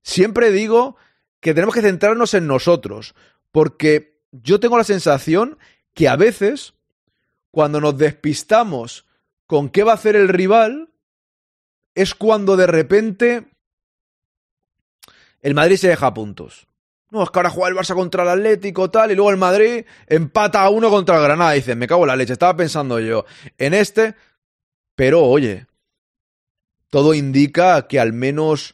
Siempre 0.04 0.52
digo 0.52 0.98
que 1.40 1.54
tenemos 1.54 1.74
que 1.74 1.82
centrarnos 1.82 2.34
en 2.34 2.46
nosotros, 2.46 3.16
porque 3.52 4.20
yo 4.32 4.60
tengo 4.60 4.78
la 4.78 4.84
sensación 4.84 5.58
que 5.94 6.10
a 6.10 6.18
veces, 6.18 6.74
cuando 7.52 7.80
nos 7.80 7.98
despistamos 7.98 9.06
con 9.48 9.70
qué 9.70 9.84
va 9.84 9.94
a 9.94 9.96
hacer 9.96 10.18
el 10.18 10.28
rival, 10.28 10.90
es 11.96 12.16
cuando 12.16 12.58
de 12.58 12.68
repente 12.68 13.46
el 15.42 15.54
Madrid 15.54 15.78
se 15.78 15.88
deja 15.88 16.14
puntos. 16.14 16.68
No, 17.14 17.22
es 17.22 17.30
que 17.30 17.38
ahora 17.38 17.52
juega 17.52 17.70
el 17.70 17.76
Barça 17.76 17.94
contra 17.94 18.24
el 18.24 18.30
Atlético, 18.30 18.90
tal, 18.90 19.12
y 19.12 19.16
luego 19.16 19.30
el 19.30 19.38
Madrid 19.38 19.86
empata 20.08 20.64
a 20.64 20.70
uno 20.72 20.90
contra 20.90 21.18
el 21.18 21.22
Granada. 21.22 21.56
Y 21.56 21.60
dice, 21.60 21.76
me 21.76 21.86
cago 21.86 22.06
en 22.06 22.08
la 22.08 22.16
leche, 22.16 22.34
estaba 22.34 22.58
pensando 22.58 23.00
yo 23.00 23.26
en 23.60 23.76
este, 23.76 24.16
pero 24.96 25.24
oye, 25.24 25.68
todo 26.90 27.14
indica 27.14 27.88
que 27.88 28.00
al 28.00 28.14
menos 28.14 28.74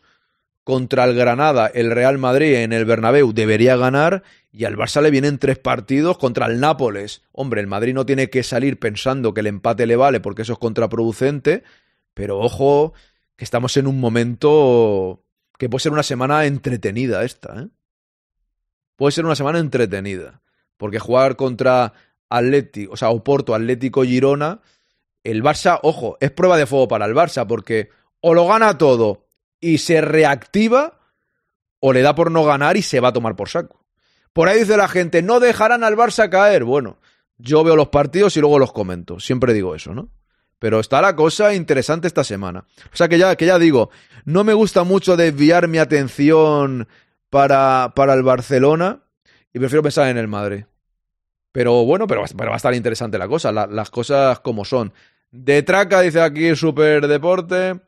contra 0.63 1.03
el 1.03 1.15
Granada, 1.15 1.67
el 1.67 1.91
Real 1.91 2.17
Madrid 2.17 2.55
en 2.55 2.71
el 2.71 2.85
Bernabéu 2.85 3.33
debería 3.33 3.75
ganar 3.75 4.23
y 4.53 4.63
al 4.63 4.77
Barça 4.77 5.01
le 5.01 5.11
vienen 5.11 5.37
tres 5.37 5.57
partidos 5.57 6.17
contra 6.17 6.45
el 6.45 6.61
Nápoles. 6.61 7.23
Hombre, 7.33 7.59
el 7.59 7.67
Madrid 7.67 7.93
no 7.93 8.05
tiene 8.05 8.29
que 8.29 8.43
salir 8.43 8.79
pensando 8.79 9.33
que 9.33 9.41
el 9.41 9.47
empate 9.47 9.85
le 9.85 9.97
vale 9.97 10.21
porque 10.21 10.43
eso 10.43 10.53
es 10.53 10.59
contraproducente, 10.59 11.63
pero 12.13 12.39
ojo 12.39 12.93
que 13.35 13.43
estamos 13.43 13.75
en 13.75 13.85
un 13.85 13.99
momento 13.99 15.25
que 15.57 15.67
puede 15.67 15.83
ser 15.83 15.91
una 15.91 16.03
semana 16.03 16.45
entretenida 16.45 17.25
esta, 17.25 17.63
¿eh? 17.63 17.67
Puede 18.99 19.13
ser 19.13 19.23
una 19.23 19.37
semana 19.37 19.59
entretenida. 19.59 20.41
Porque 20.75 20.99
jugar 20.99 21.37
contra 21.37 21.93
Atlético, 22.27 22.93
o 22.93 22.97
sea, 22.97 23.11
Oporto, 23.11 23.55
Atlético, 23.55 24.03
Girona, 24.03 24.59
el 25.23 25.41
Barça, 25.41 25.79
ojo, 25.83 26.17
es 26.19 26.31
prueba 26.31 26.57
de 26.57 26.65
fuego 26.65 26.89
para 26.89 27.05
el 27.05 27.15
Barça, 27.15 27.47
porque 27.47 27.91
o 28.19 28.33
lo 28.33 28.45
gana 28.45 28.77
todo 28.77 29.25
y 29.61 29.77
se 29.77 30.01
reactiva, 30.01 30.99
o 31.79 31.93
le 31.93 32.01
da 32.01 32.13
por 32.13 32.29
no 32.29 32.43
ganar 32.43 32.75
y 32.75 32.81
se 32.81 32.99
va 32.99 33.07
a 33.07 33.13
tomar 33.13 33.37
por 33.37 33.47
saco. 33.47 33.85
Por 34.33 34.49
ahí 34.49 34.59
dice 34.59 34.75
la 34.75 34.89
gente, 34.89 35.21
no 35.21 35.39
dejarán 35.39 35.85
al 35.85 35.95
Barça 35.95 36.29
caer. 36.29 36.65
Bueno, 36.65 36.99
yo 37.37 37.63
veo 37.63 37.77
los 37.77 37.87
partidos 37.87 38.35
y 38.35 38.41
luego 38.41 38.59
los 38.59 38.73
comento. 38.73 39.21
Siempre 39.21 39.53
digo 39.53 39.75
eso, 39.75 39.93
¿no? 39.93 40.09
Pero 40.59 40.81
está 40.81 41.01
la 41.01 41.15
cosa 41.15 41.53
interesante 41.53 42.09
esta 42.09 42.25
semana. 42.25 42.65
O 42.91 42.97
sea 42.97 43.07
que 43.07 43.17
ya, 43.17 43.33
que 43.37 43.45
ya 43.45 43.57
digo, 43.57 43.91
no 44.25 44.43
me 44.43 44.53
gusta 44.53 44.83
mucho 44.83 45.15
desviar 45.15 45.69
mi 45.69 45.77
atención 45.77 46.89
para, 47.29 47.93
para 47.95 48.13
el 48.13 48.23
Barcelona 48.23 49.01
y 49.53 49.59
prefiero 49.59 49.83
pensar 49.83 50.07
en 50.09 50.17
el 50.17 50.27
Madrid. 50.27 50.65
Pero 51.51 51.83
bueno, 51.85 52.05
pero, 52.07 52.23
pero 52.37 52.49
va 52.49 52.55
a 52.55 52.57
estar 52.57 52.73
interesante 52.73 53.17
la 53.17 53.27
cosa, 53.27 53.51
la- 53.51 53.67
las 53.67 53.89
cosas 53.89 54.39
como 54.39 54.65
son. 54.65 54.93
De 55.31 55.63
traca, 55.63 56.01
dice 56.01 56.21
aquí 56.21 56.55
Super 56.55 57.07
Deporte. 57.07 57.79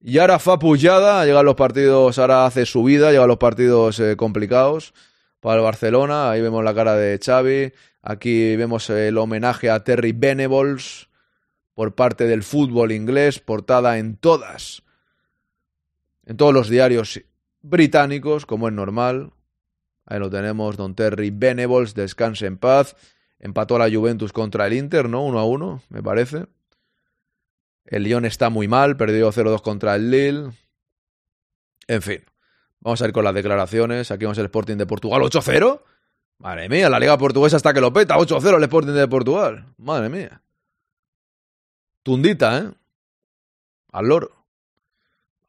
Y 0.00 0.18
ahora 0.18 0.40
fa 0.40 0.58
pujada, 0.58 1.24
llegan 1.24 1.44
los 1.44 1.54
partidos, 1.54 2.18
ahora 2.18 2.44
hace 2.44 2.66
subida, 2.66 3.12
llegan 3.12 3.28
los 3.28 3.38
partidos 3.38 4.00
eh, 4.00 4.16
complicados 4.16 4.94
para 5.38 5.56
el 5.56 5.62
Barcelona. 5.62 6.30
Ahí 6.30 6.42
vemos 6.42 6.64
la 6.64 6.74
cara 6.74 6.96
de 6.96 7.20
Xavi. 7.24 7.72
Aquí 8.02 8.56
vemos 8.56 8.90
el 8.90 9.16
homenaje 9.16 9.70
a 9.70 9.84
Terry 9.84 10.10
Venables 10.12 11.08
por 11.74 11.94
parte 11.94 12.26
del 12.26 12.42
fútbol 12.42 12.90
inglés, 12.90 13.38
portada 13.38 13.98
en 13.98 14.16
todas, 14.16 14.82
en 16.26 16.36
todos 16.36 16.52
los 16.52 16.68
diarios 16.68 17.22
británicos, 17.62 18.46
como 18.46 18.68
es 18.68 18.74
normal. 18.74 19.32
Ahí 20.04 20.18
lo 20.18 20.30
tenemos, 20.30 20.76
Don 20.76 20.94
Terry 20.94 21.30
Venables, 21.30 21.94
descanse 21.94 22.46
en 22.46 22.58
paz. 22.58 22.96
Empató 23.38 23.76
a 23.76 23.78
la 23.80 23.94
Juventus 23.94 24.32
contra 24.32 24.66
el 24.66 24.74
Inter, 24.74 25.08
¿no? 25.08 25.24
Uno 25.24 25.38
a 25.38 25.44
uno, 25.44 25.82
me 25.88 26.02
parece. 26.02 26.46
El 27.84 28.04
Lyon 28.04 28.24
está 28.24 28.50
muy 28.50 28.68
mal, 28.68 28.96
perdió 28.96 29.32
0-2 29.32 29.62
contra 29.62 29.94
el 29.96 30.10
Lille. 30.10 30.50
En 31.88 32.02
fin, 32.02 32.24
vamos 32.80 33.02
a 33.02 33.06
ir 33.06 33.12
con 33.12 33.24
las 33.24 33.34
declaraciones. 33.34 34.10
Aquí 34.10 34.24
vemos 34.24 34.38
el 34.38 34.46
Sporting 34.46 34.76
de 34.76 34.86
Portugal, 34.86 35.22
8-0. 35.22 35.82
Madre 36.38 36.68
mía, 36.68 36.88
la 36.88 36.98
Liga 36.98 37.18
Portuguesa 37.18 37.56
hasta 37.56 37.74
que 37.74 37.80
lo 37.80 37.92
peta, 37.92 38.16
8-0 38.16 38.56
el 38.56 38.62
Sporting 38.64 38.92
de 38.92 39.08
Portugal. 39.08 39.66
Madre 39.78 40.08
mía. 40.08 40.42
Tundita, 42.02 42.58
¿eh? 42.58 42.70
Al 43.92 44.06
loro. 44.06 44.41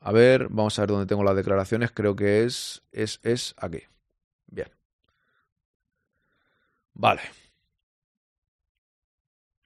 A 0.05 0.11
ver, 0.11 0.49
vamos 0.49 0.77
a 0.77 0.81
ver 0.81 0.89
dónde 0.89 1.05
tengo 1.05 1.23
las 1.23 1.35
declaraciones. 1.35 1.91
Creo 1.91 2.13
que 2.13 2.43
es, 2.43 2.83
es, 2.91 3.21
es 3.23 3.55
aquí. 3.57 3.83
Bien. 4.47 4.67
Vale. 6.93 7.21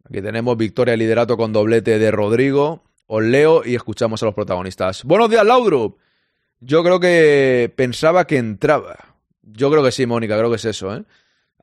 Aquí 0.05 0.21
tenemos 0.21 0.55
victoria 0.55 0.93
y 0.93 0.97
liderato 0.97 1.37
con 1.37 1.51
doblete 1.51 1.97
de 1.97 2.11
Rodrigo. 2.11 2.83
Os 3.07 3.23
leo 3.23 3.63
y 3.65 3.73
escuchamos 3.73 4.21
a 4.21 4.27
los 4.27 4.35
protagonistas. 4.35 5.03
Buenos 5.05 5.31
días, 5.31 5.43
Laudrup. 5.43 5.97
Yo 6.59 6.83
creo 6.83 6.99
que 6.99 7.73
pensaba 7.75 8.27
que 8.27 8.37
entraba. 8.37 9.15
Yo 9.41 9.71
creo 9.71 9.83
que 9.83 9.91
sí, 9.91 10.05
Mónica, 10.05 10.37
creo 10.37 10.51
que 10.51 10.57
es 10.57 10.65
eso, 10.65 10.95
¿eh? 10.95 11.03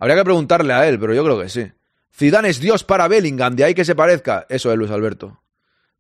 Habría 0.00 0.16
que 0.16 0.24
preguntarle 0.24 0.72
a 0.72 0.88
él, 0.88 0.98
pero 0.98 1.14
yo 1.14 1.22
creo 1.22 1.40
que 1.40 1.48
sí. 1.48 1.70
Zidane 2.12 2.48
es 2.48 2.58
Dios 2.58 2.82
para 2.82 3.06
Bellingham, 3.06 3.54
de 3.54 3.64
ahí 3.64 3.74
que 3.74 3.84
se 3.84 3.94
parezca. 3.94 4.46
Eso 4.48 4.72
es 4.72 4.78
Luis 4.78 4.90
Alberto. 4.90 5.43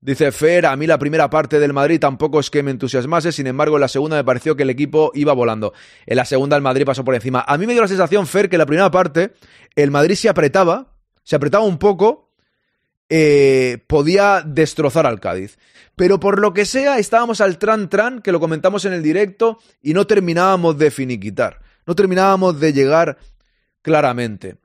Dice 0.04 0.32
Fer, 0.32 0.66
a 0.66 0.76
mí 0.76 0.86
la 0.86 0.98
primera 0.98 1.30
parte 1.30 1.58
del 1.58 1.72
Madrid 1.72 1.98
tampoco 1.98 2.38
es 2.38 2.50
que 2.50 2.62
me 2.62 2.70
entusiasmase, 2.70 3.32
sin 3.32 3.46
embargo 3.46 3.76
en 3.76 3.80
la 3.80 3.88
segunda 3.88 4.16
me 4.16 4.24
pareció 4.24 4.54
que 4.54 4.64
el 4.64 4.68
equipo 4.68 5.10
iba 5.14 5.32
volando. 5.32 5.72
En 6.04 6.16
la 6.16 6.26
segunda 6.26 6.56
el 6.56 6.62
Madrid 6.62 6.84
pasó 6.84 7.02
por 7.06 7.14
encima. 7.14 7.42
A 7.48 7.56
mí 7.56 7.66
me 7.66 7.72
dio 7.72 7.80
la 7.80 7.88
sensación, 7.88 8.26
Fer, 8.26 8.50
que 8.50 8.56
en 8.56 8.58
la 8.58 8.66
primera 8.66 8.90
parte 8.90 9.32
el 9.74 9.90
Madrid 9.90 10.14
se 10.14 10.28
apretaba, 10.28 10.92
se 11.22 11.36
apretaba 11.36 11.64
un 11.64 11.78
poco, 11.78 12.34
eh, 13.08 13.78
podía 13.86 14.42
destrozar 14.44 15.06
al 15.06 15.20
Cádiz. 15.20 15.56
Pero 15.96 16.20
por 16.20 16.38
lo 16.38 16.52
que 16.52 16.66
sea, 16.66 16.98
estábamos 16.98 17.40
al 17.40 17.58
tran-tran, 17.58 18.20
que 18.20 18.30
lo 18.32 18.40
comentamos 18.40 18.84
en 18.84 18.92
el 18.92 19.02
directo, 19.02 19.58
y 19.80 19.94
no 19.94 20.06
terminábamos 20.06 20.76
de 20.76 20.90
finiquitar. 20.90 21.62
No 21.86 21.94
terminábamos 21.94 22.60
de 22.60 22.74
llegar 22.74 23.16
claramente. 23.80 24.56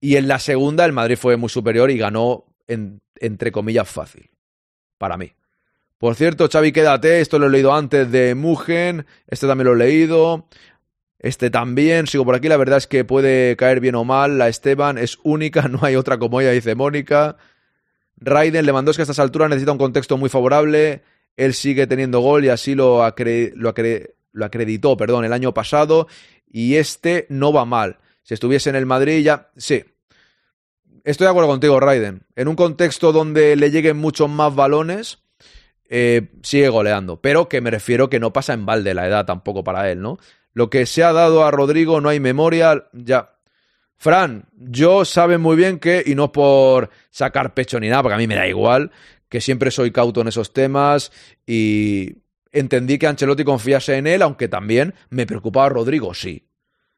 Y 0.00 0.16
en 0.16 0.28
la 0.28 0.38
segunda 0.38 0.86
el 0.86 0.94
Madrid 0.94 1.18
fue 1.18 1.36
muy 1.36 1.50
superior 1.50 1.90
y 1.90 1.98
ganó, 1.98 2.46
en- 2.66 3.02
entre 3.16 3.52
comillas, 3.52 3.86
fácil. 3.86 4.30
Para 4.98 5.16
mí. 5.16 5.32
Por 5.98 6.14
cierto, 6.14 6.48
Xavi, 6.48 6.72
quédate. 6.72 7.20
Esto 7.20 7.38
lo 7.38 7.46
he 7.46 7.50
leído 7.50 7.74
antes 7.74 8.10
de 8.10 8.34
Mugen. 8.34 9.06
Este 9.26 9.46
también 9.46 9.66
lo 9.66 9.74
he 9.74 9.78
leído. 9.78 10.48
Este 11.18 11.50
también. 11.50 12.06
Sigo 12.06 12.24
por 12.24 12.36
aquí. 12.36 12.48
La 12.48 12.56
verdad 12.56 12.78
es 12.78 12.86
que 12.86 13.04
puede 13.04 13.56
caer 13.56 13.80
bien 13.80 13.96
o 13.96 14.04
mal. 14.04 14.38
La 14.38 14.48
Esteban 14.48 14.98
es 14.98 15.18
única. 15.24 15.62
No 15.68 15.80
hay 15.82 15.96
otra 15.96 16.18
como 16.18 16.40
ella, 16.40 16.52
dice 16.52 16.74
Mónica. 16.74 17.36
Raiden 18.16 18.66
Lewandowski 18.66 19.02
a 19.02 19.04
estas 19.04 19.18
alturas 19.18 19.48
necesita 19.48 19.72
un 19.72 19.78
contexto 19.78 20.16
muy 20.16 20.28
favorable. 20.28 21.02
Él 21.36 21.54
sigue 21.54 21.86
teniendo 21.86 22.20
gol 22.20 22.44
y 22.44 22.48
así 22.48 22.74
lo, 22.74 22.98
lo 23.52 24.44
acreditó 24.44 24.96
perdón, 24.96 25.24
el 25.24 25.32
año 25.32 25.54
pasado. 25.54 26.08
Y 26.46 26.76
este 26.76 27.26
no 27.28 27.52
va 27.52 27.64
mal. 27.64 27.98
Si 28.22 28.34
estuviese 28.34 28.70
en 28.70 28.76
el 28.76 28.86
Madrid 28.86 29.22
ya... 29.24 29.50
Sí. 29.56 29.84
Estoy 31.08 31.24
de 31.24 31.30
acuerdo 31.30 31.48
contigo, 31.48 31.80
Raiden. 31.80 32.20
En 32.36 32.48
un 32.48 32.54
contexto 32.54 33.12
donde 33.12 33.56
le 33.56 33.70
lleguen 33.70 33.96
muchos 33.96 34.28
más 34.28 34.54
balones, 34.54 35.20
eh, 35.88 36.28
sigue 36.42 36.68
goleando. 36.68 37.18
Pero 37.22 37.48
que 37.48 37.62
me 37.62 37.70
refiero 37.70 38.10
que 38.10 38.20
no 38.20 38.34
pasa 38.34 38.52
en 38.52 38.66
balde 38.66 38.92
la 38.92 39.06
edad 39.06 39.24
tampoco 39.24 39.64
para 39.64 39.90
él, 39.90 40.02
¿no? 40.02 40.18
Lo 40.52 40.68
que 40.68 40.84
se 40.84 41.02
ha 41.02 41.14
dado 41.14 41.46
a 41.46 41.50
Rodrigo 41.50 42.02
no 42.02 42.10
hay 42.10 42.20
memoria, 42.20 42.90
ya. 42.92 43.36
Fran, 43.96 44.50
yo 44.52 45.06
sabe 45.06 45.38
muy 45.38 45.56
bien 45.56 45.78
que, 45.78 46.02
y 46.04 46.14
no 46.14 46.30
por 46.30 46.90
sacar 47.08 47.54
pecho 47.54 47.80
ni 47.80 47.88
nada, 47.88 48.02
porque 48.02 48.16
a 48.16 48.18
mí 48.18 48.26
me 48.26 48.36
da 48.36 48.46
igual, 48.46 48.90
que 49.30 49.40
siempre 49.40 49.70
soy 49.70 49.90
cauto 49.92 50.20
en 50.20 50.28
esos 50.28 50.52
temas 50.52 51.10
y 51.46 52.16
entendí 52.52 52.98
que 52.98 53.06
Ancelotti 53.06 53.44
confiase 53.44 53.96
en 53.96 54.08
él, 54.08 54.20
aunque 54.20 54.46
también 54.46 54.92
me 55.08 55.24
preocupaba 55.24 55.70
Rodrigo, 55.70 56.12
sí. 56.12 56.46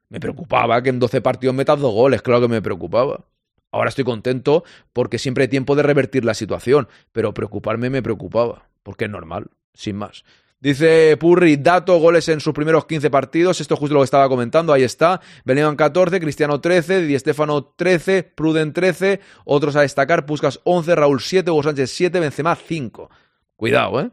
Me 0.08 0.18
preocupaba 0.18 0.82
que 0.82 0.90
en 0.90 0.98
12 0.98 1.20
partidos 1.20 1.54
metas 1.54 1.78
dos 1.78 1.94
goles, 1.94 2.22
claro 2.22 2.40
que 2.40 2.48
me 2.48 2.60
preocupaba. 2.60 3.24
Ahora 3.72 3.88
estoy 3.88 4.04
contento 4.04 4.64
porque 4.92 5.18
siempre 5.18 5.42
hay 5.42 5.48
tiempo 5.48 5.76
de 5.76 5.82
revertir 5.82 6.24
la 6.24 6.34
situación, 6.34 6.88
pero 7.12 7.34
preocuparme 7.34 7.90
me 7.90 8.02
preocupaba, 8.02 8.68
porque 8.82 9.04
es 9.04 9.10
normal, 9.10 9.50
sin 9.74 9.96
más. 9.96 10.24
Dice 10.62 11.16
Purri, 11.16 11.56
dato, 11.56 11.98
goles 11.98 12.28
en 12.28 12.40
sus 12.40 12.52
primeros 12.52 12.84
15 12.84 13.08
partidos, 13.08 13.62
esto 13.62 13.74
es 13.74 13.80
justo 13.80 13.94
lo 13.94 14.00
que 14.00 14.04
estaba 14.04 14.28
comentando, 14.28 14.74
ahí 14.74 14.82
está. 14.82 15.22
Bellingham 15.46 15.74
14, 15.74 16.20
Cristiano 16.20 16.60
13, 16.60 17.06
Di 17.06 17.18
Stefano 17.18 17.64
13, 17.64 18.24
Pruden 18.24 18.74
13, 18.74 19.20
otros 19.46 19.74
a 19.76 19.80
destacar, 19.80 20.26
Puskas 20.26 20.60
11, 20.64 20.94
Raúl 20.96 21.22
7, 21.22 21.50
Hugo 21.50 21.62
Sánchez 21.62 21.90
7, 21.92 22.20
Benzema 22.20 22.54
5. 22.56 23.10
Cuidado, 23.56 24.00
¿eh? 24.02 24.10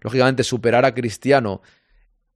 Lógicamente 0.00 0.42
superar 0.42 0.86
a 0.86 0.94
Cristiano 0.94 1.60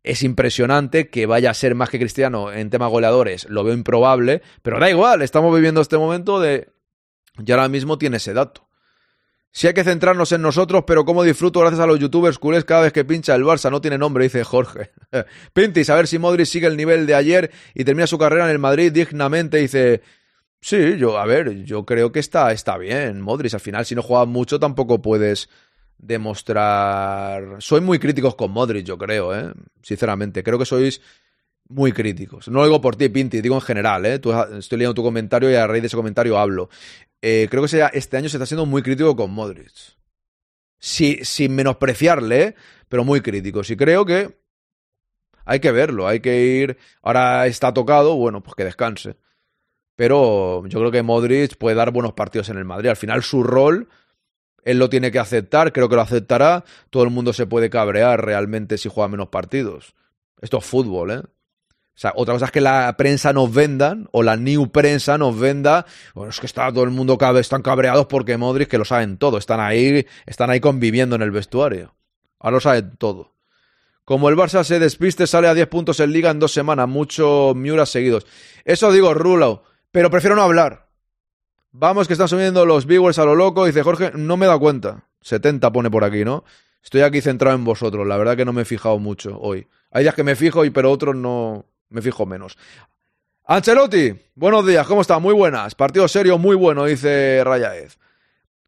es 0.05 0.23
impresionante 0.23 1.09
que 1.09 1.25
vaya 1.27 1.51
a 1.51 1.55
ser 1.55 1.75
más 1.75 1.89
que 1.89 1.99
Cristiano 1.99 2.53
en 2.53 2.71
tema 2.71 2.87
goleadores, 2.87 3.49
lo 3.49 3.65
veo 3.65 3.75
improbable, 3.75 4.43
pero 4.63 4.79
da 4.79 4.91
igual, 4.91 5.23
estamos 5.23 5.53
viviendo 5.55 5.81
este 5.81 5.99
momento 5.99 6.39
de... 6.39 6.69
Y 7.45 7.51
ahora 7.51 7.69
mismo 7.69 7.99
tiene 7.99 8.19
ese 8.19 8.35
dato. 8.35 8.69
Sí 9.51 9.67
hay 9.67 9.75
que 9.75 9.83
centrarnos 9.83 10.31
en 10.33 10.43
nosotros, 10.43 10.85
pero 10.87 11.05
cómo 11.05 11.23
disfruto 11.23 11.61
gracias 11.61 11.81
a 11.81 11.87
los 11.87 11.99
youtubers 11.99 12.39
culés 12.39 12.65
cada 12.65 12.83
vez 12.83 12.93
que 12.93 13.05
pincha 13.05 13.35
el 13.35 13.45
Barça. 13.45 13.71
No 13.71 13.81
tiene 13.81 13.99
nombre, 13.99 14.25
dice 14.25 14.45
Jorge. 14.45 14.91
Pintis, 15.53 15.91
a 15.91 15.95
ver 15.95 16.07
si 16.07 16.19
Modric 16.19 16.47
sigue 16.47 16.67
el 16.67 16.77
nivel 16.77 17.07
de 17.07 17.15
ayer 17.15 17.51
y 17.73 17.85
termina 17.85 18.07
su 18.07 18.19
carrera 18.19 18.45
en 18.45 18.51
el 18.51 18.59
Madrid 18.59 18.93
dignamente. 18.93 19.59
Dice, 19.59 20.03
sí, 20.61 20.97
yo, 20.99 21.19
a 21.19 21.25
ver, 21.25 21.65
yo 21.65 21.85
creo 21.85 22.11
que 22.11 22.19
está, 22.19 22.51
está 22.53 22.77
bien. 22.79 23.21
Modric, 23.21 23.55
al 23.55 23.61
final, 23.61 23.87
si 23.87 23.95
no 23.95 24.03
juegas 24.03 24.27
mucho, 24.27 24.59
tampoco 24.59 25.01
puedes 25.01 25.49
demostrar... 25.99 27.57
Soy 27.61 27.81
muy 27.81 27.99
críticos 27.99 28.35
con 28.35 28.51
Modric, 28.51 28.85
yo 28.85 28.99
creo, 28.99 29.35
¿eh? 29.35 29.53
Sinceramente, 29.83 30.43
creo 30.43 30.59
que 30.59 30.67
sois 30.67 31.01
muy 31.69 31.93
críticos. 31.93 32.49
No 32.49 32.61
lo 32.61 32.67
digo 32.67 32.81
por 32.81 32.97
ti, 32.97 33.09
Pinti, 33.09 33.41
digo 33.41 33.55
en 33.55 33.61
general, 33.61 34.05
¿eh? 34.07 34.15
Estoy 34.15 34.79
leyendo 34.79 34.95
tu 34.95 35.03
comentario 35.03 35.51
y 35.51 35.55
a 35.55 35.67
raíz 35.67 35.83
de 35.83 35.87
ese 35.87 35.97
comentario 35.97 36.39
hablo. 36.39 36.69
Eh, 37.23 37.49
creo 37.51 37.65
que 37.65 37.89
este 37.93 38.17
año 38.17 38.29
se 38.29 38.37
está 38.37 38.47
siendo 38.47 38.67
muy 38.67 38.83
crítico 38.83 39.17
con 39.17 39.31
Modric. 39.31 39.73
Sin 40.79 41.55
menospreciarle, 41.55 42.43
¿eh? 42.43 42.55
pero 42.89 43.05
muy 43.05 43.23
críticos. 43.23 43.71
Y 43.71 43.77
creo 43.77 44.05
que 44.05 44.39
hay 45.47 45.61
que 45.61 45.73
verlo, 45.73 46.07
hay 46.07 46.21
que 46.21 46.45
ir. 46.45 46.79
Ahora 47.03 47.47
está 47.47 47.73
tocado, 47.73 48.17
bueno, 48.17 48.43
pues 48.43 48.55
que 48.55 48.65
descanse. 48.65 49.17
Pero 49.97 50.67
yo 50.67 50.79
creo 50.81 50.91
que 50.91 51.03
Modric 51.03 51.57
puede 51.57 51.77
dar 51.77 51.93
buenos 51.93 52.13
partidos 52.13 52.49
en 52.51 52.59
el 52.59 52.65
Madrid. 52.65 52.91
Al 52.91 52.97
final 52.97 53.23
su 53.23 53.43
rol, 53.43 53.89
él 54.65 54.79
lo 54.79 54.89
tiene 54.89 55.11
que 55.11 55.19
aceptar, 55.19 55.73
creo 55.73 55.89
que 55.89 55.97
lo 55.97 56.03
aceptará. 56.03 56.65
Todo 56.91 57.05
el 57.05 57.11
mundo 57.11 57.33
se 57.33 57.47
puede 57.47 57.71
cabrear 57.71 58.25
realmente 58.25 58.79
si 58.79 58.89
juega 58.89 59.09
menos 59.09 59.29
partidos. 59.29 59.95
Esto 60.41 60.59
es 60.59 60.65
fútbol, 60.65 61.11
¿eh? 61.11 61.23
O 61.97 61.97
sea, 61.97 62.13
otra 62.17 62.35
cosa 62.35 62.47
es 62.47 62.51
que 62.51 62.61
la 62.61 62.93
prensa 62.97 63.33
nos 63.33 63.55
vendan, 63.55 64.09
o 64.11 64.25
la 64.25 64.37
new 64.37 64.73
prensa 64.73 65.17
nos 65.17 65.39
venda. 65.39 65.87
Bueno, 66.13 66.31
es 66.31 66.41
que 66.41 66.47
está 66.47 66.73
todo 66.73 66.83
el 66.83 66.91
mundo 66.91 67.17
cabe, 67.17 67.39
están 67.39 67.63
cabreados 67.63 68.07
porque 68.07 68.37
Modric, 68.37 68.69
que 68.69 68.79
lo 68.79 68.85
saben 68.85 69.17
todo, 69.17 69.39
están 69.39 69.61
ahí, 69.61 70.05
están 70.27 70.51
ahí 70.51 70.59
conviviendo 70.59 71.15
en 71.15 71.23
el 71.23 71.31
vestuario. 71.31 71.95
Ahora 72.41 72.57
lo 72.57 72.61
saben 72.61 72.97
todo. 72.99 73.35
Como 74.05 74.29
el 74.29 74.37
Barça 74.37 74.65
se 74.65 74.81
despiste, 74.81 75.27
sale 75.27 75.47
a 75.47 75.55
10 75.55 75.69
puntos 75.69 76.01
en 76.01 76.13
liga 76.13 76.31
en 76.31 76.41
dos 76.41 76.53
semanas. 76.53 76.89
Muchos 76.89 77.55
Miura 77.55 77.87
seguidos. 77.87 78.27
Eso 78.65 78.91
digo, 78.93 79.15
Rulo. 79.15 79.63
Pero 79.93 80.11
prefiero 80.11 80.35
no 80.35 80.43
hablar. 80.43 80.84
Vamos, 81.77 82.07
que 82.07 82.13
están 82.13 82.29
subiendo 82.29 82.65
los 82.67 82.87
viewers 82.87 83.19
a 83.19 83.25
lo 83.25 83.35
loco. 83.35 83.67
Dice 83.67 83.83
Jorge, 83.83 84.13
no 84.15 84.37
me 84.37 84.47
da 84.47 84.57
cuenta. 84.57 85.09
70 85.23 85.73
pone 85.73 85.91
por 85.91 86.05
aquí, 86.05 86.25
¿no? 86.25 86.45
Estoy 86.85 87.01
aquí 87.01 87.21
centrado 87.21 87.57
en 87.57 87.65
vosotros. 87.65 88.07
La 88.07 88.17
verdad 88.17 88.37
que 88.37 88.45
no 88.45 88.53
me 88.53 88.63
he 88.63 88.65
fijado 88.65 89.01
mucho 89.01 89.37
hoy. 89.41 89.67
Hay 89.91 90.05
días 90.05 90.15
que 90.15 90.23
me 90.23 90.37
fijo, 90.37 90.63
pero 90.73 90.93
otros 90.93 91.17
no 91.17 91.67
me 91.89 92.01
fijo 92.01 92.27
menos. 92.27 92.57
Ancelotti, 93.45 94.15
buenos 94.37 94.65
días, 94.65 94.87
¿cómo 94.87 95.01
está? 95.01 95.19
Muy 95.19 95.35
buenas. 95.35 95.75
Partido 95.75 96.07
serio, 96.07 96.39
muy 96.39 96.55
bueno, 96.55 96.85
dice 96.85 97.43
Rayaez. 97.43 97.99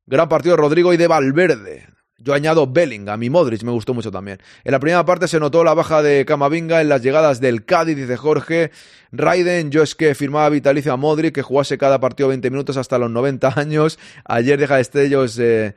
Gran 0.07 0.28
partido 0.28 0.57
de 0.57 0.62
Rodrigo 0.62 0.92
y 0.92 0.96
de 0.96 1.07
Valverde. 1.07 1.86
Yo 2.26 2.34
añado 2.34 2.66
Bellingham 2.66 3.22
y 3.22 3.30
Modric, 3.30 3.62
me 3.62 3.70
gustó 3.70 3.94
mucho 3.94 4.10
también. 4.10 4.38
En 4.64 4.72
la 4.72 4.80
primera 4.80 5.04
parte 5.04 5.28
se 5.28 5.38
notó 5.38 5.62
la 5.62 5.74
baja 5.74 6.02
de 6.02 6.24
Camavinga 6.24 6.80
en 6.80 6.88
las 6.88 7.00
llegadas 7.00 7.40
del 7.40 7.64
Cádiz, 7.64 7.96
dice 7.96 8.16
Jorge. 8.16 8.72
Raiden, 9.12 9.70
yo 9.70 9.84
es 9.84 9.94
que 9.94 10.12
firmaba 10.16 10.48
vitalicio 10.48 10.92
a 10.92 10.96
Modric, 10.96 11.36
que 11.36 11.42
jugase 11.42 11.78
cada 11.78 12.00
partido 12.00 12.30
20 12.30 12.50
minutos 12.50 12.76
hasta 12.78 12.98
los 12.98 13.12
90 13.12 13.52
años. 13.60 14.00
Ayer 14.24 14.58
deja 14.58 14.74
Destellos, 14.74 15.38
eh, 15.38 15.76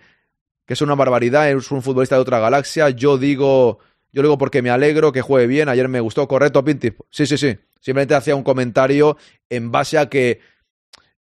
que 0.65 0.73
es 0.73 0.81
una 0.81 0.95
barbaridad, 0.95 1.51
es 1.51 1.69
un 1.69 1.83
futbolista 1.83 2.15
de 2.15 2.21
otra 2.21 2.39
galaxia. 2.39 2.89
Yo 2.89 3.19
digo, 3.19 3.77
yo 4.11 4.23
digo 4.23 4.39
porque 4.39 4.63
me 4.63 4.71
alegro 4.71 5.11
que 5.11 5.21
juegue 5.21 5.45
bien. 5.45 5.69
Ayer 5.69 5.87
me 5.87 5.99
gustó, 5.99 6.27
correcto, 6.27 6.63
Pinti. 6.63 6.93
Sí, 7.11 7.27
sí, 7.27 7.37
sí. 7.37 7.55
Simplemente 7.79 8.15
hacía 8.15 8.35
un 8.35 8.43
comentario 8.43 9.17
en 9.51 9.71
base 9.71 9.99
a 9.99 10.09
que, 10.09 10.39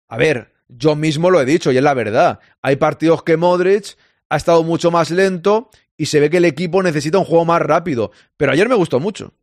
a 0.09 0.17
ver, 0.17 0.51
yo 0.67 0.97
mismo 0.97 1.29
lo 1.29 1.39
he 1.39 1.45
dicho 1.45 1.71
y 1.71 1.77
es 1.77 1.83
la 1.83 1.93
verdad. 1.93 2.41
Hay 2.61 2.75
partidos 2.75 3.23
que 3.23 3.37
Modric 3.37 3.95
ha 4.29 4.37
estado 4.37 4.63
mucho 4.63 4.91
más 4.91 5.11
lento 5.11 5.69
y 5.97 6.07
se 6.07 6.19
ve 6.19 6.29
que 6.29 6.37
el 6.37 6.45
equipo 6.45 6.81
necesita 6.81 7.17
un 7.17 7.25
juego 7.25 7.45
más 7.45 7.61
rápido. 7.61 8.11
Pero 8.37 8.51
ayer 8.51 8.67
me 8.67 8.75
gustó 8.75 8.99
mucho. 8.99 9.33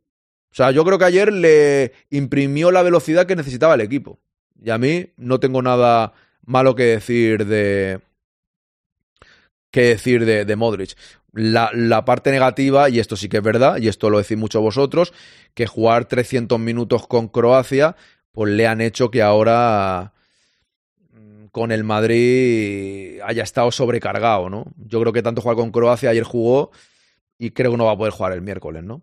O 0.51 0.55
sea, 0.55 0.71
yo 0.71 0.83
creo 0.83 0.99
que 0.99 1.05
ayer 1.05 1.31
le 1.31 1.93
imprimió 2.09 2.71
la 2.71 2.83
velocidad 2.83 3.25
que 3.25 3.37
necesitaba 3.37 3.75
el 3.75 3.81
equipo. 3.81 4.19
Y 4.61 4.69
a 4.69 4.77
mí 4.77 5.13
no 5.17 5.39
tengo 5.39 5.61
nada 5.61 6.13
malo 6.45 6.75
que 6.75 6.83
decir 6.83 7.45
de. 7.45 8.01
que 9.71 9.81
decir 9.81 10.25
de, 10.25 10.55
Modric. 10.55 10.95
La, 11.33 11.71
la, 11.73 12.03
parte 12.03 12.29
negativa, 12.31 12.89
y 12.89 12.99
esto 12.99 13.15
sí 13.15 13.29
que 13.29 13.37
es 13.37 13.43
verdad, 13.43 13.77
y 13.77 13.87
esto 13.87 14.09
lo 14.09 14.17
decís 14.17 14.37
mucho 14.37 14.59
vosotros, 14.59 15.13
que 15.53 15.65
jugar 15.65 16.05
300 16.05 16.59
minutos 16.59 17.07
con 17.07 17.29
Croacia, 17.29 17.95
pues 18.33 18.51
le 18.51 18.67
han 18.67 18.81
hecho 18.81 19.09
que 19.09 19.21
ahora 19.21 20.13
con 21.51 21.71
el 21.71 21.83
Madrid 21.83 23.19
haya 23.25 23.43
estado 23.43 23.71
sobrecargado, 23.71 24.49
¿no? 24.49 24.65
Yo 24.77 24.99
creo 25.01 25.13
que 25.13 25.21
tanto 25.21 25.41
jugar 25.41 25.57
con 25.57 25.71
Croacia, 25.71 26.09
ayer 26.09 26.23
jugó 26.23 26.71
y 27.37 27.51
creo 27.51 27.71
que 27.71 27.77
no 27.77 27.85
va 27.85 27.91
a 27.91 27.97
poder 27.97 28.13
jugar 28.13 28.33
el 28.33 28.41
miércoles, 28.41 28.83
¿no? 28.83 29.01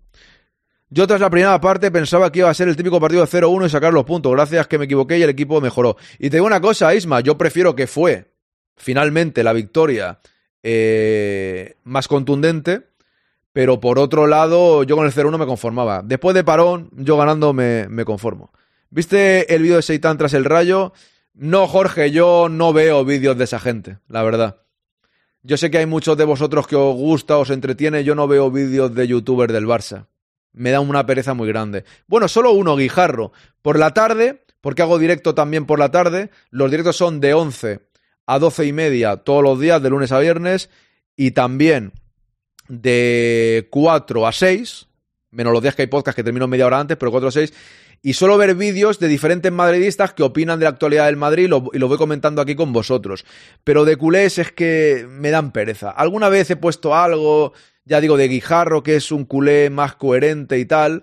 Yo 0.91 1.07
tras 1.07 1.21
la 1.21 1.29
primera 1.29 1.61
parte 1.61 1.91
pensaba 1.91 2.33
que 2.33 2.39
iba 2.39 2.49
a 2.49 2.55
ser 2.55 2.69
el 2.69 2.77
típico 2.77 2.99
partido 2.99 3.21
de 3.21 3.29
0-1 3.29 3.67
y 3.67 3.69
sacar 3.69 3.93
los 3.93 4.05
puntos. 4.05 4.33
Gracias 4.33 4.67
que 4.67 4.79
me 4.79 4.87
equivoqué 4.87 5.19
y 5.19 5.23
el 5.23 5.29
equipo 5.29 5.61
mejoró. 5.61 5.97
Y 6.19 6.31
te 6.31 6.39
digo 6.39 6.47
una 6.47 6.63
cosa, 6.63 6.95
Isma, 6.95 7.21
yo 7.21 7.37
prefiero 7.37 7.77
que 7.77 7.87
fue 7.87 8.33
finalmente 8.75 9.45
la 9.45 9.53
victoria 9.53 10.19
eh, 10.63 11.77
más 11.85 12.09
contundente, 12.09 12.89
pero 13.53 13.81
por 13.81 13.99
otro 13.99 14.27
lado, 14.27 14.83
yo 14.85 14.97
con 14.97 15.05
el 15.05 15.13
0-1 15.13 15.39
me 15.39 15.47
conformaba. 15.47 16.01
Después 16.03 16.35
de 16.35 16.45
parón, 16.45 16.89
yo 16.93 17.19
ganando 17.19 17.53
me, 17.53 17.87
me 17.89 18.07
conformo. 18.07 18.51
¿Viste 18.89 19.55
el 19.55 19.63
vídeo 19.63 19.77
de 19.77 19.83
Seitan 19.83 20.17
tras 20.17 20.33
el 20.33 20.47
rayo? 20.47 20.95
No, 21.41 21.69
Jorge, 21.69 22.11
yo 22.11 22.49
no 22.51 22.73
veo 22.73 23.05
vídeos 23.05 23.39
de 23.39 23.45
esa 23.45 23.61
gente, 23.61 23.99
la 24.09 24.25
verdad. 24.25 24.57
Yo 25.45 25.57
sé 25.57 25.71
que 25.71 25.79
hay 25.79 25.87
muchos 25.87 26.17
de 26.17 26.25
vosotros 26.25 26.67
que 26.67 26.75
os 26.75 26.97
gusta, 26.97 27.39
os 27.39 27.51
entretiene, 27.51 28.03
yo 28.03 28.17
no 28.17 28.27
veo 28.27 28.51
vídeos 28.51 28.93
de 28.93 29.07
youtubers 29.07 29.53
del 29.53 29.65
Barça. 29.65 30.07
Me 30.53 30.73
da 30.73 30.81
una 30.81 31.07
pereza 31.07 31.35
muy 31.35 31.47
grande. 31.47 31.85
Bueno, 32.09 32.27
solo 32.27 32.51
uno, 32.51 32.75
Guijarro. 32.75 33.31
Por 33.63 33.79
la 33.79 33.95
tarde, 33.95 34.43
porque 34.61 34.83
hago 34.83 34.99
directo 34.99 35.37
también 35.37 35.65
por 35.65 35.79
la 35.79 35.93
tarde, 35.93 36.31
los 36.51 36.73
directos 36.73 36.97
son 36.97 37.21
de 37.21 37.35
11 37.35 37.83
a 38.27 38.39
12 38.41 38.67
y 38.67 38.73
media 38.73 39.19
todos 39.19 39.45
los 39.45 39.61
días, 39.61 39.81
de 39.81 39.91
lunes 39.91 40.11
a 40.11 40.19
viernes, 40.19 40.71
y 41.15 41.31
también 41.31 41.93
de 42.67 43.69
4 43.71 44.27
a 44.27 44.33
6, 44.33 44.88
menos 45.31 45.53
los 45.53 45.63
días 45.63 45.75
que 45.75 45.83
hay 45.83 45.89
podcast 45.89 46.17
que 46.17 46.25
termino 46.25 46.47
media 46.47 46.67
hora 46.67 46.81
antes, 46.81 46.97
pero 46.97 47.11
4 47.11 47.29
a 47.29 47.33
6, 47.33 47.53
y 48.03 48.13
suelo 48.13 48.39
ver 48.39 48.55
vídeos 48.55 48.99
de 48.99 49.09
diferentes 49.09 49.51
madridistas 49.51 50.13
que 50.13 50.23
opinan 50.23 50.59
de 50.59 50.65
la 50.65 50.71
actualidad 50.71 51.07
del 51.07 51.17
Madrid 51.17 51.45
y 51.45 51.49
lo, 51.49 51.61
voy 51.61 51.99
comentando 51.99 52.41
aquí 52.41 52.55
con 52.55 52.73
vosotros. 52.73 53.25
Pero 53.65 53.85
de 53.85 53.97
culés 53.97 54.39
es 54.39 54.53
que 54.53 55.07
me 55.09 55.31
dan 55.31 55.53
pereza. 55.53 55.91
Alguna 55.91 56.29
vez 56.29 56.51
he 56.51 56.57
puesto 56.57 56.95
algo, 56.95 57.53
ya 57.85 58.01
digo, 58.01 58.17
de 58.17 58.29
Guijarro, 58.29 58.83
que 58.83 58.97
es 58.97 59.11
un 59.11 59.25
culé 59.25 59.69
más 59.71 59.97
coherente 59.97 60.59
y 60.59 60.65
tal, 60.65 61.03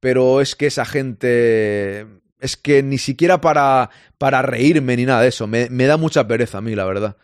pero 0.00 0.40
es 0.40 0.54
que 0.54 0.66
esa 0.66 0.84
gente... 0.84 2.06
Es 2.40 2.58
que 2.58 2.82
ni 2.82 2.98
siquiera 2.98 3.40
para, 3.40 3.88
para 4.18 4.42
reírme 4.42 4.96
ni 4.98 5.06
nada 5.06 5.22
de 5.22 5.28
eso. 5.28 5.46
Me, 5.46 5.70
me 5.70 5.86
da 5.86 5.96
mucha 5.96 6.28
pereza 6.28 6.58
a 6.58 6.60
mí, 6.60 6.74
la 6.74 6.84
verdad. 6.84 7.16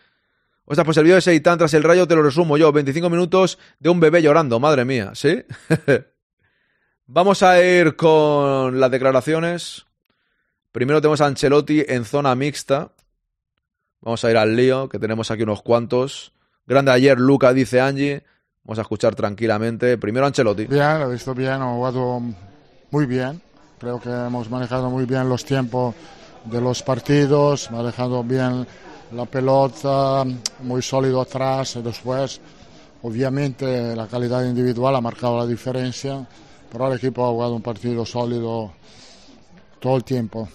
O 0.65 0.75
sea, 0.75 0.85
pues 0.85 0.97
el 0.97 1.05
vídeo 1.05 1.17
de 1.17 1.21
Seitan 1.21 1.59
tras 1.59 1.75
el 1.75 1.83
rayo 1.83 2.09
te 2.09 2.15
lo 2.15 2.23
resumo 2.23 2.57
yo. 2.57 2.73
25 2.73 3.11
minutos 3.11 3.59
de 3.81 3.91
un 3.91 4.01
bebé 4.01 4.23
llorando, 4.23 4.59
madre 4.61 4.87
mía, 4.87 5.11
¿sí? 5.13 5.43
Vamos 7.13 7.43
a 7.43 7.61
ir 7.61 7.97
con 7.97 8.79
las 8.79 8.89
declaraciones. 8.89 9.85
Primero 10.71 11.01
tenemos 11.01 11.21
a 11.21 11.27
Ancelotti 11.27 11.83
en 11.89 12.05
zona 12.05 12.37
mixta. 12.37 12.93
Vamos 14.01 14.25
a 14.25 14.31
ir 14.31 14.37
al 14.37 14.55
lío, 14.55 14.89
que 14.89 15.01
tenemos 15.01 15.33
aquí 15.33 15.43
unos 15.43 15.61
cuantos. 15.61 16.33
Grande 16.69 16.93
ayer, 16.93 17.19
Luca, 17.19 17.53
dice 17.53 17.81
Angie. 17.81 18.23
Vamos 18.63 18.79
a 18.79 18.83
escuchar 18.83 19.17
tranquilamente. 19.17 19.99
Primero 19.99 20.25
Ancelotti. 20.25 20.67
Bien, 20.67 21.01
lo 21.01 21.09
he 21.09 21.15
visto 21.15 21.35
bien, 21.35 21.61
he 21.61 21.65
jugado 21.65 22.23
muy 22.93 23.07
bien. 23.07 23.43
Creo 23.81 24.01
que 24.01 24.09
hemos 24.09 24.49
manejado 24.49 24.89
muy 24.89 25.05
bien 25.05 25.29
los 25.29 25.45
tiempos 25.45 25.97
de 26.45 26.61
los 26.61 26.81
partidos, 26.85 27.73
manejado 27.73 28.23
bien 28.23 28.65
la 29.11 29.25
pelota, 29.25 30.25
muy 30.61 30.81
sólido 30.81 31.23
atrás 31.23 31.75
y 31.75 31.83
después, 31.83 32.41
obviamente, 33.03 33.97
la 33.97 34.07
calidad 34.07 34.45
individual 34.45 34.95
ha 34.95 35.01
marcado 35.01 35.39
la 35.39 35.47
diferencia 35.49 36.25
pero 36.71 36.89
el 36.89 36.97
equipo 36.97 37.27
ha 37.27 37.31
jugado 37.31 37.55
un 37.55 37.63
partido 37.63 38.05
sólido 38.07 38.73
todo 39.81 39.97
el 39.97 40.05
tiempo. 40.05 40.49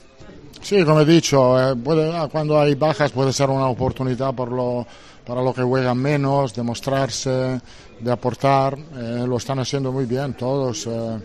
Sí, 0.62 0.84
como 0.84 1.02
he 1.02 1.06
dicho, 1.06 1.60
eh, 1.60 1.76
ah, 2.14 2.28
cuando 2.32 2.60
hay 2.60 2.74
bajas 2.74 3.12
puede 3.12 3.32
ser 3.32 3.50
una 3.52 3.68
oportunidad 3.68 4.34
por 4.34 4.52
lo, 4.52 4.86
para 5.24 5.42
los 5.42 5.54
que 5.54 5.62
juegan 5.62 5.98
menos, 5.98 6.56
de 6.56 6.64
mostrarse, 6.64 7.62
de 8.00 8.12
aportar. 8.12 8.76
Eh, 8.98 9.26
lo 9.28 9.38
están 9.38 9.60
haciendo 9.60 9.92
muy 9.92 10.06
bien 10.06 10.34
todos, 10.34 10.88
eh, 10.88 11.20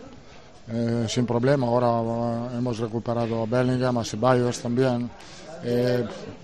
eh 0.69 1.05
sin 1.07 1.25
problema. 1.25 1.65
Ahora 1.65 2.55
hemos 2.55 2.77
recuperado 2.77 3.41
a 3.41 3.45
Bellingham, 3.47 3.97
a 3.97 4.05
Ceballos 4.05 4.59
también. 4.59 5.09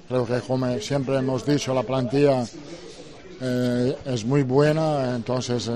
creo 0.08 0.26
que 0.26 0.40
como 0.48 0.80
siempre 0.80 1.18
hemos 1.18 1.46
dicho, 1.46 1.74
la 1.74 1.84
plantilla 1.84 2.46
es 4.06 4.26
muy 4.26 4.42
buena, 4.42 5.16
entonces 5.16 5.70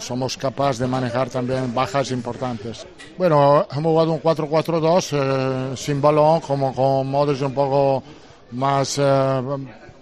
somos 0.00 0.36
capaces 0.36 0.78
de 0.78 0.86
manejar 0.86 1.28
también 1.30 1.74
bajas 1.74 2.10
importantes. 2.10 2.86
Bueno, 3.16 3.66
hemos 3.70 3.92
jugado 3.92 4.12
un 4.12 4.22
4-4-2 4.22 5.08
eh, 5.12 5.76
sin 5.76 6.00
balón, 6.00 6.40
como 6.40 6.74
con 6.74 7.06
Modric 7.08 7.42
un 7.42 7.54
poco 7.54 8.02
más 8.52 8.98
eh, 8.98 9.42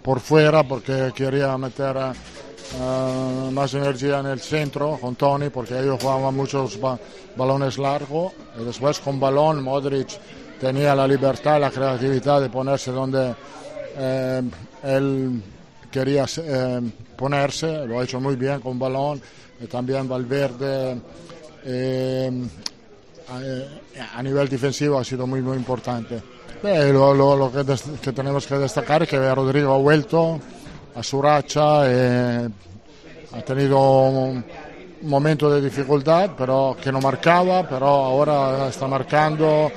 por 0.02 0.20
fuera 0.20 0.62
porque 0.62 1.12
quería 1.14 1.56
meter 1.58 1.96
eh, 1.96 3.50
más 3.52 3.74
energía 3.74 4.20
en 4.20 4.26
el 4.26 4.40
centro 4.40 4.98
con 5.00 5.16
Tony 5.16 5.48
porque 5.50 5.78
ellos 5.78 5.98
jugaban 6.00 6.34
muchos 6.34 6.80
ba 6.80 6.98
balones 7.36 7.78
largos 7.78 8.32
y 8.60 8.64
después 8.64 9.00
con 9.00 9.18
balón 9.18 9.62
Modric 9.62 10.08
tenía 10.60 10.94
la 10.94 11.06
libertad, 11.06 11.60
la 11.60 11.70
creatividad 11.70 12.40
de 12.40 12.50
ponerse 12.50 12.90
donde 12.90 13.34
eh, 13.96 14.42
él 14.82 15.42
quería 15.90 16.26
eh, 16.36 16.80
ponerse, 17.16 17.86
lo 17.86 18.00
ha 18.00 18.04
hecho 18.04 18.20
muy 18.20 18.36
bien 18.36 18.60
con 18.60 18.78
balón 18.78 19.20
también 19.66 20.08
Valverde 20.08 21.00
eh, 21.64 22.30
a, 23.28 24.18
a, 24.18 24.22
nivel 24.22 24.48
defensivo 24.48 24.98
ha 24.98 25.04
sido 25.04 25.26
muy 25.26 25.42
muy 25.42 25.56
importante. 25.56 26.22
Eh, 26.62 26.92
lo, 26.92 27.52
que, 28.02 28.12
tenemos 28.12 28.46
que 28.46 28.56
destacar 28.56 29.02
es 29.04 29.08
que 29.08 29.34
Rodrigo 29.34 29.74
ha 29.74 29.78
vuelto 29.78 30.40
a 30.94 31.02
su 31.04 31.22
racha, 31.22 31.82
eh, 31.84 32.48
ha 33.32 33.42
tenido 33.42 33.78
un 33.78 34.44
momento 35.02 35.48
de 35.50 35.60
dificultad, 35.60 36.30
pero 36.36 36.76
que 36.82 36.90
no 36.90 37.00
marcaba, 37.00 37.68
pero 37.68 37.86
ahora 37.86 38.68
está 38.68 38.88
marcando, 38.88 39.70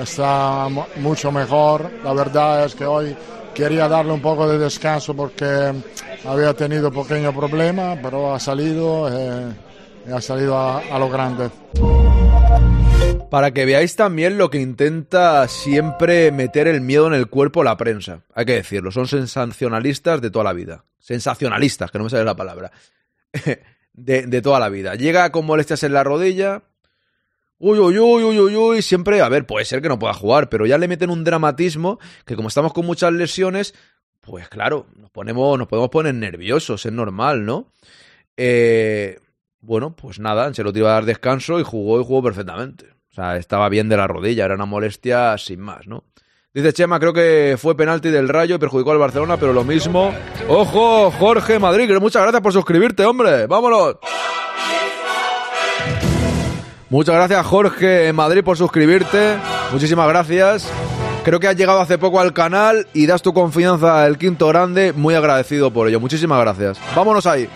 está 0.00 0.68
mucho 0.96 1.32
mejor. 1.32 1.90
La 2.04 2.12
verdad 2.12 2.66
es 2.66 2.76
que 2.76 2.86
hoy 2.86 3.16
quería 3.54 3.88
darle 3.88 4.12
un 4.12 4.20
poco 4.20 4.48
de 4.48 4.58
descanso 4.58 5.14
porque 5.14 5.72
había 6.24 6.54
tenido 6.54 6.90
pequeño 6.92 7.34
problema, 7.34 7.96
pero 8.02 8.34
ha 8.34 8.40
salido, 8.40 9.08
eh, 9.12 9.52
ha 10.12 10.20
salido 10.20 10.56
a, 10.56 10.78
a, 10.78 10.98
lo 10.98 11.08
grande. 11.08 11.50
Para 13.30 13.52
que 13.52 13.64
veáis 13.64 13.94
también 13.96 14.38
lo 14.38 14.50
que 14.50 14.60
intenta 14.60 15.46
siempre 15.48 16.32
meter 16.32 16.66
el 16.66 16.80
miedo 16.80 17.06
en 17.06 17.14
el 17.14 17.28
cuerpo 17.28 17.62
la 17.62 17.76
prensa, 17.76 18.22
hay 18.34 18.44
que 18.44 18.54
decirlo, 18.54 18.90
son 18.90 19.06
sensacionalistas 19.06 20.20
de 20.20 20.30
toda 20.30 20.44
la 20.44 20.52
vida. 20.52 20.84
Sensacionalistas, 20.98 21.90
que 21.90 21.98
no 21.98 22.04
me 22.04 22.10
sale 22.10 22.24
la 22.24 22.36
palabra. 22.36 22.70
de, 23.92 24.26
de 24.26 24.42
toda 24.42 24.60
la 24.60 24.68
vida. 24.68 24.94
Llega 24.94 25.30
con 25.30 25.46
molestias 25.46 25.82
en 25.82 25.92
la 25.92 26.04
rodilla. 26.04 26.62
Uy, 27.62 27.78
uy, 27.78 27.98
uy, 27.98 28.24
uy, 28.24 28.40
uy, 28.40 28.56
uy, 28.56 28.80
siempre, 28.80 29.20
a 29.20 29.28
ver, 29.28 29.44
puede 29.44 29.66
ser 29.66 29.82
que 29.82 29.88
no 29.90 29.98
pueda 29.98 30.14
jugar, 30.14 30.48
pero 30.48 30.64
ya 30.64 30.78
le 30.78 30.88
meten 30.88 31.10
un 31.10 31.24
dramatismo 31.24 31.98
que 32.24 32.34
como 32.34 32.48
estamos 32.48 32.72
con 32.72 32.86
muchas 32.86 33.12
lesiones, 33.12 33.74
pues 34.22 34.48
claro, 34.48 34.86
nos 34.96 35.10
ponemos, 35.10 35.58
nos 35.58 35.68
podemos 35.68 35.90
poner 35.90 36.14
nerviosos, 36.14 36.86
es 36.86 36.92
normal, 36.92 37.44
¿no? 37.44 37.70
Eh, 38.34 39.18
bueno, 39.60 39.94
pues 39.94 40.18
nada, 40.18 40.46
Ancelotti 40.46 40.78
iba 40.78 40.88
a 40.88 40.94
dar 40.94 41.04
descanso 41.04 41.60
y 41.60 41.62
jugó 41.62 42.00
y 42.00 42.04
jugó 42.04 42.22
perfectamente. 42.22 42.86
O 43.10 43.14
sea, 43.14 43.36
estaba 43.36 43.68
bien 43.68 43.90
de 43.90 43.98
la 43.98 44.06
rodilla, 44.06 44.46
era 44.46 44.54
una 44.54 44.64
molestia 44.64 45.36
sin 45.36 45.60
más, 45.60 45.86
¿no? 45.86 46.04
Dice 46.54 46.72
Chema, 46.72 46.98
creo 46.98 47.12
que 47.12 47.56
fue 47.58 47.76
penalti 47.76 48.08
del 48.08 48.30
Rayo 48.30 48.54
y 48.54 48.58
perjudicó 48.58 48.92
al 48.92 48.98
Barcelona, 48.98 49.36
pero 49.36 49.52
lo 49.52 49.64
mismo. 49.64 50.14
¡Ojo, 50.48 51.10
Jorge 51.10 51.58
Madrid! 51.58 51.90
Muchas 52.00 52.22
gracias 52.22 52.40
por 52.40 52.54
suscribirte, 52.54 53.04
hombre. 53.04 53.46
¡Vámonos! 53.46 53.96
Muchas 56.90 57.14
gracias, 57.14 57.46
Jorge 57.46 58.12
Madrid, 58.12 58.42
por 58.42 58.56
suscribirte. 58.56 59.36
Muchísimas 59.72 60.08
gracias. 60.08 60.68
Creo 61.24 61.38
que 61.38 61.46
has 61.46 61.54
llegado 61.54 61.80
hace 61.80 61.98
poco 61.98 62.18
al 62.18 62.32
canal 62.32 62.88
y 62.92 63.06
das 63.06 63.22
tu 63.22 63.32
confianza 63.32 64.02
al 64.02 64.18
quinto 64.18 64.48
grande. 64.48 64.92
Muy 64.92 65.14
agradecido 65.14 65.70
por 65.70 65.86
ello. 65.86 66.00
Muchísimas 66.00 66.40
gracias. 66.40 66.80
Vámonos 66.96 67.26
ahí. 67.26 67.48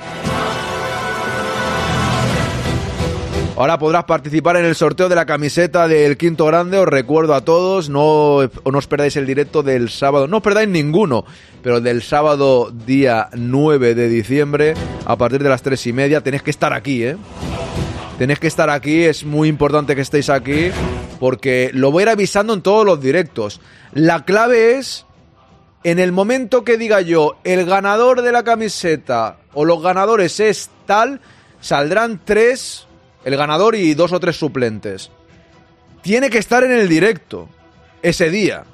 Ahora 3.56 3.78
podrás 3.78 4.04
participar 4.04 4.56
en 4.56 4.66
el 4.66 4.74
sorteo 4.76 5.08
de 5.08 5.16
la 5.16 5.26
camiseta 5.26 5.88
del 5.88 6.16
quinto 6.16 6.46
grande. 6.46 6.78
Os 6.78 6.86
recuerdo 6.86 7.34
a 7.34 7.40
todos, 7.40 7.88
no, 7.88 8.40
no 8.42 8.78
os 8.78 8.86
perdáis 8.86 9.16
el 9.16 9.26
directo 9.26 9.64
del 9.64 9.90
sábado. 9.90 10.28
No 10.28 10.36
os 10.36 10.42
perdáis 10.44 10.68
ninguno, 10.68 11.24
pero 11.62 11.80
del 11.80 12.02
sábado 12.02 12.70
día 12.70 13.28
9 13.32 13.96
de 13.96 14.08
diciembre 14.08 14.74
a 15.04 15.16
partir 15.16 15.42
de 15.42 15.48
las 15.48 15.62
tres 15.62 15.84
y 15.88 15.92
media. 15.92 16.20
Tenéis 16.20 16.42
que 16.42 16.50
estar 16.50 16.72
aquí, 16.72 17.04
¿eh? 17.04 17.16
Tenéis 18.18 18.38
que 18.38 18.46
estar 18.46 18.70
aquí, 18.70 19.02
es 19.02 19.24
muy 19.24 19.48
importante 19.48 19.96
que 19.96 20.02
estéis 20.02 20.30
aquí 20.30 20.70
porque 21.18 21.70
lo 21.74 21.90
voy 21.90 22.02
a 22.02 22.04
ir 22.04 22.08
avisando 22.10 22.54
en 22.54 22.62
todos 22.62 22.86
los 22.86 23.00
directos. 23.00 23.60
La 23.92 24.24
clave 24.24 24.76
es, 24.76 25.04
en 25.82 25.98
el 25.98 26.12
momento 26.12 26.64
que 26.64 26.78
diga 26.78 27.00
yo, 27.00 27.36
el 27.42 27.66
ganador 27.66 28.22
de 28.22 28.30
la 28.30 28.44
camiseta 28.44 29.38
o 29.52 29.64
los 29.64 29.82
ganadores 29.82 30.38
es 30.38 30.70
tal, 30.86 31.20
saldrán 31.60 32.20
tres, 32.24 32.86
el 33.24 33.36
ganador 33.36 33.74
y 33.74 33.94
dos 33.94 34.12
o 34.12 34.20
tres 34.20 34.36
suplentes. 34.36 35.10
Tiene 36.02 36.30
que 36.30 36.38
estar 36.38 36.62
en 36.62 36.72
el 36.72 36.88
directo 36.88 37.48
ese 38.02 38.30
día. 38.30 38.64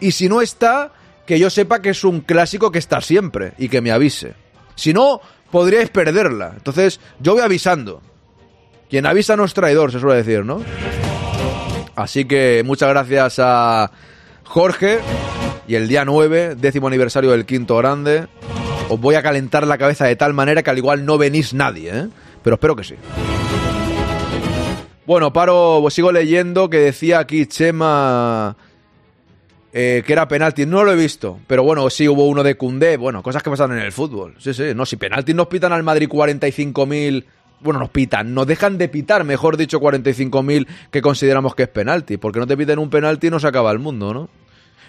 Y 0.00 0.12
si 0.12 0.28
no 0.30 0.40
está, 0.40 0.92
que 1.26 1.38
yo 1.38 1.50
sepa 1.50 1.82
que 1.82 1.90
es 1.90 2.04
un 2.04 2.20
clásico 2.20 2.70
que 2.70 2.78
está 2.78 3.02
siempre 3.02 3.52
y 3.58 3.68
que 3.68 3.82
me 3.82 3.90
avise. 3.90 4.34
Si 4.76 4.94
no, 4.94 5.20
podríais 5.50 5.90
perderla. 5.90 6.52
Entonces, 6.56 7.00
yo 7.20 7.34
voy 7.34 7.42
avisando. 7.42 8.00
Quien 8.88 9.06
avisa 9.06 9.36
no 9.36 9.44
es 9.44 9.54
traidor, 9.54 9.92
se 9.92 10.00
suele 10.00 10.16
decir, 10.16 10.44
¿no? 10.44 10.62
Así 11.94 12.24
que 12.24 12.62
muchas 12.64 12.88
gracias 12.88 13.38
a 13.38 13.90
Jorge. 14.44 15.00
Y 15.66 15.74
el 15.74 15.88
día 15.88 16.04
9, 16.06 16.54
décimo 16.56 16.86
aniversario 16.86 17.30
del 17.32 17.44
quinto 17.44 17.76
grande, 17.76 18.26
os 18.88 18.98
voy 18.98 19.16
a 19.16 19.22
calentar 19.22 19.66
la 19.66 19.76
cabeza 19.76 20.06
de 20.06 20.16
tal 20.16 20.32
manera 20.32 20.62
que 20.62 20.70
al 20.70 20.78
igual 20.78 21.04
no 21.04 21.18
venís 21.18 21.52
nadie, 21.52 21.90
¿eh? 21.92 22.08
Pero 22.42 22.54
espero 22.54 22.74
que 22.74 22.84
sí. 22.84 22.94
Bueno, 25.04 25.32
paro, 25.32 25.78
pues 25.82 25.92
sigo 25.92 26.10
leyendo 26.10 26.70
que 26.70 26.78
decía 26.78 27.18
aquí 27.18 27.46
Chema 27.46 28.56
eh, 29.72 30.02
que 30.06 30.12
era 30.12 30.28
penalti. 30.28 30.64
No 30.66 30.84
lo 30.84 30.92
he 30.92 30.96
visto, 30.96 31.40
pero 31.46 31.62
bueno, 31.62 31.88
sí 31.90 32.08
hubo 32.08 32.26
uno 32.26 32.42
de 32.42 32.56
Cundé. 32.56 32.96
Bueno, 32.96 33.22
cosas 33.22 33.42
que 33.42 33.50
pasan 33.50 33.72
en 33.72 33.78
el 33.78 33.92
fútbol. 33.92 34.34
Sí, 34.38 34.54
sí, 34.54 34.74
no, 34.74 34.86
si 34.86 34.96
penalti 34.96 35.34
nos 35.34 35.48
pitan 35.48 35.72
al 35.72 35.82
Madrid 35.82 36.08
45.000 36.08 37.24
bueno, 37.60 37.80
nos 37.80 37.90
pitan, 37.90 38.34
nos 38.34 38.46
dejan 38.46 38.78
de 38.78 38.88
pitar, 38.88 39.24
mejor 39.24 39.56
dicho, 39.56 39.80
45.000 39.80 40.66
que 40.90 41.02
consideramos 41.02 41.54
que 41.54 41.64
es 41.64 41.68
penalti, 41.68 42.16
porque 42.16 42.38
no 42.38 42.46
te 42.46 42.56
piten 42.56 42.78
un 42.78 42.90
penalti 42.90 43.26
y 43.26 43.30
no 43.30 43.40
se 43.40 43.46
acaba 43.46 43.70
el 43.72 43.78
mundo, 43.78 44.14
¿no? 44.14 44.28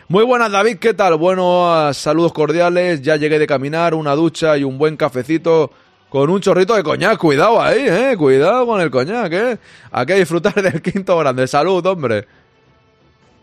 Muy 0.07 0.23
buenas, 0.23 0.51
David, 0.51 0.77
¿qué 0.77 0.93
tal? 0.93 1.15
Buenos 1.17 1.95
saludos 1.95 2.33
cordiales, 2.33 3.01
ya 3.01 3.15
llegué 3.15 3.37
de 3.37 3.45
caminar, 3.45 3.93
una 3.93 4.15
ducha 4.15 4.57
y 4.57 4.63
un 4.63 4.77
buen 4.77 4.97
cafecito 4.97 5.71
con 6.09 6.29
un 6.31 6.41
chorrito 6.41 6.75
de 6.75 6.81
coñac, 6.81 7.17
cuidado 7.17 7.61
ahí, 7.61 7.85
eh, 7.87 8.15
cuidado 8.17 8.65
con 8.65 8.81
el 8.81 8.89
coñac, 8.89 9.31
eh. 9.31 9.59
Hay 9.91 10.05
que 10.05 10.15
disfrutar 10.15 10.53
del 10.61 10.81
quinto 10.81 11.17
grande, 11.17 11.47
salud, 11.47 11.85
hombre. 11.85 12.25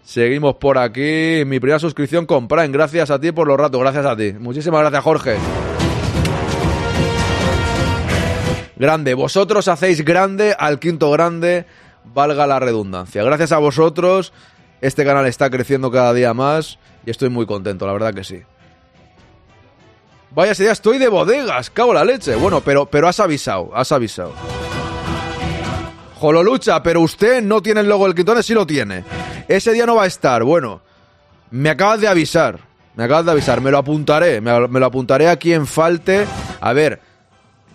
Seguimos 0.03 0.57
por 0.57 0.79
aquí, 0.79 1.43
mi 1.47 1.59
primera 1.59 1.79
suscripción 1.79 2.27
con 2.27 2.47
Prime, 2.47 2.69
gracias 2.69 3.11
a 3.11 3.21
ti 3.21 3.33
por 3.33 3.47
los 3.47 3.59
ratos, 3.59 3.81
gracias 3.81 4.07
a 4.07 4.17
ti. 4.17 4.33
Muchísimas 4.39 4.81
gracias, 4.81 5.03
Jorge. 5.03 5.37
Grande, 8.77 9.15
vosotros 9.15 9.69
hacéis 9.69 10.05
grande 10.05 10.55
al 10.59 10.79
quinto 10.79 11.11
grande, 11.11 11.65
valga 12.05 12.47
la 12.47 12.61
redundancia. 12.61 13.25
Gracias 13.25 13.53
a 13.53 13.59
vosotros, 13.59 14.33
este 14.81 15.05
canal 15.05 15.27
está 15.27 15.49
creciendo 15.49 15.91
cada 15.91 16.13
día 16.13 16.35
más 16.35 16.79
y 17.07 17.11
estoy 17.11 17.31
muy 17.31 17.47
contento, 17.47 17.87
la 17.87 17.95
verdad 17.95 18.15
que 18.15 18.25
sí. 18.25 18.43
Vaya, 20.31 20.53
ese 20.53 20.65
día 20.65 20.73
estoy 20.73 20.99
de 20.99 21.09
bodegas, 21.09 21.71
cago 21.71 21.95
la 21.95 22.05
leche. 22.05 22.35
Bueno, 22.35 22.61
pero, 22.61 22.85
pero 22.85 23.09
has 23.09 23.19
avisado, 23.21 23.71
has 23.75 23.91
avisado. 23.91 24.35
Jololucha, 26.17 26.83
pero 26.83 27.01
usted 27.01 27.43
no 27.43 27.63
tiene 27.63 27.81
el 27.81 27.89
logo 27.89 28.05
del 28.05 28.15
Quintone, 28.15 28.43
sí 28.43 28.53
lo 28.53 28.67
tiene. 28.67 29.05
Ese 29.49 29.73
día 29.73 29.87
no 29.87 29.97
va 29.97 30.05
a 30.05 30.07
estar. 30.07 30.45
Bueno, 30.45 30.83
me 31.51 31.71
acabas 31.71 32.01
de 32.01 32.09
avisar. 32.09 32.59
Me 32.97 33.05
acabas 33.05 33.25
de 33.25 33.33
avisar, 33.33 33.63
me 33.63 33.71
lo 33.71 33.79
apuntaré. 33.79 34.43
Me 34.43 34.81
lo 34.81 34.87
apuntaré 34.87 35.29
a 35.29 35.37
quien 35.37 35.67
falte. 35.67 36.27
A 36.61 36.73
ver, 36.75 37.01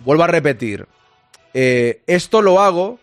vuelvo 0.04 0.24
a 0.24 0.26
repetir. 0.28 0.86
Eh, 1.54 2.02
esto 2.06 2.42
lo 2.42 2.60
hago 2.60 2.98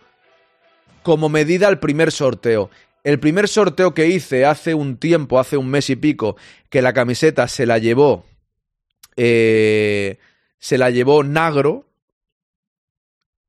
como 1.03 1.29
medida 1.29 1.67
al 1.67 1.79
primer 1.79 2.11
sorteo. 2.11 2.69
El 3.03 3.19
primer 3.19 3.47
sorteo 3.47 3.93
que 3.93 4.07
hice 4.07 4.45
hace 4.45 4.73
un 4.73 4.97
tiempo, 4.97 5.39
hace 5.39 5.57
un 5.57 5.69
mes 5.69 5.89
y 5.89 5.95
pico, 5.95 6.35
que 6.69 6.81
la 6.81 6.93
camiseta 6.93 7.47
se 7.47 7.65
la 7.65 7.77
llevó. 7.77 8.25
eh, 9.15 10.17
se 10.59 10.77
la 10.77 10.89
llevó 10.89 11.23
Nagro. 11.23 11.85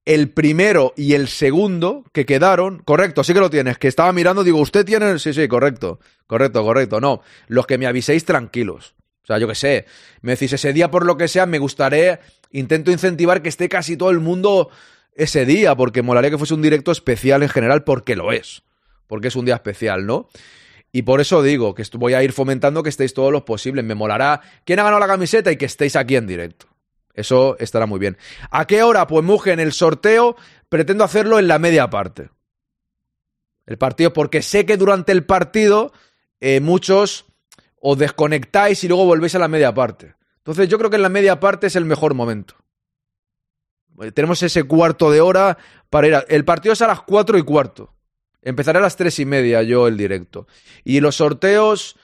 El 0.07 0.31
primero 0.31 0.95
y 0.97 1.13
el 1.15 1.29
segundo 1.29 2.05
que 2.13 2.25
quedaron, 2.25 2.79
correcto, 2.81 3.23
sí 3.23 3.35
que 3.35 3.41
lo 3.41 3.51
tienes, 3.51 3.79
que 3.79 3.87
estaba 3.87 4.13
mirando, 4.13 4.43
digo, 4.43 4.59
¿usted 4.59 4.85
tiene? 4.85 5.19
Sí, 5.19 5.35
sí, 5.35 5.47
correcto, 5.47 6.01
correcto, 6.27 6.65
correcto, 6.65 7.01
no, 7.01 7.21
los 7.49 7.67
que 7.67 7.79
me 7.79 7.87
aviséis 7.87 8.25
tranquilos, 8.25 8.95
sea, 9.33 9.39
yo 9.39 9.49
qué 9.49 9.55
sé, 9.55 9.87
me 10.23 10.33
decís 10.33 10.53
ese 10.53 10.73
día 10.73 10.91
por 10.91 11.07
lo 11.07 11.17
que 11.17 11.29
sea, 11.29 11.47
me 11.47 11.59
gustaría, 11.59 12.21
intento 12.51 12.91
incentivar 12.91 13.43
que 13.43 13.49
esté 13.49 13.69
casi 13.69 13.97
todo 13.97 14.11
el 14.11 14.21
mundo 14.21 14.71
ese 15.15 15.45
día, 15.45 15.75
porque 15.75 16.03
molaría 16.03 16.31
que 16.31 16.39
fuese 16.39 16.55
un 16.55 16.63
directo 16.63 16.93
especial 16.93 17.43
en 17.43 17.49
general, 17.49 17.85
porque 17.85 18.17
lo 18.17 18.33
es, 18.33 18.63
porque 19.07 19.29
es 19.29 19.37
un 19.37 19.45
día 19.45 19.55
especial, 19.55 20.07
¿no? 20.07 20.29
Y 20.93 21.03
por 21.03 21.21
eso 21.21 21.43
digo 21.43 21.75
que 21.75 21.85
voy 21.95 22.15
a 22.15 22.23
ir 22.23 22.33
fomentando 22.33 22.83
que 22.83 22.89
estéis 22.89 23.15
todos 23.15 23.33
los 23.33 23.43
posibles. 23.43 23.85
Me 23.85 23.95
molará 23.95 24.41
quién 24.65 24.81
ha 24.81 24.83
ganado 24.83 25.01
la 25.01 25.07
camiseta 25.07 25.53
y 25.53 25.57
que 25.57 25.67
estéis 25.67 25.95
aquí 25.95 26.17
en 26.17 26.27
directo. 26.27 26.67
Eso 27.15 27.57
estará 27.59 27.87
muy 27.87 28.01
bien. 28.01 28.17
¿A 28.51 28.67
qué 28.67 28.83
hora? 28.83 29.07
Pues 29.07 29.25
Muge, 29.25 29.53
en 29.53 29.61
el 29.61 29.73
sorteo 29.73 30.37
pretendo 30.69 31.05
hacerlo 31.05 31.39
en 31.39 31.49
la 31.49 31.59
media 31.59 31.91
parte. 31.91 32.31
El 33.67 33.79
partido, 33.79 34.13
porque 34.13 34.43
sé 34.43 34.67
que 34.67 34.77
durante 34.77 35.13
el 35.13 35.25
partido 35.25 35.93
eh, 36.41 36.61
muchos 36.61 37.27
os 37.81 37.99
desconectáis 37.99 38.85
y 38.85 38.89
luego 38.89 39.07
volvéis 39.07 39.35
a 39.35 39.39
la 39.39 39.49
media 39.49 39.75
parte. 39.75 40.15
Entonces 40.39 40.69
yo 40.69 40.79
creo 40.79 40.91
que 40.91 40.97
en 40.97 41.03
la 41.03 41.09
media 41.09 41.41
parte 41.41 41.67
es 41.67 41.77
el 41.77 41.85
mejor 41.85 42.15
momento. 42.15 42.55
Eh, 44.01 44.13
Tenemos 44.13 44.43
ese 44.43 44.65
cuarto 44.65 45.11
de 45.11 45.21
hora 45.21 45.59
para 45.89 46.07
ir 46.07 46.15
a... 46.15 46.21
El 46.29 46.45
partido 46.45 46.73
es 46.73 46.83
a 46.83 46.87
las 46.87 47.03
cuatro 47.03 47.39
y 47.39 47.43
cuarto. 47.43 47.95
Empezaré 48.43 48.79
a 48.79 48.83
las 48.83 48.97
tres 48.97 49.19
y 49.19 49.25
media 49.25 49.63
yo 49.63 49.87
el 49.87 49.97
directo. 49.97 50.47
Y 50.85 51.01
los 51.01 51.17
sorteos, 51.17 51.97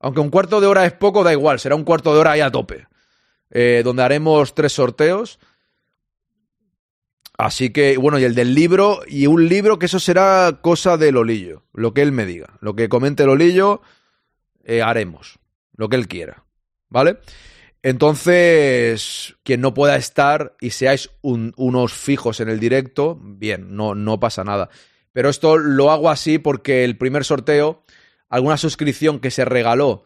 aunque 0.00 0.20
un 0.20 0.30
cuarto 0.30 0.60
de 0.60 0.66
hora 0.66 0.86
es 0.86 0.92
poco, 0.92 1.22
da 1.22 1.32
igual, 1.32 1.60
será 1.60 1.74
un 1.74 1.84
cuarto 1.84 2.12
de 2.12 2.20
hora 2.20 2.32
ahí 2.32 2.40
a 2.40 2.50
tope. 2.50 2.86
Eh, 3.50 3.82
donde 3.84 4.02
haremos 4.02 4.54
tres 4.54 4.72
sorteos. 4.72 5.38
Así 7.36 7.70
que, 7.70 7.96
bueno, 7.96 8.18
y 8.18 8.24
el 8.24 8.34
del 8.34 8.54
libro, 8.54 9.00
y 9.06 9.28
un 9.28 9.48
libro 9.48 9.78
que 9.78 9.86
eso 9.86 10.00
será 10.00 10.58
cosa 10.60 10.96
de 10.96 11.12
Lolillo, 11.12 11.62
lo 11.72 11.94
que 11.94 12.02
él 12.02 12.10
me 12.10 12.26
diga. 12.26 12.58
Lo 12.60 12.74
que 12.74 12.88
comente 12.88 13.24
Lolillo, 13.24 13.80
eh, 14.68 14.82
haremos. 14.82 15.40
Lo 15.76 15.88
que 15.88 15.96
él 15.96 16.06
quiera. 16.06 16.44
¿Vale? 16.88 17.18
Entonces, 17.82 19.36
quien 19.42 19.60
no 19.60 19.74
pueda 19.74 19.96
estar 19.96 20.56
y 20.60 20.70
seáis 20.70 21.10
un- 21.22 21.52
unos 21.56 21.92
fijos 21.92 22.40
en 22.40 22.48
el 22.48 22.60
directo, 22.60 23.18
bien, 23.20 23.74
no, 23.76 23.94
no 23.94 24.20
pasa 24.20 24.44
nada. 24.44 24.68
Pero 25.12 25.28
esto 25.28 25.58
lo 25.58 25.90
hago 25.90 26.10
así 26.10 26.38
porque 26.38 26.84
el 26.84 26.96
primer 26.96 27.24
sorteo, 27.24 27.82
alguna 28.28 28.56
suscripción 28.56 29.20
que 29.20 29.30
se 29.30 29.44
regaló, 29.44 30.04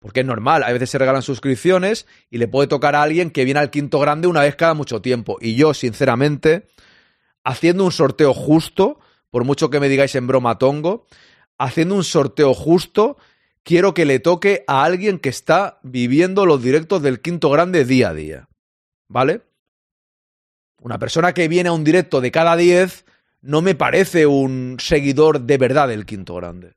porque 0.00 0.20
es 0.20 0.26
normal, 0.26 0.62
a 0.62 0.72
veces 0.72 0.90
se 0.90 0.98
regalan 0.98 1.22
suscripciones 1.22 2.06
y 2.30 2.38
le 2.38 2.48
puede 2.48 2.68
tocar 2.68 2.94
a 2.94 3.02
alguien 3.02 3.30
que 3.30 3.44
viene 3.44 3.60
al 3.60 3.70
quinto 3.70 3.98
grande 3.98 4.28
una 4.28 4.42
vez 4.42 4.54
cada 4.56 4.74
mucho 4.74 5.02
tiempo. 5.02 5.38
Y 5.40 5.54
yo, 5.56 5.74
sinceramente, 5.74 6.66
haciendo 7.44 7.84
un 7.84 7.92
sorteo 7.92 8.32
justo, 8.34 9.00
por 9.30 9.44
mucho 9.44 9.70
que 9.70 9.80
me 9.80 9.88
digáis 9.88 10.14
en 10.14 10.26
broma 10.26 10.58
tongo, 10.58 11.06
haciendo 11.58 11.94
un 11.94 12.04
sorteo 12.04 12.54
justo, 12.54 13.16
quiero 13.62 13.94
que 13.94 14.04
le 14.04 14.20
toque 14.20 14.64
a 14.66 14.84
alguien 14.84 15.18
que 15.18 15.28
está 15.28 15.78
viviendo 15.82 16.46
los 16.46 16.62
directos 16.62 17.02
del 17.02 17.20
quinto 17.20 17.50
grande 17.50 17.84
día 17.84 18.10
a 18.10 18.14
día. 18.14 18.48
¿Vale? 19.08 19.42
Una 20.80 20.98
persona 20.98 21.34
que 21.34 21.48
viene 21.48 21.68
a 21.68 21.72
un 21.72 21.84
directo 21.84 22.20
de 22.20 22.30
cada 22.30 22.56
10 22.56 23.04
no 23.40 23.62
me 23.62 23.74
parece 23.74 24.26
un 24.26 24.76
seguidor 24.80 25.40
de 25.40 25.58
verdad 25.58 25.88
del 25.88 26.06
quinto 26.06 26.34
grande. 26.34 26.74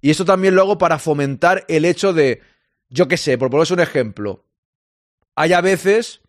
Y 0.00 0.10
esto 0.10 0.24
también 0.24 0.54
lo 0.54 0.62
hago 0.62 0.78
para 0.78 0.98
fomentar 0.98 1.64
el 1.68 1.84
hecho 1.84 2.12
de, 2.12 2.40
yo 2.88 3.08
qué 3.08 3.16
sé, 3.16 3.36
por 3.36 3.50
poneros 3.50 3.70
un 3.72 3.80
ejemplo, 3.80 4.44
hay 5.34 5.52
a 5.52 5.60
veces 5.60 6.20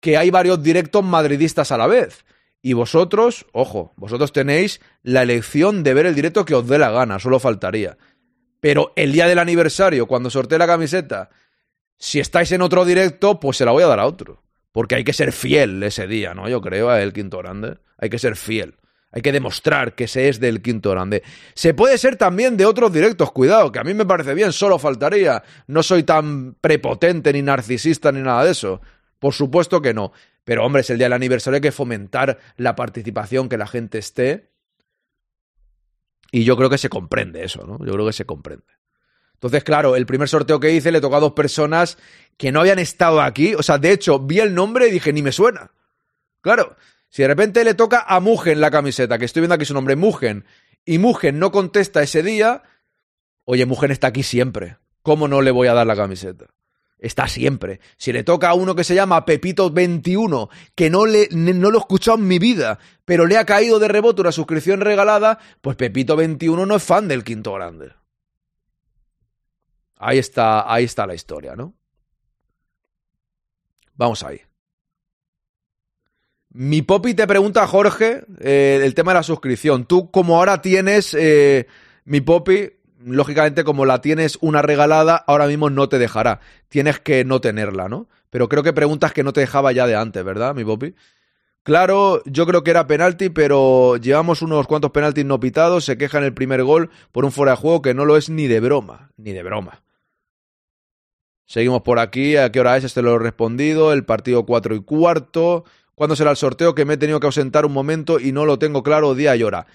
que 0.00 0.16
hay 0.16 0.30
varios 0.30 0.62
directos 0.62 1.04
madridistas 1.04 1.72
a 1.72 1.78
la 1.78 1.86
vez. 1.86 2.24
Y 2.62 2.74
vosotros, 2.74 3.46
ojo, 3.52 3.92
vosotros 3.96 4.32
tenéis 4.32 4.80
la 5.02 5.22
elección 5.22 5.82
de 5.82 5.94
ver 5.94 6.06
el 6.06 6.14
directo 6.14 6.44
que 6.44 6.54
os 6.54 6.66
dé 6.66 6.78
la 6.78 6.90
gana, 6.90 7.18
solo 7.18 7.38
faltaría. 7.38 7.96
Pero 8.60 8.92
el 8.96 9.12
día 9.12 9.26
del 9.26 9.38
aniversario, 9.38 10.06
cuando 10.06 10.30
sortee 10.30 10.58
la 10.58 10.66
camiseta, 10.66 11.30
si 11.98 12.20
estáis 12.20 12.52
en 12.52 12.62
otro 12.62 12.84
directo, 12.84 13.40
pues 13.40 13.56
se 13.56 13.64
la 13.64 13.72
voy 13.72 13.82
a 13.82 13.88
dar 13.88 14.00
a 14.00 14.06
otro. 14.06 14.42
Porque 14.72 14.94
hay 14.94 15.04
que 15.04 15.12
ser 15.12 15.32
fiel 15.32 15.82
ese 15.82 16.06
día, 16.06 16.34
¿no? 16.34 16.48
Yo 16.48 16.60
creo, 16.60 16.90
a 16.90 17.02
el 17.02 17.12
quinto 17.12 17.38
grande. 17.38 17.78
Hay 17.98 18.10
que 18.10 18.18
ser 18.18 18.36
fiel. 18.36 18.76
Hay 19.12 19.22
que 19.22 19.32
demostrar 19.32 19.94
que 19.94 20.06
se 20.06 20.28
es 20.28 20.38
del 20.38 20.62
quinto 20.62 20.90
grande. 20.90 21.22
Se 21.54 21.74
puede 21.74 21.98
ser 21.98 22.16
también 22.16 22.56
de 22.56 22.66
otros 22.66 22.92
directos, 22.92 23.32
cuidado, 23.32 23.72
que 23.72 23.80
a 23.80 23.84
mí 23.84 23.92
me 23.92 24.06
parece 24.06 24.34
bien, 24.34 24.52
solo 24.52 24.78
faltaría. 24.78 25.42
No 25.66 25.82
soy 25.82 26.04
tan 26.04 26.54
prepotente 26.60 27.32
ni 27.32 27.42
narcisista 27.42 28.12
ni 28.12 28.20
nada 28.20 28.44
de 28.44 28.52
eso. 28.52 28.80
Por 29.18 29.34
supuesto 29.34 29.82
que 29.82 29.94
no. 29.94 30.12
Pero 30.44 30.64
hombre, 30.64 30.82
es 30.82 30.90
el 30.90 30.98
día 30.98 31.06
del 31.06 31.14
aniversario, 31.14 31.56
hay 31.56 31.60
que 31.60 31.72
fomentar 31.72 32.38
la 32.56 32.76
participación, 32.76 33.48
que 33.48 33.58
la 33.58 33.66
gente 33.66 33.98
esté. 33.98 34.49
Y 36.32 36.44
yo 36.44 36.56
creo 36.56 36.70
que 36.70 36.78
se 36.78 36.88
comprende 36.88 37.44
eso, 37.44 37.64
¿no? 37.66 37.84
Yo 37.84 37.92
creo 37.92 38.06
que 38.06 38.12
se 38.12 38.24
comprende. 38.24 38.64
Entonces, 39.34 39.64
claro, 39.64 39.96
el 39.96 40.06
primer 40.06 40.28
sorteo 40.28 40.60
que 40.60 40.70
hice 40.70 40.92
le 40.92 41.00
tocó 41.00 41.16
a 41.16 41.20
dos 41.20 41.32
personas 41.32 41.96
que 42.36 42.52
no 42.52 42.60
habían 42.60 42.78
estado 42.78 43.22
aquí. 43.22 43.54
O 43.54 43.62
sea, 43.62 43.78
de 43.78 43.90
hecho, 43.92 44.18
vi 44.18 44.40
el 44.40 44.54
nombre 44.54 44.88
y 44.88 44.90
dije, 44.90 45.12
ni 45.12 45.22
me 45.22 45.32
suena. 45.32 45.72
Claro, 46.42 46.76
si 47.08 47.22
de 47.22 47.28
repente 47.28 47.64
le 47.64 47.74
toca 47.74 48.04
a 48.06 48.20
Mugen 48.20 48.60
la 48.60 48.70
camiseta, 48.70 49.18
que 49.18 49.24
estoy 49.24 49.40
viendo 49.40 49.54
aquí 49.54 49.64
su 49.64 49.74
nombre, 49.74 49.96
Mugen, 49.96 50.44
y 50.84 50.98
Mugen 50.98 51.38
no 51.38 51.50
contesta 51.50 52.02
ese 52.02 52.22
día, 52.22 52.62
oye, 53.44 53.66
Mugen 53.66 53.90
está 53.90 54.08
aquí 54.08 54.22
siempre. 54.22 54.76
¿Cómo 55.02 55.26
no 55.26 55.40
le 55.40 55.50
voy 55.50 55.68
a 55.68 55.74
dar 55.74 55.86
la 55.86 55.96
camiseta? 55.96 56.46
Está 57.00 57.26
siempre. 57.28 57.80
Si 57.96 58.12
le 58.12 58.24
toca 58.24 58.50
a 58.50 58.54
uno 58.54 58.74
que 58.74 58.84
se 58.84 58.94
llama 58.94 59.24
Pepito21, 59.24 60.50
que 60.74 60.90
no, 60.90 61.06
le, 61.06 61.28
no 61.30 61.70
lo 61.70 61.78
he 61.78 61.80
escuchado 61.80 62.18
en 62.18 62.28
mi 62.28 62.38
vida, 62.38 62.78
pero 63.06 63.26
le 63.26 63.38
ha 63.38 63.46
caído 63.46 63.78
de 63.78 63.88
rebote 63.88 64.20
una 64.20 64.32
suscripción 64.32 64.82
regalada, 64.82 65.38
pues 65.62 65.78
Pepito21 65.78 66.66
no 66.66 66.76
es 66.76 66.82
fan 66.82 67.08
del 67.08 67.24
quinto 67.24 67.54
grande. 67.54 67.92
Ahí 69.96 70.18
está, 70.18 70.70
ahí 70.70 70.84
está 70.84 71.06
la 71.06 71.14
historia, 71.14 71.56
¿no? 71.56 71.74
Vamos 73.94 74.22
ahí. 74.22 74.40
Mi 76.50 76.82
Popi 76.82 77.14
te 77.14 77.26
pregunta, 77.26 77.66
Jorge, 77.66 78.24
eh, 78.40 78.80
el 78.82 78.94
tema 78.94 79.12
de 79.12 79.20
la 79.20 79.22
suscripción. 79.22 79.86
Tú, 79.86 80.10
como 80.10 80.36
ahora 80.36 80.60
tienes, 80.60 81.14
eh, 81.14 81.66
mi 82.04 82.20
Popi, 82.20 82.79
lógicamente, 83.04 83.64
como 83.64 83.84
la 83.84 84.00
tienes 84.00 84.38
una 84.40 84.62
regalada, 84.62 85.16
ahora 85.16 85.46
mismo 85.46 85.70
no 85.70 85.88
te 85.88 85.98
dejará. 85.98 86.40
Tienes 86.68 87.00
que 87.00 87.24
no 87.24 87.40
tenerla, 87.40 87.88
¿no? 87.88 88.08
Pero 88.30 88.48
creo 88.48 88.62
que 88.62 88.72
preguntas 88.72 89.12
que 89.12 89.22
no 89.22 89.32
te 89.32 89.40
dejaba 89.40 89.72
ya 89.72 89.86
de 89.86 89.96
antes, 89.96 90.24
¿verdad, 90.24 90.54
mi 90.54 90.64
Popi? 90.64 90.94
Claro, 91.62 92.22
yo 92.24 92.46
creo 92.46 92.64
que 92.64 92.70
era 92.70 92.86
penalti, 92.86 93.28
pero 93.28 93.96
llevamos 93.98 94.40
unos 94.40 94.66
cuantos 94.66 94.92
penaltis 94.92 95.26
no 95.26 95.40
pitados. 95.40 95.84
Se 95.84 95.98
queja 95.98 96.18
en 96.18 96.24
el 96.24 96.32
primer 96.32 96.62
gol 96.64 96.90
por 97.12 97.24
un 97.24 97.32
fuera 97.32 97.52
de 97.52 97.58
juego 97.58 97.82
que 97.82 97.92
no 97.92 98.06
lo 98.06 98.16
es 98.16 98.30
ni 98.30 98.46
de 98.46 98.60
broma, 98.60 99.10
ni 99.18 99.32
de 99.32 99.42
broma. 99.42 99.82
Seguimos 101.44 101.82
por 101.82 101.98
aquí. 101.98 102.36
¿A 102.36 102.50
qué 102.50 102.60
hora 102.60 102.76
es? 102.76 102.84
Este 102.84 103.02
lo 103.02 103.16
he 103.16 103.18
respondido. 103.18 103.92
El 103.92 104.04
partido 104.04 104.46
4 104.46 104.74
y 104.74 104.82
cuarto. 104.82 105.64
¿Cuándo 105.94 106.16
será 106.16 106.30
el 106.30 106.36
sorteo? 106.38 106.74
Que 106.74 106.86
me 106.86 106.94
he 106.94 106.96
tenido 106.96 107.20
que 107.20 107.26
ausentar 107.26 107.66
un 107.66 107.72
momento 107.72 108.18
y 108.18 108.32
no 108.32 108.46
lo 108.46 108.58
tengo 108.58 108.82
claro 108.82 109.14
día 109.14 109.36
y 109.36 109.42
hora. 109.42 109.66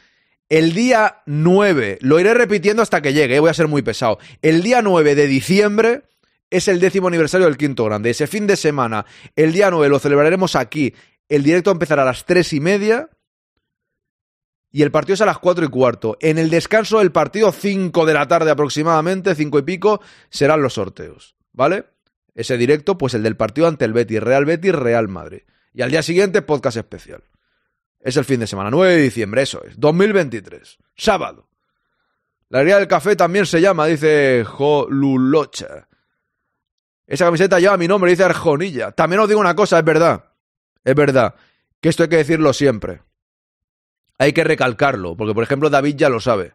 El 0.49 0.73
día 0.73 1.23
9, 1.25 1.97
lo 2.01 2.19
iré 2.19 2.33
repitiendo 2.35 2.83
hasta 2.83 3.01
que 3.01 3.13
llegue, 3.13 3.35
eh, 3.35 3.39
voy 3.39 3.49
a 3.49 3.55
ser 3.55 3.67
muy 3.67 3.81
pesado. 3.81 4.19
El 4.43 4.61
día 4.61 4.81
9 4.83 5.15
de 5.15 5.27
diciembre 5.27 6.03
es 6.51 6.67
el 6.67 6.79
décimo 6.79 7.07
aniversario 7.07 7.47
del 7.47 7.57
Quinto 7.57 7.83
Grande. 7.85 8.11
Ese 8.11 8.27
fin 8.27 8.45
de 8.45 8.55
semana, 8.55 9.05
el 9.35 9.53
día 9.53 9.71
9, 9.71 9.89
lo 9.89 9.99
celebraremos 9.99 10.55
aquí. 10.55 10.93
El 11.27 11.41
directo 11.41 11.71
empezará 11.71 12.03
a 12.03 12.05
las 12.05 12.25
tres 12.25 12.53
y 12.53 12.59
media 12.59 13.09
y 14.71 14.83
el 14.83 14.91
partido 14.91 15.15
es 15.15 15.21
a 15.21 15.25
las 15.25 15.39
cuatro 15.39 15.65
y 15.65 15.69
cuarto. 15.69 16.17
En 16.19 16.37
el 16.37 16.49
descanso 16.49 16.99
del 16.99 17.11
partido, 17.11 17.51
5 17.51 18.05
de 18.05 18.13
la 18.13 18.27
tarde 18.27 18.51
aproximadamente, 18.51 19.33
cinco 19.33 19.57
y 19.57 19.63
pico, 19.63 20.01
serán 20.29 20.61
los 20.61 20.73
sorteos. 20.73 21.35
¿Vale? 21.53 21.85
Ese 22.35 22.57
directo, 22.57 22.97
pues 22.97 23.13
el 23.13 23.23
del 23.23 23.37
partido 23.37 23.67
ante 23.67 23.85
el 23.85 23.93
Betis, 23.93 24.21
Real 24.21 24.45
Betis, 24.45 24.75
Real 24.75 25.07
Madrid. 25.07 25.43
Y 25.73 25.81
al 25.81 25.89
día 25.89 26.03
siguiente, 26.03 26.41
podcast 26.41 26.77
especial. 26.77 27.23
Es 28.05 28.15
el 28.17 28.23
fin 28.23 28.39
de 28.39 28.45
semana, 28.45 28.69
9 28.69 28.97
de 28.97 29.01
diciembre, 29.01 29.41
eso 29.41 29.63
es. 29.63 29.79
2023, 29.79 30.77
sábado. 30.95 31.49
La 32.49 32.59
alegría 32.59 32.77
del 32.77 32.87
café 32.87 33.15
también 33.15 33.47
se 33.47 33.59
llama, 33.59 33.87
dice 33.87 34.43
Jolulocha. 34.45 35.87
Esa 37.07 37.25
camiseta 37.25 37.59
lleva 37.59 37.77
mi 37.77 37.87
nombre, 37.87 38.11
dice 38.11 38.23
Arjonilla. 38.23 38.91
También 38.91 39.21
os 39.21 39.27
digo 39.27 39.39
una 39.39 39.55
cosa, 39.55 39.79
es 39.79 39.83
verdad. 39.83 40.23
Es 40.83 40.93
verdad. 40.93 41.33
Que 41.81 41.89
esto 41.89 42.03
hay 42.03 42.09
que 42.09 42.17
decirlo 42.17 42.53
siempre. 42.53 43.01
Hay 44.19 44.33
que 44.33 44.43
recalcarlo, 44.43 45.17
porque 45.17 45.33
por 45.33 45.43
ejemplo 45.43 45.71
David 45.71 45.95
ya 45.95 46.09
lo 46.09 46.19
sabe. 46.19 46.53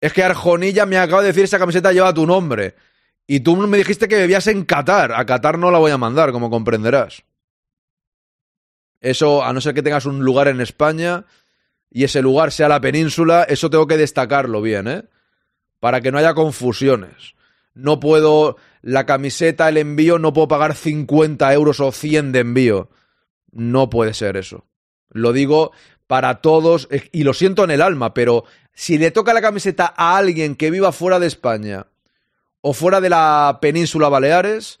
Es 0.00 0.12
que 0.12 0.24
Arjonilla 0.24 0.86
me 0.86 0.98
acaba 0.98 1.22
de 1.22 1.28
decir 1.28 1.44
esa 1.44 1.60
camiseta 1.60 1.92
lleva 1.92 2.12
tu 2.12 2.26
nombre. 2.26 2.74
Y 3.28 3.38
tú 3.38 3.56
me 3.56 3.78
dijiste 3.78 4.08
que 4.08 4.16
bebías 4.16 4.48
en 4.48 4.64
Qatar. 4.64 5.12
A 5.12 5.24
Qatar 5.24 5.56
no 5.56 5.70
la 5.70 5.78
voy 5.78 5.92
a 5.92 5.98
mandar, 5.98 6.32
como 6.32 6.50
comprenderás. 6.50 7.22
Eso, 9.00 9.44
a 9.44 9.52
no 9.52 9.60
ser 9.60 9.74
que 9.74 9.82
tengas 9.82 10.06
un 10.06 10.20
lugar 10.20 10.48
en 10.48 10.60
España 10.60 11.24
y 11.90 12.04
ese 12.04 12.22
lugar 12.22 12.52
sea 12.52 12.68
la 12.68 12.80
península, 12.80 13.44
eso 13.44 13.70
tengo 13.70 13.86
que 13.86 13.96
destacarlo 13.96 14.60
bien, 14.60 14.88
¿eh? 14.88 15.04
Para 15.80 16.00
que 16.00 16.10
no 16.10 16.18
haya 16.18 16.34
confusiones. 16.34 17.34
No 17.74 18.00
puedo, 18.00 18.56
la 18.82 19.06
camiseta, 19.06 19.68
el 19.68 19.76
envío, 19.76 20.18
no 20.18 20.32
puedo 20.32 20.48
pagar 20.48 20.74
50 20.74 21.52
euros 21.52 21.80
o 21.80 21.92
100 21.92 22.32
de 22.32 22.38
envío. 22.40 22.90
No 23.52 23.90
puede 23.90 24.14
ser 24.14 24.36
eso. 24.36 24.66
Lo 25.10 25.32
digo 25.32 25.72
para 26.06 26.40
todos 26.40 26.88
y 27.12 27.24
lo 27.24 27.34
siento 27.34 27.64
en 27.64 27.70
el 27.70 27.82
alma, 27.82 28.14
pero 28.14 28.44
si 28.72 28.98
le 28.98 29.10
toca 29.10 29.34
la 29.34 29.40
camiseta 29.40 29.92
a 29.96 30.16
alguien 30.16 30.56
que 30.56 30.70
viva 30.70 30.92
fuera 30.92 31.18
de 31.18 31.26
España 31.26 31.86
o 32.60 32.72
fuera 32.72 33.00
de 33.00 33.10
la 33.10 33.58
península 33.60 34.08
Baleares, 34.08 34.80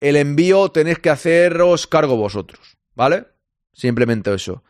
el 0.00 0.16
envío 0.16 0.70
tenéis 0.70 0.98
que 0.98 1.10
haceros 1.10 1.86
cargo 1.86 2.16
vosotros, 2.16 2.76
¿vale? 2.94 3.26
Simplemente 3.72 4.32
eso. 4.32 4.62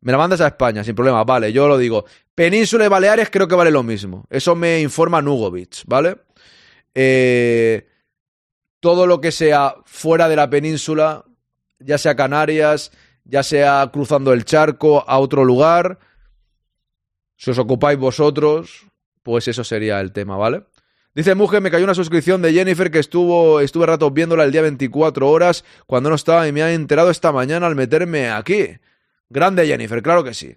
Me 0.00 0.12
la 0.12 0.18
mandas 0.18 0.40
a 0.40 0.46
España, 0.46 0.82
sin 0.82 0.94
problema, 0.94 1.24
vale, 1.24 1.52
yo 1.52 1.68
lo 1.68 1.76
digo. 1.76 2.04
Península 2.34 2.86
y 2.86 2.88
Baleares 2.88 3.30
creo 3.30 3.46
que 3.46 3.54
vale 3.54 3.70
lo 3.70 3.82
mismo. 3.82 4.24
Eso 4.30 4.54
me 4.54 4.80
informa 4.80 5.20
Nugovic, 5.20 5.82
¿vale? 5.86 6.16
Eh, 6.94 7.86
todo 8.80 9.06
lo 9.06 9.20
que 9.20 9.30
sea 9.30 9.74
fuera 9.84 10.28
de 10.28 10.36
la 10.36 10.48
península, 10.48 11.24
ya 11.78 11.98
sea 11.98 12.16
Canarias, 12.16 12.92
ya 13.24 13.42
sea 13.42 13.88
cruzando 13.92 14.32
el 14.32 14.44
charco 14.44 15.04
a 15.06 15.18
otro 15.18 15.44
lugar, 15.44 15.98
si 17.36 17.50
os 17.50 17.58
ocupáis 17.58 17.98
vosotros, 17.98 18.86
pues 19.22 19.48
eso 19.48 19.64
sería 19.64 20.00
el 20.00 20.12
tema, 20.12 20.36
¿vale? 20.36 20.64
Dice 21.12 21.34
Mujer, 21.34 21.60
me 21.60 21.72
cayó 21.72 21.84
una 21.84 21.94
suscripción 21.94 22.40
de 22.40 22.52
Jennifer 22.52 22.88
que 22.88 23.00
estuvo, 23.00 23.60
estuve 23.60 23.84
rato 23.84 24.12
viéndola 24.12 24.44
el 24.44 24.52
día 24.52 24.62
24 24.62 25.28
horas 25.28 25.64
cuando 25.86 26.08
no 26.08 26.14
estaba 26.14 26.46
y 26.46 26.52
me 26.52 26.62
ha 26.62 26.72
enterado 26.72 27.10
esta 27.10 27.32
mañana 27.32 27.66
al 27.66 27.74
meterme 27.74 28.30
aquí. 28.30 28.68
Grande 29.28 29.66
Jennifer, 29.66 30.02
claro 30.02 30.22
que 30.22 30.34
sí. 30.34 30.56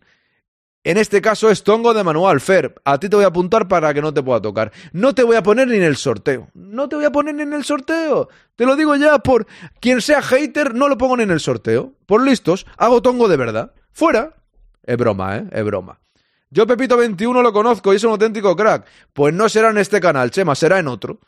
En 0.84 0.98
este 0.98 1.22
caso 1.22 1.50
es 1.50 1.64
Tongo 1.64 1.96
de 1.96 2.04
Manual 2.04 2.40
Fer. 2.40 2.76
A 2.86 3.00
ti 3.00 3.10
te 3.10 3.16
voy 3.16 3.26
a 3.26 3.30
apuntar 3.30 3.68
para 3.68 3.94
que 3.96 4.02
no 4.02 4.14
te 4.14 4.22
pueda 4.22 4.42
tocar. 4.42 4.72
No 4.92 5.16
te 5.16 5.24
voy 5.24 5.38
a 5.38 5.44
poner 5.44 5.70
ni 5.70 5.78
en 5.78 5.84
el 5.84 5.96
sorteo. 5.96 6.50
No 6.54 6.88
te 6.88 6.98
voy 6.98 7.06
a 7.06 7.12
poner 7.12 7.34
ni 7.34 7.42
en 7.42 7.54
el 7.54 7.64
sorteo. 7.64 8.30
Te 8.56 8.66
lo 8.66 8.76
digo 8.76 8.96
ya 8.96 9.18
por 9.20 9.48
quien 9.80 10.02
sea 10.02 10.22
hater, 10.22 10.76
no 10.76 10.88
lo 10.88 11.00
pongo 11.00 11.18
ni 11.18 11.24
en 11.24 11.32
el 11.32 11.40
sorteo. 11.40 11.94
Por 12.06 12.24
listos, 12.24 12.68
hago 12.78 13.02
Tongo 13.02 13.28
de 13.28 13.38
verdad. 13.38 13.74
Fuera. 13.92 14.36
Es 14.84 14.98
broma, 14.98 15.38
¿eh? 15.38 15.46
Es 15.52 15.64
broma. 15.64 16.03
Yo 16.54 16.68
Pepito21 16.68 17.42
lo 17.42 17.52
conozco 17.52 17.92
y 17.92 17.96
es 17.96 18.04
un 18.04 18.12
auténtico 18.12 18.56
crack. 18.56 18.86
Pues 19.12 19.34
no 19.34 19.50
será 19.50 19.72
en 19.72 19.80
este 19.80 20.00
canal, 20.00 20.30
Chema, 20.30 20.54
será 20.54 20.78
en 20.78 20.88
otro. 20.88 21.20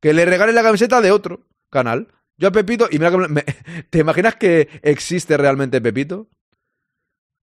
Que 0.00 0.14
le 0.14 0.24
regale 0.24 0.52
la 0.52 0.62
camiseta 0.62 1.00
de 1.00 1.10
otro 1.10 1.40
canal. 1.70 2.06
Yo 2.38 2.48
a 2.48 2.52
Pepito... 2.52 2.86
Y 2.88 3.00
mira, 3.00 3.10
me, 3.10 3.42
¿Te 3.90 3.98
imaginas 3.98 4.36
que 4.36 4.68
existe 4.82 5.36
realmente 5.36 5.80
Pepito? 5.80 6.28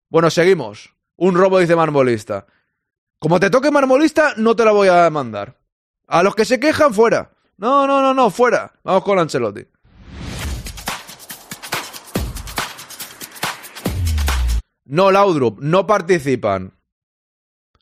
Bueno, 0.10 0.30
seguimos. 0.30 0.96
Un 1.18 1.36
robo, 1.36 1.60
dice 1.60 1.76
Marmolista. 1.76 2.48
Como 3.20 3.42
te 3.42 3.50
toque 3.50 3.72
Marmolista, 3.72 4.34
no 4.38 4.56
te 4.56 4.64
la 4.64 4.72
voy 4.72 4.88
a 4.88 5.10
mandar. 5.10 5.58
A 6.08 6.24
los 6.24 6.34
que 6.34 6.46
se 6.46 6.62
quejan, 6.62 6.94
fuera. 6.94 7.34
No, 7.58 7.86
no, 7.86 8.02
no, 8.02 8.14
no, 8.14 8.30
fuera. 8.30 8.72
Vamos 8.84 9.04
con 9.04 9.20
Ancelotti. 9.20 9.66
No, 14.86 15.12
Laudrup, 15.12 15.60
no 15.60 15.86
participan 15.86 16.77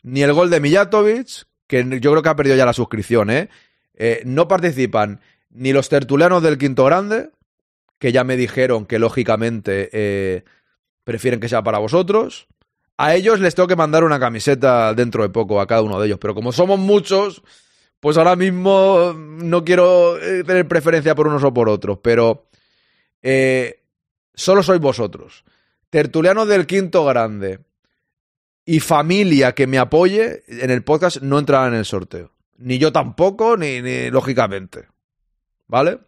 ni 0.06 0.22
el 0.22 0.34
gol 0.34 0.52
de 0.52 0.60
Mijatovic, 0.60 1.48
que 1.66 1.84
yo 2.00 2.12
creo 2.12 2.22
que 2.22 2.30
ha 2.30 2.36
perdido 2.36 2.56
ya 2.56 2.66
la 2.66 2.74
suscripción, 2.74 3.32
¿eh? 3.32 3.50
¿eh? 3.96 4.22
no 4.24 4.48
participan 4.48 5.20
ni 5.50 5.74
los 5.74 5.90
tertulianos 5.90 6.44
del 6.44 6.60
Quinto 6.60 6.86
Grande, 6.86 7.32
que 7.98 8.12
ya 8.12 8.24
me 8.24 8.38
dijeron 8.38 8.86
que 8.86 9.00
lógicamente 9.00 9.90
eh, 9.92 10.44
prefieren 11.04 11.40
que 11.40 11.50
sea 11.50 11.64
para 11.64 11.80
vosotros. 11.80 12.48
A 12.98 13.16
ellos 13.16 13.40
les 13.40 13.56
tengo 13.56 13.68
que 13.68 13.76
mandar 13.76 14.04
una 14.04 14.20
camiseta 14.20 14.94
dentro 14.94 15.24
de 15.24 15.30
poco, 15.30 15.60
a 15.60 15.66
cada 15.66 15.82
uno 15.82 16.00
de 16.00 16.06
ellos. 16.06 16.20
Pero 16.22 16.36
como 16.36 16.52
somos 16.52 16.78
muchos, 16.78 17.42
pues 18.00 18.16
ahora 18.18 18.36
mismo 18.36 19.12
no 19.18 19.66
quiero 19.66 20.22
eh, 20.22 20.44
tener 20.44 20.68
preferencia 20.68 21.16
por 21.16 21.28
unos 21.28 21.44
o 21.44 21.52
por 21.52 21.68
otros. 21.68 21.98
Pero 22.04 22.46
solo 24.36 24.62
sois 24.62 24.80
vosotros. 24.80 25.44
Tertulianos 25.90 26.48
del 26.48 26.68
quinto 26.68 27.04
grande 27.06 27.60
y 28.66 28.80
familia 28.80 29.54
que 29.54 29.68
me 29.68 29.78
apoye 29.78 30.44
en 30.48 30.72
el 30.72 30.84
podcast 30.84 31.22
no 31.22 31.38
entrarán 31.38 31.74
en 31.74 31.80
el 31.80 31.86
sorteo. 31.86 32.32
Ni 32.58 32.80
yo 32.80 32.92
tampoco, 32.92 33.58
ni, 33.58 34.10
lógicamente. 34.10 34.88
¿Vale? 35.68 36.00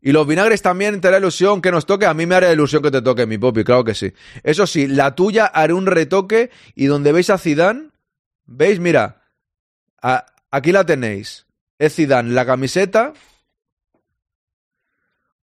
Y 0.00 0.12
los 0.12 0.26
vinagres 0.26 0.62
también 0.62 1.00
te 1.00 1.08
hará 1.08 1.18
ilusión 1.18 1.62
que 1.62 1.72
nos 1.72 1.86
toque. 1.86 2.06
A 2.06 2.14
mí 2.14 2.26
me 2.26 2.34
hará 2.34 2.52
ilusión 2.52 2.82
que 2.82 2.90
te 2.90 3.02
toque 3.02 3.26
mi 3.26 3.38
popi, 3.38 3.64
claro 3.64 3.84
que 3.84 3.94
sí. 3.94 4.12
Eso 4.42 4.66
sí, 4.66 4.86
la 4.86 5.14
tuya 5.14 5.46
haré 5.46 5.72
un 5.72 5.86
retoque 5.86 6.50
y 6.74 6.86
donde 6.86 7.12
veis 7.12 7.30
a 7.30 7.38
Zidane, 7.38 7.88
veis, 8.44 8.78
mira, 8.78 9.22
aquí 10.50 10.72
la 10.72 10.84
tenéis. 10.84 11.46
Es 11.78 11.96
Zidane, 11.96 12.30
la 12.32 12.44
camiseta. 12.44 13.14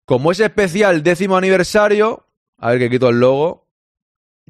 Como 0.04 0.32
es 0.32 0.40
especial 0.40 1.02
décimo 1.02 1.36
aniversario, 1.36 2.26
a 2.56 2.70
ver 2.70 2.80
que 2.80 2.90
quito 2.90 3.10
el 3.10 3.20
logo. 3.20 3.67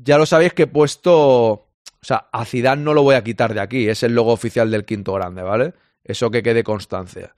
Ya 0.01 0.18
lo 0.18 0.26
sabéis 0.26 0.53
que 0.53 0.64
he 0.64 0.66
puesto, 0.66 1.16
o 1.51 1.68
sea, 2.03 2.28
a 2.32 2.44
Zidane 2.44 2.82
no 2.82 2.94
lo 2.94 3.03
voy 3.03 3.16
a 3.16 3.24
quitar 3.24 3.55
de 3.55 3.61
aquí, 3.61 3.88
es 3.88 4.03
el 4.03 4.14
logo 4.14 4.32
oficial 4.32 4.70
del 4.70 4.84
quinto 4.84 5.12
grande, 5.14 5.42
¿vale? 5.42 5.74
Eso 6.05 6.30
que 6.30 6.42
quede 6.42 6.62
constancia. 6.62 7.34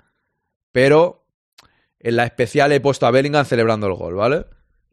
Pero 0.72 1.24
en 1.98 2.16
la 2.16 2.24
especial 2.24 2.72
he 2.72 2.80
puesto 2.80 3.06
a 3.06 3.10
Bellingham 3.10 3.44
celebrando 3.44 3.86
el 3.86 3.94
gol, 3.94 4.14
¿vale? 4.14 4.46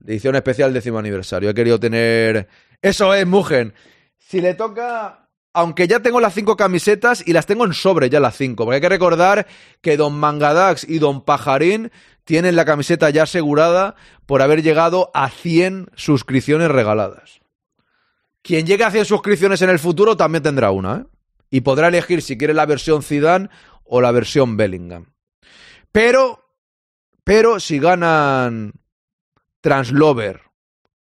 Edición 0.06 0.36
especial 0.36 0.74
décimo 0.74 1.00
aniversario. 1.00 1.50
He 1.50 1.54
querido 1.54 1.80
tener. 1.80 2.48
Eso 2.82 3.14
es, 3.14 3.26
Mugen. 3.26 3.74
Si 4.18 4.42
le 4.42 4.54
toca. 4.54 5.30
Aunque 5.54 5.88
ya 5.88 6.02
tengo 6.02 6.22
las 6.22 6.36
cinco 6.36 6.56
camisetas 6.56 7.24
y 7.26 7.34
las 7.34 7.48
tengo 7.48 7.66
en 7.66 7.74
sobre 7.74 8.12
ya 8.12 8.20
las 8.20 8.38
cinco. 8.38 8.64
Porque 8.64 8.76
hay 8.76 8.82
que 8.82 8.90
recordar 8.90 9.48
que 9.82 9.98
Don 9.98 10.14
Mangadax 10.14 10.88
y 10.88 11.00
Don 11.00 11.22
Pajarín 11.22 11.92
tienen 12.26 12.56
la 12.56 12.66
camiseta 12.66 13.10
ya 13.10 13.24
asegurada 13.24 13.96
por 14.28 14.44
haber 14.44 14.62
llegado 14.62 15.10
a 15.16 15.30
100 15.30 15.88
suscripciones 15.96 16.70
regaladas. 16.70 17.42
Quien 18.48 18.66
llegue 18.66 18.86
a 18.86 18.92
100 18.92 19.04
suscripciones 19.04 19.62
en 19.62 19.70
el 19.70 19.78
futuro 19.78 20.16
también 20.16 20.42
tendrá 20.42 20.72
una, 20.72 21.00
¿eh? 21.00 21.06
Y 21.50 21.62
podrá 21.62 21.90
elegir 21.90 22.22
si 22.22 22.38
quiere 22.38 22.54
la 22.54 22.66
versión 22.66 23.04
Zidane 23.04 23.50
o 23.84 24.00
la 24.00 24.14
versión 24.14 24.56
Bellingham. 24.56 25.08
Pero 25.92 26.46
pero 27.26 27.60
si 27.60 27.78
ganan 27.78 28.72
Translover 29.60 30.44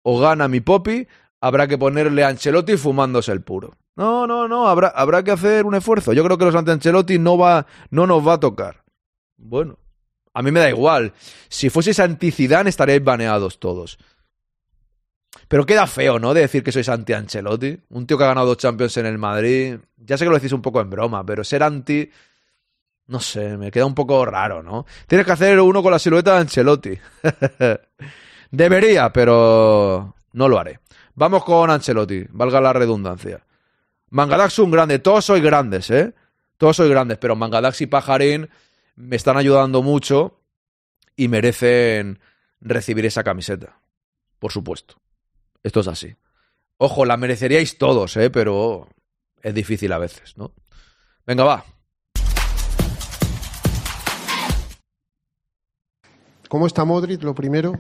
o 0.03 0.21
gana 0.21 0.47
mi 0.47 0.61
Poppy, 0.61 1.09
habrá 1.41 1.67
que 1.67 1.79
ponerle 1.79 2.23
a 2.23 2.29
Ancelotti 2.29 2.77
fumándose 2.77 3.33
el 3.33 3.43
puro. 3.43 3.73
No, 3.97 4.29
no, 4.29 4.47
no, 4.47 4.69
habrá, 4.69 4.89
habrá 4.91 5.25
que 5.25 5.33
hacer 5.33 5.67
un 5.67 5.75
esfuerzo. 5.75 6.13
Yo 6.13 6.23
creo 6.23 6.39
que 6.39 6.45
los 6.45 6.55
ante 6.55 6.71
Ancelotti 6.71 7.19
no, 7.19 7.37
va, 7.37 7.67
no 7.91 8.07
nos 8.07 8.25
va 8.25 8.35
a 8.35 8.41
tocar. 8.41 8.85
Bueno, 9.37 9.81
a 10.33 10.43
mí 10.43 10.53
me 10.53 10.61
da 10.61 10.71
igual. 10.71 11.13
Si 11.49 11.71
fueseis 11.71 11.99
anti 11.99 12.29
estaríais 12.29 13.03
baneados 13.03 13.59
todos. 13.59 13.99
Pero 15.49 15.67
queda 15.67 15.87
feo, 15.87 16.19
¿no? 16.19 16.35
De 16.35 16.43
decir 16.43 16.63
que 16.63 16.73
sois 16.73 16.89
anti 16.89 17.13
Ancelotti. 17.13 17.79
Un 17.91 18.07
tío 18.07 18.19
que 18.19 18.25
ha 18.25 18.29
ganado 18.29 18.49
dos 18.49 18.59
Champions 18.59 18.97
en 18.97 19.07
el 19.07 19.19
Madrid. 19.19 19.79
Ya 19.97 20.17
sé 20.17 20.25
que 20.25 20.31
lo 20.31 20.37
decís 20.37 20.53
un 20.53 20.63
poco 20.63 20.81
en 20.81 20.91
broma, 20.91 21.25
pero 21.25 21.45
ser 21.45 21.63
anti... 21.63 22.11
No 23.09 23.21
sé, 23.21 23.57
me 23.57 23.71
queda 23.71 23.85
un 23.85 23.95
poco 23.95 24.25
raro, 24.25 24.63
¿no? 24.63 24.87
Tienes 25.07 25.27
que 25.27 25.33
hacer 25.33 25.61
uno 25.61 25.83
con 25.83 25.93
la 25.93 25.99
silueta 25.99 26.35
de 26.35 26.41
Ancelotti. 26.41 26.99
Debería, 28.51 29.13
pero 29.13 30.15
no 30.33 30.49
lo 30.49 30.59
haré. 30.59 30.81
Vamos 31.15 31.45
con 31.45 31.71
Ancelotti, 31.71 32.25
valga 32.31 32.61
la 32.61 32.73
redundancia. 32.73 33.45
Mangadax 34.11 34.59
un 34.61 34.71
grande, 34.71 34.99
todos 34.99 35.25
sois 35.25 35.43
grandes, 35.43 35.91
¿eh? 35.91 36.15
Todos 36.57 36.77
sois 36.77 36.91
grandes, 36.91 37.19
pero 37.19 37.35
Mangadax 37.35 37.81
y 37.81 37.87
Pajarín 37.87 38.49
me 38.95 39.17
están 39.17 39.37
ayudando 39.37 39.83
mucho 39.83 40.41
y 41.17 41.29
merecen 41.29 42.21
recibir 42.61 43.05
esa 43.07 43.25
camiseta. 43.25 43.79
Por 44.39 44.53
supuesto. 44.53 44.97
Esto 45.63 45.81
es 45.81 45.89
así. 45.89 46.15
Ojo, 46.79 47.05
la 47.05 47.17
mereceríais 47.17 47.79
todos, 47.79 48.17
¿eh? 48.17 48.31
Pero 48.31 48.89
es 49.43 49.55
difícil 49.55 49.93
a 49.93 49.99
veces, 49.99 50.37
¿no? 50.37 50.53
Venga, 51.27 51.45
va. 51.45 51.65
¿Cómo 56.49 56.67
está 56.67 56.85
Modric? 56.85 57.23
Lo 57.23 57.35
primero. 57.35 57.73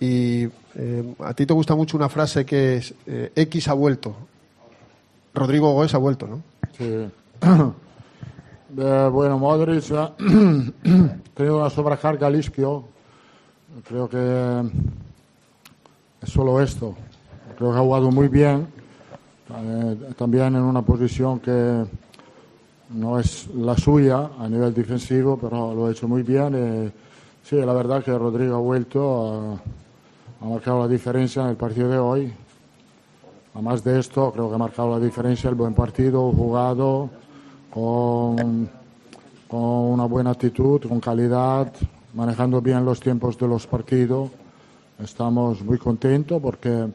Y 0.00 0.44
eh, 0.74 1.14
a 1.20 1.34
ti 1.34 1.46
te 1.46 1.54
gusta 1.54 1.74
mucho 1.74 1.96
una 1.96 2.08
frase 2.08 2.44
que 2.44 2.76
es 2.76 2.94
eh, 3.06 3.32
X 3.34 3.68
ha 3.68 3.72
vuelto. 3.72 4.16
Rodrigo 5.34 5.72
Góez 5.72 5.94
ha 5.94 5.98
vuelto, 5.98 6.26
¿no? 6.26 6.42
Sí. 6.76 7.08
Eh, 8.76 9.08
bueno, 9.10 9.38
Modric 9.38 9.90
ha 9.92 10.14
tenido 10.14 11.56
una 11.60 11.70
sobrecarga 11.70 12.26
al 12.26 12.36
isquio. 12.36 12.84
Creo 13.88 14.08
que 14.10 14.62
es 16.22 16.30
solo 16.30 16.60
esto. 16.60 16.94
Creo 17.56 17.72
que 17.72 17.78
ha 17.78 17.80
jugado 17.80 18.10
muy 18.10 18.28
bien. 18.28 18.66
Eh, 19.50 19.96
también 20.16 20.54
en 20.54 20.62
una 20.62 20.82
posición 20.82 21.40
que 21.40 21.84
no 22.90 23.18
es 23.18 23.48
la 23.54 23.76
suya 23.76 24.30
a 24.38 24.48
nivel 24.48 24.74
defensivo, 24.74 25.38
pero 25.38 25.74
lo 25.74 25.86
ha 25.86 25.90
hecho 25.90 26.08
muy 26.08 26.22
bien. 26.22 26.54
Eh, 26.54 26.92
sí, 27.42 27.56
la 27.56 27.72
verdad 27.72 28.02
que 28.02 28.16
Rodrigo 28.16 28.56
ha 28.56 28.60
vuelto, 28.60 29.58
ha, 30.40 30.44
marcado 30.44 30.80
la 30.80 30.88
diferencia 30.88 31.42
en 31.42 31.48
el 31.48 31.56
partido 31.56 31.88
de 31.88 31.98
hoy. 31.98 32.32
Además 33.54 33.82
de 33.82 33.98
esto, 33.98 34.30
creo 34.32 34.48
que 34.48 34.54
ha 34.54 34.58
marcado 34.58 34.98
la 34.98 35.04
diferencia 35.04 35.50
el 35.50 35.56
buen 35.56 35.74
partido 35.74 36.30
jugado 36.32 37.10
con, 37.70 38.68
con 39.48 39.60
una 39.60 40.04
buena 40.04 40.30
actitud, 40.30 40.80
con 40.86 41.00
calidad, 41.00 41.72
manejando 42.14 42.60
bien 42.60 42.84
los 42.84 43.00
tiempos 43.00 43.36
de 43.38 43.48
los 43.48 43.66
partidos. 43.66 44.30
Estamos 44.98 45.62
muy 45.62 45.78
contentos 45.78 46.40
porque 46.42 46.86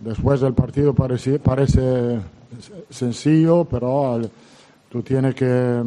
después 0.00 0.40
del 0.40 0.54
partido 0.54 0.94
parece, 0.94 1.38
parece 1.38 2.20
sencillo, 2.90 3.64
pero 3.64 4.20
tú 4.88 5.02
tienes 5.02 5.34
que 5.34 5.82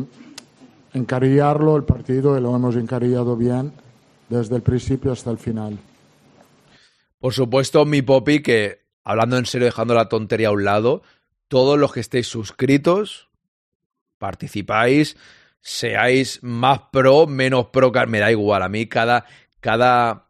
encarillarlo 0.93 1.75
el 1.77 1.83
partido 1.83 2.37
y 2.37 2.41
lo 2.41 2.55
hemos 2.55 2.75
encarillado 2.75 3.35
bien 3.35 3.71
desde 4.29 4.55
el 4.55 4.61
principio 4.61 5.11
hasta 5.11 5.31
el 5.31 5.37
final. 5.37 5.77
Por 7.19 7.33
supuesto, 7.33 7.85
mi 7.85 8.01
Poppy, 8.01 8.41
que 8.41 8.85
hablando 9.03 9.37
en 9.37 9.45
serio, 9.45 9.65
dejando 9.65 9.93
la 9.93 10.09
tontería 10.09 10.49
a 10.49 10.51
un 10.51 10.63
lado, 10.63 11.01
todos 11.47 11.77
los 11.79 11.93
que 11.93 11.99
estéis 11.99 12.27
suscritos, 12.27 13.29
participáis, 14.17 15.15
seáis 15.59 16.39
más 16.43 16.81
pro, 16.91 17.27
menos 17.27 17.67
pro, 17.67 17.91
me 18.07 18.19
da 18.19 18.31
igual. 18.31 18.63
A 18.63 18.69
mí 18.69 18.87
cada, 18.87 19.25
cada, 19.59 20.24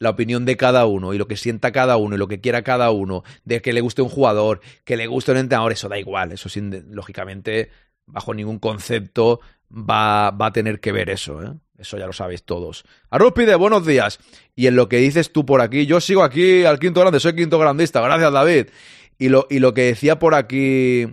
la 0.00 0.10
opinión 0.10 0.46
de 0.46 0.56
cada 0.56 0.86
uno 0.86 1.14
y 1.14 1.18
lo 1.18 1.28
que 1.28 1.36
sienta 1.36 1.70
cada 1.70 1.98
uno 1.98 2.16
y 2.16 2.18
lo 2.18 2.26
que 2.26 2.40
quiera 2.40 2.62
cada 2.62 2.90
uno, 2.90 3.22
de 3.44 3.62
que 3.62 3.72
le 3.72 3.82
guste 3.82 4.02
un 4.02 4.08
jugador, 4.08 4.60
que 4.84 4.96
le 4.96 5.06
guste 5.06 5.30
un 5.30 5.36
entrenador, 5.36 5.72
eso 5.72 5.88
da 5.88 5.98
igual. 5.98 6.32
Eso 6.32 6.48
sin, 6.48 6.86
lógicamente, 6.94 7.70
bajo 8.06 8.34
ningún 8.34 8.58
concepto 8.58 9.40
va, 9.70 10.30
va 10.30 10.46
a 10.46 10.52
tener 10.52 10.80
que 10.80 10.90
ver 10.90 11.10
eso, 11.10 11.42
¿eh? 11.42 11.52
Eso 11.78 11.96
ya 11.96 12.06
lo 12.06 12.12
sabéis 12.12 12.44
todos. 12.44 12.84
Arrúspide, 13.08 13.54
buenos 13.54 13.86
días. 13.86 14.18
Y 14.54 14.66
en 14.66 14.76
lo 14.76 14.88
que 14.88 14.98
dices 14.98 15.32
tú 15.32 15.46
por 15.46 15.62
aquí, 15.62 15.86
yo 15.86 16.00
sigo 16.00 16.22
aquí 16.22 16.64
al 16.66 16.78
quinto 16.78 17.00
grande, 17.00 17.20
soy 17.20 17.34
quinto 17.34 17.58
grandista, 17.58 18.02
gracias 18.02 18.32
David. 18.32 18.66
Y 19.18 19.30
lo, 19.30 19.46
y 19.48 19.60
lo 19.60 19.72
que 19.72 19.84
decía 19.84 20.18
por 20.18 20.34
aquí 20.34 21.06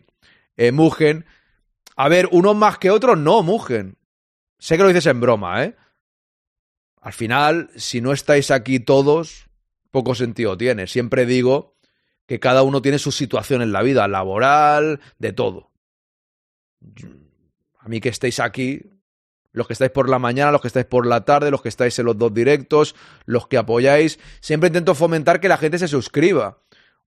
eh, 0.58 0.72
Mugen, 0.74 1.26
a 1.96 2.10
ver, 2.10 2.28
unos 2.32 2.56
más 2.56 2.78
que 2.78 2.92
otros, 2.92 3.18
no, 3.18 3.44
Mugen. 3.44 3.98
Sé 4.60 4.76
que 4.76 4.84
lo 4.84 4.90
dices 4.90 5.06
en 5.06 5.22
broma, 5.22 5.64
¿eh? 5.64 5.76
Al 7.08 7.14
final, 7.14 7.70
si 7.78 8.02
no 8.02 8.12
estáis 8.12 8.52
aquí 8.52 8.82
todos, 8.82 9.48
poco 9.92 10.14
sentido 10.14 10.58
tiene. 10.58 10.88
Siempre 10.88 11.26
digo 11.26 11.78
que 12.26 12.42
cada 12.42 12.64
uno 12.64 12.82
tiene 12.82 13.00
su 13.00 13.14
situación 13.14 13.62
en 13.62 13.72
la 13.72 13.82
vida, 13.82 14.10
laboral, 14.10 15.00
de 15.18 15.32
todo. 15.32 15.72
A 17.80 17.88
mí 17.88 18.02
que 18.02 18.10
estéis 18.10 18.42
aquí, 18.42 18.82
los 19.54 19.68
que 19.68 19.72
estáis 19.72 19.92
por 19.92 20.10
la 20.10 20.20
mañana, 20.20 20.52
los 20.52 20.60
que 20.60 20.68
estáis 20.68 20.86
por 20.86 21.08
la 21.08 21.24
tarde, 21.24 21.50
los 21.50 21.62
que 21.62 21.70
estáis 21.70 21.98
en 21.98 22.08
los 22.08 22.18
dos 22.18 22.34
directos, 22.34 22.94
los 23.24 23.48
que 23.48 23.56
apoyáis, 23.56 24.20
siempre 24.42 24.68
intento 24.68 24.94
fomentar 24.94 25.40
que 25.40 25.48
la 25.48 25.56
gente 25.56 25.80
se 25.80 25.88
suscriba 25.88 26.58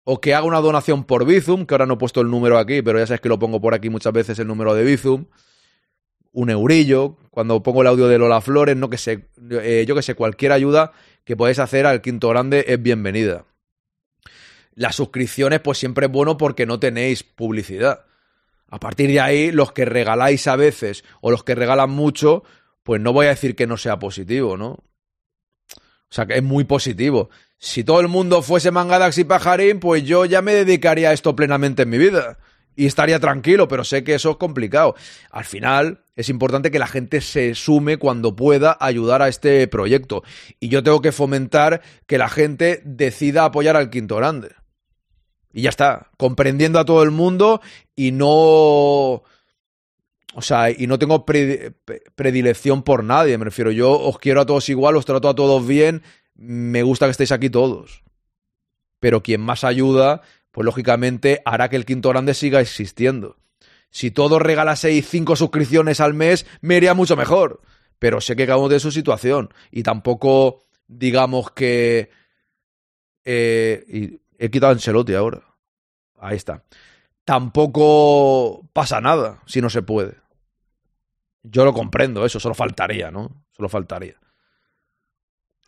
o 0.05 0.19
que 0.19 0.33
haga 0.33 0.47
una 0.47 0.63
donación 0.63 1.05
por 1.05 1.27
Bizum, 1.27 1.67
que 1.67 1.75
ahora 1.75 1.85
no 1.85 1.93
he 1.93 1.99
puesto 1.99 2.23
el 2.23 2.31
número 2.31 2.57
aquí, 2.57 2.81
pero 2.81 2.99
ya 2.99 3.07
sabes 3.07 3.21
que 3.21 3.29
lo 3.29 3.39
pongo 3.39 3.61
por 3.61 3.75
aquí 3.75 3.91
muchas 3.91 4.15
veces 4.15 4.39
el 4.39 4.47
número 4.47 4.73
de 4.73 4.83
Bizum. 4.83 5.27
Un 6.33 6.51
eurillo, 6.51 7.17
cuando 7.31 7.63
pongo 7.63 7.83
el 7.83 7.89
audio 7.89 8.09
de 8.09 8.19
Lola 8.19 8.41
Flores, 8.41 8.77
no 8.77 8.89
que 8.89 8.99
sé, 8.99 9.29
eh, 9.51 9.85
yo 9.87 9.95
que 9.95 10.03
sé, 10.03 10.15
cualquier 10.15 10.53
ayuda 10.53 10.93
que 11.25 11.37
podáis 11.37 11.59
hacer 11.59 11.87
al 11.87 12.03
quinto 12.03 12.29
grande 12.29 12.65
es 12.69 12.81
bienvenida. 12.83 13.45
Las 14.75 14.97
suscripciones, 14.97 15.61
pues 15.61 15.79
siempre 15.79 16.07
es 16.07 16.13
bueno 16.13 16.37
porque 16.37 16.67
no 16.67 16.79
tenéis 16.79 17.23
publicidad. 17.23 18.07
A 18.69 18.79
partir 18.79 19.11
de 19.11 19.21
ahí, 19.21 19.51
los 19.51 19.73
que 19.73 19.85
regaláis 19.85 20.47
a 20.47 20.57
veces 20.57 21.05
o 21.21 21.31
los 21.31 21.43
que 21.43 21.57
regalan 21.57 21.91
mucho, 21.91 22.45
pues 22.83 23.01
no 23.01 23.13
voy 23.13 23.27
a 23.27 23.31
decir 23.31 23.57
que 23.57 23.67
no 23.67 23.77
sea 23.77 23.99
positivo, 23.99 24.57
¿no? 24.57 24.79
O 26.11 26.13
sea, 26.13 26.27
que 26.27 26.35
es 26.35 26.43
muy 26.43 26.65
positivo. 26.65 27.31
Si 27.59 27.85
todo 27.85 28.01
el 28.01 28.09
mundo 28.09 28.43
fuese 28.43 28.71
Mangadax 28.71 29.19
y 29.19 29.25
Pajarín, 29.25 29.81
pues 29.81 30.03
yo 30.05 30.25
ya 30.25 30.41
me 30.43 30.55
dedicaría 30.55 31.11
a 31.11 31.13
esto 31.13 31.37
plenamente 31.37 31.83
en 31.83 31.91
mi 31.91 31.99
vida. 31.99 32.39
Y 32.75 32.87
estaría 32.87 33.21
tranquilo, 33.21 33.69
pero 33.69 33.85
sé 33.85 34.03
que 34.03 34.15
eso 34.15 34.31
es 34.31 34.37
complicado. 34.37 34.95
Al 35.31 35.45
final, 35.45 36.05
es 36.21 36.29
importante 36.29 36.71
que 36.71 36.79
la 36.79 36.87
gente 36.87 37.21
se 37.21 37.55
sume 37.55 37.97
cuando 37.97 38.37
pueda 38.37 38.77
ayudar 38.79 39.23
a 39.23 39.29
este 39.29 39.67
proyecto. 39.69 40.23
Y 40.61 40.69
yo 40.69 40.83
tengo 40.83 41.01
que 41.01 41.13
fomentar 41.13 41.83
que 42.07 42.19
la 42.19 42.29
gente 42.29 42.83
decida 42.85 43.45
apoyar 43.45 43.77
al 43.77 43.91
Quinto 43.91 44.17
Grande. 44.17 44.51
Y 45.53 45.63
ya 45.63 45.71
está, 45.71 46.11
comprendiendo 46.17 46.79
a 46.79 46.85
todo 46.85 47.03
el 47.03 47.11
mundo 47.11 47.61
y 47.97 48.13
no... 48.13 48.29
O 50.33 50.43
sea, 50.43 50.71
y 50.71 50.87
no 50.87 50.99
tengo 50.99 51.27
pre- 51.27 51.73
pre- 51.85 52.03
predilección 52.15 52.85
por 52.85 53.03
nadie, 53.03 53.37
me 53.37 53.47
refiero. 53.47 53.73
Yo 53.73 53.99
os 53.99 54.19
quiero 54.19 54.41
a 54.41 54.47
todos 54.47 54.69
igual, 54.69 54.97
os 54.97 55.05
trato 55.05 55.29
a 55.29 55.35
todos 55.35 55.67
bien, 55.67 56.03
me 56.37 56.85
gusta 56.85 57.07
que 57.07 57.11
estéis 57.11 57.33
aquí 57.33 57.51
todos. 57.51 58.05
Pero 59.01 59.23
quien 59.23 59.41
más 59.41 59.65
ayuda, 59.65 60.23
pues 60.53 60.65
lógicamente 60.65 61.43
hará 61.45 61.69
que 61.69 61.77
el 61.77 61.85
Quinto 61.85 62.11
Grande 62.11 62.35
siga 62.35 62.61
existiendo. 62.61 63.39
Si 63.91 64.11
todos 64.11 64.41
regalaseis 64.41 65.09
cinco 65.09 65.37
suscripciones 65.37 66.01
al 66.01 66.15
mes, 66.15 66.47
me 66.61 66.77
iría 66.77 66.95
mucho 66.95 67.17
mejor. 67.17 67.61
Pero 67.99 68.21
sé 68.21 68.37
que 68.37 68.47
cada 68.47 68.59
uno 68.59 68.69
tiene 68.69 68.81
su 68.81 68.93
situación. 68.93 69.53
Y 69.71 69.83
tampoco, 69.83 70.63
digamos 70.87 71.51
que. 71.51 72.11
eh, 73.25 73.85
y 73.89 74.21
he 74.39 74.51
quitado 74.51 74.71
a 74.71 74.75
Ancelotti 74.75 75.15
ahora. 75.15 75.43
Ahí 76.19 76.37
está. 76.37 76.65
Tampoco 77.25 78.69
pasa 78.73 79.01
nada 79.01 79.43
si 79.47 79.61
no 79.61 79.71
se 79.71 79.83
puede. 79.83 80.17
Yo 81.43 81.65
lo 81.65 81.73
comprendo, 81.73 82.25
eso 82.25 82.41
solo 82.41 82.55
faltaría, 82.55 83.11
¿no? 83.11 83.45
Solo 83.57 83.69
faltaría. 83.69 84.17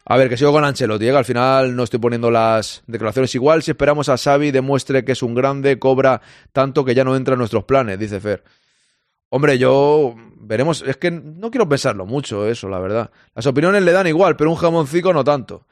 A 0.05 0.17
ver, 0.17 0.29
que 0.29 0.37
sigo 0.37 0.51
con 0.51 0.65
Ancelotti, 0.65 1.07
¿eh? 1.07 1.17
al 1.17 1.25
final 1.25 1.77
no 1.77 1.85
estoy 1.85 2.01
poniendo 2.01 2.31
las 2.31 2.83
declaraciones 2.87 3.35
igual. 3.37 3.63
Si 3.63 3.71
esperamos 3.71 4.09
a 4.09 4.19
Xavi 4.19 4.51
demuestre 4.51 5.05
que 5.05 5.13
es 5.13 5.23
un 5.23 5.35
grande, 5.35 5.79
cobra 5.79 6.21
tanto 6.53 6.85
que 6.85 6.95
ya 6.95 7.05
no 7.05 7.15
entra 7.15 7.35
en 7.35 7.39
nuestros 7.39 7.65
planes, 7.65 7.99
dice 7.99 8.21
Fer. 8.21 8.43
Hombre, 9.29 9.59
yo 9.59 10.15
veremos, 10.37 10.83
es 10.87 10.97
que 10.97 11.11
no 11.11 11.51
quiero 11.51 11.69
pensarlo 11.69 12.05
mucho 12.05 12.47
eso, 12.49 12.69
la 12.69 12.81
verdad. 12.81 13.11
Las 13.35 13.47
opiniones 13.47 13.83
le 13.83 13.93
dan 13.93 14.07
igual, 14.07 14.37
pero 14.37 14.51
un 14.51 14.57
jamoncico 14.57 15.13
no 15.13 15.23
tanto. 15.23 15.67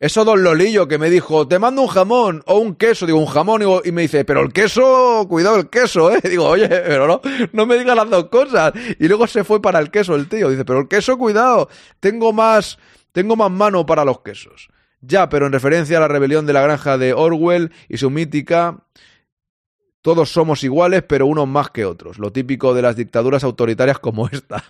Eso 0.00 0.24
don 0.24 0.42
Lolillo 0.42 0.88
que 0.88 0.98
me 0.98 1.08
dijo, 1.08 1.46
te 1.46 1.58
mando 1.58 1.82
un 1.82 1.88
jamón 1.88 2.42
o 2.46 2.58
un 2.58 2.74
queso, 2.74 3.06
digo, 3.06 3.18
un 3.18 3.26
jamón, 3.26 3.62
y 3.84 3.92
me 3.92 4.02
dice, 4.02 4.24
pero 4.24 4.40
el 4.40 4.52
queso, 4.52 5.24
cuidado 5.28 5.56
el 5.56 5.70
queso, 5.70 6.10
¿eh? 6.10 6.20
Digo, 6.28 6.48
oye, 6.48 6.68
pero 6.68 7.06
no, 7.06 7.20
no 7.52 7.66
me 7.66 7.78
digas 7.78 7.94
las 7.94 8.10
dos 8.10 8.24
cosas. 8.24 8.72
Y 8.98 9.06
luego 9.06 9.26
se 9.26 9.44
fue 9.44 9.62
para 9.62 9.78
el 9.78 9.90
queso 9.90 10.14
el 10.16 10.28
tío, 10.28 10.50
dice, 10.50 10.64
pero 10.64 10.80
el 10.80 10.88
queso, 10.88 11.16
cuidado, 11.16 11.68
tengo 12.00 12.32
más, 12.32 12.78
tengo 13.14 13.36
más 13.36 13.50
mano 13.50 13.86
para 13.86 14.04
los 14.04 14.22
quesos. 14.22 14.68
Ya, 15.00 15.28
pero 15.28 15.46
en 15.46 15.52
referencia 15.52 15.98
a 15.98 16.00
la 16.00 16.08
rebelión 16.08 16.46
de 16.46 16.52
la 16.52 16.62
granja 16.62 16.98
de 16.98 17.14
Orwell 17.14 17.70
y 17.88 17.98
su 17.98 18.10
mítica, 18.10 18.84
todos 20.02 20.32
somos 20.32 20.64
iguales, 20.64 21.04
pero 21.04 21.26
unos 21.26 21.46
más 21.46 21.70
que 21.70 21.84
otros. 21.84 22.18
Lo 22.18 22.32
típico 22.32 22.74
de 22.74 22.82
las 22.82 22.96
dictaduras 22.96 23.44
autoritarias 23.44 24.00
como 24.00 24.28
esta. 24.32 24.64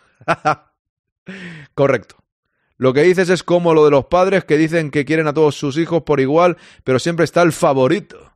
Correcto. 1.74 2.16
Lo 2.76 2.92
que 2.92 3.02
dices 3.02 3.30
es 3.30 3.42
como 3.42 3.72
lo 3.72 3.86
de 3.86 3.92
los 3.92 4.06
padres 4.06 4.44
que 4.44 4.58
dicen 4.58 4.90
que 4.90 5.06
quieren 5.06 5.26
a 5.26 5.32
todos 5.32 5.54
sus 5.54 5.78
hijos 5.78 6.02
por 6.02 6.20
igual, 6.20 6.58
pero 6.82 6.98
siempre 6.98 7.24
está 7.24 7.40
el 7.40 7.52
favorito. 7.52 8.34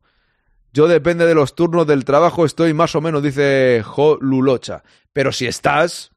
Yo 0.72 0.88
depende 0.88 1.26
de 1.26 1.34
los 1.34 1.54
turnos 1.54 1.86
del 1.86 2.06
trabajo, 2.06 2.46
estoy 2.46 2.72
más 2.72 2.94
o 2.94 3.02
menos, 3.02 3.22
dice 3.22 3.82
Jo 3.84 4.16
Lulocha. 4.22 4.84
Pero 5.12 5.32
si 5.32 5.46
estás, 5.46 6.12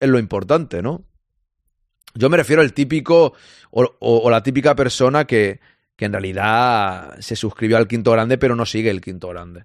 es 0.00 0.08
lo 0.08 0.18
importante, 0.18 0.82
¿no? 0.82 1.04
Yo 2.14 2.28
me 2.30 2.36
refiero 2.36 2.62
al 2.62 2.72
típico 2.72 3.34
o, 3.70 3.82
o- 3.82 4.18
o 4.18 4.30
la 4.30 4.42
típica 4.42 4.74
persona 4.74 5.24
que, 5.26 5.60
que 5.96 6.04
en 6.06 6.12
realidad 6.12 7.16
se 7.20 7.36
suscribió 7.36 7.76
al 7.76 7.86
quinto 7.88 8.12
grande, 8.12 8.38
pero 8.38 8.56
no 8.56 8.64
sigue 8.66 8.90
el 8.90 9.00
quinto 9.00 9.28
grande. 9.28 9.64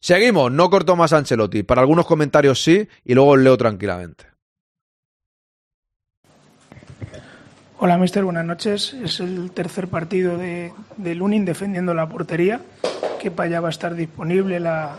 Seguimos, 0.00 0.50
no 0.50 0.68
corto 0.68 0.96
más 0.96 1.12
Ancelotti. 1.12 1.62
Para 1.62 1.80
algunos 1.82 2.06
comentarios 2.06 2.62
sí, 2.62 2.88
y 3.04 3.14
luego 3.14 3.30
os 3.32 3.38
leo 3.40 3.56
tranquilamente. 3.56 4.24
Hola, 7.78 7.98
mister, 7.98 8.24
buenas 8.24 8.44
noches. 8.44 8.94
Es 8.94 9.20
el 9.20 9.50
tercer 9.50 9.88
partido 9.88 10.38
de, 10.38 10.72
de 10.96 11.14
Lunin 11.14 11.44
defendiendo 11.44 11.94
la 11.94 12.08
portería. 12.08 12.60
Kepa 13.20 13.46
ya 13.46 13.60
va 13.60 13.68
a 13.68 13.70
estar 13.70 13.94
disponible 13.94 14.60
la, 14.60 14.96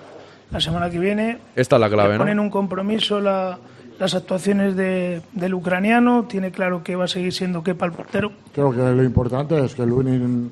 la 0.51 0.59
semana 0.59 0.89
que 0.89 0.99
viene. 0.99 1.37
Esta 1.55 1.77
es 1.77 1.79
la 1.79 1.89
clave, 1.89 2.13
Le 2.13 2.17
ponen 2.19 2.37
¿no? 2.37 2.43
un 2.43 2.49
compromiso 2.49 3.19
la- 3.21 3.57
las 4.03 4.15
actuaciones 4.15 4.75
de- 4.75 5.21
del 5.31 5.53
ucraniano. 5.53 6.25
Tiene 6.25 6.51
claro 6.51 6.83
que 6.83 6.97
va 6.97 7.05
a 7.05 7.07
seguir 7.07 7.31
siendo 7.31 7.63
Kepa 7.63 7.85
el 7.85 7.93
portero. 7.93 8.33
Creo 8.53 8.69
que 8.71 8.79
lo 8.79 9.01
importante 9.01 9.63
es 9.63 9.73
que 9.75 9.85
Lunin 9.85 10.51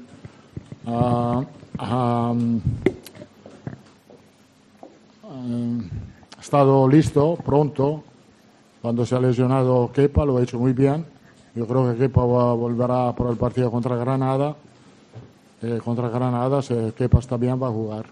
mm, 0.86 1.44
ha 1.78 2.34
estado 6.40 6.88
listo, 6.88 7.38
pronto. 7.46 8.04
Cuando 8.82 9.06
se 9.06 9.16
ha 9.16 9.20
lesionado 9.20 9.92
Kepa, 9.94 10.24
lo 10.26 10.38
ha 10.38 10.44
hecho 10.44 10.58
muy 10.58 10.72
bien. 10.72 11.06
Yo 11.54 11.68
creo 11.68 11.92
que 11.92 11.98
Kepa 12.00 12.24
va- 12.26 12.54
volverá 12.54 13.14
por 13.14 13.30
el 13.30 13.36
partido 13.38 13.70
contra 13.70 13.98
Granada. 13.98 14.56
Eh, 15.62 15.80
contra 15.84 16.08
Granada, 16.08 16.62
si 16.62 16.74
Kepa 16.98 17.20
está 17.20 17.36
bien, 17.36 17.62
va 17.62 17.68
a 17.68 17.72
jugar. 17.72 18.06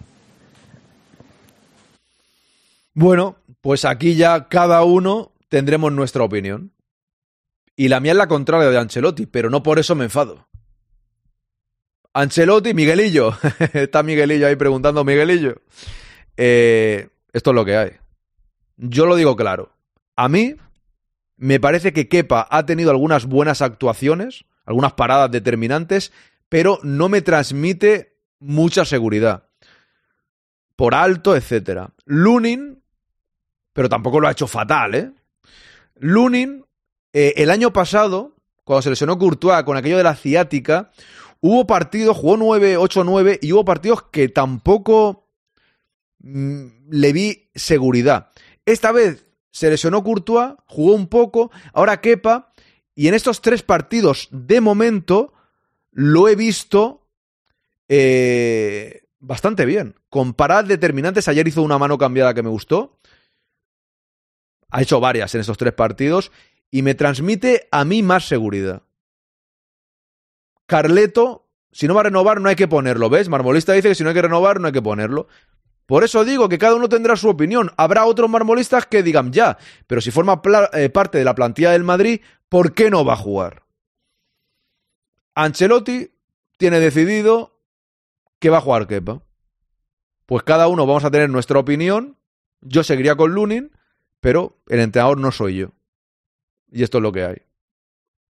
Bueno, 2.99 3.37
pues 3.61 3.85
aquí 3.85 4.15
ya 4.15 4.49
cada 4.49 4.83
uno 4.83 5.31
tendremos 5.47 5.93
nuestra 5.93 6.21
opinión. 6.21 6.73
Y 7.77 7.87
la 7.87 8.01
mía 8.01 8.11
es 8.11 8.17
la 8.17 8.27
contraria 8.27 8.69
de 8.69 8.77
Ancelotti, 8.77 9.25
pero 9.25 9.49
no 9.49 9.63
por 9.63 9.79
eso 9.79 9.95
me 9.95 10.03
enfado. 10.03 10.49
Ancelotti, 12.11 12.73
Miguelillo. 12.73 13.31
Está 13.73 14.03
Miguelillo 14.03 14.47
ahí 14.47 14.57
preguntando, 14.57 15.05
Miguelillo. 15.05 15.61
Eh, 16.35 17.07
esto 17.31 17.51
es 17.51 17.55
lo 17.55 17.63
que 17.63 17.77
hay. 17.77 17.91
Yo 18.75 19.05
lo 19.05 19.15
digo 19.15 19.37
claro. 19.37 19.71
A 20.17 20.27
mí 20.27 20.57
me 21.37 21.61
parece 21.61 21.93
que 21.93 22.09
Kepa 22.09 22.49
ha 22.51 22.65
tenido 22.65 22.91
algunas 22.91 23.27
buenas 23.27 23.61
actuaciones, 23.61 24.43
algunas 24.65 24.91
paradas 24.91 25.31
determinantes, 25.31 26.11
pero 26.49 26.81
no 26.83 27.07
me 27.07 27.21
transmite 27.21 28.17
mucha 28.39 28.83
seguridad. 28.83 29.47
Por 30.75 30.95
alto, 30.95 31.37
etcétera. 31.37 31.91
Lunin, 32.03 32.79
pero 33.79 33.87
tampoco 33.87 34.19
lo 34.19 34.27
ha 34.27 34.31
hecho 34.31 34.45
fatal, 34.45 34.93
¿eh? 34.93 35.09
Lunin, 35.95 36.65
eh, 37.13 37.35
el 37.37 37.49
año 37.49 37.71
pasado, 37.71 38.35
cuando 38.65 38.81
se 38.81 38.89
lesionó 38.89 39.17
Courtois 39.17 39.63
con 39.63 39.77
aquello 39.77 39.95
de 39.95 40.03
la 40.03 40.17
ciática, 40.17 40.91
hubo 41.39 41.65
partidos, 41.65 42.17
jugó 42.17 42.35
9, 42.35 42.75
8, 42.75 43.05
9, 43.05 43.39
y 43.41 43.53
hubo 43.53 43.63
partidos 43.63 44.03
que 44.11 44.27
tampoco 44.27 45.29
mm, 46.19 46.89
le 46.89 47.13
vi 47.13 47.49
seguridad. 47.55 48.31
Esta 48.65 48.91
vez 48.91 49.25
se 49.49 49.69
lesionó 49.69 50.03
Courtois, 50.03 50.55
jugó 50.65 50.93
un 50.93 51.07
poco, 51.07 51.49
ahora 51.71 52.01
Kepa, 52.01 52.51
y 52.95 53.07
en 53.07 53.13
estos 53.13 53.39
tres 53.39 53.63
partidos, 53.63 54.27
de 54.31 54.59
momento, 54.59 55.31
lo 55.91 56.27
he 56.27 56.35
visto 56.35 57.07
eh, 57.87 59.03
bastante 59.19 59.65
bien. 59.65 59.95
Con 60.09 60.33
paradas 60.33 60.67
determinantes, 60.67 61.29
ayer 61.29 61.47
hizo 61.47 61.61
una 61.63 61.77
mano 61.77 61.97
cambiada 61.97 62.33
que 62.33 62.43
me 62.43 62.49
gustó. 62.49 62.99
Ha 64.69 64.81
hecho 64.81 64.99
varias 64.99 65.33
en 65.35 65.41
estos 65.41 65.57
tres 65.57 65.73
partidos 65.73 66.31
y 66.71 66.81
me 66.81 66.95
transmite 66.95 67.67
a 67.71 67.85
mí 67.85 68.03
más 68.03 68.27
seguridad. 68.27 68.83
Carleto, 70.65 71.47
si 71.71 71.87
no 71.87 71.95
va 71.95 72.01
a 72.01 72.03
renovar, 72.03 72.41
no 72.41 72.49
hay 72.49 72.55
que 72.55 72.67
ponerlo, 72.67 73.09
¿ves? 73.09 73.29
Marmolista 73.29 73.73
dice 73.73 73.89
que 73.89 73.95
si 73.95 74.03
no 74.03 74.09
hay 74.09 74.15
que 74.15 74.21
renovar, 74.21 74.59
no 74.59 74.67
hay 74.67 74.73
que 74.73 74.81
ponerlo. 74.81 75.27
Por 75.89 76.03
eso 76.03 76.23
digo 76.23 76.47
que 76.49 76.59
cada 76.59 76.75
uno 76.75 76.87
tendrá 76.87 77.15
su 77.15 77.29
opinión. 77.29 77.71
Habrá 77.75 78.05
otros 78.05 78.29
marmolistas 78.29 78.85
que 78.85 79.01
digan 79.01 79.33
ya, 79.33 79.57
pero 79.87 80.01
si 80.01 80.11
forma 80.11 80.39
eh, 80.73 80.89
parte 80.89 81.17
de 81.17 81.23
la 81.23 81.33
plantilla 81.33 81.71
del 81.71 81.83
Madrid, 81.83 82.21
¿por 82.47 82.75
qué 82.75 82.91
no 82.91 83.03
va 83.03 83.13
a 83.13 83.17
jugar? 83.17 83.63
Ancelotti 85.33 86.11
tiene 86.57 86.79
decidido 86.79 87.59
que 88.37 88.51
va 88.51 88.59
a 88.59 88.61
jugar 88.61 88.85
Kepa. 88.85 89.23
Pues 90.27 90.43
cada 90.43 90.67
uno 90.67 90.85
vamos 90.85 91.05
a 91.05 91.09
tener 91.09 91.31
nuestra 91.31 91.57
opinión. 91.57 92.17
Yo 92.61 92.83
seguiría 92.83 93.15
con 93.15 93.33
Lunin, 93.33 93.71
pero 94.19 94.57
el 94.67 94.79
entrenador 94.79 95.17
no 95.19 95.31
soy 95.31 95.57
yo. 95.57 95.67
Y 96.71 96.83
esto 96.83 96.97
es 96.99 97.01
lo 97.01 97.11
que 97.11 97.23
hay. 97.23 97.37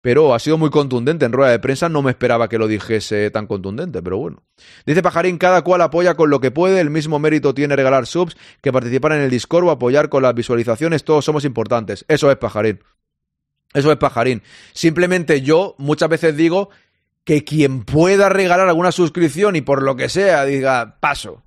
Pero 0.01 0.36
ha 0.36 0.39
sido 0.39 0.59
muy 0.59 0.69
contundente 0.69 1.25
en 1.25 1.31
rueda 1.31 1.49
de 1.49 1.57
prensa. 1.57 1.89
No 1.89 2.03
me 2.03 2.11
esperaba 2.11 2.47
que 2.47 2.59
lo 2.59 2.67
dijese 2.67 3.31
tan 3.31 3.47
contundente, 3.47 4.03
pero 4.03 4.17
bueno. 4.17 4.43
Dice 4.86 5.01
Pajarín, 5.01 5.39
cada 5.39 5.63
cual 5.63 5.81
apoya 5.81 6.13
con 6.13 6.29
lo 6.29 6.39
que 6.39 6.51
puede. 6.51 6.79
El 6.79 6.91
mismo 6.91 7.17
mérito 7.17 7.55
tiene 7.55 7.75
regalar 7.75 8.05
subs 8.05 8.38
que 8.61 8.71
participar 8.71 9.13
en 9.13 9.21
el 9.21 9.31
Discord 9.31 9.65
o 9.65 9.71
apoyar 9.71 10.09
con 10.09 10.21
las 10.21 10.36
visualizaciones. 10.36 11.03
Todos 11.03 11.25
somos 11.25 11.43
importantes. 11.43 12.05
Eso 12.07 12.29
es 12.29 12.38
Pajarín. 12.38 12.81
Eso 13.73 13.91
es 13.91 13.97
Pajarín. 13.97 14.43
Simplemente 14.73 15.41
yo 15.41 15.73
muchas 15.79 16.07
veces 16.07 16.38
digo 16.38 16.69
que 17.23 17.43
quien 17.43 17.83
pueda 17.83 18.29
regalar 18.29 18.69
alguna 18.69 18.91
suscripción 18.91 19.55
y 19.55 19.61
por 19.61 19.81
lo 19.81 19.95
que 19.95 20.09
sea 20.09 20.45
diga 20.45 20.99
paso, 20.99 21.45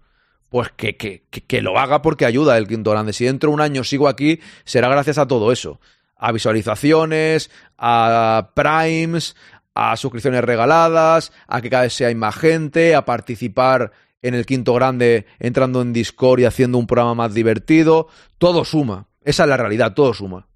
pues 0.49 0.71
que, 0.77 0.97
que, 0.97 1.23
que, 1.29 1.63
lo 1.63 1.79
haga 1.79 2.03
porque 2.03 2.25
ayuda 2.25 2.57
el 2.57 2.69
quinto 2.69 2.91
grande. 2.91 3.13
Si 3.13 3.25
dentro 3.25 3.51
de 3.51 3.55
un 3.55 3.61
año 3.61 3.85
sigo 3.85 4.09
aquí, 4.09 4.41
será 4.65 4.89
gracias 4.89 5.19
a 5.19 5.27
todo 5.27 5.53
eso. 5.53 5.81
A 6.17 6.33
visualizaciones, 6.33 7.51
a 7.77 8.51
primes, 8.55 9.37
a 9.75 9.97
suscripciones 9.97 10.43
regaladas, 10.43 11.33
a 11.47 11.61
que 11.61 11.71
cada 11.71 11.85
vez 11.85 11.93
sea 11.93 12.13
más 12.15 12.35
gente, 12.35 12.95
a 12.95 13.05
participar 13.05 13.93
en 14.23 14.35
el 14.35 14.47
quinto 14.47 14.75
grande 14.75 15.27
entrando 15.39 15.83
en 15.83 15.93
Discord 15.93 16.41
y 16.41 16.45
haciendo 16.45 16.79
un 16.79 16.87
programa 16.87 17.15
más 17.15 17.35
divertido. 17.35 18.09
Todo 18.39 18.65
suma. 18.65 19.07
Esa 19.23 19.45
es 19.45 19.49
la 19.49 19.57
realidad, 19.57 19.95
todo 19.95 20.15
suma. 20.15 20.49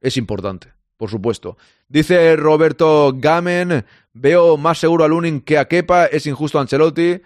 Es 0.00 0.16
importante, 0.16 0.72
por 0.96 1.10
supuesto. 1.10 1.56
Dice 1.88 2.36
Roberto 2.36 3.12
Gamen, 3.16 3.84
veo 4.12 4.56
más 4.56 4.78
seguro 4.78 5.04
a 5.04 5.08
Lunin 5.08 5.40
que 5.40 5.58
a 5.58 5.66
Kepa, 5.66 6.06
es 6.06 6.26
injusto 6.26 6.58
a 6.58 6.60
Ancelotti. 6.60 7.20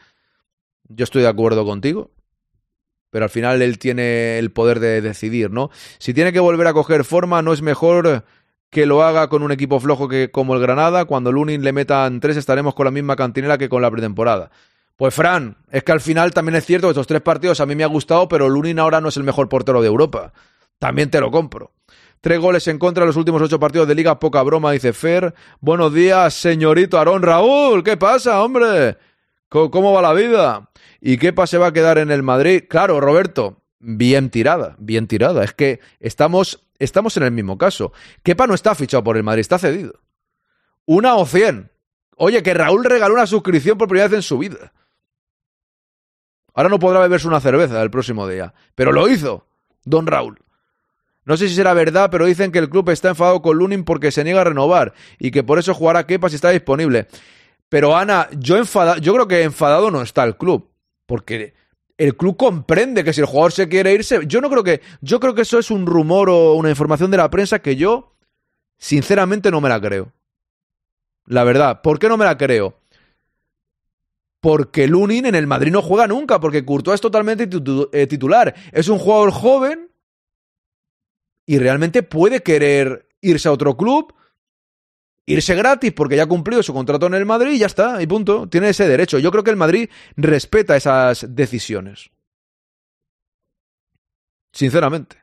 Yo 0.94 1.04
estoy 1.04 1.22
de 1.22 1.28
acuerdo 1.28 1.64
contigo. 1.64 2.10
Pero 3.10 3.26
al 3.26 3.30
final 3.30 3.60
él 3.60 3.78
tiene 3.78 4.38
el 4.38 4.52
poder 4.52 4.80
de 4.80 5.02
decidir, 5.02 5.50
¿no? 5.50 5.70
Si 5.98 6.14
tiene 6.14 6.32
que 6.32 6.40
volver 6.40 6.66
a 6.66 6.72
coger 6.72 7.04
forma, 7.04 7.42
no 7.42 7.52
es 7.52 7.60
mejor 7.60 8.24
que 8.70 8.86
lo 8.86 9.02
haga 9.02 9.28
con 9.28 9.42
un 9.42 9.52
equipo 9.52 9.78
flojo 9.80 10.08
que 10.08 10.30
como 10.30 10.54
el 10.54 10.60
Granada. 10.62 11.04
Cuando 11.04 11.30
Lunin 11.30 11.62
le 11.62 11.74
metan 11.74 12.20
tres, 12.20 12.38
estaremos 12.38 12.74
con 12.74 12.86
la 12.86 12.90
misma 12.90 13.14
cantinela 13.14 13.58
que 13.58 13.68
con 13.68 13.82
la 13.82 13.90
pretemporada. 13.90 14.50
Pues 14.96 15.14
Fran, 15.14 15.58
es 15.70 15.82
que 15.82 15.92
al 15.92 16.00
final 16.00 16.32
también 16.32 16.56
es 16.56 16.64
cierto 16.64 16.86
que 16.86 16.92
estos 16.92 17.06
tres 17.06 17.20
partidos 17.20 17.60
a 17.60 17.66
mí 17.66 17.74
me 17.74 17.84
ha 17.84 17.88
gustado, 17.88 18.28
pero 18.28 18.48
Lunin 18.48 18.78
ahora 18.78 19.00
no 19.02 19.10
es 19.10 19.16
el 19.18 19.24
mejor 19.24 19.50
portero 19.50 19.82
de 19.82 19.88
Europa. 19.88 20.32
También 20.78 21.10
te 21.10 21.20
lo 21.20 21.30
compro. 21.30 21.72
Tres 22.22 22.40
goles 22.40 22.66
en 22.68 22.78
contra 22.78 23.02
en 23.02 23.08
los 23.08 23.16
últimos 23.16 23.42
ocho 23.42 23.60
partidos 23.60 23.88
de 23.88 23.94
liga, 23.94 24.18
poca 24.18 24.42
broma, 24.42 24.72
dice 24.72 24.94
Fer. 24.94 25.34
Buenos 25.60 25.92
días, 25.92 26.32
señorito 26.32 26.96
Aarón 26.96 27.22
Raúl. 27.22 27.84
¿Qué 27.84 27.98
pasa, 27.98 28.42
hombre? 28.42 28.96
¿Cómo 29.48 29.92
va 29.92 30.00
la 30.00 30.14
vida? 30.14 30.70
¿Y 31.04 31.18
qué 31.18 31.34
se 31.46 31.58
va 31.58 31.66
a 31.66 31.72
quedar 31.72 31.98
en 31.98 32.12
el 32.12 32.22
Madrid? 32.22 32.62
Claro, 32.68 33.00
Roberto, 33.00 33.60
bien 33.80 34.30
tirada, 34.30 34.76
bien 34.78 35.08
tirada. 35.08 35.42
Es 35.42 35.52
que 35.52 35.80
estamos, 35.98 36.64
estamos 36.78 37.16
en 37.16 37.24
el 37.24 37.32
mismo 37.32 37.58
caso. 37.58 37.92
Kepa 38.22 38.46
no 38.46 38.54
está 38.54 38.76
fichado 38.76 39.02
por 39.02 39.16
el 39.16 39.24
Madrid, 39.24 39.40
está 39.40 39.58
cedido. 39.58 39.98
Una 40.86 41.16
o 41.16 41.26
cien. 41.26 41.72
Oye, 42.16 42.44
que 42.44 42.54
Raúl 42.54 42.84
regaló 42.84 43.14
una 43.14 43.26
suscripción 43.26 43.76
por 43.78 43.88
primera 43.88 44.06
vez 44.06 44.18
en 44.18 44.22
su 44.22 44.38
vida. 44.38 44.72
Ahora 46.54 46.68
no 46.68 46.78
podrá 46.78 47.00
beberse 47.00 47.26
una 47.26 47.40
cerveza 47.40 47.82
el 47.82 47.90
próximo 47.90 48.28
día. 48.28 48.54
Pero 48.76 48.92
lo 48.92 49.08
hizo, 49.08 49.48
don 49.84 50.06
Raúl. 50.06 50.38
No 51.24 51.36
sé 51.36 51.48
si 51.48 51.56
será 51.56 51.74
verdad, 51.74 52.10
pero 52.12 52.26
dicen 52.26 52.52
que 52.52 52.60
el 52.60 52.70
club 52.70 52.90
está 52.90 53.08
enfadado 53.08 53.42
con 53.42 53.58
Lunin 53.58 53.84
porque 53.84 54.12
se 54.12 54.22
niega 54.22 54.42
a 54.42 54.44
renovar 54.44 54.94
y 55.18 55.32
que 55.32 55.42
por 55.42 55.58
eso 55.58 55.74
jugará 55.74 56.06
Kepa 56.06 56.28
si 56.28 56.36
está 56.36 56.50
disponible. 56.50 57.08
Pero 57.68 57.96
Ana, 57.96 58.28
yo 58.38 58.56
enfada, 58.56 58.98
yo 58.98 59.12
creo 59.14 59.26
que 59.26 59.42
enfadado 59.42 59.90
no 59.90 60.02
está 60.02 60.22
el 60.22 60.36
club. 60.36 60.71
Porque 61.06 61.54
el 61.98 62.16
club 62.16 62.36
comprende 62.36 63.04
que 63.04 63.12
si 63.12 63.20
el 63.20 63.26
jugador 63.26 63.52
se 63.52 63.68
quiere 63.68 63.92
irse, 63.92 64.20
yo 64.26 64.40
no 64.40 64.50
creo 64.50 64.64
que, 64.64 64.80
yo 65.00 65.20
creo 65.20 65.34
que 65.34 65.42
eso 65.42 65.58
es 65.58 65.70
un 65.70 65.86
rumor 65.86 66.30
o 66.30 66.54
una 66.54 66.70
información 66.70 67.10
de 67.10 67.16
la 67.16 67.30
prensa 67.30 67.60
que 67.60 67.76
yo, 67.76 68.14
sinceramente, 68.78 69.50
no 69.50 69.60
me 69.60 69.68
la 69.68 69.80
creo. 69.80 70.12
La 71.26 71.44
verdad, 71.44 71.82
¿por 71.82 71.98
qué 71.98 72.08
no 72.08 72.16
me 72.16 72.24
la 72.24 72.36
creo? 72.36 72.78
Porque 74.40 74.88
Lunin 74.88 75.26
en 75.26 75.36
el 75.36 75.46
Madrid 75.46 75.70
no 75.70 75.82
juega 75.82 76.08
nunca, 76.08 76.40
porque 76.40 76.64
Courtois 76.64 76.96
es 76.96 77.00
totalmente 77.00 77.48
eh, 77.92 78.06
titular. 78.08 78.54
Es 78.72 78.88
un 78.88 78.98
jugador 78.98 79.30
joven 79.30 79.92
y 81.46 81.58
realmente 81.58 82.02
puede 82.02 82.42
querer 82.42 83.06
irse 83.20 83.48
a 83.48 83.52
otro 83.52 83.76
club 83.76 84.12
irse 85.26 85.54
gratis 85.54 85.92
porque 85.92 86.16
ya 86.16 86.24
ha 86.24 86.28
cumplido 86.28 86.62
su 86.62 86.72
contrato 86.72 87.06
en 87.06 87.14
el 87.14 87.26
Madrid 87.26 87.52
y 87.52 87.58
ya 87.58 87.66
está, 87.66 88.02
y 88.02 88.06
punto. 88.06 88.48
Tiene 88.48 88.70
ese 88.70 88.88
derecho. 88.88 89.18
Yo 89.18 89.30
creo 89.30 89.44
que 89.44 89.50
el 89.50 89.56
Madrid 89.56 89.88
respeta 90.16 90.76
esas 90.76 91.26
decisiones. 91.34 92.10
Sinceramente. 94.52 95.22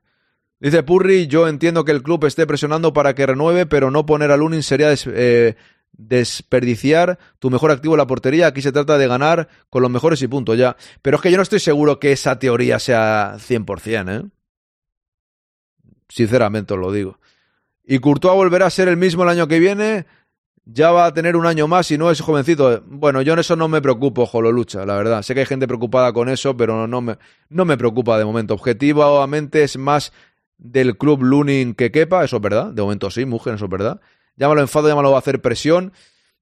Dice 0.59 0.83
Purri, 0.83 1.27
yo 1.27 1.47
entiendo 1.47 1.85
que 1.85 1.93
el 1.93 2.03
club 2.03 2.25
esté 2.25 2.45
presionando 2.45 2.91
para 2.91 3.15
que 3.15 3.25
renueve, 3.25 3.65
pero 3.65 3.91
no 3.91 4.05
poner 4.05 4.31
a 4.31 4.37
Lunin 4.37 4.61
sería 4.61 4.93
eh, 5.05 5.55
desperdiciar 5.93 7.17
tu 7.39 7.49
mejor 7.49 7.71
activo 7.71 7.93
en 7.93 7.99
la 7.99 8.07
portería. 8.07 8.47
Aquí 8.47 8.61
se 8.61 8.73
trata 8.73 8.97
de 8.97 9.07
ganar 9.07 9.47
con 9.69 9.81
los 9.81 9.91
mejores 9.91 10.21
y 10.21 10.27
punto 10.27 10.55
ya. 10.55 10.75
Pero 11.01 11.15
es 11.15 11.23
que 11.23 11.31
yo 11.31 11.37
no 11.37 11.43
estoy 11.43 11.59
seguro 11.59 11.99
que 11.99 12.11
esa 12.11 12.39
teoría 12.39 12.79
sea 12.79 13.35
100%, 13.37 14.19
¿eh? 14.19 14.29
Sinceramente 16.09 16.73
os 16.73 16.79
lo 16.79 16.91
digo. 16.91 17.19
Y 17.91 17.97
Courtois 17.97 18.35
volverá 18.35 18.67
a 18.67 18.69
ser 18.69 18.87
el 18.87 18.97
mismo 18.97 19.23
el 19.23 19.29
año 19.29 19.47
que 19.47 19.57
viene. 19.57 20.05
Ya 20.63 20.91
va 20.91 21.07
a 21.07 21.13
tener 21.15 21.35
un 21.35 21.47
año 21.47 21.67
más 21.67 21.89
y 21.89 21.97
no 21.97 22.11
es 22.11 22.21
jovencito. 22.21 22.83
Bueno, 22.85 23.23
yo 23.23 23.33
en 23.33 23.39
eso 23.39 23.55
no 23.55 23.67
me 23.67 23.81
preocupo, 23.81 24.27
Jolo 24.27 24.51
Lucha, 24.51 24.85
la 24.85 24.95
verdad. 24.95 25.23
Sé 25.23 25.33
que 25.33 25.39
hay 25.39 25.47
gente 25.47 25.65
preocupada 25.65 26.13
con 26.13 26.29
eso, 26.29 26.55
pero 26.55 26.85
no 26.85 27.01
me, 27.01 27.17
no 27.49 27.65
me 27.65 27.77
preocupa 27.77 28.19
de 28.19 28.25
momento. 28.25 28.53
Objetivamente 28.53 29.63
es 29.63 29.75
más 29.77 30.13
del 30.59 30.97
club 30.97 31.23
Lunin 31.23 31.73
que 31.73 31.91
quepa, 31.91 32.23
eso 32.23 32.35
es 32.35 32.41
verdad. 32.43 32.67
De 32.67 32.83
momento 32.83 33.09
sí, 33.09 33.25
mujer, 33.25 33.55
eso 33.55 33.65
es 33.65 33.71
verdad. 33.71 33.99
Llámalo 34.35 34.61
enfado, 34.61 34.87
llámalo 34.87 35.15
a 35.15 35.17
hacer 35.17 35.41
presión. 35.41 35.91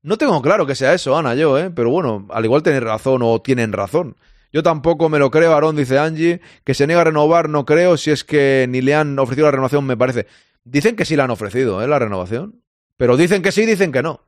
No 0.02 0.18
tengo 0.18 0.42
claro 0.42 0.66
que 0.66 0.76
sea 0.76 0.94
eso, 0.94 1.18
Ana, 1.18 1.34
yo, 1.34 1.58
¿eh? 1.58 1.72
Pero 1.74 1.90
bueno, 1.92 2.28
al 2.30 2.44
igual 2.44 2.62
tenéis 2.62 2.84
razón 2.84 3.22
o 3.24 3.42
tienen 3.42 3.72
razón. 3.72 4.18
Yo 4.52 4.64
tampoco 4.64 5.08
me 5.08 5.20
lo 5.20 5.32
creo, 5.32 5.54
Aarón, 5.54 5.78
dice 5.78 5.98
Angie. 5.98 6.42
Que 6.66 6.74
se 6.74 6.88
niega 6.88 7.02
a 7.02 7.06
renovar, 7.06 7.48
no 7.48 7.66
creo. 7.66 7.96
Si 7.96 8.12
es 8.12 8.26
que 8.26 8.66
ni 8.68 8.82
le 8.82 8.96
han 8.96 9.18
ofrecido 9.18 9.48
la 9.48 9.52
renovación, 9.52 9.86
me 9.86 9.96
parece. 9.96 10.28
Dicen 10.70 10.98
que 10.98 11.06
sí 11.06 11.16
la 11.16 11.24
han 11.24 11.32
ofrecido, 11.32 11.82
¿eh? 11.82 11.88
La 11.88 11.98
renovación. 11.98 12.62
Pero 12.98 13.16
dicen 13.16 13.42
que 13.42 13.54
sí, 13.54 13.66
dicen 13.66 13.94
que 13.94 14.04
no. 14.04 14.20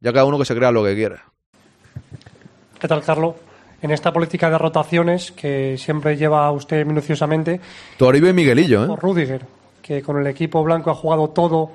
Ya 0.00 0.12
cada 0.12 0.24
uno 0.24 0.38
que 0.38 0.44
se 0.44 0.54
crea 0.54 0.70
lo 0.70 0.84
que 0.84 0.94
quiera. 0.94 1.24
¿Qué 2.78 2.86
tal, 2.86 3.02
Carlos? 3.02 3.34
En 3.82 3.90
esta 3.90 4.12
política 4.12 4.48
de 4.48 4.58
rotaciones 4.58 5.32
que 5.32 5.76
siempre 5.76 6.16
lleva 6.16 6.50
usted 6.52 6.86
minuciosamente. 6.86 7.60
Toribio 7.96 8.30
y 8.30 8.32
Miguelillo, 8.32 8.84
¿eh? 8.84 8.96
Rudiger, 8.96 9.44
que 9.82 10.02
con 10.02 10.20
el 10.20 10.28
equipo 10.28 10.62
blanco 10.62 10.90
ha 10.90 10.94
jugado 10.94 11.30
todo 11.30 11.72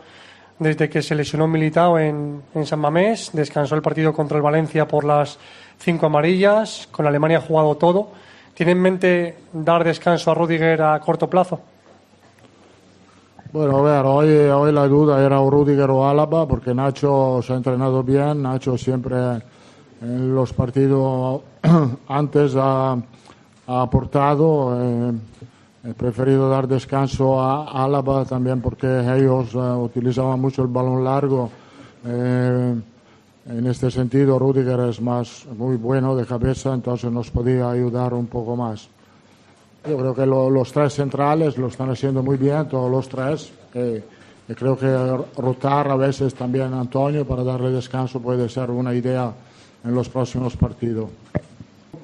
desde 0.58 0.90
que 0.90 1.02
se 1.02 1.14
lesionó 1.14 1.48
Militao 1.48 2.00
en, 2.00 2.44
en 2.56 2.66
San 2.66 2.80
Mamés, 2.80 3.32
descansó 3.34 3.76
el 3.76 3.82
partido 3.82 4.14
contra 4.14 4.38
el 4.38 4.44
Valencia 4.44 4.88
por 4.88 5.04
las 5.04 5.38
cinco 5.80 6.06
amarillas, 6.06 6.88
con 6.92 7.08
Alemania 7.08 7.40
ha 7.40 7.42
jugado 7.42 7.76
todo. 7.76 8.12
¿Tiene 8.54 8.72
en 8.72 8.82
mente 8.82 9.38
dar 9.52 9.84
descanso 9.84 10.32
a 10.32 10.36
Rudiger 10.36 10.82
a 10.82 11.00
corto 11.02 11.30
plazo? 11.30 11.62
Bueno, 13.54 13.80
a 13.80 13.82
ver, 13.82 14.06
hoy, 14.06 14.30
hoy 14.50 14.72
la 14.72 14.88
duda 14.88 15.22
era 15.22 15.38
Rudiger 15.38 15.90
o 15.90 16.08
Álava, 16.08 16.48
porque 16.48 16.74
Nacho 16.74 17.42
se 17.44 17.52
ha 17.52 17.58
entrenado 17.58 18.02
bien, 18.02 18.42
Nacho 18.42 18.78
siempre 18.78 19.18
en 20.02 20.34
los 20.34 20.54
partidos 20.54 21.42
antes 22.08 22.54
ha, 22.56 22.98
aportado. 23.68 24.78
Eh, 24.80 25.14
he 25.84 25.94
preferido 25.94 26.50
dar 26.50 26.66
descanso 26.66 27.42
a 27.42 27.84
Álava 27.84 28.24
también 28.24 28.62
porque 28.62 28.88
ellos 28.88 29.54
eh, 29.54 29.58
utilizaban 29.58 30.40
mucho 30.40 30.62
el 30.62 30.70
balón 30.70 31.04
largo. 31.04 31.50
Eh, 32.06 32.76
en 33.48 33.68
este 33.68 33.92
sentido, 33.92 34.40
Rudiger 34.40 34.80
es 34.80 35.02
más 35.02 35.46
muy 35.58 35.76
bueno 35.76 36.16
de 36.16 36.26
cabeza, 36.26 36.74
entonces 36.74 37.12
nos 37.12 37.30
podía 37.30 37.70
ayudar 37.70 38.14
un 38.14 38.28
poco 38.28 38.56
más. 38.56 38.88
Yo 39.88 39.98
creo 39.98 40.14
que 40.14 40.26
los 40.26 40.72
tres 40.72 40.94
centrales 40.94 41.58
lo 41.58 41.68
están 41.68 41.90
haciendo 41.90 42.22
muy 42.22 42.38
bien, 42.38 42.68
todos 42.68 42.92
los 42.92 43.10
tres. 43.10 43.52
y 43.74 44.54
creo 44.54 44.78
que 44.78 45.42
rotar 45.42 45.90
a 45.90 45.96
veces 45.96 46.34
también 46.36 46.74
a 46.74 46.82
Antonio 46.82 47.26
para 47.26 47.44
darle 47.44 47.72
descanso 47.72 48.22
puede 48.22 48.50
ser 48.50 48.70
una 48.70 48.94
idea 48.94 49.34
en 49.84 49.96
los 49.96 50.10
próximos 50.10 50.56
partidos. 50.56 51.10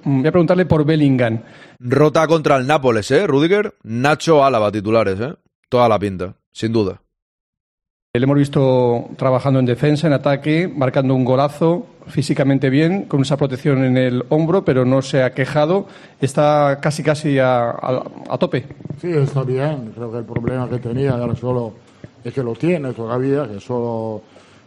Mm, 0.03 0.19
voy 0.19 0.27
a 0.27 0.31
preguntarle 0.31 0.65
por 0.65 0.85
Bellingham. 0.85 1.41
Rota 1.79 2.25
contra 2.27 2.55
el 2.57 2.65
Nápoles, 2.65 3.11
¿eh? 3.11 3.27
Rudiger, 3.27 3.75
Nacho 3.83 4.43
Álava 4.43 4.71
titulares, 4.71 5.19
¿eh? 5.19 5.35
Toda 5.69 5.89
la 5.89 5.99
pinta, 5.99 6.35
sin 6.51 6.71
duda. 6.71 7.01
Le 8.17 8.23
hemos 8.23 8.37
visto 8.37 9.09
trabajando 9.15 9.59
en 9.59 9.65
defensa, 9.67 10.07
en 10.07 10.13
ataque, 10.13 10.67
marcando 10.67 11.13
un 11.13 11.23
golazo, 11.23 11.85
físicamente 12.07 12.69
bien, 12.71 13.03
con 13.03 13.21
esa 13.21 13.37
protección 13.37 13.83
en 13.83 13.95
el 13.95 14.25
hombro, 14.29 14.65
pero 14.65 14.85
no 14.85 15.03
se 15.03 15.21
ha 15.21 15.33
quejado. 15.33 15.85
Está 16.19 16.79
casi, 16.81 17.03
casi 17.03 17.37
a, 17.37 17.75
tope. 18.39 18.65
Sí, 18.99 19.11
está 19.11 19.43
bien. 19.43 19.91
Creo 19.93 20.11
que 20.11 20.17
el 20.17 20.23
problema 20.23 20.67
que 20.67 20.79
tenía 20.79 21.15
era 21.15 21.35
solo 21.35 21.73
es 22.23 22.33
que 22.33 22.41
lo 22.41 22.53
tiene 22.53 22.91
todavía, 22.93 23.47
que 23.47 23.59
solo 23.59 24.23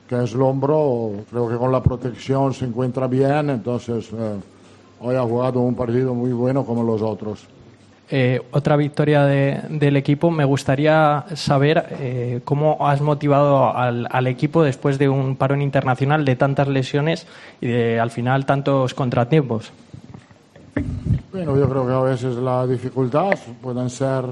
que 0.09 0.23
es 0.23 0.33
el 0.33 0.43
hombro. 0.43 1.11
Creo 1.29 1.49
que 1.49 1.57
con 1.57 1.73
la 1.73 1.83
protección 1.83 2.55
se 2.55 2.67
encuentra 2.67 3.09
bien. 3.09 3.51
Entonces, 3.51 4.11
eh, 4.12 4.37
hoy 5.01 5.17
ha 5.17 5.23
jugado 5.23 5.61
un 5.61 5.75
partido 5.75 6.15
muy 6.15 6.31
bueno 6.33 6.65
como 6.65 6.85
los 6.85 7.03
otros. 7.03 7.49
Eh, 8.12 8.43
otra 8.51 8.74
victoria 8.74 9.24
del 9.24 9.97
equipo. 9.97 10.32
Me 10.32 10.45
gustaría 10.45 11.24
saber 11.35 11.87
eh, 12.01 12.41
cómo 12.45 12.89
has 12.89 13.01
motivado 13.01 13.73
al, 13.73 14.27
equipo 14.27 14.65
después 14.65 14.99
de 14.99 15.09
un 15.09 15.37
parón 15.37 15.62
internacional 15.62 16.24
de 16.24 16.35
tantas 16.35 16.66
lesiones 16.66 17.28
y 17.61 17.69
de 17.69 18.01
al 18.01 18.11
final 18.11 18.47
tantos 18.47 18.95
contratiempos. 18.95 19.73
Bueno, 21.32 21.57
yo 21.57 21.69
creo 21.69 21.87
que 21.87 21.93
a 21.93 22.01
veces 22.01 22.35
la 22.35 22.66
dificultad 22.66 23.39
pueden 23.62 23.89
ser 23.89 24.24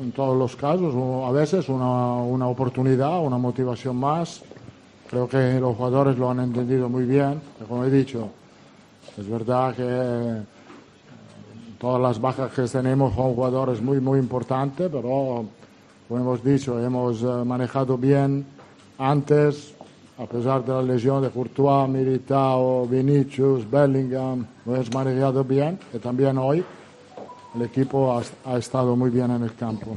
en 0.00 0.12
todos 0.12 0.38
los 0.38 0.56
casos, 0.56 0.94
a 1.26 1.30
veces 1.30 1.68
una, 1.68 2.14
una 2.22 2.46
oportunidad, 2.46 3.20
una 3.20 3.36
motivación 3.36 3.96
más. 3.96 4.42
Creo 5.10 5.28
que 5.28 5.60
los 5.60 5.76
jugadores 5.76 6.16
lo 6.16 6.30
han 6.30 6.40
entendido 6.40 6.88
muy 6.88 7.04
bien, 7.04 7.38
como 7.68 7.84
he 7.84 7.90
dicho, 7.90 8.30
es 9.18 9.28
verdad 9.28 9.74
que 9.74 10.61
todas 11.82 12.00
las 12.00 12.18
bajas 12.20 12.50
que 12.52 12.62
tenemos 12.62 13.12
son 13.14 13.34
jugadores 13.34 13.82
muy, 13.82 14.00
muy 14.00 14.18
importantes, 14.20 14.88
pero 14.90 15.44
como 16.08 16.20
hemos 16.20 16.42
dicho, 16.44 16.78
hemos 16.80 17.20
eh, 17.22 17.26
manejado 17.44 17.98
bien 17.98 18.46
antes 18.98 19.74
a 20.18 20.26
pesar 20.26 20.64
de 20.64 20.72
la 20.72 20.82
lesión 20.82 21.20
de 21.22 21.30
Courtois, 21.30 21.88
Militao, 21.88 22.86
Vinicius, 22.86 23.68
Bellingham, 23.68 24.46
lo 24.64 24.74
hemos 24.76 24.92
manejado 24.94 25.42
bien 25.42 25.78
y 25.92 25.98
también 25.98 26.38
hoy 26.38 26.62
el 27.56 27.62
equipo 27.62 28.12
ha, 28.12 28.22
ha 28.52 28.56
estado 28.58 28.94
muy 28.94 29.10
bien 29.10 29.30
en 29.32 29.42
el 29.42 29.54
campo. 29.54 29.96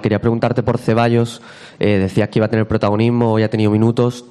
Quería 0.00 0.18
preguntarte 0.20 0.62
por 0.62 0.78
Ceballos. 0.78 1.40
Eh, 1.78 1.98
decías 1.98 2.28
que 2.30 2.38
iba 2.38 2.46
a 2.46 2.48
tener 2.48 2.66
protagonismo, 2.66 3.32
hoy 3.32 3.42
ha 3.42 3.50
tenido 3.50 3.70
minutos. 3.70 4.24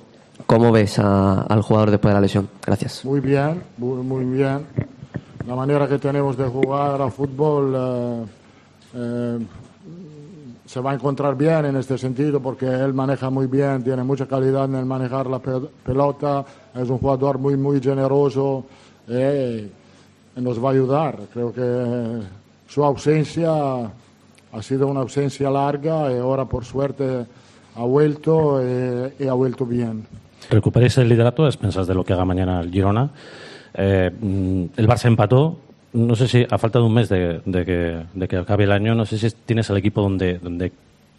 ¿Cómo 0.48 0.72
ves 0.72 0.98
a- 1.00 1.42
al 1.44 1.62
jugador 1.62 1.92
después 1.92 2.10
de 2.10 2.16
la 2.16 2.22
lesión? 2.22 2.50
Gracias. 2.66 3.06
Muy 3.06 3.20
bien, 3.20 3.62
muy, 3.78 4.02
muy 4.04 4.26
bien. 4.26 4.66
La 5.48 5.56
manera 5.56 5.88
que 5.88 6.00
tenemos 6.00 6.38
de 6.38 6.46
jugar 6.46 7.02
a 7.02 7.10
fútbol 7.12 7.74
eh, 7.76 8.26
eh, 8.96 9.40
se 10.66 10.80
va 10.80 10.92
a 10.92 10.94
encontrar 10.94 11.36
bien 11.36 11.66
en 11.66 11.76
este 11.76 11.98
sentido 11.98 12.40
porque 12.40 12.66
él 12.66 12.94
maneja 12.94 13.30
muy 13.30 13.48
bien, 13.48 13.84
tiene 13.84 14.04
mucha 14.04 14.26
calidad 14.26 14.66
en 14.66 14.76
el 14.76 14.86
manejar 14.86 15.28
la 15.28 15.40
pe- 15.40 15.68
pelota, 15.86 16.46
es 16.74 16.90
un 16.90 16.98
jugador 16.98 17.38
muy, 17.40 17.58
muy 17.58 17.82
generoso 17.82 18.66
eh, 19.10 19.70
y 20.36 20.42
nos 20.42 20.64
va 20.64 20.70
a 20.70 20.72
ayudar. 20.72 21.20
Creo 21.34 21.52
que 21.54 22.22
su 22.68 22.84
ausencia 22.84 23.52
ha 24.54 24.62
sido 24.62 24.88
una 24.88 25.02
ausencia 25.02 25.50
larga 25.50 26.10
y 26.12 26.18
ahora 26.20 26.46
por 26.46 26.64
suerte 26.64 27.26
ha 27.76 27.84
vuelto 27.84 28.60
eh, 28.62 29.14
y 29.20 29.28
ha 29.28 29.34
vuelto 29.34 29.66
bien. 29.66 30.06
recuperéis 30.50 30.98
el 31.00 31.10
liderato 31.10 31.44
a 31.44 31.48
expensas 31.48 31.86
de 31.86 31.94
lo 31.96 32.04
que 32.06 32.14
haga 32.14 32.24
mañana 32.24 32.62
el 32.62 32.72
Girona. 32.72 33.10
Eh, 33.74 34.12
mm, 34.12 34.64
el 34.78 34.88
Barça 34.88 35.06
empató. 35.08 35.58
No 35.94 36.16
sé 36.16 36.28
si 36.28 36.46
a 36.50 36.58
falta 36.58 36.80
de 36.80 36.86
un 36.86 36.94
mes 36.94 37.08
de, 37.10 37.42
de 37.46 37.66
que, 37.66 38.04
de 38.14 38.28
que 38.28 38.38
acabe 38.38 38.64
el 38.64 38.72
año, 38.72 38.96
no 38.96 39.06
sé 39.06 39.18
si 39.20 39.30
tienes 39.46 39.70
el 39.70 39.78
equipo 39.78 40.02
donde, 40.02 40.40
donde 40.40 40.72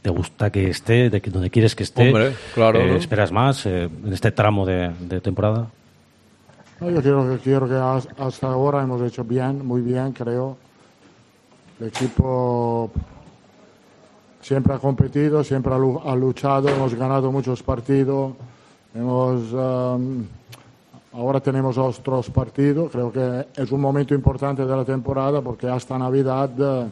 te 0.03 0.11
gusta 0.11 0.51
que 0.51 0.69
esté, 0.69 1.11
de 1.11 1.21
que, 1.21 1.31
donde 1.31 1.49
quieres 1.49 1.77
que 1.77 1.85
esté. 1.85 2.09
Hombre, 2.09 2.33
claro, 2.55 2.81
Eh, 2.81 2.89
¿no? 2.91 2.97
¿Esperas 2.97 3.31
más 3.31 3.65
eh, 3.67 3.85
en 4.05 4.13
este 4.13 4.33
tramo 4.33 4.67
de, 4.67 4.91
de 5.01 5.21
temporada? 5.21 5.69
No, 6.81 6.91
yo 6.91 7.01
quiero, 7.01 7.31
que- 7.31 7.39
quiero 7.39 7.69
que 7.69 7.75
has- 7.77 8.09
hasta 8.19 8.49
ahora 8.49 8.83
hemos 8.83 9.01
hecho 9.03 9.23
bien, 9.23 9.65
muy 9.65 9.81
bien, 9.81 10.11
creo. 10.13 10.57
El 11.81 11.87
equipo 11.89 12.91
siempre 14.41 14.75
ha 14.75 14.79
competido, 14.79 15.43
siempre 15.45 15.73
ha, 15.73 15.79
lu- 15.79 16.01
ha 16.05 16.15
luchado, 16.17 16.69
hemos 16.69 16.95
ganado 16.95 17.31
muchos 17.31 17.63
partidos. 17.63 18.33
Hemos, 18.95 19.53
um, 19.53 20.25
ahora 21.15 21.41
tenemos 21.41 21.79
otros 21.79 22.31
partidos. 22.31 22.91
Creo 22.91 23.13
que 23.13 23.47
es 23.57 23.73
un 23.73 23.81
momento 23.81 24.15
importante 24.15 24.65
de 24.65 24.77
la 24.77 24.85
temporada 24.85 25.41
porque 25.41 25.69
hasta 25.69 25.99
Navidad 25.99 26.51
eh, 26.59 26.87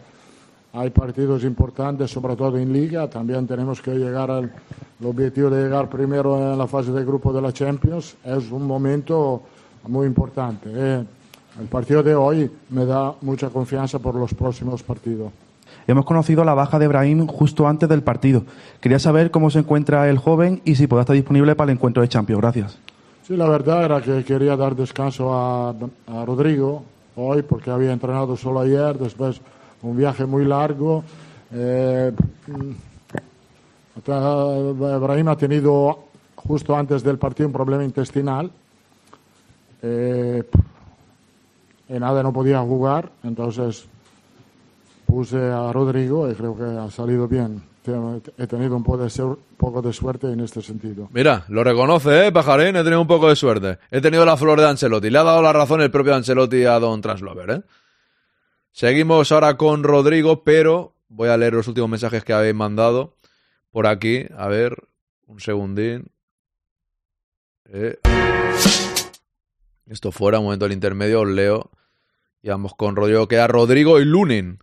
hay 0.72 0.90
partidos 0.90 1.44
importantes, 1.44 2.10
sobre 2.10 2.36
todo 2.36 2.56
en 2.58 2.72
Liga. 2.72 3.08
También 3.08 3.46
tenemos 3.46 3.82
que 3.82 3.94
llegar 3.94 4.30
al 4.30 4.50
objetivo 5.04 5.50
de 5.50 5.64
llegar 5.64 5.88
primero 5.88 6.52
en 6.52 6.56
la 6.56 6.66
fase 6.66 6.92
de 6.92 7.04
grupo 7.04 7.32
de 7.32 7.42
la 7.42 7.52
Champions. 7.52 8.16
Es 8.24 8.50
un 8.50 8.66
momento 8.66 9.42
muy 9.88 10.06
importante. 10.06 10.70
eh. 10.72 11.04
El 11.60 11.66
partido 11.66 12.02
de 12.02 12.14
hoy 12.14 12.50
me 12.70 12.86
da 12.86 13.12
mucha 13.20 13.50
confianza 13.50 13.98
por 13.98 14.14
los 14.14 14.32
próximos 14.32 14.82
partidos. 14.82 15.30
Hemos 15.86 16.06
conocido 16.06 16.44
la 16.44 16.54
baja 16.54 16.78
de 16.78 16.88
Brahim 16.88 17.26
justo 17.26 17.68
antes 17.68 17.88
del 17.90 18.02
partido. 18.02 18.44
Quería 18.80 18.98
saber 18.98 19.30
cómo 19.30 19.50
se 19.50 19.58
encuentra 19.58 20.08
el 20.08 20.16
joven 20.16 20.62
y 20.64 20.76
si 20.76 20.86
puede 20.86 21.02
estar 21.02 21.14
disponible 21.14 21.54
para 21.54 21.70
el 21.70 21.76
encuentro 21.76 22.00
de 22.02 22.08
Champions. 22.08 22.40
Gracias. 22.40 22.91
Sí, 23.26 23.36
la 23.36 23.48
verdad 23.48 23.84
era 23.84 24.00
que 24.00 24.24
quería 24.24 24.56
dar 24.56 24.74
descanso 24.74 25.32
a, 25.32 25.70
a 25.70 26.24
Rodrigo 26.24 26.84
hoy 27.16 27.42
porque 27.42 27.70
había 27.70 27.92
entrenado 27.92 28.36
solo 28.36 28.60
ayer, 28.60 28.98
después 28.98 29.40
un 29.82 29.96
viaje 29.96 30.26
muy 30.26 30.44
largo. 30.44 31.04
Eh, 31.52 32.12
mm, 32.48 32.70
hasta- 33.98 34.98
Brahim 34.98 35.28
ha 35.28 35.36
tenido 35.36 35.98
justo 36.34 36.74
antes 36.76 37.02
del 37.02 37.18
partido 37.18 37.46
un 37.48 37.52
problema 37.52 37.84
intestinal. 37.84 38.50
Eh, 39.82 40.42
y 41.88 41.94
nada, 41.94 42.22
no 42.22 42.32
podía 42.32 42.60
jugar, 42.60 43.10
entonces 43.22 43.86
puse 45.06 45.36
a 45.38 45.70
Rodrigo 45.72 46.30
y 46.30 46.34
creo 46.34 46.56
que 46.56 46.64
ha 46.64 46.90
salido 46.90 47.28
bien. 47.28 47.62
He 47.84 48.46
tenido 48.46 48.76
un 48.76 48.84
poco 48.84 49.82
de, 49.82 49.92
suerte 49.92 50.30
en 50.30 50.40
este 50.40 50.62
sentido. 50.62 51.08
Mira, 51.12 51.44
lo 51.48 51.64
reconoce, 51.64 52.26
¿eh, 52.26 52.32
Pajarín? 52.32 52.76
He 52.76 52.84
tenido 52.84 53.00
un 53.00 53.08
poco 53.08 53.28
de 53.28 53.34
suerte. 53.34 53.78
He 53.90 54.00
tenido 54.00 54.24
la 54.24 54.36
flor 54.36 54.60
de 54.60 54.68
Ancelotti. 54.68 55.10
Le 55.10 55.18
ha 55.18 55.24
dado 55.24 55.42
la 55.42 55.52
razón 55.52 55.80
el 55.80 55.90
propio 55.90 56.14
Ancelotti 56.14 56.64
a 56.64 56.78
Don 56.78 57.00
Translover, 57.00 57.50
¿eh? 57.50 57.62
Seguimos 58.70 59.32
ahora 59.32 59.56
con 59.56 59.82
Rodrigo, 59.82 60.44
pero 60.44 60.94
voy 61.08 61.28
a 61.28 61.36
leer 61.36 61.54
los 61.54 61.68
últimos 61.68 61.90
mensajes 61.90 62.24
que 62.24 62.32
habéis 62.32 62.54
mandado 62.54 63.16
por 63.70 63.86
aquí. 63.86 64.26
A 64.36 64.46
ver, 64.46 64.76
un 65.26 65.40
segundín. 65.40 66.10
Eh. 67.66 67.98
Esto 69.86 70.12
fuera, 70.12 70.38
un 70.38 70.44
momento 70.44 70.66
del 70.66 70.72
intermedio, 70.72 71.22
os 71.22 71.28
leo. 71.28 71.70
Y 72.42 72.48
vamos 72.48 72.74
con 72.76 72.94
Rodrigo. 72.94 73.26
Queda 73.28 73.48
Rodrigo 73.48 74.00
y 74.00 74.04
Lunin. 74.04 74.60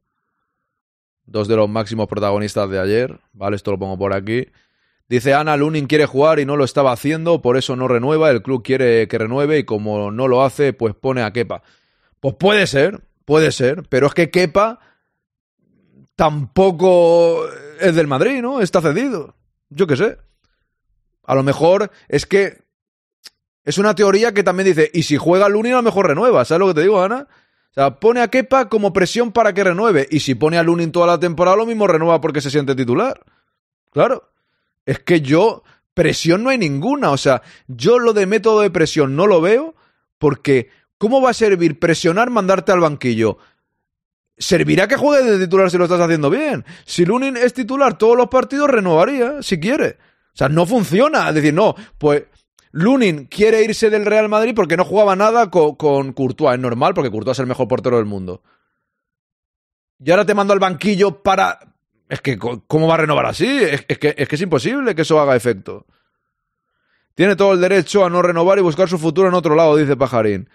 Dos 1.31 1.47
de 1.47 1.55
los 1.55 1.69
máximos 1.69 2.07
protagonistas 2.07 2.69
de 2.69 2.79
ayer. 2.79 3.19
Vale, 3.33 3.55
esto 3.55 3.71
lo 3.71 3.77
pongo 3.77 3.97
por 3.97 4.13
aquí. 4.13 4.47
Dice 5.07 5.35
Ana, 5.35 5.57
Lunin 5.57 5.85
quiere 5.85 6.07
jugar 6.07 6.39
y 6.39 6.45
no 6.45 6.55
lo 6.55 6.63
estaba 6.63 6.91
haciendo, 6.91 7.41
por 7.41 7.55
eso 7.55 7.75
no 7.75 7.87
renueva. 7.87 8.31
El 8.31 8.41
club 8.41 8.63
quiere 8.63 9.07
que 9.07 9.17
renueve 9.17 9.59
y 9.59 9.63
como 9.63 10.11
no 10.11 10.27
lo 10.27 10.43
hace, 10.43 10.73
pues 10.73 10.95
pone 10.95 11.21
a 11.21 11.31
Kepa. 11.31 11.61
Pues 12.19 12.35
puede 12.35 12.65
ser, 12.65 13.01
puede 13.25 13.51
ser, 13.51 13.83
pero 13.89 14.07
es 14.07 14.13
que 14.15 14.31
Kepa 14.31 14.79
tampoco 16.15 17.45
es 17.79 17.95
del 17.95 18.07
Madrid, 18.07 18.41
¿no? 18.41 18.59
Está 18.61 18.81
cedido. 18.81 19.35
Yo 19.69 19.85
qué 19.85 19.97
sé. 19.97 20.17
A 21.23 21.35
lo 21.35 21.43
mejor 21.43 21.91
es 22.07 22.25
que 22.25 22.63
es 23.63 23.77
una 23.77 23.93
teoría 23.93 24.33
que 24.33 24.43
también 24.43 24.67
dice, 24.67 24.89
y 24.93 25.03
si 25.03 25.17
juega 25.17 25.47
Lunin 25.47 25.73
a 25.73 25.77
lo 25.77 25.83
mejor 25.83 26.07
renueva, 26.07 26.43
¿sabes 26.43 26.59
lo 26.59 26.67
que 26.67 26.73
te 26.73 26.81
digo, 26.81 27.03
Ana? 27.03 27.27
O 27.71 27.73
sea, 27.73 27.99
pone 27.99 28.21
a 28.21 28.29
Kepa 28.29 28.67
como 28.67 28.93
presión 28.93 29.31
para 29.31 29.53
que 29.53 29.63
renueve, 29.63 30.07
y 30.09 30.21
si 30.21 30.35
pone 30.35 30.57
a 30.57 30.63
Lunin 30.63 30.91
toda 30.91 31.07
la 31.07 31.19
temporada, 31.19 31.57
lo 31.57 31.65
mismo 31.65 31.87
renueva 31.87 32.19
porque 32.19 32.41
se 32.41 32.49
siente 32.49 32.75
titular. 32.75 33.21
Claro. 33.91 34.31
Es 34.85 34.99
que 34.99 35.21
yo, 35.21 35.63
presión 35.93 36.43
no 36.43 36.49
hay 36.49 36.57
ninguna. 36.57 37.11
O 37.11 37.17
sea, 37.17 37.41
yo 37.67 37.99
lo 37.99 38.13
de 38.13 38.25
método 38.25 38.61
de 38.61 38.71
presión 38.71 39.15
no 39.15 39.27
lo 39.27 39.41
veo 39.41 39.75
porque 40.17 40.69
¿cómo 40.97 41.21
va 41.21 41.31
a 41.31 41.33
servir 41.33 41.79
presionar, 41.79 42.29
mandarte 42.29 42.71
al 42.71 42.79
banquillo? 42.79 43.37
Servirá 44.37 44.87
que 44.87 44.95
juegue 44.95 45.29
de 45.29 45.45
titular 45.45 45.69
si 45.69 45.77
lo 45.77 45.83
estás 45.83 45.99
haciendo 45.99 46.29
bien. 46.29 46.63
Si 46.85 47.05
Lunin 47.05 47.35
es 47.35 47.53
titular 47.53 47.97
todos 47.97 48.15
los 48.15 48.29
partidos, 48.29 48.69
renovaría, 48.69 49.41
si 49.41 49.59
quiere. 49.59 49.97
O 50.33 50.37
sea, 50.39 50.47
no 50.47 50.65
funciona. 50.65 51.29
Es 51.29 51.35
decir, 51.35 51.53
no, 51.53 51.75
pues 51.97 52.23
Lunin 52.71 53.25
quiere 53.25 53.63
irse 53.63 53.89
del 53.89 54.05
Real 54.05 54.29
Madrid 54.29 54.53
porque 54.55 54.77
no 54.77 54.85
jugaba 54.85 55.15
nada 55.15 55.49
con, 55.49 55.75
con 55.75 56.13
Courtois. 56.13 56.55
Es 56.55 56.59
normal 56.59 56.93
porque 56.93 57.11
Courtois 57.11 57.35
es 57.35 57.39
el 57.39 57.47
mejor 57.47 57.67
portero 57.67 57.97
del 57.97 58.05
mundo. 58.05 58.43
Y 59.99 60.11
ahora 60.11 60.25
te 60.25 60.33
mando 60.33 60.53
al 60.53 60.59
banquillo 60.59 61.21
para, 61.21 61.59
es 62.07 62.21
que, 62.21 62.37
¿cómo 62.37 62.87
va 62.87 62.93
a 62.93 62.97
renovar 62.97 63.25
así? 63.25 63.47
Es, 63.47 63.85
es 63.87 63.97
que, 63.97 64.15
es 64.17 64.27
que 64.27 64.35
es 64.35 64.41
imposible 64.41 64.95
que 64.95 65.01
eso 65.01 65.19
haga 65.19 65.35
efecto. 65.35 65.85
Tiene 67.15 67.35
todo 67.35 67.53
el 67.53 67.59
derecho 67.59 68.05
a 68.05 68.09
no 68.09 68.21
renovar 68.21 68.59
y 68.59 68.61
buscar 68.61 68.87
su 68.87 68.97
futuro 68.97 69.27
en 69.27 69.33
otro 69.33 69.53
lado, 69.53 69.75
dice 69.75 69.97
Pajarín. 69.97 70.49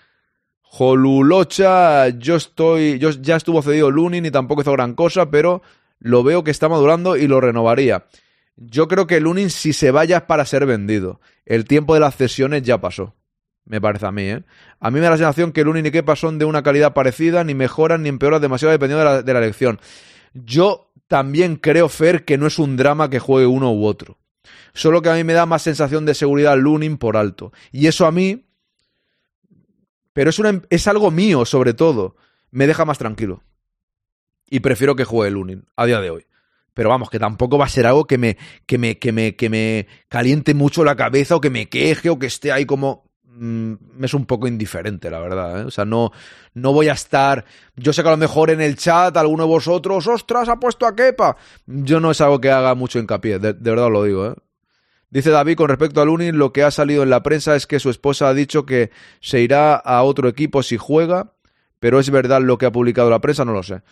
Jolulocha, 0.63 2.09
yo 2.09 2.37
estoy. 2.37 2.99
Yo 2.99 3.11
ya 3.11 3.37
estuvo 3.37 3.61
cedido 3.61 3.91
Lunin 3.91 4.25
y 4.25 4.31
tampoco 4.31 4.63
hizo 4.63 4.73
gran 4.73 4.95
cosa, 4.95 5.31
pero 5.31 5.63
lo 6.01 6.23
veo 6.25 6.43
que 6.43 6.51
está 6.51 6.69
madurando 6.69 7.17
y 7.17 7.29
lo 7.29 7.41
renovaría. 7.41 8.07
Yo 8.57 8.89
creo 8.89 9.07
que 9.07 9.21
Lunin, 9.21 9.51
si 9.51 9.73
se 9.73 9.91
vaya, 9.91 10.19
es 10.19 10.23
para 10.25 10.45
ser 10.45 10.67
vendido. 10.67 11.21
El 11.45 11.65
tiempo 11.65 11.95
de 11.95 12.01
las 12.01 12.17
cesiones 12.17 12.63
ya 12.63 12.81
pasó. 12.81 13.15
Me 13.65 13.81
parece 13.81 14.07
a 14.07 14.13
mí, 14.13 14.23
¿eh? 14.23 14.45
A 14.79 14.91
mí 14.91 15.01
me 15.01 15.05
da 15.05 15.11
la 15.11 15.17
sensación 15.17 15.53
que 15.53 15.65
Lunin 15.65 15.87
y 15.87 15.91
Kepa 15.91 16.17
son 16.17 16.39
de 16.39 16.45
una 16.45 16.63
calidad 16.63 16.93
parecida, 16.93 17.45
ni 17.45 17.55
mejoran 17.55 18.03
ni 18.03 18.11
empeoran 18.11 18.43
demasiado 18.43 18.73
dependiendo 18.73 19.05
de 19.05 19.17
la, 19.17 19.23
de 19.23 19.33
la 19.33 19.39
elección. 19.39 19.81
Yo 20.35 20.93
también 21.09 21.57
creo, 21.57 21.89
Fer, 21.89 22.25
que 22.25 22.37
no 22.37 22.47
es 22.47 22.59
un 22.59 22.77
drama 22.77 23.09
que 23.09 23.19
juegue 23.19 23.47
uno 23.47 23.73
u 23.73 23.87
otro. 23.87 24.19
Solo 24.75 25.01
que 25.01 25.09
a 25.09 25.15
mí 25.15 25.25
me 25.25 25.33
da 25.33 25.47
más 25.47 25.63
sensación 25.63 26.05
de 26.05 26.15
seguridad 26.15 26.57
Lunin 26.59 26.99
por 26.99 27.17
alto. 27.17 27.53
Y 27.73 27.87
eso 27.87 28.07
a 28.07 28.13
mí. 28.13 28.47
Pero 30.13 30.31
es, 30.31 30.41
es 30.71 30.87
algo 30.87 31.11
mío, 31.11 31.45
sobre 31.45 31.75
todo. 31.75 32.17
Me 32.51 32.67
deja 32.67 32.85
más 32.85 32.99
tranquilo. 32.99 33.43
Y 34.49 34.61
prefiero 34.61 34.95
que 34.95 35.05
juegue 35.05 35.31
Lunin 35.31 35.65
a 35.77 35.87
día 35.87 36.01
de 36.01 36.11
hoy. 36.11 36.27
Pero 36.75 36.89
vamos, 36.91 37.09
que 37.09 37.19
tampoco 37.19 37.57
va 37.57 37.67
a 37.67 37.69
ser 37.69 37.87
algo 37.87 38.05
que 38.05 38.19
me, 38.19 38.37
que 38.67 38.79
me, 38.79 38.99
que 38.99 39.13
me, 39.13 39.37
que 39.37 39.49
me 39.49 39.87
caliente 40.09 40.55
mucho 40.55 40.85
la 40.85 40.97
cabeza 40.97 41.37
o 41.37 41.41
que 41.41 41.51
me 41.51 41.69
queje 41.69 42.11
o 42.11 42.19
que 42.19 42.27
esté 42.27 42.53
ahí 42.53 42.67
como. 42.67 43.05
mm, 43.25 44.05
es 44.05 44.13
un 44.13 44.27
poco 44.27 44.49
indiferente, 44.49 45.11
la 45.11 45.21
verdad. 45.21 45.61
¿eh? 45.61 45.65
O 45.65 45.71
sea, 45.71 45.85
no, 45.85 46.11
no 46.55 46.73
voy 46.73 46.89
a 46.89 46.93
estar. 46.93 47.45
Yo 47.77 47.93
sé 47.93 48.03
que 48.03 48.09
a 48.09 48.13
lo 48.13 48.17
mejor 48.17 48.51
en 48.51 48.61
el 48.61 48.77
chat 48.77 49.17
alguno 49.17 49.45
de 49.45 49.49
vosotros, 49.49 50.07
ostras, 50.07 50.49
ha 50.49 50.57
puesto 50.59 50.87
a 50.87 50.95
Kepa. 50.95 51.37
Yo 51.67 52.01
no 52.01 52.11
es 52.11 52.21
algo 52.21 52.41
que 52.41 52.51
haga 52.51 52.75
mucho 52.75 52.99
hincapié, 52.99 53.39
de, 53.39 53.53
de 53.53 53.71
verdad 53.71 53.87
os 53.87 53.93
lo 53.93 54.05
digo. 54.05 54.27
¿eh? 54.27 54.35
Dice 55.11 55.31
David 55.31 55.57
con 55.57 55.69
respecto 55.69 56.01
a 56.01 56.05
Lunin, 56.05 56.39
lo 56.39 56.53
que 56.53 56.65
ha 56.65 56.73
salido 56.73 57.05
en 57.05 57.11
la 57.11 57.23
prensa 57.23 57.55
es 57.55 57.69
que 57.69 57.79
su 57.79 57.89
esposa 57.89 58.29
ha 58.29 58.35
dicho 58.35 58.67
que 58.67 58.91
se 59.21 59.41
irá 59.41 59.77
a 59.77 60.03
otro 60.03 60.29
equipo 60.29 60.65
si 60.65 60.77
juega, 60.77 61.35
pero 61.79 62.01
es 62.01 62.11
verdad 62.11 62.41
lo 62.43 62.59
que 62.59 62.67
ha 62.67 62.73
publicado 62.73 63.11
la 63.11 63.21
prensa, 63.21 63.45
no 63.45 63.53
lo 63.53 63.63
sé. 63.63 63.83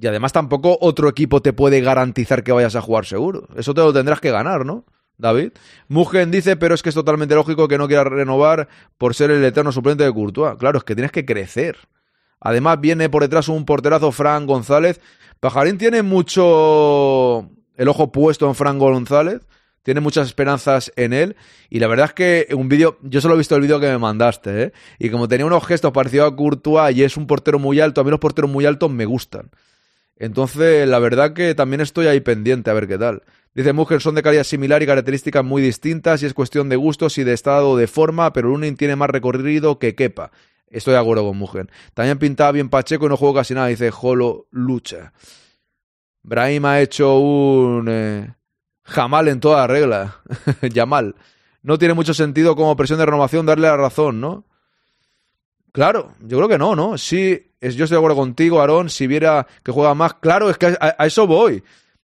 Y 0.00 0.06
además 0.06 0.32
tampoco 0.32 0.78
otro 0.80 1.08
equipo 1.08 1.42
te 1.42 1.52
puede 1.52 1.80
garantizar 1.80 2.42
que 2.42 2.52
vayas 2.52 2.76
a 2.76 2.80
jugar 2.80 3.04
seguro. 3.04 3.46
Eso 3.56 3.74
te 3.74 3.82
lo 3.82 3.92
tendrás 3.92 4.20
que 4.20 4.30
ganar, 4.30 4.64
¿no? 4.64 4.84
David. 5.18 5.52
Mugen 5.88 6.30
dice, 6.30 6.56
pero 6.56 6.74
es 6.74 6.82
que 6.82 6.88
es 6.88 6.94
totalmente 6.94 7.34
lógico 7.34 7.68
que 7.68 7.78
no 7.78 7.86
quiera 7.86 8.04
renovar 8.04 8.68
por 8.98 9.14
ser 9.14 9.30
el 9.30 9.44
eterno 9.44 9.72
suplente 9.72 10.04
de 10.04 10.12
Courtois. 10.12 10.56
Claro, 10.58 10.78
es 10.78 10.84
que 10.84 10.94
tienes 10.94 11.12
que 11.12 11.24
crecer. 11.24 11.76
Además, 12.40 12.80
viene 12.80 13.08
por 13.08 13.22
detrás 13.22 13.48
un 13.48 13.64
porterazo, 13.64 14.10
Fran 14.12 14.46
González. 14.46 15.00
Pajarín 15.40 15.78
tiene 15.78 16.02
mucho 16.02 17.50
el 17.76 17.88
ojo 17.88 18.10
puesto 18.10 18.48
en 18.48 18.54
Fran 18.54 18.78
González. 18.78 19.42
Tiene 19.82 20.00
muchas 20.00 20.26
esperanzas 20.26 20.92
en 20.96 21.12
él. 21.12 21.36
Y 21.68 21.80
la 21.80 21.86
verdad 21.86 22.06
es 22.06 22.12
que 22.14 22.48
un 22.54 22.68
vídeo, 22.68 22.98
yo 23.02 23.20
solo 23.20 23.34
he 23.34 23.38
visto 23.38 23.56
el 23.56 23.62
vídeo 23.62 23.80
que 23.80 23.88
me 23.88 23.98
mandaste, 23.98 24.62
¿eh? 24.62 24.72
Y 24.98 25.10
como 25.10 25.28
tenía 25.28 25.46
unos 25.46 25.66
gestos 25.66 25.92
parecidos 25.92 26.32
a 26.32 26.36
Courtois 26.36 26.96
y 26.96 27.02
es 27.02 27.16
un 27.16 27.26
portero 27.26 27.58
muy 27.58 27.80
alto, 27.80 28.00
a 28.00 28.04
mí 28.04 28.10
los 28.10 28.20
porteros 28.20 28.50
muy 28.50 28.64
altos 28.64 28.90
me 28.90 29.04
gustan. 29.04 29.50
Entonces, 30.16 30.86
la 30.88 30.98
verdad 30.98 31.32
que 31.32 31.54
también 31.54 31.80
estoy 31.80 32.06
ahí 32.06 32.20
pendiente 32.20 32.70
a 32.70 32.74
ver 32.74 32.86
qué 32.86 32.98
tal. 32.98 33.22
Dice 33.54 33.72
Mujer, 33.72 34.00
son 34.00 34.14
de 34.14 34.22
calidad 34.22 34.44
similar 34.44 34.82
y 34.82 34.86
características 34.86 35.44
muy 35.44 35.60
distintas 35.60 36.22
y 36.22 36.26
es 36.26 36.32
cuestión 36.32 36.68
de 36.68 36.76
gustos 36.76 37.18
y 37.18 37.24
de 37.24 37.34
estado 37.34 37.76
de 37.76 37.86
forma, 37.86 38.32
pero 38.32 38.48
Lunin 38.48 38.76
tiene 38.76 38.96
más 38.96 39.10
recorrido 39.10 39.78
que 39.78 39.94
quepa. 39.94 40.30
Estoy 40.68 40.94
de 40.94 41.00
acuerdo 41.00 41.26
con 41.26 41.36
Mujer. 41.36 41.68
También 41.92 42.18
pintaba 42.18 42.52
bien 42.52 42.70
Pacheco 42.70 43.04
y 43.04 43.08
no 43.10 43.18
juego 43.18 43.34
casi 43.34 43.52
nada, 43.52 43.66
dice 43.66 43.90
Jolo 43.90 44.46
Lucha. 44.50 45.12
Brahim 46.22 46.64
ha 46.64 46.80
hecho 46.80 47.18
un 47.18 47.88
eh, 47.90 48.34
jamal 48.82 49.28
en 49.28 49.40
toda 49.40 49.66
regla. 49.66 50.22
Yamal. 50.72 51.14
No 51.62 51.78
tiene 51.78 51.94
mucho 51.94 52.14
sentido 52.14 52.56
como 52.56 52.74
presión 52.74 52.98
de 52.98 53.06
renovación 53.06 53.44
darle 53.44 53.68
la 53.68 53.76
razón, 53.76 54.20
¿no? 54.20 54.46
Claro, 55.72 56.14
yo 56.20 56.38
creo 56.38 56.48
que 56.48 56.58
no, 56.58 56.74
¿no? 56.74 56.96
Sí, 56.96 57.51
es, 57.62 57.76
yo 57.76 57.84
estoy 57.84 57.94
de 57.94 58.00
acuerdo 58.00 58.16
contigo, 58.16 58.60
Aarón, 58.60 58.90
si 58.90 59.06
viera 59.06 59.46
que 59.62 59.70
juega 59.70 59.94
más, 59.94 60.14
claro, 60.14 60.50
es 60.50 60.58
que 60.58 60.76
a, 60.78 61.06
eso 61.06 61.28
voy. 61.28 61.62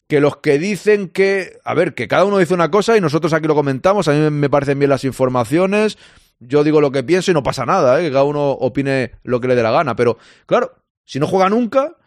Que 0.07 0.22
los 0.22 0.38
que 0.38 0.57
dicen 0.57 1.10
que, 1.10 1.60
a 1.65 1.74
ver, 1.74 1.94
que 1.94 2.07
cada 2.07 2.24
uno 2.24 2.38
dice 2.38 2.53
una 2.53 2.72
cosa 2.72 2.95
y 2.95 3.02
nosotros 3.02 3.34
aquí 3.34 3.45
lo 3.45 3.53
comentamos, 3.53 4.07
a 4.07 4.14
mí 4.14 4.30
me 4.32 4.49
parecen 4.49 4.80
bien 4.80 4.90
las 4.90 5.03
informaciones, 5.03 5.98
yo 6.40 6.64
digo 6.64 6.80
lo 6.80 6.91
que 6.91 7.03
pienso 7.03 7.32
y 7.32 7.34
no 7.34 7.44
pasa 7.44 7.65
nada, 7.65 7.99
¿eh? 7.99 8.06
que 8.06 8.11
cada 8.11 8.24
uno 8.24 8.52
opine 8.52 9.11
lo 9.24 9.41
que 9.41 9.49
le 9.49 9.56
dé 9.56 9.64
la 9.64 9.72
gana, 9.72 9.98
pero 9.98 10.18
claro, 10.45 10.76
si 11.03 11.20
no 11.20 11.28
juega 11.28 11.49
nunca, 11.49 11.98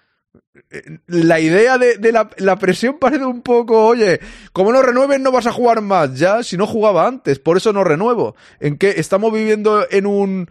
eh, 0.71 0.99
la 1.07 1.39
idea 1.39 1.77
de, 1.77 1.99
de 1.99 2.13
la, 2.13 2.31
la, 2.39 2.57
presión 2.57 2.97
parece 2.99 3.27
un 3.27 3.43
poco, 3.43 3.85
oye, 3.85 4.19
como 4.55 4.73
no 4.73 4.81
renueves 4.81 5.21
no 5.21 5.31
vas 5.31 5.47
a 5.47 5.53
jugar 5.53 5.83
más, 5.83 6.19
ya, 6.19 6.43
si 6.43 6.57
no 6.57 6.67
jugaba 6.67 7.07
antes, 7.07 7.39
por 7.39 7.59
eso 7.59 7.75
no 7.75 7.85
renuevo. 7.85 8.35
En 8.61 8.79
que 8.79 8.95
estamos 8.97 9.31
viviendo 9.31 9.87
en 9.91 10.07
un 10.07 10.49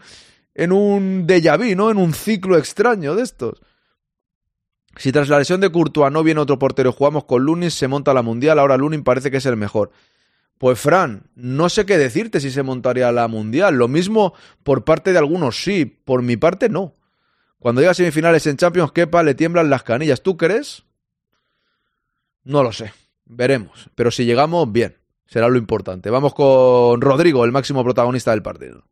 en 0.55 0.71
un 0.71 1.27
déjà 1.27 1.57
vu, 1.57 1.75
¿no? 1.75 1.91
En 1.91 1.97
un 1.97 2.13
ciclo 2.13 2.57
extraño 2.57 3.15
de 3.15 3.23
estos. 3.23 3.61
Si 4.97 5.11
tras 5.11 5.27
la 5.27 5.39
lesión 5.39 5.59
de 5.59 5.69
Courtois 5.69 6.11
no 6.11 6.23
viene 6.23 6.39
otro 6.39 6.57
portero 6.57 6.93
jugamos 6.93 7.25
con 7.25 7.43
Lunin, 7.43 7.69
se 7.69 7.87
monta 7.87 8.13
la 8.13 8.21
Mundial, 8.21 8.57
ahora 8.57 8.77
Lunin 8.77 9.03
parece 9.03 9.29
que 9.29 9.37
es 9.37 9.45
el 9.45 9.57
mejor. 9.57 9.91
Pues 10.57 10.79
Fran, 10.79 11.29
no 11.35 11.67
sé 11.67 11.85
qué 11.85 11.97
decirte 11.97 12.39
si 12.39 12.49
se 12.49 12.63
montaría 12.63 13.11
la 13.11 13.27
Mundial. 13.27 13.75
Lo 13.75 13.89
mismo 13.89 14.33
por 14.63 14.85
parte 14.85 15.11
de 15.11 15.17
algunos 15.17 15.61
sí, 15.61 15.85
por 15.85 16.21
mi 16.21 16.37
parte 16.37 16.69
no. 16.69 16.95
Cuando 17.59 17.81
llega 17.81 17.91
a 17.91 17.95
semifinales 17.95 18.47
en 18.47 18.55
Champions, 18.55 18.93
Kepa 18.93 19.21
le 19.23 19.35
tiemblan 19.35 19.69
las 19.69 19.83
canillas. 19.83 20.21
¿Tú 20.21 20.37
crees? 20.37 20.83
No 22.43 22.63
lo 22.63 22.71
sé. 22.71 22.93
Veremos. 23.25 23.89
Pero 23.95 24.11
si 24.11 24.23
llegamos, 24.23 24.71
bien. 24.71 24.95
Será 25.25 25.49
lo 25.49 25.57
importante. 25.57 26.09
Vamos 26.09 26.33
con 26.33 27.01
Rodrigo, 27.01 27.43
el 27.43 27.51
máximo 27.51 27.83
protagonista 27.83 28.31
del 28.31 28.43
partido. 28.43 28.85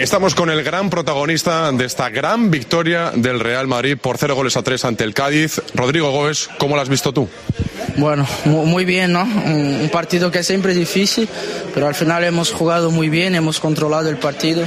Estamos 0.00 0.34
con 0.34 0.48
el 0.48 0.62
gran 0.62 0.88
protagonista 0.88 1.70
de 1.72 1.84
esta 1.84 2.08
gran 2.08 2.50
victoria 2.50 3.12
del 3.14 3.38
Real 3.38 3.66
Madrid 3.66 3.98
por 4.00 4.16
cero 4.16 4.34
goles 4.34 4.56
a 4.56 4.62
tres 4.62 4.86
ante 4.86 5.04
el 5.04 5.12
Cádiz. 5.12 5.60
Rodrigo 5.74 6.10
Gómez, 6.10 6.48
¿cómo 6.58 6.74
lo 6.74 6.80
has 6.80 6.88
visto 6.88 7.12
tú? 7.12 7.28
Bueno, 7.98 8.26
muy 8.46 8.86
bien, 8.86 9.12
¿no? 9.12 9.24
Un 9.24 9.90
partido 9.92 10.30
que 10.30 10.42
siempre 10.42 10.72
es 10.72 10.78
difícil, 10.78 11.28
pero 11.74 11.86
al 11.86 11.94
final 11.94 12.24
hemos 12.24 12.50
jugado 12.50 12.90
muy 12.90 13.10
bien, 13.10 13.34
hemos 13.34 13.60
controlado 13.60 14.08
el 14.08 14.16
partido. 14.16 14.64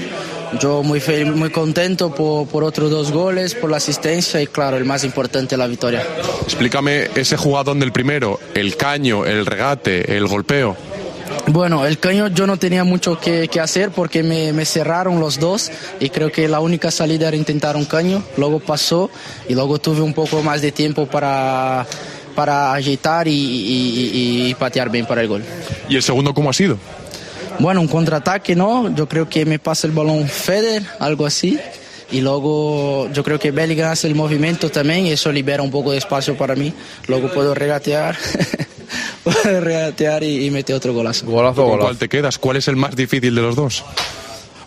Yo 0.59 0.83
muy, 0.83 1.01
muy 1.25 1.49
contento 1.49 2.13
por, 2.13 2.47
por 2.47 2.63
otros 2.63 2.91
dos 2.91 3.11
goles, 3.11 3.55
por 3.55 3.71
la 3.71 3.77
asistencia 3.77 4.39
y 4.39 4.45
claro, 4.45 4.77
el 4.77 4.85
más 4.85 5.03
importante, 5.03 5.57
la 5.57 5.65
victoria. 5.65 6.05
Explícame 6.43 7.09
ese 7.15 7.37
jugadón 7.37 7.79
del 7.79 7.91
primero, 7.91 8.39
el 8.53 8.77
caño, 8.77 9.25
el 9.25 9.47
regate, 9.47 10.15
el 10.15 10.27
golpeo. 10.27 10.77
Bueno, 11.47 11.85
el 11.85 11.99
caño 11.99 12.27
yo 12.27 12.47
no 12.47 12.57
tenía 12.57 12.83
mucho 12.83 13.19
que, 13.19 13.47
que 13.47 13.59
hacer 13.59 13.91
porque 13.91 14.23
me, 14.23 14.53
me, 14.53 14.65
cerraron 14.65 15.19
los 15.19 15.39
dos 15.39 15.71
y 15.99 16.09
creo 16.09 16.31
que 16.31 16.47
la 16.47 16.59
única 16.59 16.89
salida 16.89 17.27
era 17.27 17.37
intentar 17.37 17.75
un 17.75 17.85
caño. 17.85 18.23
Luego 18.37 18.59
pasó 18.59 19.09
y 19.47 19.53
luego 19.53 19.79
tuve 19.79 20.01
un 20.01 20.13
poco 20.13 20.41
más 20.41 20.61
de 20.61 20.71
tiempo 20.71 21.05
para, 21.05 21.85
para 22.35 22.73
agitar 22.73 23.27
y, 23.27 23.31
y, 23.31 24.49
y 24.49 24.55
patear 24.55 24.89
bien 24.89 25.05
para 25.05 25.21
el 25.21 25.27
gol. 25.27 25.43
¿Y 25.89 25.95
el 25.95 26.03
segundo 26.03 26.33
cómo 26.33 26.49
ha 26.49 26.53
sido? 26.53 26.77
Bueno, 27.59 27.81
un 27.81 27.87
contraataque, 27.87 28.55
¿no? 28.55 28.93
Yo 28.95 29.07
creo 29.07 29.29
que 29.29 29.45
me 29.45 29.59
pasa 29.59 29.87
el 29.87 29.93
balón 29.93 30.27
Feder, 30.27 30.83
algo 30.99 31.25
así. 31.25 31.59
Y 32.11 32.21
luego 32.21 33.09
yo 33.11 33.23
creo 33.23 33.39
que 33.39 33.51
Bellingham 33.51 33.91
hace 33.91 34.07
el 34.07 34.15
movimiento 34.15 34.69
también 34.69 35.07
y 35.07 35.11
eso 35.11 35.31
libera 35.31 35.63
un 35.63 35.71
poco 35.71 35.91
de 35.91 35.97
espacio 35.97 36.37
para 36.37 36.55
mí. 36.55 36.73
Luego 37.07 37.31
puedo 37.31 37.53
regatear. 37.53 38.15
regatear 39.25 40.23
y, 40.23 40.47
y 40.47 40.71
otro 40.73 40.93
golazo. 40.93 41.25
Golazo, 41.25 41.61
¿Con 41.61 41.71
golazo. 41.71 41.87
cuál 41.87 41.97
te 41.97 42.09
quedas? 42.09 42.37
¿Cuál 42.37 42.57
es 42.57 42.67
el 42.67 42.75
más 42.75 42.95
difícil 42.95 43.33
de 43.35 43.41
los 43.41 43.55
dos? 43.55 43.83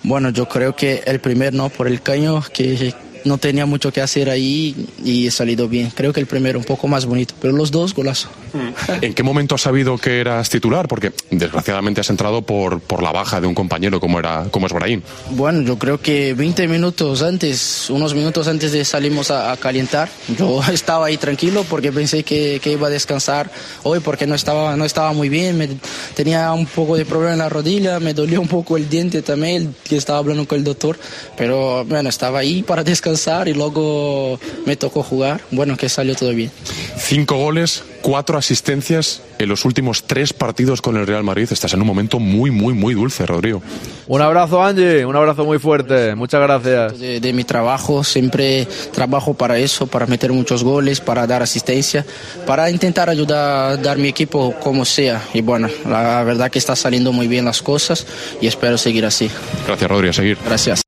Bueno, 0.02 0.30
yo 0.30 0.48
creo 0.48 0.74
que 0.76 1.02
el 1.06 1.20
primer 1.20 1.52
no, 1.52 1.68
por 1.68 1.88
el 1.88 2.00
caño, 2.00 2.42
que 2.52 2.94
no 3.26 3.38
tenía 3.38 3.66
mucho 3.66 3.92
que 3.92 4.00
hacer 4.00 4.30
ahí 4.30 4.88
y 5.04 5.26
he 5.26 5.30
salido 5.30 5.68
bien. 5.68 5.90
Creo 5.94 6.12
que 6.12 6.20
el 6.20 6.26
primero 6.26 6.58
un 6.58 6.64
poco 6.64 6.88
más 6.88 7.04
bonito, 7.06 7.34
pero 7.40 7.52
los 7.52 7.70
dos 7.70 7.94
golazo. 7.94 8.28
¿En 9.02 9.12
qué 9.12 9.22
momento 9.22 9.54
has 9.54 9.62
sabido 9.62 9.98
que 9.98 10.20
eras 10.20 10.48
titular? 10.48 10.88
Porque 10.88 11.12
desgraciadamente 11.30 12.00
has 12.00 12.10
entrado 12.10 12.42
por, 12.42 12.80
por 12.80 13.02
la 13.02 13.12
baja 13.12 13.40
de 13.40 13.46
un 13.46 13.54
compañero 13.54 14.00
como, 14.00 14.18
era, 14.18 14.46
como 14.50 14.66
es 14.66 14.72
Brahim. 14.72 15.02
Bueno, 15.30 15.62
yo 15.62 15.78
creo 15.78 16.00
que 16.00 16.34
20 16.34 16.68
minutos 16.68 17.22
antes, 17.22 17.90
unos 17.90 18.14
minutos 18.14 18.46
antes 18.48 18.72
de 18.72 18.84
salimos 18.84 19.30
a, 19.30 19.52
a 19.52 19.56
calentar, 19.56 20.08
yo 20.38 20.60
estaba 20.72 21.06
ahí 21.06 21.16
tranquilo 21.16 21.64
porque 21.68 21.92
pensé 21.92 22.22
que, 22.22 22.60
que, 22.62 22.72
iba 22.72 22.86
a 22.86 22.90
descansar 22.90 23.50
hoy 23.82 24.00
porque 24.00 24.26
no 24.26 24.34
estaba, 24.34 24.76
no 24.76 24.84
estaba 24.84 25.12
muy 25.12 25.28
bien, 25.28 25.58
me, 25.58 25.68
tenía 26.14 26.52
un 26.52 26.66
poco 26.66 26.96
de 26.96 27.04
problema 27.04 27.32
en 27.32 27.38
la 27.38 27.48
rodilla, 27.48 27.98
me 28.00 28.14
dolió 28.14 28.40
un 28.40 28.48
poco 28.48 28.76
el 28.76 28.88
diente 28.88 29.22
también, 29.22 29.74
que 29.84 29.96
estaba 29.96 30.18
hablando 30.18 30.46
con 30.46 30.58
el 30.58 30.64
doctor, 30.64 30.98
pero 31.36 31.84
bueno, 31.84 32.08
estaba 32.08 32.38
ahí 32.38 32.62
para 32.62 32.84
descansar 32.84 33.15
y 33.46 33.54
luego 33.54 34.38
me 34.66 34.76
tocó 34.76 35.02
jugar. 35.02 35.40
Bueno, 35.50 35.76
que 35.76 35.88
salió 35.88 36.14
todo 36.14 36.30
bien. 36.30 36.50
Cinco 36.98 37.36
goles, 37.36 37.82
cuatro 38.02 38.38
asistencias 38.38 39.22
en 39.38 39.48
los 39.48 39.64
últimos 39.64 40.04
tres 40.04 40.32
partidos 40.32 40.80
con 40.80 40.96
el 40.96 41.06
Real 41.06 41.24
Madrid. 41.24 41.48
Estás 41.50 41.74
en 41.74 41.80
un 41.80 41.86
momento 41.86 42.18
muy, 42.18 42.50
muy, 42.50 42.74
muy 42.74 42.94
dulce, 42.94 43.26
Rodrigo. 43.26 43.62
Un 44.06 44.22
abrazo, 44.22 44.62
Angie. 44.62 45.04
Un 45.04 45.16
abrazo 45.16 45.44
muy 45.44 45.58
fuerte. 45.58 46.14
Muchas 46.14 46.40
gracias. 46.40 46.98
De, 46.98 47.20
de 47.20 47.32
mi 47.32 47.44
trabajo, 47.44 48.04
siempre 48.04 48.66
trabajo 48.92 49.34
para 49.34 49.58
eso, 49.58 49.86
para 49.86 50.06
meter 50.06 50.32
muchos 50.32 50.62
goles, 50.64 51.00
para 51.00 51.26
dar 51.26 51.42
asistencia, 51.42 52.04
para 52.46 52.70
intentar 52.70 53.10
ayudar 53.10 53.72
a 53.72 53.76
dar 53.76 53.98
mi 53.98 54.08
equipo 54.08 54.54
como 54.62 54.84
sea. 54.84 55.22
Y 55.34 55.40
bueno, 55.42 55.68
la 55.88 56.22
verdad 56.24 56.50
que 56.50 56.58
está 56.58 56.76
saliendo 56.76 57.12
muy 57.12 57.28
bien 57.28 57.44
las 57.44 57.62
cosas 57.62 58.06
y 58.40 58.46
espero 58.46 58.78
seguir 58.78 59.04
así. 59.04 59.30
Gracias, 59.66 59.90
Rodrigo. 59.90 60.10
A 60.10 60.14
seguir. 60.14 60.38
Gracias. 60.44 60.85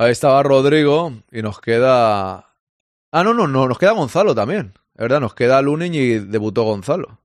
Ahí 0.00 0.12
estaba 0.12 0.42
Rodrigo 0.42 1.12
y 1.30 1.42
nos 1.42 1.60
queda. 1.60 2.54
Ah, 3.12 3.22
no, 3.22 3.34
no, 3.34 3.46
no, 3.46 3.68
nos 3.68 3.78
queda 3.78 3.90
Gonzalo 3.90 4.34
también. 4.34 4.72
Es 4.94 5.02
verdad, 5.02 5.20
nos 5.20 5.34
queda 5.34 5.60
Lunin 5.60 5.94
y 5.94 6.18
debutó 6.18 6.62
Gonzalo. 6.62 7.20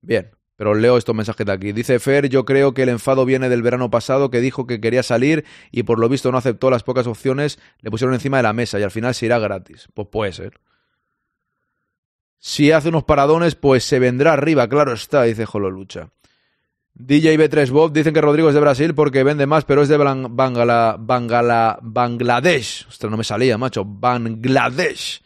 Bien, 0.00 0.30
pero 0.56 0.72
leo 0.72 0.96
estos 0.96 1.14
mensajes 1.14 1.44
de 1.44 1.52
aquí. 1.52 1.72
Dice 1.72 1.98
Fer, 1.98 2.30
yo 2.30 2.46
creo 2.46 2.72
que 2.72 2.84
el 2.84 2.88
enfado 2.88 3.26
viene 3.26 3.50
del 3.50 3.60
verano 3.60 3.90
pasado 3.90 4.30
que 4.30 4.40
dijo 4.40 4.66
que 4.66 4.80
quería 4.80 5.02
salir 5.02 5.44
y 5.70 5.82
por 5.82 5.98
lo 5.98 6.08
visto 6.08 6.32
no 6.32 6.38
aceptó 6.38 6.70
las 6.70 6.82
pocas 6.82 7.06
opciones, 7.06 7.58
le 7.82 7.90
pusieron 7.90 8.14
encima 8.14 8.38
de 8.38 8.44
la 8.44 8.54
mesa 8.54 8.80
y 8.80 8.84
al 8.84 8.90
final 8.90 9.14
se 9.14 9.26
irá 9.26 9.38
gratis. 9.38 9.88
Pues 9.92 10.08
puede 10.08 10.32
ser. 10.32 10.62
Si 12.38 12.72
hace 12.72 12.88
unos 12.88 13.04
paradones, 13.04 13.54
pues 13.54 13.84
se 13.84 13.98
vendrá 13.98 14.32
arriba, 14.32 14.66
claro 14.66 14.94
está, 14.94 15.24
dice 15.24 15.44
Jolo 15.44 15.70
Lucha. 15.70 16.08
DJ 16.98 17.38
B3 17.38 17.70
Bob 17.70 17.92
dicen 17.92 18.12
que 18.12 18.20
Rodrigo 18.20 18.48
es 18.48 18.54
de 18.54 18.60
Brasil 18.60 18.92
porque 18.94 19.22
vende 19.22 19.46
más, 19.46 19.64
pero 19.64 19.82
es 19.82 19.88
de 19.88 19.96
Bangala, 19.96 20.98
Bangladesh. 21.80 22.86
Ostras, 22.88 23.10
no 23.10 23.16
me 23.16 23.24
salía, 23.24 23.56
macho. 23.56 23.84
Bangladesh. 23.84 25.22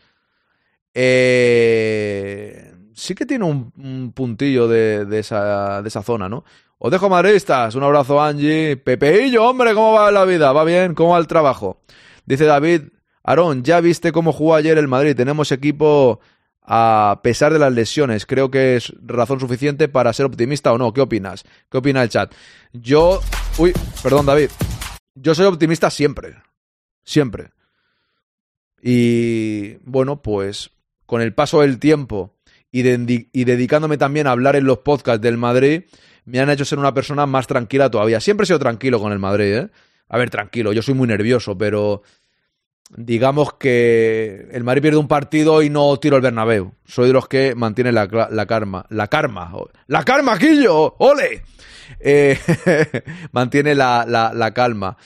Eh, 0.95 2.73
sí 2.95 3.15
que 3.15 3.25
tiene 3.25 3.47
un, 3.47 3.73
un 3.79 4.13
puntillo 4.13 4.69
de, 4.69 5.07
de, 5.07 5.19
esa, 5.21 5.81
de 5.81 5.89
esa 5.89 6.03
zona, 6.03 6.29
¿no? 6.29 6.45
Os 6.79 6.91
dejo 6.91 7.09
madristas. 7.09 7.75
Un 7.75 7.85
abrazo, 7.85 8.21
Angie. 8.21 8.77
Pepeillo, 8.77 9.49
hombre, 9.49 9.73
¿cómo 9.73 9.93
va 9.93 10.13
la 10.13 10.27
vida? 10.27 10.53
¿Va 10.53 10.65
bien? 10.65 10.95
¿Cómo 10.95 11.13
va 11.13 11.19
el 11.19 11.27
trabajo? 11.27 11.81
Dice 12.27 12.45
David. 12.45 12.83
Aarón, 13.25 13.63
ya 13.63 13.81
viste 13.81 14.13
cómo 14.13 14.33
jugó 14.33 14.57
ayer 14.57 14.77
el 14.77 14.89
Madrid. 14.89 15.17
Tenemos 15.17 15.53
equipo 15.53 16.21
a 16.63 17.21
pesar 17.23 17.53
de 17.53 17.59
las 17.59 17.73
lesiones. 17.73 18.27
Creo 18.27 18.51
que 18.51 18.77
es 18.77 18.93
razón 19.03 19.41
suficiente 19.41 19.89
para 19.89 20.13
ser 20.13 20.27
optimista 20.27 20.73
o 20.73 20.79
no. 20.79 20.93
¿Qué 20.93 21.01
opinas? 21.01 21.45
¿Qué 21.71 21.79
opina 21.79 22.03
el 22.03 22.09
chat? 22.09 22.33
Yo... 22.73 23.21
Uy, 23.59 23.73
perdón 24.03 24.27
David. 24.27 24.51
Yo 25.15 25.35
soy 25.35 25.47
optimista 25.47 25.91
siempre. 25.91 26.37
Siempre. 27.05 27.51
Y 28.81 29.75
bueno, 29.85 30.23
pues 30.23 30.71
con 31.07 31.21
el 31.21 31.35
paso 31.35 31.61
del 31.61 31.79
tiempo 31.79 32.35
y, 32.71 32.83
de- 32.83 33.29
y 33.33 33.45
dedicándome 33.45 33.99
también 33.99 34.27
a 34.27 34.31
hablar 34.33 34.57
en 34.57 34.65
los 34.65 34.79
podcasts 34.79 35.21
del 35.21 35.37
Madrid, 35.37 35.83
me 36.25 36.41
han 36.41 36.51
hecho 36.51 36.65
ser 36.65 36.79
una 36.79 36.95
persona 36.95 37.27
más 37.27 37.47
tranquila 37.47 37.91
todavía. 37.91 38.21
Siempre 38.21 38.45
he 38.45 38.47
sido 38.47 38.59
tranquilo 38.59 39.01
con 39.01 39.13
el 39.13 39.19
Madrid, 39.19 39.55
¿eh? 39.55 39.71
A 40.09 40.19
ver, 40.19 40.31
tranquilo, 40.31 40.73
yo 40.73 40.83
soy 40.83 40.95
muy 40.95 41.09
nervioso, 41.09 41.57
pero 41.57 42.03
digamos 42.97 43.55
que 43.55 44.49
el 44.53 44.65
Madrid 44.65 44.83
pierde 44.83 44.99
un 44.99 45.09
partido 45.09 45.63
y 45.63 45.71
no 45.71 45.97
tiro 45.99 46.17
el 46.17 46.23
Bernabéu. 46.23 46.73
Soy 46.85 47.07
de 47.09 47.13
los 47.13 47.29
que 47.29 47.55
mantienen 47.55 47.95
la, 47.95 48.07
la. 48.07 48.29
La 48.31 48.47
karma. 48.47 48.87
¡La 49.87 50.05
karma, 50.05 50.39
Quillo! 50.39 50.95
¡Ole! 50.99 51.43
Eh, 52.01 52.39
mantiene 53.33 53.75
la, 53.75 54.05
la- 54.09 54.33
la 54.35 54.53
calma. 54.53 54.97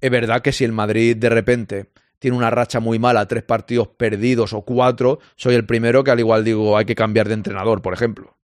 Es 0.00 0.10
verdad 0.10 0.42
que 0.42 0.52
si 0.52 0.64
el 0.64 0.72
Madrid 0.72 1.16
de 1.16 1.28
repente 1.28 1.90
tiene 2.18 2.36
una 2.36 2.50
racha 2.50 2.80
muy 2.80 2.98
mala, 2.98 3.26
tres 3.26 3.42
partidos 3.44 3.88
perdidos 3.88 4.52
o 4.52 4.62
cuatro, 4.62 5.18
soy 5.36 5.54
el 5.54 5.64
primero 5.66 6.02
que 6.04 6.10
al 6.10 6.18
igual 6.20 6.44
digo 6.44 6.76
hay 6.76 6.84
que 6.84 6.94
cambiar 6.94 7.28
de 7.28 7.34
entrenador, 7.34 7.80
por 7.82 7.94
ejemplo. 7.94 8.36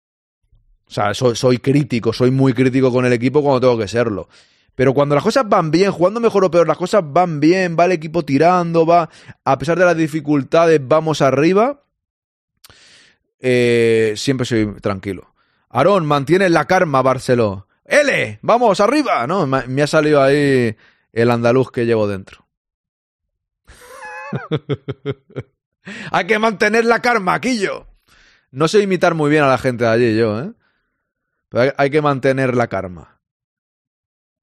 O 0.86 0.90
sea, 0.90 1.14
soy, 1.14 1.34
soy 1.34 1.58
crítico, 1.58 2.12
soy 2.12 2.30
muy 2.30 2.52
crítico 2.52 2.92
con 2.92 3.06
el 3.06 3.12
equipo 3.12 3.42
cuando 3.42 3.60
tengo 3.60 3.78
que 3.78 3.88
serlo. 3.88 4.28
Pero 4.74 4.92
cuando 4.92 5.14
las 5.14 5.24
cosas 5.24 5.48
van 5.48 5.70
bien, 5.70 5.92
jugando 5.92 6.20
mejor 6.20 6.44
o 6.44 6.50
peor, 6.50 6.66
las 6.66 6.76
cosas 6.76 7.02
van 7.04 7.40
bien, 7.40 7.76
va 7.78 7.84
el 7.84 7.92
equipo 7.92 8.24
tirando, 8.24 8.84
va, 8.84 9.08
a 9.44 9.58
pesar 9.58 9.78
de 9.78 9.84
las 9.84 9.96
dificultades, 9.96 10.80
vamos 10.82 11.22
arriba, 11.22 11.82
eh, 13.38 14.14
siempre 14.16 14.46
soy 14.46 14.74
tranquilo. 14.80 15.34
Aarón, 15.68 16.06
mantiene 16.06 16.48
la 16.48 16.66
karma, 16.66 17.02
Barceló. 17.02 17.68
¡L! 17.84 18.38
¡Vamos, 18.42 18.80
arriba! 18.80 19.26
No, 19.26 19.46
me, 19.46 19.82
ha 19.82 19.86
salido 19.86 20.22
ahí 20.22 20.74
el 21.12 21.30
andaluz 21.30 21.70
que 21.70 21.84
llevo 21.84 22.08
dentro. 22.08 22.46
Hay 26.10 26.26
que 26.26 26.38
mantener 26.38 26.84
la 26.84 27.00
karma, 27.02 27.40
Quillo. 27.40 27.86
No 28.50 28.68
sé 28.68 28.80
imitar 28.80 29.14
muy 29.14 29.30
bien 29.30 29.44
a 29.44 29.48
la 29.48 29.58
gente 29.58 29.84
de 29.84 29.90
allí, 29.90 30.16
yo, 30.16 30.40
¿eh? 30.40 30.52
Pero 31.48 31.74
hay 31.76 31.90
que 31.90 32.00
mantener 32.00 32.54
la 32.56 32.68
karma. 32.68 33.13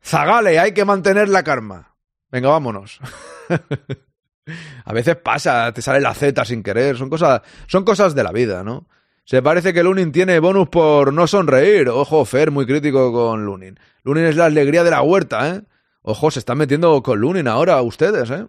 Zagale, 0.04 0.60
hay 0.60 0.74
que 0.74 0.86
mantener 0.86 1.30
la 1.30 1.44
karma. 1.44 1.96
Venga, 2.32 2.50
vámonos. 2.50 3.00
a 4.86 4.94
veces 4.94 5.16
pasa, 5.18 5.72
te 5.74 5.82
sale 5.82 6.02
la 6.02 6.14
Z 6.14 6.44
sin 6.46 6.64
querer. 6.64 6.98
Son 6.98 7.10
cosas, 7.10 7.42
son 7.68 7.84
cosas 7.84 8.16
de 8.16 8.24
la 8.24 8.32
vida, 8.32 8.64
¿no? 8.64 8.88
Se 9.26 9.42
parece 9.42 9.74
que 9.74 9.84
Lunin 9.84 10.12
tiene 10.12 10.40
bonus 10.40 10.70
por 10.70 11.14
no 11.14 11.28
sonreír. 11.28 11.90
Ojo, 11.90 12.26
Fer, 12.26 12.52
muy 12.52 12.66
crítico 12.66 13.12
con 13.14 13.46
Lunin. 13.46 13.80
Lunin 14.04 14.26
es 14.26 14.36
la 14.36 14.46
alegría 14.46 14.84
de 14.84 14.92
la 14.92 15.02
huerta, 15.02 15.50
¿eh? 15.50 15.62
Ojo, 16.02 16.32
se 16.32 16.40
están 16.40 16.58
metiendo 16.58 17.02
con 17.04 17.20
Lunin 17.20 17.48
ahora 17.48 17.82
ustedes, 17.82 18.30
¿eh? 18.32 18.48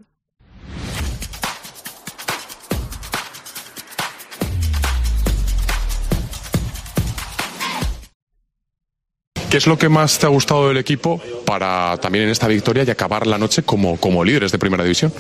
¿Qué 9.53 9.59
es 9.59 9.67
lo 9.67 9.77
que 9.77 9.91
más 9.91 10.19
te 10.19 10.25
ha 10.25 10.31
gustado 10.31 10.69
del 10.69 10.79
equipo 10.79 11.21
para 11.45 11.99
también 11.99 12.25
en 12.25 12.31
esta 12.31 12.49
victoria 12.49 12.85
y 12.85 12.91
acabar 12.91 13.27
la 13.27 13.37
noche 13.37 13.63
como, 13.63 13.99
como 13.99 14.25
líderes 14.25 14.51
de 14.51 14.59
primera 14.59 14.83
división? 14.83 15.13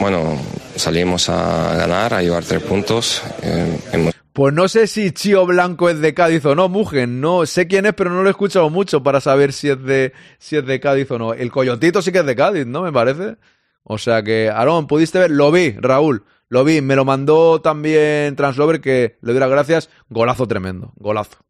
Bueno, 0.00 0.36
salimos 0.74 1.28
a 1.28 1.76
ganar, 1.76 2.12
a 2.12 2.22
llevar 2.22 2.42
tres 2.42 2.60
puntos. 2.60 3.22
eh, 3.44 3.78
hemos 3.92 4.14
Pues 4.32 4.52
no 4.52 4.66
sé 4.66 4.88
si 4.88 5.12
Chío 5.12 5.46
Blanco 5.46 5.88
es 5.88 6.00
de 6.00 6.12
Cádiz 6.12 6.44
o 6.44 6.56
no, 6.56 6.68
Mugen. 6.68 7.20
No 7.20 7.46
sé 7.46 7.68
quién 7.68 7.86
es, 7.86 7.92
pero 7.94 8.10
no 8.10 8.24
lo 8.24 8.28
he 8.28 8.32
escuchado 8.32 8.68
mucho 8.68 9.04
para 9.04 9.20
saber 9.20 9.52
si 9.52 9.68
es 9.68 9.80
de, 9.80 10.12
si 10.40 10.56
es 10.56 10.66
de 10.66 10.80
Cádiz 10.80 11.08
o 11.12 11.18
no. 11.20 11.32
El 11.32 11.52
Coyotito 11.52 12.02
sí 12.02 12.10
que 12.10 12.18
es 12.18 12.26
de 12.26 12.34
Cádiz, 12.34 12.66
¿no? 12.66 12.82
Me 12.82 12.90
parece. 12.90 13.36
O 13.84 13.96
sea 13.96 14.24
que, 14.24 14.50
Aarón, 14.50 14.88
¿pudiste 14.88 15.20
ver? 15.20 15.30
Lo 15.30 15.52
vi, 15.52 15.70
Raúl. 15.78 16.24
Lo 16.48 16.64
vi. 16.64 16.80
Me 16.80 16.96
lo 16.96 17.04
mandó 17.04 17.60
también 17.60 18.34
Translover, 18.34 18.80
que 18.80 19.18
le 19.22 19.30
doy 19.30 19.38
las 19.38 19.50
gracias. 19.50 19.88
Golazo 20.08 20.48
tremendo. 20.48 20.92
Golazo. 20.96 21.45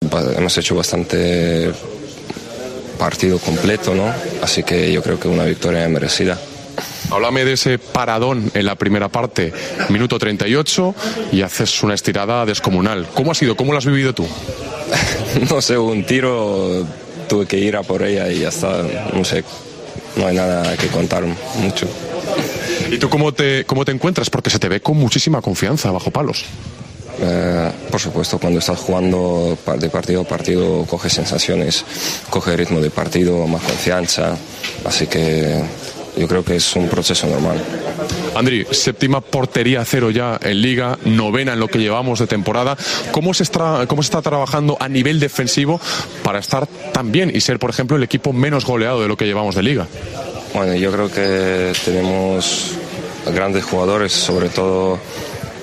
Ba- 0.00 0.32
hemos 0.36 0.56
hecho 0.58 0.74
bastante 0.74 1.72
partido 2.98 3.38
completo, 3.38 3.94
¿no? 3.94 4.12
Así 4.42 4.62
que 4.62 4.92
yo 4.92 5.02
creo 5.02 5.18
que 5.20 5.28
una 5.28 5.44
victoria 5.44 5.88
merecida. 5.88 6.38
Háblame 7.10 7.44
de 7.44 7.54
ese 7.54 7.78
paradón 7.78 8.50
en 8.54 8.66
la 8.66 8.74
primera 8.74 9.08
parte, 9.08 9.52
minuto 9.88 10.18
38, 10.18 10.94
y 11.32 11.42
haces 11.42 11.82
una 11.82 11.94
estirada 11.94 12.44
descomunal. 12.44 13.06
¿Cómo 13.14 13.32
ha 13.32 13.34
sido? 13.34 13.56
¿Cómo 13.56 13.72
lo 13.72 13.78
has 13.78 13.86
vivido 13.86 14.12
tú? 14.14 14.26
no 15.50 15.60
sé, 15.62 15.78
un 15.78 16.04
tiro, 16.04 16.86
tuve 17.28 17.46
que 17.46 17.58
ir 17.58 17.76
a 17.76 17.82
por 17.82 18.02
ella 18.02 18.30
y 18.30 18.40
ya 18.40 18.48
está. 18.48 18.82
No 19.14 19.24
sé, 19.24 19.42
no 20.16 20.26
hay 20.26 20.36
nada 20.36 20.76
que 20.76 20.88
contar 20.88 21.24
mucho. 21.56 21.86
¿Y 22.90 22.98
tú 22.98 23.08
cómo 23.08 23.32
te, 23.32 23.64
cómo 23.64 23.84
te 23.84 23.92
encuentras? 23.92 24.28
Porque 24.28 24.50
se 24.50 24.58
te 24.58 24.68
ve 24.68 24.80
con 24.80 24.96
muchísima 24.96 25.40
confianza 25.40 25.90
bajo 25.90 26.10
palos. 26.10 26.44
Eh, 27.20 27.72
por 27.90 28.00
supuesto, 28.00 28.38
cuando 28.38 28.60
estás 28.60 28.78
jugando 28.78 29.56
de 29.78 29.88
partido 29.90 30.22
a 30.22 30.24
partido, 30.24 30.84
coges 30.86 31.12
sensaciones, 31.12 31.84
coges 32.30 32.56
ritmo 32.56 32.80
de 32.80 32.90
partido, 32.90 33.46
más 33.46 33.62
confianza. 33.62 34.36
Así 34.84 35.06
que 35.06 35.62
yo 36.16 36.26
creo 36.26 36.44
que 36.44 36.56
es 36.56 36.76
un 36.76 36.88
proceso 36.88 37.26
normal. 37.26 37.62
Andri, 38.34 38.66
séptima 38.70 39.20
portería 39.20 39.84
cero 39.84 40.10
ya 40.10 40.38
en 40.42 40.60
liga, 40.60 40.98
novena 41.04 41.52
en 41.52 41.60
lo 41.60 41.68
que 41.68 41.78
llevamos 41.78 42.18
de 42.18 42.26
temporada. 42.26 42.76
¿Cómo 43.12 43.34
se, 43.34 43.42
está, 43.42 43.86
¿Cómo 43.86 44.02
se 44.02 44.08
está 44.08 44.22
trabajando 44.22 44.76
a 44.80 44.88
nivel 44.88 45.20
defensivo 45.20 45.80
para 46.22 46.38
estar 46.38 46.66
tan 46.92 47.12
bien 47.12 47.30
y 47.34 47.40
ser, 47.40 47.58
por 47.58 47.70
ejemplo, 47.70 47.96
el 47.96 48.02
equipo 48.02 48.32
menos 48.32 48.64
goleado 48.64 49.02
de 49.02 49.08
lo 49.08 49.16
que 49.16 49.26
llevamos 49.26 49.54
de 49.54 49.62
liga? 49.62 49.86
Bueno, 50.54 50.74
yo 50.74 50.90
creo 50.90 51.10
que 51.10 51.72
tenemos 51.84 52.72
grandes 53.32 53.64
jugadores, 53.64 54.12
sobre 54.12 54.48
todo, 54.48 54.98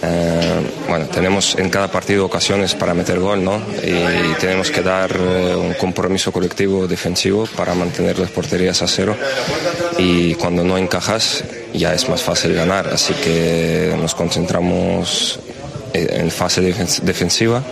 eh, 0.01 0.61
bueno, 0.87 1.05
tenemos 1.07 1.55
en 1.55 1.69
cada 1.69 1.89
partido 1.91 2.25
ocasiones 2.25 2.75
para 2.75 2.93
meter 2.93 3.19
gol, 3.19 3.43
¿no? 3.43 3.57
Y 3.83 4.33
tenemos 4.39 4.69
que 4.71 4.81
dar 4.81 5.11
eh, 5.17 5.55
un 5.55 5.73
compromiso 5.73 6.31
colectivo 6.31 6.87
defensivo 6.87 7.45
para 7.55 7.73
mantener 7.73 8.19
las 8.19 8.29
porterías 8.31 8.81
a 8.81 8.87
cero. 8.87 9.15
Y 9.97 10.35
cuando 10.35 10.63
no 10.63 10.77
encajas, 10.77 11.43
ya 11.73 11.93
es 11.93 12.07
más 12.09 12.21
fácil 12.21 12.53
ganar. 12.53 12.87
Así 12.87 13.13
que 13.15 13.95
nos 13.99 14.15
concentramos 14.15 15.39
en 15.93 16.29
fase 16.29 16.61
defen- 16.61 17.01
defensiva 17.03 17.63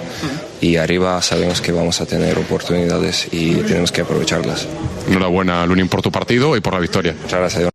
y 0.62 0.78
arriba 0.78 1.22
sabemos 1.22 1.60
que 1.60 1.74
vamos 1.74 2.00
a 2.00 2.06
tener 2.06 2.38
oportunidades 2.38 3.28
y 3.34 3.56
tenemos 3.56 3.92
que 3.92 4.00
aprovecharlas. 4.02 4.66
Enhorabuena, 5.10 5.66
Lunin, 5.66 5.90
por 5.90 6.02
tu 6.02 6.10
partido 6.10 6.56
y 6.56 6.62
por 6.62 6.74
la 6.74 6.80
victoria. 6.80 7.14
Muchas 7.22 7.40
gracias. 7.40 7.70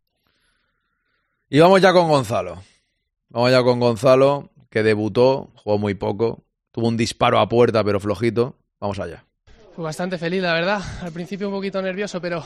Y 1.50 1.58
vamos 1.58 1.80
ya 1.82 1.92
con 1.92 2.08
Gonzalo. 2.08 2.62
Vamos 3.30 3.50
ya 3.50 3.62
con 3.62 3.78
Gonzalo, 3.78 4.50
que 4.70 4.82
debutó, 4.82 5.50
jugó 5.54 5.78
muy 5.78 5.94
poco. 5.94 6.44
Tuvo 6.72 6.88
un 6.88 6.96
disparo 6.96 7.38
a 7.38 7.48
puerta, 7.48 7.84
pero 7.84 8.00
flojito. 8.00 8.56
Vamos 8.80 8.98
allá. 8.98 9.24
Pues 9.74 9.84
bastante 9.84 10.18
feliz, 10.18 10.42
la 10.42 10.54
verdad. 10.54 10.80
Al 11.02 11.12
principio 11.12 11.48
un 11.48 11.54
poquito 11.54 11.80
nervioso, 11.82 12.20
pero 12.20 12.44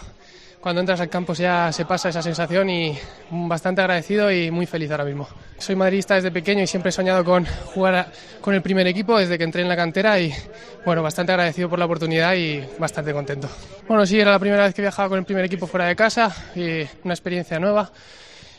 cuando 0.60 0.80
entras 0.80 1.00
al 1.00 1.08
campo 1.08 1.34
ya 1.34 1.72
se 1.72 1.84
pasa 1.84 2.08
esa 2.08 2.22
sensación 2.22 2.70
y 2.70 2.96
bastante 3.30 3.80
agradecido 3.80 4.30
y 4.30 4.50
muy 4.50 4.66
feliz 4.66 4.90
ahora 4.90 5.04
mismo. 5.04 5.28
Soy 5.58 5.74
madridista 5.74 6.14
desde 6.14 6.30
pequeño 6.30 6.62
y 6.62 6.66
siempre 6.66 6.90
he 6.90 6.92
soñado 6.92 7.24
con 7.24 7.44
jugar 7.46 8.12
con 8.40 8.54
el 8.54 8.62
primer 8.62 8.86
equipo 8.86 9.18
desde 9.18 9.38
que 9.38 9.44
entré 9.44 9.62
en 9.62 9.68
la 9.68 9.76
cantera 9.76 10.20
y 10.20 10.32
bueno, 10.84 11.02
bastante 11.02 11.32
agradecido 11.32 11.68
por 11.68 11.78
la 11.78 11.84
oportunidad 11.84 12.34
y 12.34 12.64
bastante 12.78 13.12
contento. 13.12 13.48
Bueno, 13.88 14.06
sí, 14.06 14.20
era 14.20 14.30
la 14.30 14.38
primera 14.38 14.64
vez 14.64 14.74
que 14.74 14.82
viajaba 14.82 15.08
con 15.08 15.18
el 15.18 15.24
primer 15.24 15.44
equipo 15.44 15.66
fuera 15.66 15.86
de 15.86 15.96
casa 15.96 16.32
y 16.54 16.82
una 17.02 17.14
experiencia 17.14 17.58
nueva. 17.58 17.90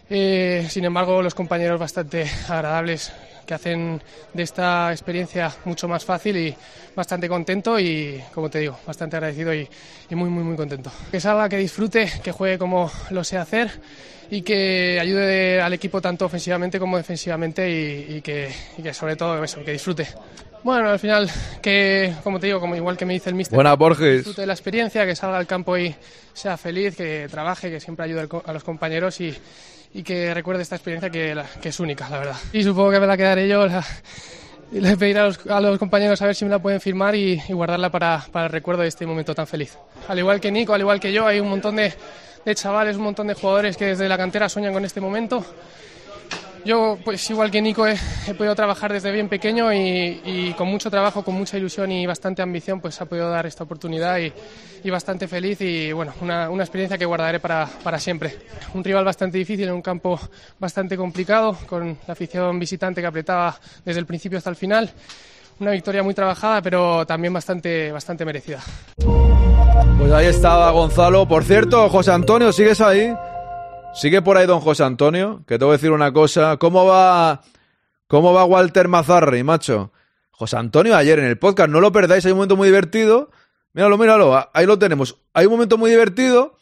Eh, 0.09 0.67
sin 0.69 0.85
embargo, 0.85 1.21
los 1.21 1.33
compañeros 1.33 1.79
bastante 1.79 2.29
agradables 2.47 3.11
que 3.45 3.53
hacen 3.53 4.01
de 4.33 4.43
esta 4.43 4.91
experiencia 4.91 5.53
mucho 5.65 5.87
más 5.87 6.05
fácil 6.05 6.37
y 6.37 6.55
bastante 6.95 7.27
contento 7.27 7.79
y, 7.79 8.21
como 8.33 8.49
te 8.49 8.59
digo, 8.59 8.79
bastante 8.85 9.17
agradecido 9.17 9.53
y, 9.53 9.67
y 10.09 10.15
muy, 10.15 10.29
muy, 10.29 10.43
muy 10.43 10.55
contento. 10.55 10.91
Que 11.11 11.19
salga, 11.19 11.49
que 11.49 11.57
disfrute, 11.57 12.11
que 12.23 12.31
juegue 12.31 12.57
como 12.57 12.89
lo 13.09 13.23
sé 13.23 13.37
hacer 13.37 13.69
y 14.29 14.41
que 14.41 14.97
ayude 15.01 15.61
al 15.61 15.73
equipo 15.73 16.01
tanto 16.01 16.25
ofensivamente 16.25 16.79
como 16.79 16.97
defensivamente 16.97 17.69
y, 17.69 18.17
y 18.17 18.21
que, 18.21 18.49
y 18.77 18.81
que 18.81 18.93
sobre 18.93 19.15
todo 19.15 19.43
eso, 19.43 19.63
que 19.63 19.71
disfrute. 19.73 20.07
Bueno, 20.63 20.89
al 20.91 20.99
final, 20.99 21.29
que 21.61 22.13
como 22.23 22.39
te 22.39 22.47
digo, 22.47 22.61
como 22.61 22.75
igual 22.77 22.95
que 22.95 23.05
me 23.05 23.13
dice 23.13 23.29
el 23.29 23.35
mister, 23.35 23.55
Buena, 23.55 23.73
Borges. 23.75 24.19
disfrute 24.19 24.41
de 24.41 24.47
la 24.47 24.53
experiencia, 24.53 25.05
que 25.05 25.13
salga 25.13 25.37
al 25.37 25.45
campo 25.45 25.77
y 25.77 25.93
sea 26.33 26.55
feliz, 26.55 26.95
que 26.95 27.27
trabaje, 27.29 27.69
que 27.69 27.81
siempre 27.81 28.05
ayude 28.05 28.29
a 28.45 28.53
los 28.53 28.63
compañeros 28.63 29.19
y, 29.19 29.35
y 29.93 30.03
que 30.03 30.33
recuerde 30.33 30.63
esta 30.63 30.75
experiencia 30.75 31.09
que, 31.09 31.35
la- 31.35 31.45
que 31.61 31.69
es 31.69 31.79
única, 31.79 32.09
la 32.09 32.19
verdad. 32.19 32.35
Y 32.51 32.63
supongo 32.63 32.91
que 32.91 32.99
me 32.99 33.07
la 33.07 33.15
quedaré 33.17 33.47
yo. 33.47 33.67
la- 33.67 33.85
y 34.71 34.79
le 34.79 34.97
pediré 34.97 35.19
a 35.19 35.25
los, 35.25 35.45
a 35.47 35.61
los 35.61 35.77
compañeros 35.77 36.19
a 36.23 36.25
ver 36.25 36.33
si 36.35 36.45
me 36.45 36.51
la 36.51 36.57
pueden 36.59 36.81
firmar 36.81 37.13
y, 37.13 37.39
y 37.47 37.53
guardarla 37.53 37.91
para, 37.91 38.25
para 38.31 38.47
el 38.47 38.51
recuerdo 38.51 38.81
de 38.81 38.87
este 38.87 39.05
momento 39.05 39.35
tan 39.35 39.45
feliz. 39.45 39.77
Al 40.07 40.17
igual 40.17 40.39
que 40.41 40.51
Nico, 40.51 40.73
al 40.73 40.81
igual 40.81 40.99
que 40.99 41.13
yo, 41.13 41.27
hay 41.27 41.39
un 41.39 41.47
montón 41.49 41.75
de, 41.75 41.93
de 42.43 42.55
chavales, 42.55 42.95
un 42.97 43.03
montón 43.03 43.27
de 43.27 43.35
jugadores 43.35 43.77
que 43.77 43.85
desde 43.85 44.09
la 44.09 44.17
cantera 44.17 44.49
sueñan 44.49 44.73
con 44.73 44.83
este 44.83 44.99
momento 44.99 45.45
Yo, 46.65 46.97
pues 47.03 47.29
igual 47.29 47.51
que 47.51 47.61
Nico, 47.61 47.85
he, 47.85 47.97
he 48.25 48.33
podido 48.35 48.55
trabajar 48.55 48.93
desde 48.93 49.11
bien 49.11 49.27
pequeño 49.27 49.73
y, 49.73 50.21
y 50.23 50.53
con 50.57 50.69
mucho 50.69 50.89
trabajo, 50.89 51.21
con 51.21 51.35
mucha 51.35 51.57
ilusión 51.57 51.91
y 51.91 52.05
bastante 52.05 52.41
ambición, 52.41 52.79
pues 52.79 53.01
ha 53.01 53.05
podido 53.05 53.29
dar 53.29 53.45
esta 53.45 53.65
oportunidad 53.65 54.17
y, 54.19 54.31
y 54.81 54.89
bastante 54.89 55.27
feliz 55.27 55.59
y 55.59 55.91
bueno, 55.91 56.13
una, 56.21 56.49
una 56.49 56.63
experiencia 56.63 56.97
que 56.97 57.05
guardaré 57.05 57.41
para, 57.41 57.67
para 57.83 57.99
siempre. 57.99 58.37
Un 58.73 58.81
rival 58.81 59.03
bastante 59.03 59.37
difícil 59.37 59.67
en 59.67 59.73
un 59.73 59.81
campo 59.81 60.17
bastante 60.57 60.95
complicado, 60.95 61.57
con 61.67 61.97
la 62.07 62.13
afición 62.13 62.57
visitante 62.57 63.01
que 63.01 63.07
apretaba 63.07 63.59
desde 63.83 63.99
el 63.99 64.05
principio 64.05 64.37
hasta 64.37 64.49
el 64.49 64.55
final. 64.55 64.89
Una 65.59 65.71
victoria 65.71 66.01
muy 66.01 66.13
trabajada, 66.13 66.61
pero 66.61 67.05
también 67.05 67.33
bastante, 67.33 67.91
bastante 67.91 68.23
merecida. 68.23 68.61
Pues 69.97 70.11
ahí 70.13 70.27
estaba 70.27 70.71
Gonzalo. 70.71 71.27
Por 71.27 71.43
cierto, 71.43 71.89
José 71.89 72.11
Antonio, 72.11 72.53
¿sigues 72.53 72.79
ahí? 72.79 73.13
¿Sigue 73.93 74.23
por 74.23 74.37
ahí 74.37 74.47
don 74.47 74.59
José 74.59 74.83
Antonio? 74.83 75.43
Que 75.47 75.59
te 75.59 75.65
voy 75.65 75.73
a 75.73 75.77
decir 75.77 75.91
una 75.91 76.11
cosa. 76.11 76.57
¿Cómo 76.57 76.85
va, 76.85 77.43
cómo 78.07 78.33
va 78.33 78.43
Walter 78.43 78.87
Mazarri, 78.87 79.43
macho? 79.43 79.91
José 80.31 80.57
Antonio, 80.57 80.95
ayer 80.95 81.19
en 81.19 81.25
el 81.25 81.37
podcast, 81.37 81.69
no 81.69 81.79
lo 81.79 81.91
perdáis, 81.91 82.25
hay 82.25 82.31
un 82.31 82.39
momento 82.39 82.57
muy 82.57 82.67
divertido. 82.69 83.29
Míralo, 83.73 83.97
míralo, 83.99 84.49
ahí 84.51 84.65
lo 84.65 84.79
tenemos. 84.79 85.19
Hay 85.33 85.45
un 85.45 85.53
momento 85.53 85.77
muy 85.77 85.91
divertido 85.91 86.57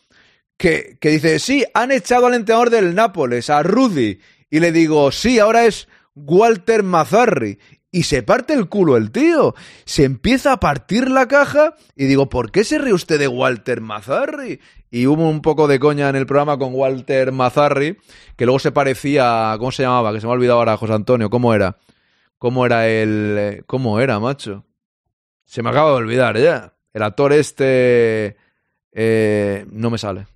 que, 0.57 0.97
que 0.99 1.09
dice, 1.09 1.39
sí, 1.39 1.65
han 1.73 1.91
echado 1.91 2.27
al 2.27 2.33
entrenador 2.33 2.69
del 2.69 2.93
Nápoles, 2.95 3.49
a 3.49 3.63
Rudy. 3.63 4.19
Y 4.49 4.59
le 4.59 4.73
digo, 4.73 5.11
sí, 5.11 5.39
ahora 5.39 5.65
es 5.65 5.87
Walter 6.15 6.83
Mazarri. 6.83 7.59
Y 7.93 8.03
se 8.03 8.23
parte 8.23 8.53
el 8.53 8.69
culo 8.69 8.95
el 8.95 9.11
tío. 9.11 9.53
Se 9.83 10.05
empieza 10.05 10.53
a 10.53 10.59
partir 10.61 11.09
la 11.09 11.27
caja 11.27 11.75
y 11.95 12.05
digo, 12.05 12.29
¿por 12.29 12.51
qué 12.51 12.63
se 12.63 12.77
ríe 12.77 12.93
usted 12.93 13.19
de 13.19 13.27
Walter 13.27 13.81
Mazarri? 13.81 14.61
Y 14.89 15.07
hubo 15.07 15.29
un 15.29 15.41
poco 15.41 15.67
de 15.67 15.79
coña 15.79 16.07
en 16.07 16.15
el 16.15 16.25
programa 16.25 16.57
con 16.57 16.73
Walter 16.73 17.33
Mazarri, 17.33 17.97
que 18.37 18.45
luego 18.45 18.59
se 18.59 18.71
parecía, 18.71 19.53
¿cómo 19.57 19.71
se 19.71 19.83
llamaba? 19.83 20.13
Que 20.13 20.21
se 20.21 20.25
me 20.25 20.31
ha 20.31 20.35
olvidado 20.35 20.59
ahora, 20.59 20.77
José 20.77 20.93
Antonio, 20.93 21.29
¿cómo 21.29 21.53
era? 21.53 21.77
¿Cómo 22.37 22.65
era 22.65 22.87
el... 22.87 23.63
¿Cómo 23.67 23.99
era, 23.99 24.19
macho? 24.19 24.65
Se 25.43 25.61
me 25.61 25.69
acaba 25.69 25.91
de 25.91 25.97
olvidar 25.97 26.37
ya. 26.37 26.73
El 26.93 27.03
actor 27.03 27.33
este... 27.33 28.37
eh, 28.93 29.65
no 29.69 29.89
me 29.89 29.97
sale. 29.97 30.27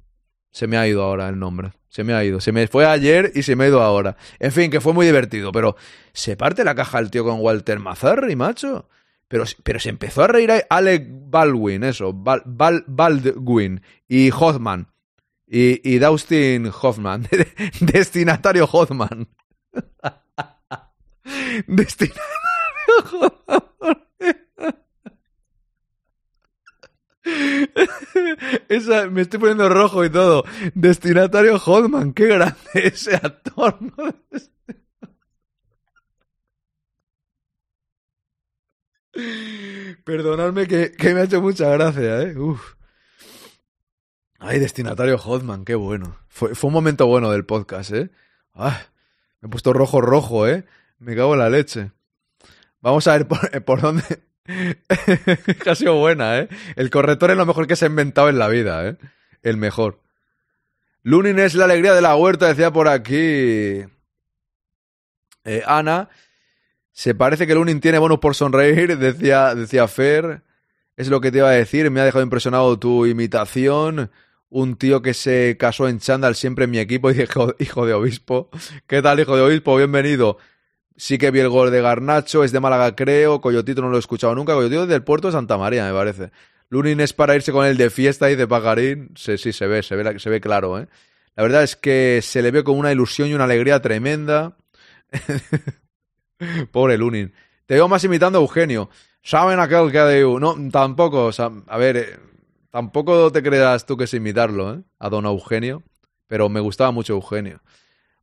Se 0.52 0.68
me 0.68 0.78
ha 0.78 0.88
ido 0.88 1.04
ahora 1.04 1.30
el 1.30 1.40
nombre. 1.40 1.72
Se 1.96 2.04
me 2.04 2.14
ha 2.14 2.26
ido. 2.26 2.42
Se 2.42 2.52
me 2.52 2.68
fue 2.68 2.86
ayer 2.86 3.32
y 3.36 3.44
se 3.44 3.56
me 3.56 3.64
ha 3.64 3.68
ido 3.70 3.82
ahora. 3.82 4.18
En 4.40 4.52
fin, 4.52 4.70
que 4.70 4.82
fue 4.82 4.92
muy 4.92 5.06
divertido. 5.06 5.54
Pero 5.54 5.78
se 6.12 6.36
parte 6.36 6.66
la 6.66 6.76
caja 6.76 7.00
el 7.00 7.10
tío 7.10 7.24
con 7.24 7.40
Walter 7.40 7.80
Mazarri, 7.80 8.36
macho. 8.36 8.90
Pero, 9.30 9.46
pero 9.64 9.80
se 9.80 9.88
empezó 9.92 10.24
a 10.24 10.28
reír 10.28 10.52
Alec 10.70 11.08
Baldwin, 11.10 11.86
eso. 11.86 12.12
Bal, 12.12 12.44
Bal- 12.46 12.84
Baldwin 12.86 13.82
y 14.10 14.30
Hoffman. 14.30 14.92
Y, 15.48 15.90
y 15.90 16.00
Dustin 16.00 16.70
Hoffman. 16.82 17.30
Destinatario 17.80 18.66
Hoffman. 18.70 19.30
Destinatario 21.68 22.26
Hoffman. 23.14 24.05
Esa, 28.70 29.10
me 29.10 29.22
estoy 29.22 29.40
poniendo 29.40 29.70
rojo 29.70 30.04
y 30.06 30.10
todo. 30.10 30.44
Destinatario 30.74 31.56
Hoffman, 31.56 32.14
qué 32.14 32.28
grande 32.28 32.58
ese 32.74 33.16
actor. 33.16 33.78
Perdonadme 40.04 40.68
que, 40.68 40.92
que 40.92 41.14
me 41.14 41.22
ha 41.22 41.24
hecho 41.24 41.42
mucha 41.42 41.70
gracia, 41.70 42.22
¿eh? 42.22 42.36
Ay, 44.40 44.60
destinatario 44.60 45.16
Hoffman, 45.16 45.64
qué 45.64 45.76
bueno. 45.76 46.18
Fue, 46.28 46.54
fue 46.54 46.68
un 46.68 46.74
momento 46.74 47.08
bueno 47.08 47.32
del 47.32 47.46
podcast, 47.46 47.92
¿eh? 47.92 48.12
Ah, 48.54 48.82
me 49.42 49.48
he 49.48 49.50
puesto 49.50 49.74
rojo, 49.74 50.02
rojo, 50.02 50.48
¿eh? 50.48 50.66
Me 51.00 51.16
cago 51.16 51.34
en 51.34 51.40
la 51.40 51.50
leche. 51.50 51.92
Vamos 52.82 53.08
a 53.08 53.14
ver 53.14 53.28
por, 53.28 53.64
por 53.66 53.82
dónde... 53.82 54.04
ha 55.66 55.76
sido 55.76 55.96
buena, 55.96 56.40
¿eh? 56.40 56.50
El 56.76 56.90
corrector 56.90 57.32
es 57.32 57.38
lo 57.38 57.46
mejor 57.46 57.68
que 57.68 57.76
se 57.76 57.86
ha 57.86 57.90
inventado 57.90 58.30
en 58.30 58.40
la 58.40 58.48
vida, 58.48 58.88
¿eh? 58.88 58.98
El 59.42 59.58
mejor. 59.58 60.00
Lunin 61.04 61.40
es 61.40 61.56
la 61.56 61.66
alegría 61.66 61.94
de 61.94 62.02
la 62.02 62.16
huerta, 62.16 62.48
decía 62.48 62.72
por 62.72 62.88
aquí. 62.88 63.84
Eh, 65.46 65.64
Ana. 65.66 66.10
Se 66.92 67.14
parece 67.14 67.46
que 67.46 67.54
Lunin 67.54 67.82
tiene 67.82 68.00
bonus 68.00 68.20
por 68.20 68.36
sonreír, 68.36 68.98
decía, 69.00 69.54
decía 69.54 69.88
Fer. 69.88 70.42
Es 70.96 71.10
lo 71.10 71.20
que 71.20 71.32
te 71.32 71.40
iba 71.40 71.50
a 71.50 71.52
decir. 71.52 71.92
Me 71.92 72.00
ha 72.00 72.06
dejado 72.06 72.24
impresionado 72.24 72.80
tu 72.80 73.06
imitación. 73.06 74.12
Un 74.50 74.78
tío 74.78 75.02
que 75.02 75.14
se 75.14 75.58
casó 75.60 75.90
en 75.90 76.00
chándal 76.00 76.36
siempre 76.36 76.66
en 76.66 76.72
mi 76.72 76.80
equipo, 76.80 77.12
hijo, 77.12 77.54
hijo 77.60 77.86
de 77.86 77.94
obispo. 77.94 78.50
¿Qué 78.88 79.02
tal, 79.02 79.20
hijo 79.20 79.36
de 79.36 79.42
obispo? 79.42 79.76
Bienvenido. 79.76 80.38
Sí 80.98 81.18
que 81.18 81.32
vi 81.32 81.40
el 81.40 81.50
gol 81.50 81.72
de 81.72 81.82
Garnacho, 81.82 82.44
es 82.44 82.52
de 82.52 82.60
Málaga, 82.60 82.96
creo. 82.96 83.42
Coyotito 83.42 83.82
no 83.82 83.90
lo 83.90 83.98
he 83.98 84.00
escuchado 84.00 84.34
nunca. 84.34 84.54
Coyotito 84.54 84.84
es 84.84 84.90
del 84.90 85.04
puerto 85.04 85.28
de 85.28 85.34
Santa 85.34 85.58
María, 85.58 85.86
me 85.86 85.94
parece. 85.94 86.32
Lunin 86.70 87.00
es 87.00 87.14
para 87.14 87.36
irse 87.36 87.52
con 87.52 87.66
él 87.66 87.78
de 87.78 87.90
fiesta 87.90 88.32
y 88.32 88.36
de 88.36 88.48
pagarín. 88.48 89.12
Sí, 89.16 89.38
sí, 89.38 89.54
se 89.54 89.68
ve, 89.68 89.84
se 89.84 89.96
ve, 89.96 90.42
claro, 90.42 90.80
¿eh? 90.80 90.88
La 91.36 91.44
verdad 91.44 91.64
es 91.64 91.76
que 91.76 92.22
se 92.24 92.42
le 92.42 92.52
ve 92.52 92.64
con 92.64 92.78
una 92.78 92.92
ilusión 92.92 93.28
y 93.28 93.34
una 93.34 93.44
alegría 93.44 93.82
tremenda. 93.82 94.58
Pobre 96.72 96.98
Lunin. 96.98 97.34
Te 97.66 97.76
veo 97.76 97.88
más 97.88 98.04
imitando 98.04 98.40
a 98.40 98.42
Eugenio. 98.42 98.90
¿Saben 99.22 99.60
aquel 99.60 99.92
que 99.92 100.00
de 100.00 100.22
No, 100.40 100.56
tampoco. 100.72 101.32
a 101.68 101.78
ver, 101.78 101.98
eh, 101.98 102.20
tampoco 102.70 103.32
te 103.32 103.44
creas 103.44 103.86
tú 103.86 103.98
que 103.98 104.06
es 104.06 104.14
imitarlo, 104.14 104.76
¿eh? 104.76 104.82
A 105.00 105.10
don 105.10 105.26
Eugenio. 105.26 105.84
Pero 106.28 106.48
me 106.48 106.62
gustaba 106.62 106.92
mucho 106.92 107.14
Eugenio. 107.14 107.62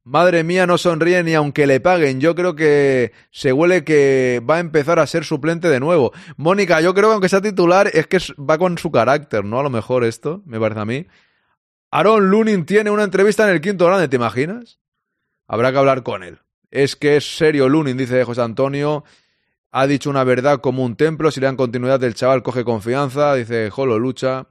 Madre 0.05 0.43
mía, 0.43 0.66
no 0.66 0.79
sonríe 0.79 1.23
ni 1.23 1.35
aunque 1.35 1.66
le 1.66 1.79
paguen. 1.79 2.20
Yo 2.20 2.35
creo 2.35 2.57
que 2.57 3.12
se 3.31 3.53
huele 3.53 3.85
que 3.85 4.43
va 4.49 4.57
a 4.57 4.61
empezar 4.61 4.99
a 4.99 5.07
ser 5.07 5.24
suplente 5.24 5.69
de 5.69 5.79
nuevo. 5.79 6.12
Mónica, 6.37 6.81
yo 6.81 6.93
creo 6.93 7.09
que 7.09 7.12
aunque 7.12 7.29
sea 7.29 7.41
titular, 7.41 7.89
es 7.93 8.09
que 8.09 8.19
va 8.39 8.59
con 8.59 8.79
su 8.79 8.91
carácter, 8.91 9.45
¿no? 9.45 9.61
A 9.61 9.62
lo 9.62 9.70
mejor 9.70 10.03
esto, 10.03 10.43
me 10.45 10.59
parece 10.59 10.81
a 10.81 10.85
mí. 10.85 11.07
Aaron 11.93 12.31
Lunin 12.31 12.66
tiene 12.66 12.91
una 12.91 13.05
entrevista 13.05 13.45
en 13.45 13.51
el 13.55 13.61
quinto 13.61 13.87
grande, 13.87 14.09
¿te 14.09 14.16
imaginas? 14.16 14.81
Habrá 15.47 15.70
que 15.70 15.79
hablar 15.79 16.03
con 16.03 16.24
él. 16.24 16.41
Es 16.73 16.97
que 16.97 17.16
es 17.16 17.37
serio 17.37 17.69
Lunin, 17.69 17.97
dice 17.97 18.24
José 18.24 18.41
Antonio. 18.41 19.05
Ha 19.70 19.87
dicho 19.87 20.11
una 20.11 20.24
verdad 20.24 20.61
como 20.61 20.85
un 20.85 20.97
templo. 20.97 21.31
Si 21.31 21.39
le 21.39 21.47
dan 21.47 21.57
continuidad, 21.57 22.03
el 22.03 22.15
chaval 22.15 22.43
coge 22.43 22.65
confianza. 22.65 23.35
Dice 23.35 23.70
Jolo 23.70 23.99
Lucha. 23.99 24.49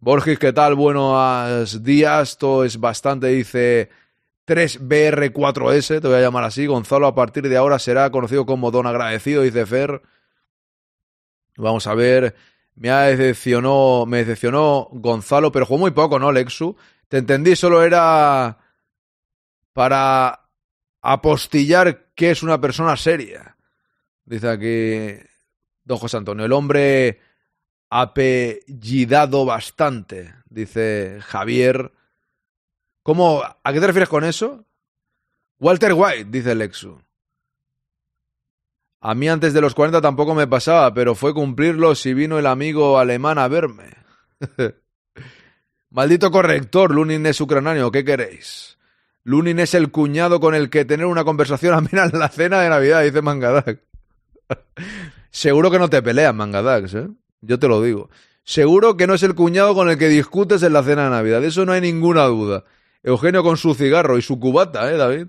Borges, 0.00 0.38
¿qué 0.38 0.52
tal? 0.52 0.76
Buenos 0.76 1.82
días. 1.82 2.38
Todo 2.38 2.64
es 2.64 2.80
bastante, 2.80 3.26
dice 3.26 3.90
3BR4S. 4.46 6.00
Te 6.00 6.08
voy 6.08 6.16
a 6.16 6.20
llamar 6.20 6.44
así. 6.44 6.66
Gonzalo, 6.66 7.06
a 7.06 7.14
partir 7.14 7.48
de 7.48 7.56
ahora 7.56 7.78
será 7.78 8.10
conocido 8.10 8.46
como 8.46 8.70
Don 8.70 8.86
Agradecido, 8.86 9.42
dice 9.42 9.66
Fer. 9.66 10.02
Vamos 11.56 11.86
a 11.86 11.94
ver. 11.94 12.34
Me 12.74 12.90
ha 12.90 13.02
decepcionó, 13.02 14.04
me 14.06 14.18
decepcionó 14.18 14.88
Gonzalo, 14.92 15.52
pero 15.52 15.66
jugó 15.66 15.78
muy 15.78 15.92
poco, 15.92 16.18
¿no, 16.18 16.32
Lexu? 16.32 16.76
Te 17.08 17.18
entendí, 17.18 17.54
solo 17.54 17.82
era 17.82 18.58
para 19.72 20.48
apostillar 21.00 22.06
que 22.14 22.30
es 22.30 22.42
una 22.42 22.60
persona 22.60 22.96
seria. 22.96 23.56
Dice 24.24 24.48
aquí 24.48 25.24
Don 25.84 25.98
José 25.98 26.16
Antonio, 26.16 26.46
el 26.46 26.52
hombre 26.52 27.20
apellidado 27.90 29.44
bastante, 29.44 30.34
dice 30.48 31.18
Javier. 31.20 31.92
¿Cómo? 33.04 33.42
¿A 33.42 33.72
qué 33.72 33.80
te 33.80 33.86
refieres 33.86 34.08
con 34.08 34.24
eso? 34.24 34.64
Walter 35.60 35.92
White, 35.92 36.26
dice 36.30 36.54
Lexu. 36.54 36.98
A 39.00 39.14
mí 39.14 39.28
antes 39.28 39.52
de 39.52 39.60
los 39.60 39.74
40 39.74 40.00
tampoco 40.00 40.34
me 40.34 40.46
pasaba, 40.46 40.92
pero 40.94 41.14
fue 41.14 41.34
cumplirlo 41.34 41.94
si 41.94 42.14
vino 42.14 42.38
el 42.38 42.46
amigo 42.46 42.98
alemán 42.98 43.38
a 43.38 43.46
verme. 43.46 43.90
Maldito 45.90 46.30
corrector, 46.30 46.92
Lunin 46.92 47.26
es 47.26 47.38
ucraniano, 47.42 47.92
¿qué 47.92 48.06
queréis? 48.06 48.78
Lunin 49.22 49.58
es 49.58 49.74
el 49.74 49.90
cuñado 49.90 50.40
con 50.40 50.54
el 50.54 50.70
que 50.70 50.86
tener 50.86 51.04
una 51.04 51.24
conversación 51.24 51.74
amena 51.76 52.06
en 52.06 52.18
la 52.18 52.30
cena 52.30 52.62
de 52.62 52.70
Navidad, 52.70 53.02
dice 53.02 53.20
Mangadak. 53.20 53.80
Seguro 55.30 55.70
que 55.70 55.78
no 55.78 55.90
te 55.90 56.00
peleas, 56.00 56.34
Mangadax, 56.34 56.94
¿eh? 56.94 57.08
Yo 57.42 57.58
te 57.58 57.68
lo 57.68 57.82
digo. 57.82 58.08
Seguro 58.44 58.96
que 58.96 59.06
no 59.06 59.12
es 59.12 59.22
el 59.22 59.34
cuñado 59.34 59.74
con 59.74 59.90
el 59.90 59.98
que 59.98 60.08
discutes 60.08 60.62
en 60.62 60.72
la 60.72 60.82
cena 60.82 61.04
de 61.04 61.10
Navidad. 61.10 61.42
De 61.42 61.48
eso 61.48 61.66
no 61.66 61.72
hay 61.72 61.82
ninguna 61.82 62.24
duda. 62.24 62.64
Eugenio 63.04 63.42
con 63.42 63.58
su 63.58 63.74
cigarro 63.74 64.18
y 64.18 64.22
su 64.22 64.40
cubata, 64.40 64.90
¿eh, 64.90 64.96
David? 64.96 65.26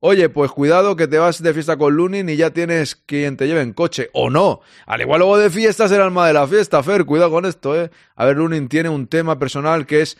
Oye, 0.00 0.28
pues 0.28 0.50
cuidado 0.52 0.94
que 0.94 1.08
te 1.08 1.18
vas 1.18 1.42
de 1.42 1.54
fiesta 1.54 1.78
con 1.78 1.96
Lunin 1.96 2.28
y 2.28 2.36
ya 2.36 2.50
tienes 2.50 2.94
quien 2.94 3.38
te 3.38 3.48
lleve 3.48 3.62
en 3.62 3.72
coche. 3.72 4.10
O 4.12 4.28
no. 4.28 4.60
Al 4.84 5.00
igual 5.00 5.20
luego 5.20 5.38
de 5.38 5.48
fiesta 5.48 5.86
es 5.86 5.92
el 5.92 6.02
alma 6.02 6.26
de 6.26 6.34
la 6.34 6.46
fiesta, 6.46 6.82
Fer. 6.82 7.06
Cuidado 7.06 7.30
con 7.30 7.46
esto, 7.46 7.74
¿eh? 7.74 7.90
A 8.14 8.26
ver, 8.26 8.36
Lunin 8.36 8.68
tiene 8.68 8.90
un 8.90 9.06
tema 9.06 9.38
personal 9.38 9.86
que 9.86 10.02
es... 10.02 10.18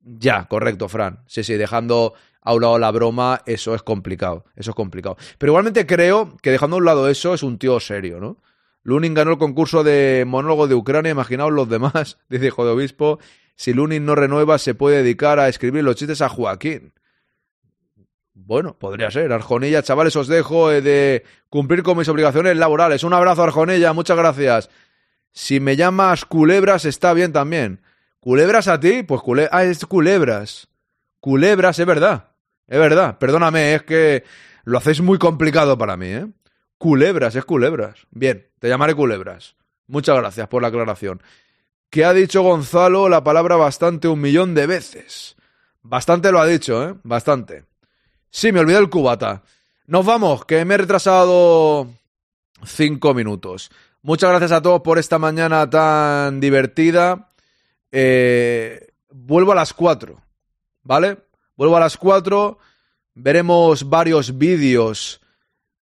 Ya, 0.00 0.46
correcto, 0.46 0.88
Fran. 0.88 1.24
Sí, 1.26 1.42
sí, 1.42 1.54
dejando 1.54 2.14
a 2.40 2.54
un 2.54 2.62
lado 2.62 2.78
la 2.78 2.92
broma, 2.92 3.42
eso 3.46 3.74
es 3.74 3.82
complicado. 3.82 4.44
Eso 4.54 4.70
es 4.70 4.76
complicado. 4.76 5.16
Pero 5.38 5.50
igualmente 5.50 5.84
creo 5.84 6.36
que 6.40 6.52
dejando 6.52 6.76
a 6.76 6.78
un 6.78 6.84
lado 6.84 7.08
eso 7.08 7.34
es 7.34 7.42
un 7.42 7.58
tío 7.58 7.80
serio, 7.80 8.20
¿no? 8.20 8.38
Lunin 8.84 9.14
ganó 9.14 9.32
el 9.32 9.38
concurso 9.38 9.82
de 9.82 10.24
monólogo 10.26 10.68
de 10.68 10.74
Ucrania, 10.76 11.10
imaginaos 11.10 11.52
los 11.52 11.68
demás, 11.68 12.18
dice 12.28 12.46
hijo 12.46 12.64
de 12.64 12.70
obispo. 12.70 13.18
Si 13.56 13.72
Lunin 13.72 14.04
no 14.04 14.14
renueva, 14.14 14.58
se 14.58 14.74
puede 14.74 14.98
dedicar 14.98 15.38
a 15.38 15.48
escribir 15.48 15.84
los 15.84 15.96
chistes 15.96 16.22
a 16.22 16.28
Joaquín. 16.28 16.92
Bueno, 18.34 18.76
podría 18.76 19.10
ser. 19.10 19.32
Arjonilla, 19.32 19.82
chavales, 19.82 20.16
os 20.16 20.26
dejo 20.26 20.72
eh, 20.72 20.82
de 20.82 21.24
cumplir 21.48 21.82
con 21.82 21.96
mis 21.96 22.08
obligaciones 22.08 22.56
laborales. 22.56 23.04
Un 23.04 23.14
abrazo, 23.14 23.44
Arjonilla, 23.44 23.92
muchas 23.92 24.16
gracias. 24.16 24.70
Si 25.30 25.60
me 25.60 25.76
llamas 25.76 26.24
culebras, 26.24 26.84
está 26.84 27.12
bien 27.14 27.32
también. 27.32 27.80
¿Culebras 28.20 28.68
a 28.68 28.80
ti? 28.80 29.02
Pues 29.02 29.20
cule 29.20 29.48
ah, 29.52 29.64
es 29.64 29.86
culebras. 29.86 30.68
Culebras, 31.20 31.78
es 31.78 31.86
verdad. 31.86 32.32
Es 32.66 32.78
verdad. 32.78 33.18
Perdóname, 33.18 33.74
es 33.74 33.82
que 33.82 34.24
lo 34.64 34.78
hacéis 34.78 35.00
muy 35.00 35.18
complicado 35.18 35.78
para 35.78 35.96
mí, 35.96 36.06
¿eh? 36.06 36.26
Culebras, 36.78 37.36
es 37.36 37.44
culebras. 37.44 38.06
Bien, 38.10 38.48
te 38.58 38.68
llamaré 38.68 38.94
culebras. 38.94 39.56
Muchas 39.86 40.16
gracias 40.16 40.48
por 40.48 40.62
la 40.62 40.68
aclaración. 40.68 41.22
Que 41.94 42.04
ha 42.04 42.12
dicho 42.12 42.42
Gonzalo 42.42 43.08
la 43.08 43.22
palabra 43.22 43.54
bastante 43.54 44.08
un 44.08 44.20
millón 44.20 44.52
de 44.52 44.66
veces. 44.66 45.36
Bastante 45.80 46.32
lo 46.32 46.40
ha 46.40 46.44
dicho, 46.44 46.82
¿eh? 46.82 46.96
Bastante. 47.04 47.66
Sí, 48.30 48.50
me 48.50 48.58
olvidé 48.58 48.78
el 48.78 48.90
cubata. 48.90 49.44
Nos 49.86 50.04
vamos, 50.04 50.44
que 50.44 50.64
me 50.64 50.74
he 50.74 50.78
retrasado 50.78 51.86
cinco 52.64 53.14
minutos. 53.14 53.70
Muchas 54.02 54.30
gracias 54.30 54.50
a 54.50 54.60
todos 54.60 54.80
por 54.80 54.98
esta 54.98 55.20
mañana 55.20 55.70
tan 55.70 56.40
divertida. 56.40 57.30
Eh, 57.92 58.88
vuelvo 59.10 59.52
a 59.52 59.54
las 59.54 59.72
cuatro, 59.72 60.20
¿vale? 60.82 61.18
Vuelvo 61.56 61.76
a 61.76 61.80
las 61.80 61.96
cuatro. 61.96 62.58
Veremos 63.14 63.88
varios 63.88 64.36
vídeos 64.36 65.20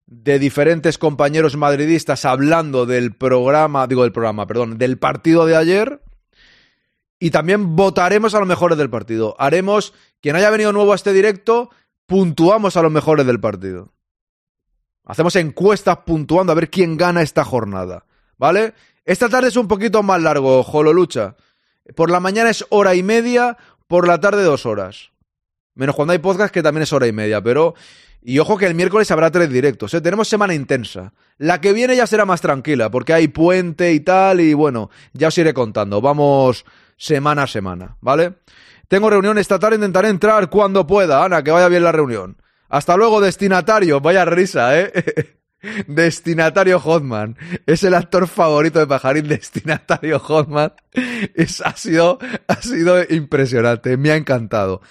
de 0.10 0.40
diferentes 0.40 0.98
compañeros 0.98 1.56
madridistas 1.56 2.26
hablando 2.26 2.88
del 2.88 3.14
programa, 3.14 3.86
digo 3.86 4.02
del 4.02 4.12
programa, 4.12 4.48
perdón, 4.48 4.80
del 4.80 4.98
partido 4.98 5.46
de 5.46 5.56
ayer. 5.56 6.02
Y 7.20 7.30
también 7.30 7.76
votaremos 7.76 8.34
a 8.34 8.40
los 8.40 8.48
mejores 8.48 8.78
del 8.80 8.90
partido. 8.90 9.36
Haremos, 9.38 9.94
quien 10.20 10.36
haya 10.36 10.50
venido 10.50 10.74
nuevo 10.74 10.94
a 10.94 10.96
este 10.96 11.14
directo, 11.14 11.70
puntuamos 12.08 12.76
a 12.76 12.82
los 12.82 12.92
mejores 12.92 13.28
del 13.28 13.40
partido. 13.40 13.94
Hacemos 15.06 15.36
encuestas 15.36 15.98
puntuando 16.08 16.54
a 16.54 16.56
ver 16.56 16.72
quién 16.72 16.98
gana 16.98 17.22
esta 17.22 17.46
jornada. 17.46 18.06
¿Vale? 18.38 18.74
Esta 19.06 19.30
tarde 19.30 19.50
es 19.50 19.58
un 19.58 19.68
poquito 19.68 20.02
más 20.02 20.20
largo, 20.22 20.64
Jololucha. 20.64 21.36
Por 21.96 22.10
la 22.10 22.20
mañana 22.20 22.50
es 22.50 22.66
hora 22.70 22.96
y 22.96 23.04
media, 23.04 23.58
por 23.88 24.08
la 24.08 24.20
tarde 24.20 24.42
dos 24.44 24.66
horas. 24.66 25.12
Menos 25.76 25.96
cuando 25.96 26.14
hay 26.14 26.20
podcast 26.20 26.52
que 26.52 26.64
también 26.64 26.84
es 26.84 26.94
hora 26.94 27.06
y 27.06 27.12
media, 27.12 27.44
pero... 27.44 27.76
Y 28.22 28.40
ojo 28.40 28.58
que 28.58 28.66
el 28.66 28.76
miércoles 28.76 29.10
habrá 29.12 29.32
tres 29.32 29.50
directos, 29.50 29.94
¿eh? 29.94 30.02
tenemos 30.02 30.28
semana 30.28 30.54
intensa. 30.54 31.14
La 31.38 31.62
que 31.62 31.72
viene 31.72 31.96
ya 31.96 32.06
será 32.06 32.26
más 32.26 32.42
tranquila, 32.42 32.92
porque 32.92 33.14
hay 33.14 33.30
puente 33.30 33.94
y 33.94 34.02
tal, 34.02 34.42
y 34.42 34.54
bueno, 34.54 34.90
ya 35.14 35.30
os 35.30 35.38
iré 35.38 35.54
contando. 35.54 36.02
Vamos 36.02 36.66
semana 36.98 37.44
a 37.44 37.48
semana, 37.48 37.96
¿vale? 38.02 38.34
Tengo 38.90 39.10
reunión 39.10 39.38
esta 39.38 39.60
tarde, 39.60 39.76
intentaré 39.76 40.10
entrar 40.10 40.50
cuando 40.50 40.86
pueda. 40.86 41.24
Ana, 41.24 41.44
que 41.44 41.52
vaya 41.52 41.68
bien 41.68 41.84
la 41.84 41.92
reunión. 41.92 42.38
Hasta 42.68 42.98
luego, 42.98 43.22
destinatario. 43.22 44.02
Vaya 44.02 44.26
risa, 44.26 44.80
¿eh? 44.80 44.92
Destinatario 45.88 46.80
Hotman. 46.80 47.38
Es 47.66 47.84
el 47.84 47.94
actor 47.94 48.28
favorito 48.28 48.80
de 48.80 48.88
Pajarín, 48.88 49.28
Destinatario 49.28 50.20
Hotman. 50.20 50.74
Es, 51.36 51.62
ha, 51.62 51.76
sido, 51.76 52.20
ha 52.48 52.62
sido 52.62 53.02
impresionante. 53.10 53.96
Me 53.96 54.12
ha 54.12 54.16
encantado. 54.16 54.82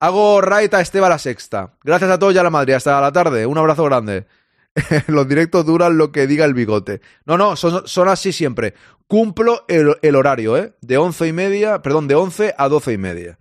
Hago 0.00 0.40
right 0.40 0.72
a 0.74 0.80
Esteban 0.80 1.10
la 1.10 1.18
sexta. 1.18 1.74
Gracias 1.82 2.10
a 2.10 2.18
todos 2.18 2.34
y 2.34 2.38
a 2.38 2.42
la 2.42 2.50
Madrid. 2.50 2.74
Hasta 2.74 3.00
la 3.00 3.12
tarde. 3.12 3.46
Un 3.46 3.58
abrazo 3.58 3.84
grande. 3.84 4.26
Los 5.08 5.28
directos 5.28 5.66
duran 5.66 5.98
lo 5.98 6.12
que 6.12 6.26
diga 6.26 6.44
el 6.44 6.54
bigote. 6.54 7.00
No, 7.24 7.36
no, 7.36 7.56
son, 7.56 8.08
así 8.08 8.32
siempre. 8.32 8.74
Cumplo 9.06 9.64
el, 9.68 10.14
horario, 10.14 10.56
¿eh? 10.56 10.74
De 10.80 10.98
once 10.98 11.26
y 11.26 11.32
media, 11.32 11.82
perdón, 11.82 12.08
de 12.08 12.14
once 12.14 12.54
a 12.56 12.68
doce 12.68 12.92
y 12.92 12.98
media. 12.98 13.38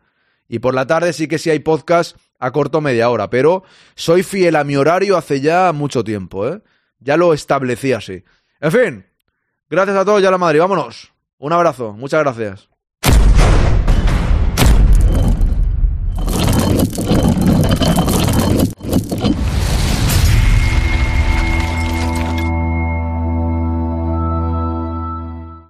Y 0.47 0.59
por 0.59 0.73
la 0.73 0.87
tarde 0.87 1.13
sí 1.13 1.27
que 1.27 1.37
sí 1.37 1.49
hay 1.49 1.59
podcast 1.59 2.17
a 2.39 2.51
corto 2.51 2.79
media 2.79 3.09
hora, 3.09 3.29
pero 3.29 3.63
soy 3.95 4.23
fiel 4.23 4.55
a 4.55 4.63
mi 4.63 4.77
horario 4.77 5.17
hace 5.17 5.41
ya 5.41 5.71
mucho 5.73 6.03
tiempo, 6.03 6.47
¿eh? 6.47 6.61
Ya 6.99 7.17
lo 7.17 7.33
establecí 7.33 7.91
así. 7.93 8.23
En 8.61 8.71
fin, 8.71 9.05
gracias 9.69 9.97
a 9.97 10.05
todos 10.05 10.21
y 10.21 10.25
a 10.25 10.31
la 10.31 10.37
Madrid. 10.37 10.61
Vámonos. 10.61 11.11
Un 11.37 11.53
abrazo. 11.53 11.93
Muchas 11.93 12.21
gracias. 12.21 12.69